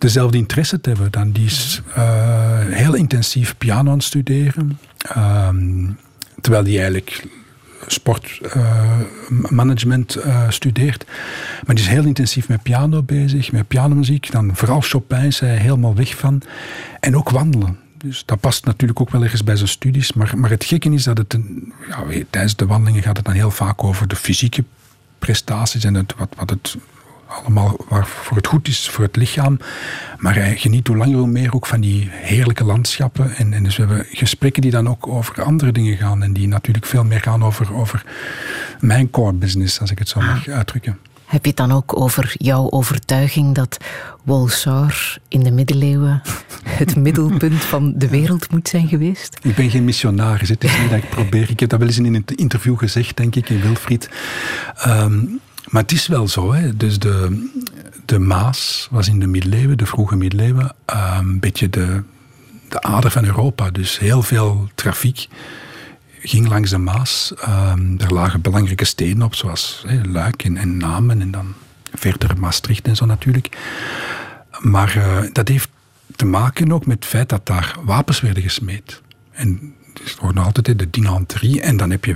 dezelfde 0.02 0.38
interesse 0.38 0.80
te 0.80 0.90
hebben. 0.90 1.10
Dan 1.10 1.30
die 1.30 1.44
is 1.44 1.82
eh, 1.94 2.58
heel 2.66 2.94
intensief 2.94 3.56
piano 3.58 3.90
aan 3.90 3.96
het 3.96 4.06
studeren. 4.06 4.78
Ehm, 4.98 5.90
terwijl 6.40 6.64
die 6.64 6.76
eigenlijk 6.76 7.26
sportmanagement 7.86 10.18
studeert. 10.48 11.04
Maar 11.66 11.74
die 11.74 11.84
is 11.84 11.90
heel 11.90 12.04
intensief 12.04 12.48
met 12.48 12.62
piano 12.62 13.02
bezig, 13.02 13.52
met 13.52 13.68
pianomuziek. 13.68 14.32
Dan 14.32 14.56
vooral 14.56 14.80
Chopin 14.80 15.24
is 15.24 15.40
hij 15.40 15.56
helemaal 15.56 15.94
weg 15.94 16.16
van. 16.16 16.42
En 17.00 17.16
ook 17.16 17.30
wandelen. 17.30 17.78
Dus 18.02 18.22
dat 18.24 18.40
past 18.40 18.64
natuurlijk 18.64 19.00
ook 19.00 19.10
wel 19.10 19.22
ergens 19.22 19.44
bij 19.44 19.56
zijn 19.56 19.68
studies. 19.68 20.12
Maar, 20.12 20.32
maar 20.36 20.50
het 20.50 20.64
gekke 20.64 20.90
is 20.90 21.04
dat 21.04 21.18
het... 21.18 21.34
Een, 21.34 21.72
ja, 21.88 22.04
tijdens 22.30 22.56
de 22.56 22.66
wandelingen 22.66 23.02
gaat 23.02 23.16
het 23.16 23.26
dan 23.26 23.34
heel 23.34 23.50
vaak 23.50 23.84
over 23.84 24.08
de 24.08 24.16
fysieke 24.16 24.64
prestaties 25.18 25.84
en 25.84 25.94
het, 25.94 26.14
wat, 26.16 26.28
wat 26.36 26.50
het 26.50 26.76
allemaal 27.32 27.76
waarvoor 27.88 28.36
het 28.36 28.46
goed 28.46 28.68
is 28.68 28.88
voor 28.88 29.04
het 29.04 29.16
lichaam. 29.16 29.58
Maar 30.18 30.34
hij 30.34 30.56
geniet 30.56 30.86
hoe 30.86 30.96
langer 30.96 31.16
hoe 31.16 31.26
meer 31.26 31.54
ook 31.54 31.66
van 31.66 31.80
die 31.80 32.08
heerlijke 32.12 32.64
landschappen. 32.64 33.36
En, 33.36 33.52
en 33.52 33.62
dus 33.62 33.76
we 33.76 33.84
hebben 33.84 34.06
gesprekken 34.10 34.62
die 34.62 34.70
dan 34.70 34.88
ook 34.88 35.06
over 35.06 35.42
andere 35.42 35.72
dingen 35.72 35.96
gaan. 35.96 36.22
En 36.22 36.32
die 36.32 36.48
natuurlijk 36.48 36.86
veel 36.86 37.04
meer 37.04 37.20
gaan 37.20 37.44
over, 37.44 37.74
over 37.74 38.04
mijn 38.80 39.10
core 39.10 39.32
business, 39.32 39.80
als 39.80 39.90
ik 39.90 39.98
het 39.98 40.08
zo 40.08 40.20
mag 40.20 40.48
uitdrukken. 40.48 40.98
Heb 41.32 41.42
je 41.44 41.48
het 41.48 41.58
dan 41.58 41.72
ook 41.72 42.00
over 42.00 42.34
jouw 42.36 42.70
overtuiging 42.70 43.54
dat 43.54 43.76
Wolsar 44.22 45.18
in 45.28 45.40
de 45.40 45.50
middeleeuwen 45.50 46.22
het 46.80 46.96
middelpunt 46.96 47.64
van 47.64 47.92
de 47.96 48.08
wereld 48.08 48.50
moet 48.50 48.68
zijn 48.68 48.88
geweest? 48.88 49.38
Ik 49.42 49.54
ben 49.54 49.70
geen 49.70 49.84
missionaris. 49.84 50.48
Het 50.48 50.64
is 50.64 50.78
niet 50.78 50.90
dat 50.90 50.98
ik 50.98 51.08
probeer. 51.08 51.50
Ik 51.50 51.60
heb 51.60 51.68
dat 51.68 51.78
wel 51.78 51.88
eens 51.88 51.98
in 51.98 52.14
een 52.14 52.24
interview 52.34 52.78
gezegd, 52.78 53.16
denk 53.16 53.34
ik, 53.34 53.48
in 53.48 53.60
Wilfried. 53.60 54.08
Ehm, 54.76 55.24
maar 55.72 55.82
het 55.82 55.92
is 55.92 56.06
wel 56.06 56.28
zo. 56.28 56.52
Hè. 56.52 56.76
Dus 56.76 56.98
de, 56.98 57.48
de 58.04 58.18
Maas 58.18 58.88
was 58.90 59.08
in 59.08 59.20
de 59.20 59.26
middeleeuwen, 59.26 59.78
de 59.78 59.86
vroege 59.86 60.16
middeleeuwen, 60.16 60.74
ehm, 60.84 61.28
een 61.28 61.40
beetje 61.40 61.70
de, 61.70 62.02
de 62.68 62.82
ader 62.82 63.10
van 63.10 63.24
Europa. 63.24 63.70
Dus 63.70 63.98
heel 63.98 64.22
veel 64.22 64.68
trafiek 64.74 65.28
ging 66.20 66.48
langs 66.48 66.70
de 66.70 66.78
Maas. 66.78 67.32
Ehm, 67.38 67.98
er 67.98 68.12
lagen 68.12 68.40
belangrijke 68.40 68.84
steden 68.84 69.22
op, 69.22 69.34
zoals 69.34 69.84
Luik 70.02 70.44
en, 70.44 70.56
en 70.56 70.76
Namen 70.76 71.20
en 71.20 71.30
dan 71.30 71.54
verder 71.94 72.38
Maastricht 72.38 72.86
en 72.86 72.96
zo 72.96 73.06
natuurlijk. 73.06 73.56
Maar 74.58 74.96
eh, 74.96 75.18
dat 75.32 75.48
heeft 75.48 75.68
te 76.16 76.24
maken 76.24 76.72
ook 76.72 76.86
met 76.86 76.96
het 76.96 77.06
feit 77.06 77.28
dat 77.28 77.46
daar 77.46 77.76
wapens 77.84 78.20
werden 78.20 78.42
gesmeed. 78.42 79.00
En 79.30 79.74
het 79.92 80.18
wordt 80.20 80.36
nog 80.36 80.44
altijd 80.44 80.66
hè, 80.66 80.76
de 80.76 80.90
dinanterie. 80.90 81.60
En 81.60 81.76
dan 81.76 81.90
heb 81.90 82.04
je 82.04 82.14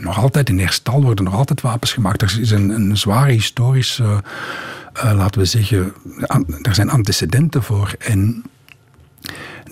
nog 0.00 0.18
altijd 0.18 0.48
in 0.48 0.58
Herstal 0.58 1.02
worden 1.02 1.24
nog 1.24 1.34
altijd 1.34 1.60
wapens 1.60 1.92
gemaakt. 1.92 2.22
Er 2.22 2.38
is 2.40 2.50
een, 2.50 2.70
een 2.70 2.96
zware 2.96 3.32
historische, 3.32 4.22
eh, 4.92 5.12
laten 5.14 5.40
we 5.40 5.46
zeggen, 5.46 5.92
er 6.62 6.74
zijn 6.74 6.90
antecedenten 6.90 7.62
voor. 7.62 7.94
En 7.98 8.44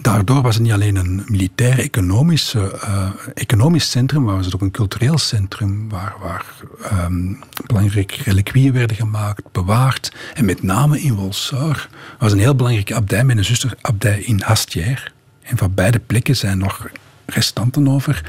daardoor 0.00 0.42
was 0.42 0.54
het 0.54 0.62
niet 0.62 0.72
alleen 0.72 0.96
een 0.96 1.24
militair-economisch 1.26 2.54
eh, 2.54 3.10
economisch 3.34 3.90
centrum, 3.90 4.22
maar 4.22 4.36
was 4.36 4.44
het 4.44 4.54
ook 4.54 4.60
een 4.60 4.70
cultureel 4.70 5.18
centrum 5.18 5.88
waar, 5.88 6.14
waar 6.20 6.44
ehm, 6.82 7.34
belangrijke 7.66 8.22
reliquieën 8.22 8.72
werden 8.72 8.96
gemaakt, 8.96 9.42
bewaard. 9.52 10.12
En 10.34 10.44
met 10.44 10.62
name 10.62 11.00
in 11.00 11.14
Wolseur 11.14 11.88
was 12.18 12.32
een 12.32 12.38
heel 12.38 12.56
belangrijke 12.56 12.94
abdij 12.94 13.24
met 13.24 13.36
een 13.36 13.44
zusterabdij 13.44 14.20
in 14.20 14.40
Hastier. 14.40 15.12
En 15.42 15.56
van 15.56 15.74
beide 15.74 15.98
plekken 15.98 16.36
zijn 16.36 16.58
nog 16.58 16.86
restanten 17.34 17.88
over. 17.88 18.24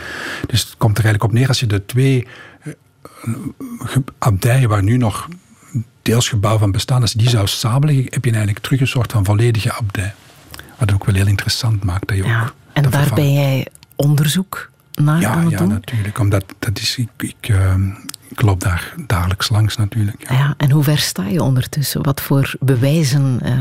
Dus 0.47 0.61
het 0.61 0.77
komt 0.77 0.97
er 0.97 1.03
eigenlijk 1.03 1.33
op 1.33 1.39
neer 1.39 1.47
als 1.47 1.59
je 1.59 1.65
de 1.67 1.85
twee 1.85 2.27
eh, 2.61 2.73
abdijen 4.17 4.69
waar 4.69 4.83
nu 4.83 4.97
nog 4.97 5.27
deels 6.01 6.29
gebouw 6.29 6.57
van 6.57 6.71
bestaan, 6.71 7.01
als 7.01 7.11
je 7.11 7.17
die 7.17 7.29
zou 7.29 7.47
samenleggen, 7.47 8.03
heb 8.09 8.25
je 8.25 8.31
eigenlijk 8.31 8.63
terug 8.65 8.79
een 8.79 8.87
soort 8.87 9.11
van 9.11 9.25
volledige 9.25 9.71
abdij. 9.73 10.13
Wat 10.55 10.89
het 10.89 10.93
ook 10.93 11.05
wel 11.05 11.15
heel 11.15 11.27
interessant 11.27 11.83
maakt. 11.83 12.07
Dat 12.07 12.17
je 12.17 12.23
Ja, 12.23 12.41
ook 12.43 12.53
en 12.73 12.81
daar 12.83 12.91
vervangt. 12.91 13.15
ben 13.15 13.33
jij 13.33 13.67
onderzoek 13.95 14.69
naar 14.93 15.19
Ja, 15.21 15.29
aan 15.31 15.41
het 15.41 15.51
ja 15.51 15.57
doen? 15.57 15.67
natuurlijk. 15.67 16.19
Omdat 16.19 16.45
dat 16.59 16.79
is, 16.79 16.97
ik, 16.97 17.07
ik, 17.17 17.49
ehm, 17.49 17.89
ik 18.33 18.41
loop 18.41 18.59
daar 18.59 18.93
dagelijks 19.07 19.49
langs 19.49 19.77
natuurlijk. 19.77 20.29
Ja. 20.29 20.35
Ja, 20.35 20.53
en 20.57 20.71
hoe 20.71 20.83
ver 20.83 20.97
sta 20.97 21.27
je 21.27 21.43
ondertussen? 21.43 22.03
Wat 22.03 22.21
voor 22.21 22.53
bewijzen 22.59 23.39
eh, 23.41 23.51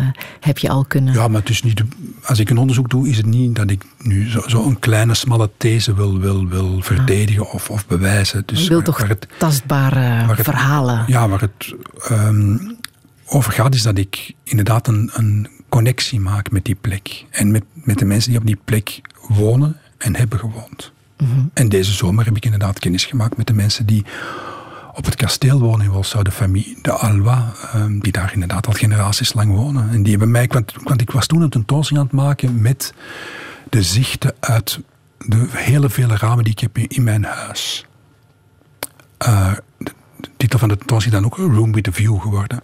heb 0.40 0.58
je 0.58 0.68
al 0.68 0.84
kunnen... 0.84 1.14
Ja, 1.14 1.28
maar 1.28 1.40
het 1.40 1.50
is 1.50 1.62
niet, 1.62 1.82
als 2.24 2.38
ik 2.38 2.50
een 2.50 2.58
onderzoek 2.58 2.90
doe, 2.90 3.08
is 3.08 3.16
het 3.16 3.26
niet 3.26 3.54
dat 3.54 3.70
ik 3.70 3.84
nu 3.98 4.28
zo'n 4.28 4.42
zo 4.46 4.64
een 4.66 4.78
kleine, 4.78 5.14
smalle 5.14 5.50
these 5.56 5.94
wil, 5.94 6.18
wil, 6.18 6.48
wil 6.48 6.80
verdedigen 6.82 7.50
of, 7.50 7.70
of 7.70 7.86
bewijzen. 7.86 8.42
Dus 8.46 8.62
je 8.62 8.68
wilt 8.68 8.84
toch 8.84 9.08
het, 9.08 9.26
tastbare 9.38 9.98
het- 9.98 10.42
verhalen? 10.42 11.04
Ja, 11.06 11.28
waar 11.28 11.40
het 11.40 11.74
ehm, 12.08 12.56
over 13.26 13.52
gaat, 13.52 13.74
is 13.74 13.82
dat 13.82 13.98
ik 13.98 14.32
inderdaad 14.44 14.88
een, 14.88 15.10
een 15.12 15.48
connectie 15.68 16.20
maak 16.20 16.50
met 16.50 16.64
die 16.64 16.76
plek. 16.80 17.24
En 17.30 17.50
met, 17.50 17.64
met 17.74 17.98
de 17.98 18.04
mensen 18.04 18.30
die 18.30 18.40
op 18.40 18.46
die 18.46 18.58
plek 18.64 19.00
wonen 19.28 19.76
en 19.98 20.16
hebben 20.16 20.38
gewoond. 20.38 20.92
En 21.54 21.68
deze 21.68 21.92
zomer 21.92 22.24
heb 22.24 22.36
ik 22.36 22.44
inderdaad 22.44 22.78
kennis 22.78 23.04
gemaakt 23.04 23.36
met 23.36 23.46
de 23.46 23.52
mensen 23.52 23.86
die 23.86 24.04
op 24.94 25.04
het 25.04 25.14
kasteel 25.14 25.60
wonen 25.60 25.86
in 25.86 25.92
Wolsau, 25.92 26.24
de 26.24 26.30
familie 26.30 26.78
de 26.82 26.92
Alwa, 26.92 27.52
ehm, 27.72 27.98
die 27.98 28.12
daar 28.12 28.32
inderdaad 28.32 28.66
al 28.66 28.72
generaties 28.72 29.32
lang 29.32 29.54
wonen. 29.54 29.90
En 29.90 30.02
die 30.02 30.10
hebben 30.10 30.30
mij, 30.30 30.46
want, 30.46 30.72
want 30.82 31.00
ik 31.00 31.10
was 31.10 31.26
toen 31.26 31.42
een 31.42 31.50
tentoonstelling 31.50 32.04
aan 32.04 32.18
het 32.18 32.26
maken 32.26 32.60
met 32.60 32.94
de 33.70 33.82
zichten 33.82 34.34
uit 34.40 34.80
de 35.18 35.46
hele 35.50 35.90
vele 35.90 36.16
ramen 36.16 36.44
die 36.44 36.52
ik 36.52 36.58
heb 36.58 36.78
in, 36.78 37.02
mijn 37.02 37.24
huis. 37.24 37.86
Eh, 39.18 39.52
de, 39.78 39.92
titel 40.36 40.58
van 40.58 40.68
de 40.68 40.76
tentoonstelling 40.76 41.22
dan 41.22 41.32
ook 41.32 41.54
Room 41.54 41.72
with 41.72 41.88
a 41.88 41.92
View 41.92 42.20
geworden. 42.20 42.60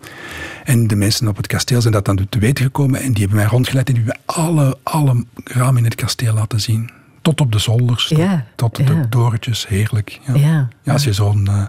En 0.64 0.86
de 0.86 0.96
mensen 0.96 1.28
op 1.28 1.36
het 1.36 1.46
kasteel 1.46 1.80
zijn 1.80 1.92
dat 1.92 2.04
dan 2.04 2.26
te 2.28 2.38
weten 2.38 2.64
gekomen 2.64 3.00
en 3.00 3.12
die 3.12 3.20
hebben 3.20 3.36
mij 3.36 3.46
rondgeleid 3.46 3.88
en 3.88 3.94
die 3.94 4.04
hebben 4.04 4.22
alle, 4.26 4.78
alle 4.82 5.24
ramen 5.44 5.78
in 5.78 5.84
het 5.84 5.94
kasteel 5.94 6.34
laten 6.34 6.60
zien. 6.60 6.90
Tot 7.28 7.40
op 7.40 7.52
de 7.52 7.58
zolders, 7.58 8.08
tot, 8.08 8.18
Ja, 8.18 8.44
tot 8.54 8.76
ja. 8.78 8.84
de 8.84 9.08
torentjes, 9.08 9.66
heerlijk. 9.68 10.20
Ja. 10.26 10.34
Ja. 10.34 10.68
Ja, 10.82 10.92
als 10.92 11.04
je 11.04 11.12
zo'n, 11.12 11.46
eh, 11.48 11.64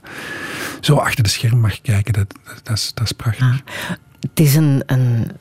zo 0.79 0.95
achter 0.95 1.23
de 1.23 1.29
scherm 1.29 1.59
mag 1.59 1.81
kijken, 1.81 2.13
dat, 2.13 2.25
dat, 2.45 2.59
dat 2.63 2.77
is, 2.77 2.91
dat 2.93 3.03
is 3.05 3.11
prachtig. 3.11 3.61
Het 4.19 4.39
is 4.39 4.55
een, 4.55 4.83
een 4.85 5.31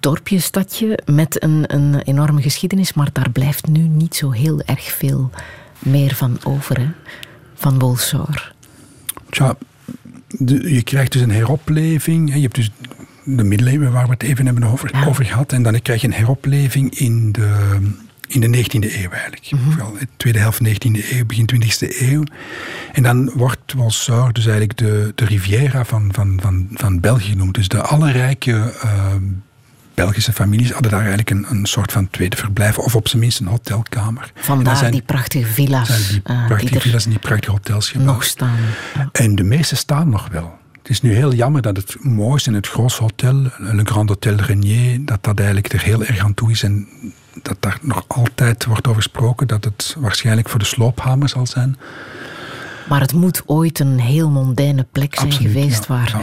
dorpje, 0.00 0.40
stadje 0.40 0.98
met 1.12 1.42
een, 1.42 1.74
een 1.74 2.00
enorme 2.00 2.42
geschiedenis, 2.42 2.92
maar 2.92 3.08
daar 3.12 3.30
blijft 3.30 3.66
nu 3.68 3.80
niet 3.80 4.14
zo 4.16 4.30
heel 4.30 4.60
erg 4.62 4.82
veel 4.82 5.30
meer 5.78 6.14
van 6.14 6.38
over, 6.44 6.78
hè? 6.80 6.86
van 7.54 7.78
Bolsor. 7.78 8.52
Tja, 9.30 9.56
de- 10.28 10.74
je 10.74 10.82
krijgt 10.82 11.12
dus 11.12 11.22
een 11.22 11.30
heropleving. 11.30 12.34
Je 12.34 12.40
hebt 12.40 12.54
dus 12.54 12.70
de 13.24 13.44
middeleeuwen 13.44 13.92
waar 13.92 14.06
we 14.06 14.12
het 14.12 14.22
even 14.22 14.44
hebben 14.46 14.64
over, 14.64 14.90
over 15.06 15.24
gehad. 15.24 15.52
En 15.52 15.62
dan 15.62 15.82
krijg 15.82 16.00
je 16.00 16.06
een 16.06 16.12
heropleving 16.12 16.98
in 16.98 17.32
de, 17.32 17.78
in 18.26 18.40
de 18.40 18.46
19e 18.64 18.94
eeuw 19.02 19.10
eigenlijk. 19.10 19.50
Vooral 19.70 19.92
de 19.92 20.06
tweede 20.16 20.38
helft 20.38 20.60
19e 20.68 21.10
eeuw, 21.12 21.26
begin 21.26 21.48
20e 21.54 22.00
eeuw. 22.00 22.22
En 22.92 23.02
dan 23.02 23.30
wordt 23.34 23.72
Walseur 23.76 24.32
dus 24.32 24.44
eigenlijk 24.46 24.78
de, 24.78 25.12
de 25.14 25.24
Riviera 25.24 25.84
van, 25.84 26.08
van, 26.12 26.38
van, 26.42 26.68
van 26.72 27.00
België 27.00 27.30
genoemd. 27.30 27.54
Dus 27.54 27.68
de 27.68 27.80
alle 27.82 28.12
rijke 28.12 28.72
eh, 28.82 29.14
Belgische 29.94 30.32
families 30.32 30.70
hadden 30.70 30.90
daar 30.90 31.00
eigenlijk 31.00 31.30
een, 31.30 31.46
een 31.48 31.66
soort 31.66 31.92
van 31.92 32.10
tweede 32.10 32.36
verblijf. 32.36 32.78
Of 32.78 32.94
op 32.96 33.08
zijn 33.08 33.20
minst 33.20 33.40
een 33.40 33.46
hotelkamer. 33.46 34.32
Vandaar 34.34 34.76
zijn- 34.76 34.92
die 34.92 35.02
prachtige 35.02 35.46
villa's 35.46 35.86
zijn 35.86 36.02
die 36.08 36.20
eh, 36.24 36.46
prachtige 36.46 36.66
die 36.66 36.74
er 36.74 36.80
villa's 36.80 37.04
en 37.04 37.10
die 37.10 37.18
prachtige 37.18 37.50
hotels 37.50 37.90
gebouwd. 37.90 38.06
nog 38.06 38.24
staan. 38.24 38.56
Ja. 38.94 39.08
En 39.12 39.34
de 39.34 39.42
meeste 39.42 39.76
staan 39.76 40.08
nog 40.08 40.28
wel. 40.28 40.58
Het 40.78 40.88
is 40.90 41.00
nu 41.02 41.14
heel 41.14 41.34
jammer 41.34 41.62
dat 41.62 41.76
het 41.76 41.96
mooiste 42.00 42.48
en 42.48 42.54
het 42.56 42.66
Gros 42.66 42.98
Hotel, 42.98 43.42
Le 43.58 43.84
Grand 43.84 44.08
Hotel 44.08 44.34
Renier, 44.34 45.04
dat 45.04 45.24
dat 45.24 45.38
eigenlijk 45.38 45.72
er 45.72 45.82
heel 45.82 46.04
erg 46.04 46.18
aan 46.18 46.34
toe 46.34 46.50
is. 46.50 46.62
En 46.62 46.88
dat 47.42 47.56
daar 47.60 47.78
nog 47.82 48.04
altijd 48.08 48.64
wordt 48.64 48.86
over 48.88 49.02
gesproken 49.02 49.46
dat 49.46 49.64
het 49.64 49.96
waarschijnlijk 49.98 50.48
voor 50.48 50.58
de 50.58 50.64
sloophamer 50.64 51.28
zal 51.28 51.46
zijn. 51.46 51.76
Maar 52.88 53.00
het 53.00 53.12
moet 53.12 53.42
ooit 53.46 53.78
een 53.78 53.98
heel 54.00 54.30
mondaine 54.30 54.86
plek 54.92 55.14
zijn 55.14 55.26
Absoluut, 55.26 55.52
geweest 55.52 55.84
ja, 55.88 55.94
waar 55.94 56.08
ja. 56.10 56.18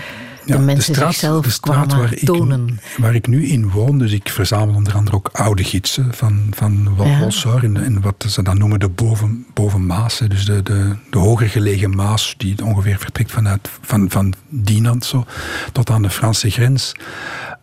de 0.45 0.53
Ja, 0.53 0.59
mensen 0.59 0.93
straat- 0.93 1.09
zichzelf 1.11 1.43
de 1.45 1.49
straat 1.51 1.85
kwamen 1.85 1.97
waar 1.97 2.13
ik, 2.13 2.25
tonen. 2.25 2.79
Waar 2.97 3.15
ik 3.15 3.27
nu 3.27 3.45
in 3.47 3.69
woon, 3.69 3.97
dus 3.97 4.11
ik 4.11 4.29
verzamel 4.29 4.75
onder 4.75 4.93
andere 4.95 5.15
ook 5.15 5.29
oude 5.33 5.63
gidsen 5.63 6.13
van, 6.13 6.47
van 6.51 6.95
Wal- 6.95 7.07
Ja. 7.07 7.19
Walseur 7.19 7.63
en, 7.63 7.77
en 7.83 8.01
wat 8.01 8.25
ze 8.27 8.43
dan 8.43 8.57
noemen 8.57 8.79
de 8.79 8.89
boven, 8.89 9.45
bovenmaas. 9.53 10.17
Dus 10.27 10.45
de, 10.45 10.63
de, 10.63 10.95
de 11.09 11.17
hoger 11.17 11.49
gelegen 11.49 11.95
maas 11.95 12.33
die 12.37 12.63
ongeveer 12.65 12.97
vertrekt 12.97 13.31
vanuit 13.31 13.69
van, 13.81 14.09
van 14.09 14.33
Dinant 14.49 15.05
zo, 15.05 15.25
tot 15.71 15.89
aan 15.89 16.01
de 16.01 16.09
Franse 16.09 16.49
grens. 16.49 16.91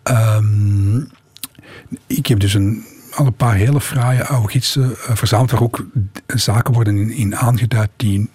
Ehm, 0.02 0.96
ik 2.06 2.26
heb 2.26 2.40
dus 2.40 2.54
een, 2.54 2.84
al 3.20 3.26
een 3.26 3.34
paar 3.34 3.54
hele 3.54 3.80
fraaie 3.80 4.24
oude 4.24 4.48
gidsen 4.48 4.96
eh, 4.96 5.16
verzameld, 5.16 5.50
waar 5.50 5.62
ook 5.62 5.84
zaken 6.26 6.74
worden 6.74 6.96
in, 6.96 7.10
in 7.10 7.36
aangeduid 7.36 7.90
die 7.96 8.28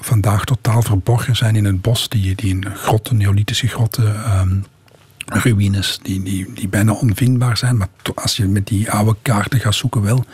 vandaag 0.00 0.44
totaal 0.44 0.82
verborgen 0.82 1.36
zijn 1.36 1.56
in 1.56 1.64
het 1.64 1.80
bos, 1.80 2.08
die, 2.08 2.34
die 2.34 2.50
in 2.50 2.66
grotten, 2.74 3.16
neolithische 3.16 3.66
grotten, 3.66 4.24
ehm, 4.24 4.56
ruïnes, 5.26 5.98
die, 6.02 6.22
die, 6.22 6.52
die 6.54 6.68
bijna 6.68 6.92
onvindbaar 6.92 7.56
zijn, 7.56 7.76
maar 7.76 7.88
als 8.14 8.36
je 8.36 8.48
met 8.48 8.66
die 8.66 8.90
oude 8.90 9.16
kaarten 9.22 9.60
gaat 9.60 9.74
zoeken 9.74 10.02
wel. 10.02 10.24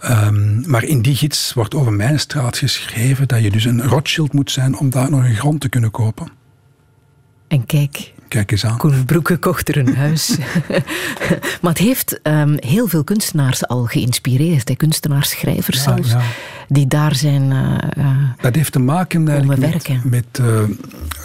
Ehm, 0.00 0.70
maar 0.70 0.84
in 0.84 1.02
die 1.02 1.14
gids 1.14 1.52
wordt 1.52 1.74
over 1.74 1.92
mijn 1.92 2.18
straat 2.18 2.58
geschreven 2.58 3.28
dat 3.28 3.42
je 3.42 3.50
dus 3.50 3.64
een 3.64 3.82
Rothschild 3.82 4.32
moet 4.32 4.50
zijn 4.50 4.76
om 4.76 4.90
daar 4.90 5.10
nog 5.10 5.24
een 5.24 5.36
grond 5.36 5.60
te 5.60 5.68
kunnen 5.68 5.90
kopen. 5.90 6.28
En 7.48 7.66
kijk, 7.66 8.12
Kijk 8.32 8.50
eens 8.50 8.64
aan. 8.64 8.76
Koen 8.76 9.04
Broeke 9.04 9.36
kocht 9.36 9.68
er 9.68 9.76
een 9.76 9.96
huis. 9.96 10.36
maar 11.62 11.70
het 11.70 11.78
heeft 11.78 12.22
ehm, 12.22 12.56
heel 12.58 12.86
veel 12.88 13.04
kunstenaars 13.04 13.66
al 13.66 13.84
geïnspireerd. 13.84 14.68
hè. 14.68 14.74
Kunstenaars, 14.74 15.30
schrijvers 15.30 15.76
Ja, 15.76 15.82
zelfs, 15.82 16.10
ja. 16.10 16.20
die 16.68 16.86
daar 16.86 17.14
zijn... 17.14 17.52
eh, 17.52 18.04
eh, 18.04 18.16
Dat 18.40 18.54
heeft 18.54 18.72
te 18.72 18.78
maken 18.78 19.28
eigenlijk 19.28 20.04
met, 20.04 20.24
eh, 20.32 20.62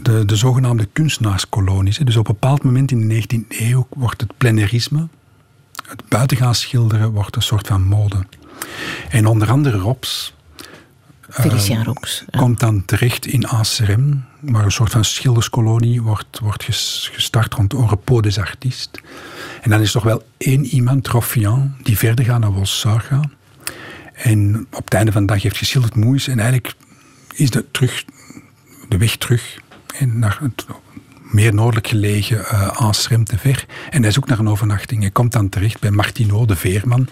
de, 0.02 0.26
de 0.26 0.36
zogenaamde 0.36 0.88
kunstenaarskolonies. 0.94 1.98
Dus 1.98 2.16
op 2.18 2.28
een 2.28 2.34
bepaald 2.40 2.64
moment 2.64 2.92
in 2.92 3.08
de 3.10 3.24
19e 3.24 3.42
eeuw 3.48 3.88
wordt 3.90 4.22
het 4.22 4.32
plenarisme, 4.38 5.08
het 5.88 6.04
buitengaan 6.08 6.56
schilderen, 6.56 7.12
wordt 7.12 7.36
een 7.36 7.42
soort 7.42 7.68
van 7.68 7.84
mode. 7.84 8.26
En 9.10 9.26
onder 9.28 9.52
andere 9.52 9.78
Rops 9.78 10.34
Felician 11.41 11.84
Rops. 11.84 12.23
ja. 12.30 12.39
komt 12.39 12.59
dan 12.59 12.85
terecht 12.85 13.26
in 13.26 13.47
ACRM, 13.47 14.26
waar 14.39 14.65
een 14.65 14.72
soort 14.72 14.91
van 14.91 15.03
schilderskolonie 15.05 16.01
wordt, 16.01 16.39
wordt 16.39 16.64
ges- 16.64 17.09
gestart 17.14 17.53
rond 17.53 17.73
Repos 17.73 18.22
des 18.22 18.39
Artistes. 18.39 19.01
En 19.61 19.69
dan 19.69 19.80
is 19.80 19.88
er 19.88 19.93
toch 19.93 20.03
wel 20.03 20.23
één 20.38 20.65
iemand, 20.65 21.07
Roffian, 21.07 21.76
die 21.84 21.97
verder 21.97 22.26
gaat 22.26 22.39
naar 22.39 22.51
gaan. 23.01 23.31
En 24.14 24.68
op 24.72 24.84
het 24.84 24.93
einde 24.93 25.11
van 25.11 25.26
de 25.26 25.34
dag 25.34 25.41
heeft 25.41 25.57
geschilderd 25.57 25.95
Moeis. 25.95 26.27
En 26.27 26.39
eigenlijk 26.39 26.73
is 27.34 27.49
de, 27.49 27.65
terug, 27.72 28.05
de 28.89 28.97
weg 28.97 29.15
terug 29.15 29.59
en 29.99 30.19
naar 30.19 30.38
het 30.41 30.65
meer 31.32 31.54
noordelijk 31.54 31.88
gelegen 31.88 32.38
uh, 32.38 32.68
Aansrem 32.68 33.24
te 33.24 33.38
ver. 33.38 33.66
En 33.90 34.02
hij 34.02 34.12
zoekt 34.12 34.30
naar 34.30 34.40
een 34.40 34.49
overnachting. 34.49 35.02
Hij 35.02 35.12
komt 35.12 35.32
dan 35.32 35.49
terecht 35.49 35.80
bij 35.80 35.91
Martino, 35.91 36.45
de 36.45 36.56
veerman, 36.56 37.08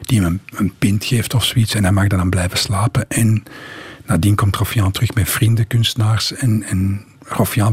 die 0.00 0.22
hem 0.22 0.40
een, 0.54 0.72
pint 0.78 1.04
geeft 1.04 1.34
of 1.34 1.44
zoiets. 1.44 1.74
En 1.74 1.82
hij 1.82 1.92
mag 1.92 2.06
dan 2.06 2.30
blijven 2.30 2.58
slapen. 2.58 3.08
En 3.08 3.42
nadien 4.06 4.34
komt 4.34 4.56
Roffian 4.56 4.90
terug 4.90 5.14
met 5.14 5.28
vrienden, 5.28 5.66
kunstenaars. 5.66 6.32
En, 6.32 6.62
en 6.62 7.04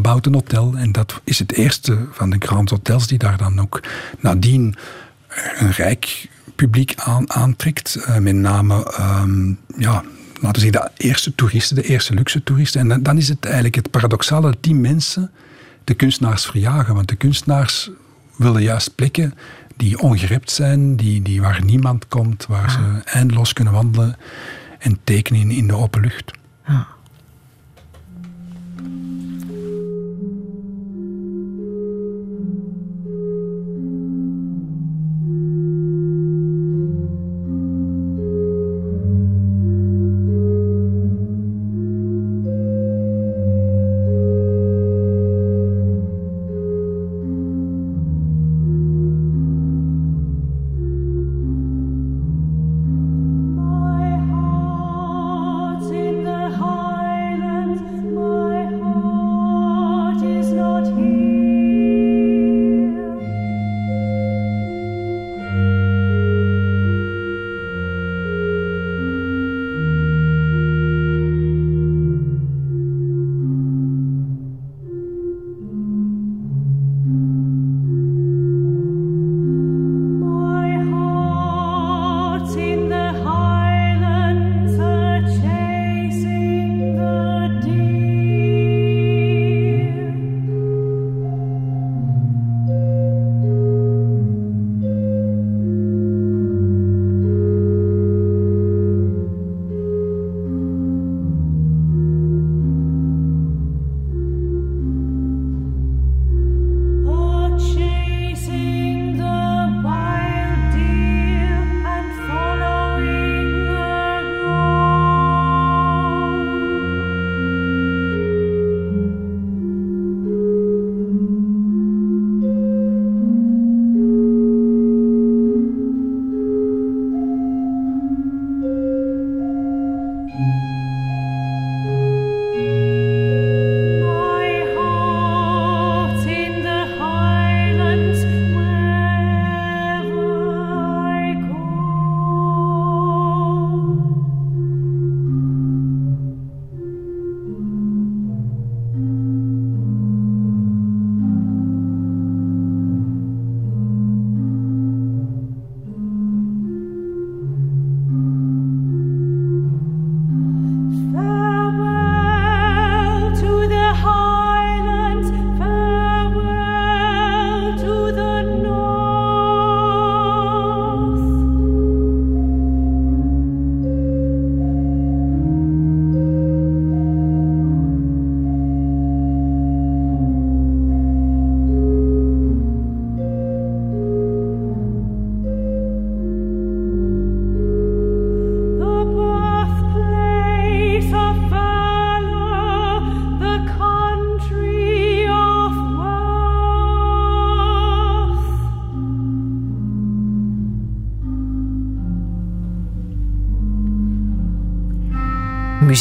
bouwt 0.02 0.26
een 0.26 0.34
hotel. 0.34 0.74
En 0.76 0.92
dat 0.92 1.22
is 1.24 1.40
het 1.40 1.52
eerste 1.54 2.08
van 2.12 2.30
de 2.30 2.36
Grand 2.40 2.70
Hotels 2.70 3.08
die 3.08 3.18
daar 3.18 3.38
dan 3.38 3.62
ook 3.62 3.84
nadien 4.20 4.76
een 5.58 5.72
rijk 5.72 6.30
publiek 6.56 6.94
aan, 6.96 7.34
aantrekt. 7.34 7.96
Uh, 8.00 8.18
met 8.18 8.36
name, 8.36 8.94
um, 9.00 9.60
ja, 9.78 10.04
laten 10.42 10.62
we 10.64 10.72
zeggen, 10.72 10.92
de 10.96 11.04
eerste 11.04 11.36
toeristen, 11.36 11.76
de 11.76 11.84
eerste 11.84 12.14
luxe 12.14 12.44
toeristen. 12.44 12.82
En 12.82 12.88
dan, 12.88 13.04
dan 13.04 13.18
is 13.18 13.28
het 13.28 13.46
eigenlijk 13.46 13.76
het 13.76 13.92
paradoxale 13.92 14.42
dat 14.42 14.64
die 14.64 14.76
mensen 14.76 15.32
de 15.84 15.94
kunstenaars 15.94 16.46
verjagen. 16.46 16.96
Want 16.96 17.08
de 17.08 17.16
kunstenaars 17.16 17.90
willen 18.36 18.62
juist 18.62 18.96
plekken 18.96 19.34
die 19.76 20.00
ongerept 20.00 20.52
zijn, 20.52 20.96
die, 20.96 21.22
die 21.22 21.42
waar 21.42 21.64
niemand 21.64 22.08
komt, 22.08 22.46
waar 22.46 22.66
ah. 22.66 22.72
ze 22.72 23.02
eindeloos 23.04 23.54
kunnen 23.54 23.74
wandelen 23.74 24.18
en 24.80 25.00
tekenen 25.04 25.52
in, 25.52 25.68
de 25.68 25.76
open 25.76 26.02
lucht. 26.02 26.32
Ah. 26.64 26.82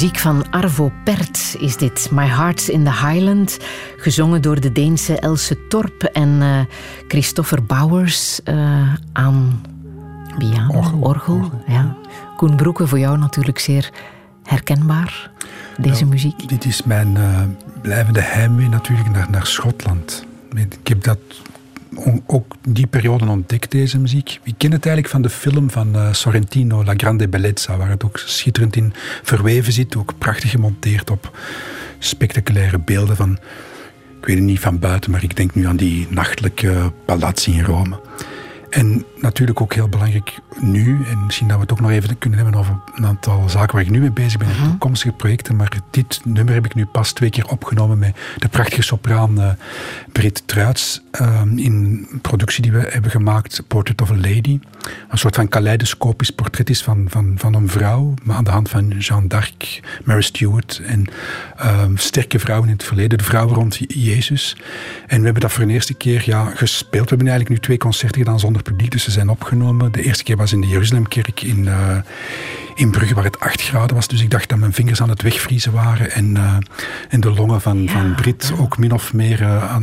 Muziek 0.00 0.18
van 0.18 0.50
Arvo 0.50 0.92
Pärt 1.04 1.56
is 1.58 1.76
dit. 1.76 2.08
My 2.10 2.26
Heart's 2.26 2.68
in 2.68 2.84
the 2.84 2.90
Highland. 2.90 3.58
Gezongen 3.96 4.42
door 4.42 4.60
de 4.60 4.72
Deense 4.72 5.18
Else 5.18 5.66
Torp 5.68 6.02
en 6.02 6.42
eh, 6.42 6.60
Christopher 7.08 7.64
Bowers 7.64 8.42
eh, 8.42 8.94
aan 9.12 9.60
piano, 10.38 10.72
orgel. 10.72 10.98
Orgel. 11.00 11.50
Ja. 11.66 11.96
Koen 12.36 12.56
Broeke, 12.56 12.86
voor 12.86 12.98
jou 12.98 13.18
natuurlijk 13.18 13.58
zeer 13.58 13.90
herkenbaar, 14.42 15.30
deze 15.76 16.06
muziek. 16.06 16.48
Dit 16.48 16.64
is 16.64 16.82
mijn 16.82 17.16
eh, 17.16 17.40
blijvende 17.82 18.20
heimwee 18.20 18.68
natuurlijk 18.68 19.10
naar, 19.10 19.30
naar 19.30 19.46
Schotland. 19.46 20.24
Ik 20.54 20.88
heb 20.88 21.04
dat 21.04 21.18
ook 22.26 22.54
die 22.68 22.86
periode 22.86 23.28
ontdekt, 23.28 23.70
deze 23.70 23.98
muziek. 23.98 24.40
Ik 24.42 24.54
ken 24.56 24.72
het 24.72 24.86
eigenlijk 24.86 25.14
van 25.14 25.22
de 25.22 25.30
film 25.30 25.70
van 25.70 25.94
eh, 25.94 26.12
Sorrentino, 26.12 26.84
La 26.84 26.94
Grande 26.96 27.28
Bellezza, 27.28 27.76
waar 27.76 27.90
het 27.90 28.04
ook 28.04 28.18
schitterend 28.18 28.76
in 28.76 28.92
verweven 29.22 29.72
zit, 29.72 29.96
ook 29.96 30.14
prachtig 30.18 30.50
gemonteerd 30.50 31.10
op 31.10 31.38
spectaculaire 31.98 32.78
beelden 32.78 33.16
van, 33.16 33.32
ik 34.20 34.26
weet 34.26 34.36
het 34.36 34.44
niet 34.44 34.60
van 34.60 34.78
buiten, 34.78 35.10
maar 35.10 35.22
ik 35.22 35.36
denk 35.36 35.54
nu 35.54 35.66
aan 35.66 35.76
die 35.76 36.06
nachtelijke 36.10 36.92
palazzi 37.04 37.52
in 37.52 37.64
Rome. 37.64 38.00
En 38.70 39.04
natuurlijk 39.20 39.60
ook 39.60 39.74
heel 39.74 39.88
belangrijk 39.88 40.38
nu, 40.60 41.04
en 41.04 41.24
misschien 41.24 41.48
dat 41.48 41.56
we 41.56 41.62
het 41.62 41.72
ook 41.72 41.80
nog 41.80 41.90
even 41.90 42.18
kunnen 42.18 42.38
hebben 42.38 42.58
over 42.58 42.80
een 42.94 43.06
aantal 43.06 43.48
zaken 43.48 43.74
waar 43.74 43.84
ik 43.84 43.90
nu 43.90 44.00
mee 44.00 44.10
bezig 44.10 44.38
ben, 44.38 44.48
in 44.48 44.54
toekomstige 44.62 45.12
projecten, 45.12 45.56
maar 45.56 45.72
dit 45.90 46.20
nummer 46.24 46.54
heb 46.54 46.64
ik 46.64 46.74
nu 46.74 46.86
pas 46.86 47.12
twee 47.12 47.30
keer 47.30 47.46
opgenomen 47.46 47.98
met 47.98 48.16
de 48.38 48.48
prachtige 48.48 48.82
sopraan 48.82 49.40
eh, 49.40 49.50
Britt 50.12 50.42
Truits 50.46 51.02
eh, 51.10 51.42
in 51.56 52.06
een 52.12 52.20
productie 52.20 52.62
die 52.62 52.72
we 52.72 52.86
hebben 52.90 53.10
gemaakt, 53.10 53.62
Portrait 53.66 54.00
of 54.00 54.10
a 54.10 54.14
Lady. 54.14 54.58
Een 55.08 55.18
soort 55.18 55.34
van 55.34 55.48
kaleidoscopisch 55.48 56.30
portret 56.30 56.70
is 56.70 56.82
van, 56.82 57.06
van, 57.08 57.34
van 57.36 57.54
een 57.54 57.68
vrouw, 57.68 58.14
maar 58.22 58.36
aan 58.36 58.44
de 58.44 58.50
hand 58.50 58.68
van 58.68 58.88
Jeanne 58.88 59.28
d'Arc, 59.28 59.80
Mary 60.04 60.22
Stuart 60.22 60.80
en 60.86 61.04
eh, 61.56 61.84
sterke 61.94 62.38
vrouwen 62.38 62.68
in 62.68 62.74
het 62.74 62.84
verleden, 62.84 63.18
de 63.18 63.24
vrouwen 63.24 63.54
rond 63.54 63.78
Jezus. 63.88 64.56
En 65.06 65.18
we 65.18 65.24
hebben 65.24 65.42
dat 65.42 65.52
voor 65.52 65.66
de 65.66 65.72
eerste 65.72 65.94
keer 65.94 66.22
ja, 66.24 66.44
gespeeld. 66.44 67.04
We 67.04 67.16
hebben 67.16 67.28
eigenlijk 67.28 67.48
nu 67.48 67.58
twee 67.66 67.78
concerten 67.78 68.18
gedaan 68.18 68.40
zonder 68.40 68.59
publiek, 68.62 68.90
dus 68.90 69.02
ze 69.02 69.10
zijn 69.10 69.28
opgenomen. 69.28 69.92
De 69.92 70.02
eerste 70.02 70.24
keer 70.24 70.36
was 70.36 70.52
in 70.52 70.60
de 70.60 70.66
Jeruzalemkerk 70.66 71.42
in, 71.42 71.68
eh, 71.68 71.96
in 72.74 72.90
Brugge, 72.90 73.14
waar 73.14 73.24
het 73.24 73.40
8 73.40 73.62
graden 73.62 73.96
was. 73.96 74.08
Dus 74.08 74.22
ik 74.22 74.30
dacht 74.30 74.48
dat 74.48 74.58
mijn 74.58 74.72
vingers 74.72 75.02
aan 75.02 75.08
het 75.08 75.22
wegvriezen 75.22 75.72
waren. 75.72 76.10
En, 76.10 76.36
en 77.08 77.20
de 77.20 77.30
longen 77.30 77.60
van, 77.60 77.88
van 77.88 78.14
Brit 78.14 78.52
ook 78.58 78.78
min 78.78 78.92
of 78.92 79.12
meer 79.12 79.42
eh, 79.42 79.72
aan, 79.72 79.82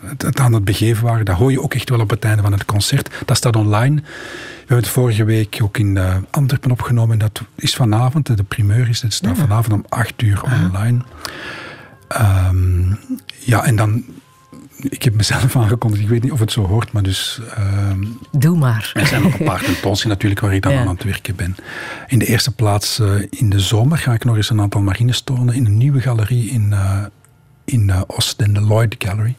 het, 0.00 0.22
het 0.22 0.40
aan 0.40 0.52
het 0.52 0.64
begeven 0.64 1.04
waren. 1.04 1.24
Dat 1.24 1.36
hoor 1.36 1.50
je 1.50 1.62
ook 1.62 1.74
echt 1.74 1.88
wel 1.88 2.00
op 2.00 2.10
het 2.10 2.24
einde 2.24 2.42
van 2.42 2.52
het 2.52 2.64
concert. 2.64 3.10
Dat 3.24 3.36
staat 3.36 3.56
online. 3.56 3.94
We 3.94 4.76
hebben 4.76 4.76
het 4.76 4.88
vorige 4.88 5.24
week 5.24 5.58
ook 5.62 5.78
in 5.78 5.98
Antwerpen 6.30 6.70
opgenomen. 6.70 7.12
En 7.12 7.18
dat 7.18 7.42
is 7.56 7.74
vanavond, 7.74 8.36
de 8.36 8.42
primeur 8.42 8.88
is, 8.88 9.02
het 9.02 9.12
staat 9.12 9.38
vanavond 9.38 9.72
om 9.72 9.84
8 9.88 10.22
uur 10.22 10.42
online. 10.42 11.02
Ehm, 12.08 12.92
ja, 13.38 13.64
en 13.64 13.76
dan... 13.76 14.04
Ik 14.88 15.02
heb 15.02 15.14
mezelf 15.14 15.56
aangekondigd, 15.56 16.02
ik 16.02 16.08
weet 16.08 16.22
niet 16.22 16.32
of 16.32 16.40
het 16.40 16.52
zo 16.52 16.66
hoort, 16.66 16.92
maar 16.92 17.02
dus... 17.02 17.40
ehm, 17.56 18.04
Doe 18.38 18.58
maar. 18.58 18.90
er 18.94 19.06
zijn 19.06 19.22
nog 19.22 19.38
een 19.38 19.44
paar 19.46 19.58
tentoonstellingen 19.64 20.08
natuurlijk 20.08 20.40
waar 20.40 20.54
ik 20.54 20.62
dan 20.62 20.72
Ja. 20.72 20.80
aan 20.80 20.88
het 20.88 21.04
werken 21.04 21.36
ben. 21.36 21.56
In 22.06 22.18
de 22.18 22.26
eerste 22.26 22.54
plaats, 22.54 22.98
eh, 22.98 23.12
in 23.30 23.50
de 23.50 23.60
zomer, 23.60 23.98
ga 23.98 24.12
ik 24.12 24.24
nog 24.24 24.36
eens 24.36 24.50
een 24.50 24.60
aantal 24.60 24.80
marines 24.80 25.20
tonen 25.20 25.54
in 25.54 25.64
een 25.66 25.76
nieuwe 25.76 26.00
galerie 26.00 26.50
in, 26.50 26.72
eh 26.72 27.04
in 27.64 27.90
eh 27.90 28.00
Oostende, 28.06 28.60
Lloyd 28.60 28.94
Gallery. 28.98 29.34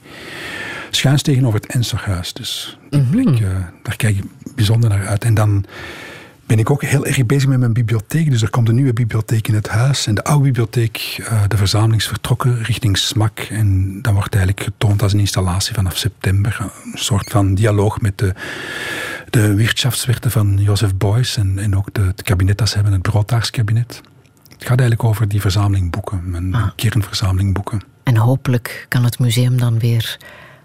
Schuins 0.90 1.22
tegenover 1.22 1.60
het 1.60 1.70
Enzorhuis. 1.74 2.34
Dus 2.34 2.78
die 2.90 3.46
eh, 3.46 3.50
daar 3.84 3.96
kijk 3.96 4.18
ik 4.18 4.24
bijzonder 4.56 4.90
naar 4.90 5.08
uit. 5.08 5.24
En 5.24 5.34
dan 5.34 5.66
ben 6.52 6.60
ik 6.60 6.69
ook 6.69 6.84
heel 6.84 7.06
erg 7.06 7.26
bezig 7.26 7.49
met 7.49 7.60
mijn 7.60 7.73
bibliotheek. 7.73 8.30
Dus 8.30 8.41
er 8.41 8.49
komt 8.49 8.69
een 8.69 8.76
nieuwe 8.76 8.94
bibliotheek 8.94 9.48
in 9.48 9.53
het 9.53 9.68
huis. 9.68 10.07
En 10.07 10.15
de 10.15 10.23
oude 10.23 10.44
bibliotheek, 10.44 11.23
eh, 11.23 11.44
de 11.48 11.57
verzameling 11.57 12.02
is 12.02 12.07
vertrokken 12.07 12.64
richting 12.64 12.98
SMAK. 12.98 13.40
En 13.40 13.99
dan 14.02 14.14
wordt 14.14 14.36
eigenlijk 14.36 14.64
getoond 14.64 15.02
als 15.02 15.14
een 15.14 15.19
installatie 15.19 15.73
vanaf 15.73 15.98
september. 15.98 16.57
Een 16.60 16.98
soort 16.98 17.30
van 17.30 17.56
dialoog 17.56 18.02
met 18.02 18.18
de, 18.18 18.34
de 19.30 19.53
Wirtschaftswetten 19.56 20.32
van 20.32 20.57
Joseph 20.57 20.95
Beuys. 20.95 21.38
En, 21.38 21.60
en 21.60 21.78
ook 21.78 21.94
de, 21.94 22.02
het 22.02 22.22
kabinet 22.22 22.57
dat 22.57 22.69
ze 22.69 22.76
hebben, 22.76 22.94
het 22.94 23.02
Broodtaarskabinet. 23.02 24.02
Het 24.49 24.68
gaat 24.68 24.80
eigenlijk 24.80 25.03
over 25.03 25.28
die 25.28 25.41
verzameling 25.41 25.91
boeken. 25.91 26.22
Mijn 26.30 26.72
kernverzameling 26.76 27.53
boeken. 27.53 27.82
En 28.03 28.18
hopelijk 28.18 28.86
kan 28.90 29.03
het 29.03 29.19
museum 29.19 29.57
dan 29.57 29.80
weer 29.80 30.18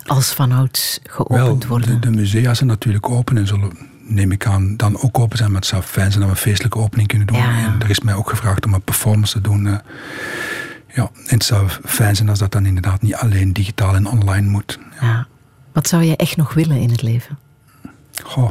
als 0.07 0.33
vanouds 0.33 1.01
geopend 1.03 1.63
Wel, 1.63 1.69
worden. 1.69 2.01
de, 2.01 2.11
de 2.11 2.17
musea 2.17 2.55
zijn 2.55 2.69
natuurlijk 2.69 3.11
open 3.11 3.37
en 3.37 3.47
zullen, 3.47 3.73
neem 4.09 4.33
ik 4.33 4.47
aan, 4.47 4.77
dan 4.77 5.01
ook 5.01 5.19
open 5.19 5.39
zijn. 5.39 5.51
Maar 5.51 5.61
het 5.61 5.69
zou 5.69 5.83
fijn 5.83 6.11
zijn 6.13 6.21
dat 6.25 6.31
we 6.31 6.37
een 6.37 6.43
feestelijke 6.43 6.79
opening 6.79 7.09
kunnen 7.09 7.27
doen. 7.27 7.37
Ja. 7.37 7.65
En 7.65 7.81
er 7.81 7.91
is 7.91 8.01
mij 8.01 8.15
ook 8.15 8.29
gevraagd 8.31 8.67
om 8.67 8.75
een 8.75 8.83
performance 8.83 9.33
te 9.33 9.41
doen. 9.41 9.67
eh. 9.67 9.79
ja, 10.95 11.03
en 11.03 11.35
het 11.35 11.45
zou 11.45 11.69
fijn 11.85 12.17
zijn 12.17 12.29
als 12.29 12.39
dat 12.39 12.53
dan 12.53 12.67
inderdaad 12.67 13.03
niet 13.03 13.15
alleen 13.15 13.53
digitaal 13.53 13.95
en 13.95 14.07
online 14.07 14.49
moet. 14.49 14.79
Ja. 15.01 15.27
Wat 15.73 15.89
zou 15.89 16.03
je 16.03 16.17
echt 16.17 16.37
nog 16.37 16.55
willen 16.55 16.77
in 16.81 16.91
het 16.91 17.03
leven? 17.03 17.39
Goh. 18.23 18.51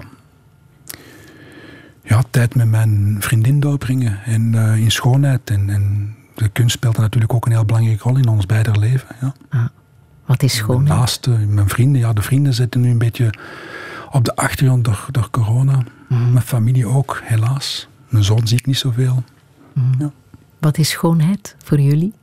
Ja, 2.03 2.23
tijd 2.29 2.55
met 2.55 2.69
mijn 2.69 3.17
vriendin 3.19 3.59
doorbrengen. 3.59 4.19
En 4.25 4.55
eh, 4.55 4.77
in 4.77 4.91
schoonheid. 4.91 5.49
En, 5.49 5.69
en 5.69 6.15
de 6.35 6.47
kunst 6.49 6.75
speelt 6.75 6.97
natuurlijk 6.97 7.33
ook 7.33 7.45
een 7.45 7.51
heel 7.51 7.65
belangrijke 7.65 8.03
rol 8.03 8.17
in 8.17 8.27
ons 8.27 8.45
beider 8.45 8.79
leven. 8.79 9.15
Ja. 9.21 9.69
Wat 10.25 10.43
is 10.43 10.55
schoonheid? 10.55 10.99
Naast 10.99 11.27
mijn 11.47 11.69
vrienden. 11.69 12.01
Ja, 12.01 12.13
de 12.13 12.21
vrienden 12.21 12.53
zitten 12.53 12.81
nu 12.81 12.89
een 12.89 12.97
beetje 12.97 13.33
op 14.15 14.23
de 14.23 14.35
achtergrond 14.35 14.85
door, 14.85 15.07
door 15.11 15.29
corona. 15.29 15.83
Mijn 16.07 16.41
familie 16.41 16.87
ook, 16.87 17.21
helaas. 17.23 17.87
Mijn 18.09 18.23
zoon 18.23 18.47
zie 18.47 18.57
ik 18.57 18.65
niet 18.65 18.77
zoveel. 18.77 19.23
Wat 20.59 20.77
is 20.77 20.89
schoonheid 20.89 21.55
voor 21.63 21.79
jullie? 21.79 22.13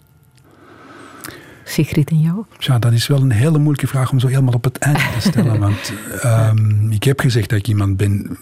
Sigrid 1.65 2.11
en 2.11 2.21
jou? 2.21 2.45
Ja, 2.59 2.79
dat 2.79 2.93
is 2.93 3.07
wel 3.07 3.21
een 3.21 3.31
hele 3.31 3.59
moeilijke 3.59 3.87
vraag 3.87 4.11
om 4.11 4.21
zo 4.21 4.27
helemaal 4.27 4.55
op 4.55 4.65
het 4.65 4.79
einde 4.79 5.01
te 5.15 5.21
stellen. 5.21 5.59
want 5.69 5.93
ehm, 6.21 6.91
ik 6.91 7.05
heb 7.05 7.21
gezegd 7.21 7.49
dat 7.49 7.59
ik 7.59 7.69
iemand 7.69 7.97
ben 7.97 8.39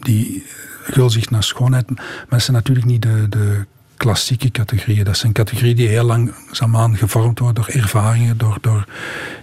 die 0.00 0.44
gulzigt 0.82 1.30
naar 1.30 1.42
schoonheid. 1.42 1.90
Maar 1.90 2.26
dat 2.28 2.42
zijn 2.42 2.56
natuurlijk 2.56 2.86
niet 2.86 3.02
de, 3.02 3.26
de 3.28 3.66
klassieke 3.96 4.50
categorieën. 4.50 5.04
Dat 5.04 5.16
zijn 5.16 5.32
categorieën 5.32 5.76
die 5.76 5.88
heel 5.88 6.04
langzaamaan 6.04 6.96
gevormd 6.96 7.38
worden 7.38 7.64
door 7.64 7.74
ervaringen, 7.74 8.38
door, 8.38 8.58
door 8.60 8.86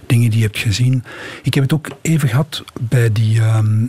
dingen 0.06 0.30
die 0.30 0.38
je 0.38 0.44
hebt 0.44 0.58
gezien. 0.58 1.04
Ik 1.42 1.54
heb 1.54 1.62
het 1.62 1.72
ook 1.72 1.88
even 2.02 2.28
gehad 2.28 2.64
bij 2.80 3.12
die, 3.12 3.40
ehm, 3.40 3.86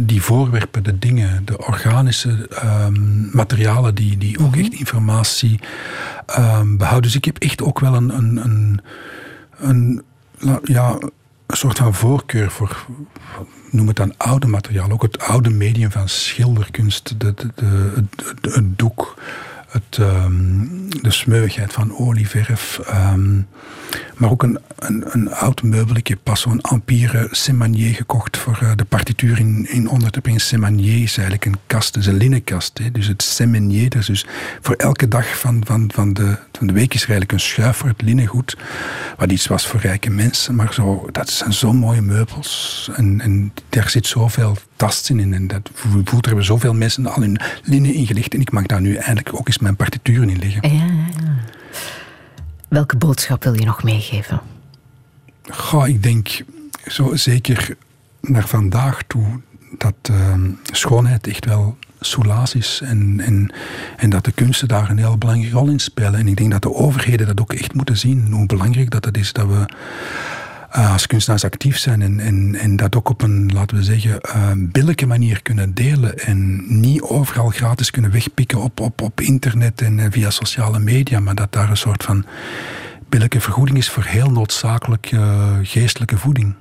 die 0.00 0.22
voorwerpen, 0.22 0.82
de 0.82 0.98
dingen, 0.98 1.44
de 1.44 1.66
organische 1.66 2.48
ehm, 2.48 3.36
materialen 3.36 3.94
die, 3.94 4.18
die 4.18 4.38
ook 4.38 4.56
echt 4.56 4.72
informatie 4.72 5.60
ehm, 6.26 6.76
behouden. 6.76 7.02
Dus 7.10 7.16
ik 7.16 7.24
heb 7.24 7.38
echt 7.38 7.62
ook 7.62 7.80
wel 7.80 7.94
een, 7.94 8.16
een, 8.16 8.36
een, 8.44 8.80
een, 9.58 10.02
ja, 10.64 10.96
een 11.46 11.56
soort 11.56 11.78
van 11.78 11.94
voorkeur 11.94 12.50
voor, 12.50 12.86
noem 13.70 13.86
het 13.86 13.96
dan 13.96 14.14
oude 14.16 14.46
materiaal. 14.46 14.90
Ook 14.90 15.02
het 15.02 15.18
oude 15.18 15.50
medium 15.50 15.90
van 15.90 16.08
schilderkunst, 16.08 17.20
de, 17.20 17.34
de, 17.34 17.50
de, 17.54 18.50
het 18.50 18.78
doek, 18.78 19.14
ehm, 19.98 20.66
de 21.02 21.10
smeuigheid 21.10 21.72
van 21.72 21.98
olieverf. 21.98 22.78
ehm, 22.78 23.40
maar 24.16 24.30
ook 24.30 24.42
een, 24.42 24.58
een, 24.78 25.32
oud 25.32 25.62
meubel. 25.62 25.96
Pas 26.22 26.40
zo'n 26.40 26.60
Empire 26.60 27.28
Semanier 27.30 27.94
gekocht 27.94 28.36
voor 28.36 28.58
eh, 28.62 28.70
de 28.76 28.84
partituur 28.84 29.38
in, 29.38 29.66
in 29.70 29.88
onder 29.88 30.10
te. 30.10 30.20
Semanier 30.36 31.02
is 31.02 31.16
eigenlijk 31.16 31.44
een 31.44 31.58
kast, 31.66 31.96
een 31.96 32.16
linnenkast. 32.16 32.78
Hè. 32.78 32.90
Dus 32.90 33.06
het 33.06 33.22
Semanier, 33.22 33.88
dat 33.88 34.00
is 34.00 34.06
dus 34.06 34.26
voor 34.60 34.74
elke 34.74 35.08
dag 35.08 35.38
van, 35.38 35.62
van, 35.66 35.90
van, 35.94 36.12
de, 36.12 36.38
van 36.52 36.66
de 36.66 36.72
week 36.72 36.94
is 36.94 37.02
er 37.02 37.10
eigenlijk 37.10 37.32
een 37.32 37.48
schuif 37.48 37.76
voor 37.76 37.88
het 37.88 38.02
linnengoed. 38.02 38.56
Wat 39.16 39.32
iets 39.32 39.46
was 39.46 39.66
voor 39.66 39.80
rijke 39.80 40.10
mensen. 40.10 40.54
Maar 40.54 40.74
zo, 40.74 41.08
dat 41.12 41.30
zijn 41.30 41.52
zo 41.52 41.72
mooie 41.72 42.02
meubels. 42.02 42.90
En, 42.94 43.20
en 43.20 43.52
daar 43.68 43.90
zit 43.90 44.06
zoveel 44.06 44.56
tast 44.78 45.10
in. 45.10 45.34
En 45.34 45.46
dat 45.46 45.70
voelt, 45.74 46.08
er 46.10 46.26
hebben 46.26 46.44
zoveel 46.44 46.74
mensen 46.74 47.06
al 47.06 47.20
hun 47.20 47.40
linnen 47.62 47.94
ingelegd. 47.94 48.34
En 48.34 48.40
ik 48.40 48.50
mag 48.52 48.66
daar 48.66 48.80
nu 48.80 48.94
eindelijk 48.94 49.34
ook 49.34 49.46
eens 49.46 49.58
mijn 49.58 49.76
partituren 49.76 50.28
in 50.28 50.38
leggen. 50.38 50.74
Ja, 50.74 50.84
ja, 50.84 51.06
ja. 51.22 51.36
Welke 52.68 52.96
boodschap 52.96 53.44
wil 53.44 53.54
je 53.54 53.64
nog 53.64 53.82
meegeven? 53.82 54.40
Goh, 55.50 55.88
ik 55.88 56.02
denk 56.02 56.44
zo 56.86 57.16
zeker 57.16 57.76
naar 58.20 58.48
vandaag 58.48 59.02
toe 59.06 59.40
dat 59.78 59.94
ehm, 60.02 60.50
schoonheid 60.62 61.26
echt 61.26 61.44
wel 61.44 61.76
soelaas 62.00 62.54
is 62.54 62.80
en, 62.84 63.20
en, 63.20 63.52
en 63.96 64.10
dat 64.10 64.24
de 64.24 64.32
kunsten 64.32 64.68
daar 64.68 64.90
een 64.90 64.98
heel 64.98 65.18
belangrijke 65.18 65.56
rol 65.56 65.68
in 65.68 65.78
spelen. 65.78 66.14
En 66.14 66.28
ik 66.28 66.36
denk 66.36 66.50
dat 66.50 66.62
de 66.62 66.74
overheden 66.74 67.26
dat 67.26 67.40
ook 67.40 67.52
echt 67.52 67.74
moeten 67.74 67.96
zien, 67.96 68.32
hoe 68.32 68.46
belangrijk 68.46 68.90
dat 68.90 69.04
het 69.04 69.16
is 69.16 69.32
dat 69.32 69.46
we 69.46 69.66
eh, 70.68 70.92
als 70.92 71.06
kunstenaars 71.06 71.44
actief 71.44 71.78
zijn 71.78 72.02
en, 72.02 72.20
en, 72.20 72.54
en 72.54 72.76
dat 72.76 72.96
ook 72.96 73.08
op 73.08 73.22
een, 73.22 73.52
laten 73.52 73.76
we 73.76 73.82
zeggen, 73.82 74.20
eh, 74.20 74.50
billijke 74.56 75.06
manier 75.06 75.42
kunnen 75.42 75.74
delen 75.74 76.18
en 76.18 76.64
niet 76.80 77.02
overal 77.02 77.48
gratis 77.48 77.90
kunnen 77.90 78.10
wegpikken 78.10 78.58
op, 78.58 78.80
op, 78.80 79.00
op 79.02 79.20
internet 79.20 79.82
en 79.82 79.98
eh, 79.98 80.06
via 80.10 80.30
sociale 80.30 80.78
media, 80.78 81.20
maar 81.20 81.34
dat 81.34 81.52
daar 81.52 81.70
een 81.70 81.76
soort 81.76 82.02
van 82.02 82.24
billijke 83.08 83.40
vergoeding 83.40 83.78
is 83.78 83.90
voor 83.90 84.04
heel 84.04 84.30
noodzakelijk 84.30 85.12
geestelijke 85.62 86.18
voeding. 86.18 86.54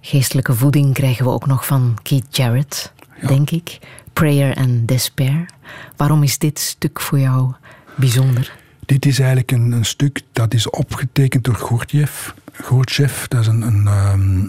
Geestelijke 0.00 0.54
voeding 0.54 0.94
krijgen 0.94 1.24
we 1.24 1.30
ook 1.30 1.46
nog 1.46 1.66
van 1.66 1.98
Keith 2.02 2.36
Jarrett, 2.36 2.92
denk 3.26 3.50
ik. 3.50 3.78
Prayer 4.12 4.56
and 4.56 4.88
Despair. 4.88 5.48
Waarom 5.96 6.22
is 6.22 6.38
dit 6.38 6.58
stuk 6.58 7.00
voor 7.00 7.18
jou 7.18 7.52
bijzonder? 7.96 8.52
Dit 8.88 9.06
is 9.06 9.18
eigenlijk 9.18 9.52
een, 9.52 9.72
een 9.72 9.84
stuk 9.84 10.20
dat 10.32 10.54
is 10.54 10.70
opgetekend 10.70 11.44
door 11.44 11.54
Gurdjieff. 11.54 12.34
Gurdjieff, 12.52 13.28
dat 13.28 13.40
is 13.40 13.46
een, 13.46 13.62
een, 13.62 13.86
ehm, 13.86 14.46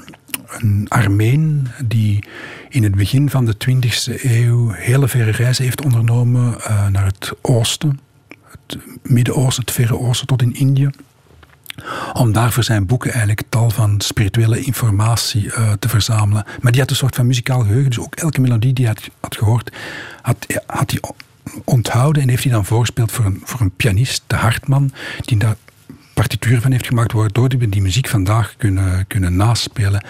een 0.57 0.85
Armeen 0.89 1.67
die 1.85 2.23
in 2.69 2.83
het 2.83 2.95
begin 2.95 3.29
van 3.29 3.45
de 3.45 3.57
20e 3.57 4.23
eeuw 4.23 4.69
hele 4.69 5.07
verre 5.07 5.31
reizen 5.31 5.63
heeft 5.63 5.83
ondernomen 5.83 6.61
eh, 6.61 6.87
naar 6.87 7.05
het 7.05 7.31
oosten. 7.41 7.99
Het 8.43 8.77
Midden-Oosten, 9.03 9.63
het 9.63 9.73
Verre 9.73 9.99
Oosten 9.99 10.27
tot 10.27 10.41
in 10.41 10.55
Indië. 10.55 10.89
Om 12.13 12.31
daar 12.31 12.51
voor 12.51 12.63
zijn 12.63 12.85
boeken 12.85 13.09
eigenlijk 13.09 13.43
tal 13.49 13.69
van 13.69 14.01
spirituele 14.01 14.59
informatie 14.59 15.53
eh, 15.53 15.71
te 15.79 15.89
verzamelen. 15.89 16.45
Maar 16.61 16.71
die 16.71 16.81
had 16.81 16.89
een 16.89 16.95
soort 16.95 17.15
van 17.15 17.27
muzikaal 17.27 17.61
geheugen. 17.61 17.89
Dus 17.89 17.99
ook 17.99 18.15
elke 18.15 18.41
melodie 18.41 18.73
die 18.73 18.85
hij 18.85 18.93
had, 18.93 19.09
had 19.19 19.37
gehoord, 19.37 19.71
had, 20.21 20.61
had 20.65 20.91
hij 20.91 20.99
onthouden 21.63 22.21
en 22.21 22.29
heeft 22.29 22.43
hij 22.43 22.51
dan 22.51 22.65
voorgespeeld 22.65 23.11
voor 23.11 23.25
een, 23.25 23.41
voor 23.43 23.61
een 23.61 23.71
pianist, 23.71 24.23
de 24.27 24.35
Hartman, 24.35 24.91
die 25.25 25.37
daar 25.37 25.55
partituur 26.13 26.61
van 26.61 26.71
heeft 26.71 26.87
gemaakt, 26.87 27.11
waardoor 27.11 27.47
we 27.47 27.69
die 27.69 27.81
muziek 27.81 28.07
vandaag 28.07 28.53
kunnen, 28.57 29.07
kunnen 29.07 29.35
naspelen. 29.35 30.05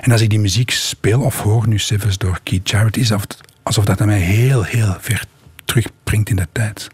En 0.00 0.12
als 0.12 0.20
ik 0.20 0.30
die 0.30 0.38
muziek 0.38 0.70
speel 0.70 1.20
of 1.20 1.40
hoor 1.40 1.68
nu 1.68 1.78
zelfs 1.78 2.18
door 2.18 2.38
Keith 2.42 2.70
Jarrett, 2.70 2.96
is 2.96 3.08
het 3.08 3.40
alsof 3.62 3.84
dat 3.84 4.04
mij 4.04 4.18
heel, 4.18 4.62
heel 4.62 4.96
ver 5.00 5.24
terugbrengt 5.64 6.28
in 6.28 6.36
de 6.36 6.48
tijd. 6.52 6.88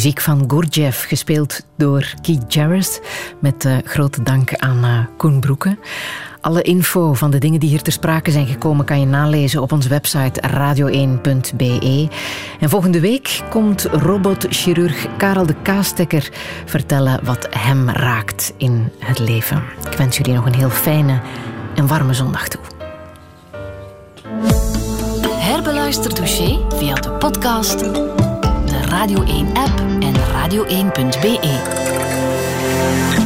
Muziek 0.00 0.20
van 0.20 0.44
Gurdjieff, 0.46 1.04
gespeeld 1.04 1.66
door 1.76 2.14
Keith 2.20 2.54
Jarrett. 2.54 3.00
Met 3.40 3.64
uh, 3.64 3.76
grote 3.84 4.22
dank 4.22 4.54
aan 4.54 4.84
uh, 4.84 4.98
Koen 5.16 5.40
Broeke. 5.40 5.78
Alle 6.40 6.62
info 6.62 7.14
van 7.14 7.30
de 7.30 7.38
dingen 7.38 7.60
die 7.60 7.68
hier 7.68 7.82
ter 7.82 7.92
sprake 7.92 8.30
zijn 8.30 8.46
gekomen 8.46 8.84
kan 8.84 9.00
je 9.00 9.06
nalezen 9.06 9.62
op 9.62 9.72
onze 9.72 9.88
website 9.88 10.42
radio1.be. 10.50 12.08
En 12.60 12.68
volgende 12.70 13.00
week 13.00 13.40
komt 13.50 13.82
robotchirurg 13.82 15.06
Karel 15.16 15.46
de 15.46 15.56
Kaastekker 15.62 16.30
vertellen 16.64 17.24
wat 17.24 17.46
hem 17.50 17.90
raakt 17.90 18.52
in 18.56 18.92
het 18.98 19.18
leven. 19.18 19.62
Ik 19.90 19.96
wens 19.96 20.16
jullie 20.16 20.34
nog 20.34 20.46
een 20.46 20.54
heel 20.54 20.70
fijne 20.70 21.20
en 21.74 21.86
warme 21.86 22.14
zondag 22.14 22.48
toe. 22.48 22.60
Herbeluister 25.28 26.14
dossier 26.14 26.58
via 26.68 26.94
de 26.94 27.10
podcast, 27.10 27.78
de 27.78 28.80
Radio 28.88 29.22
1 29.22 29.46
app 29.54 29.89
radio1.be. 30.50 33.19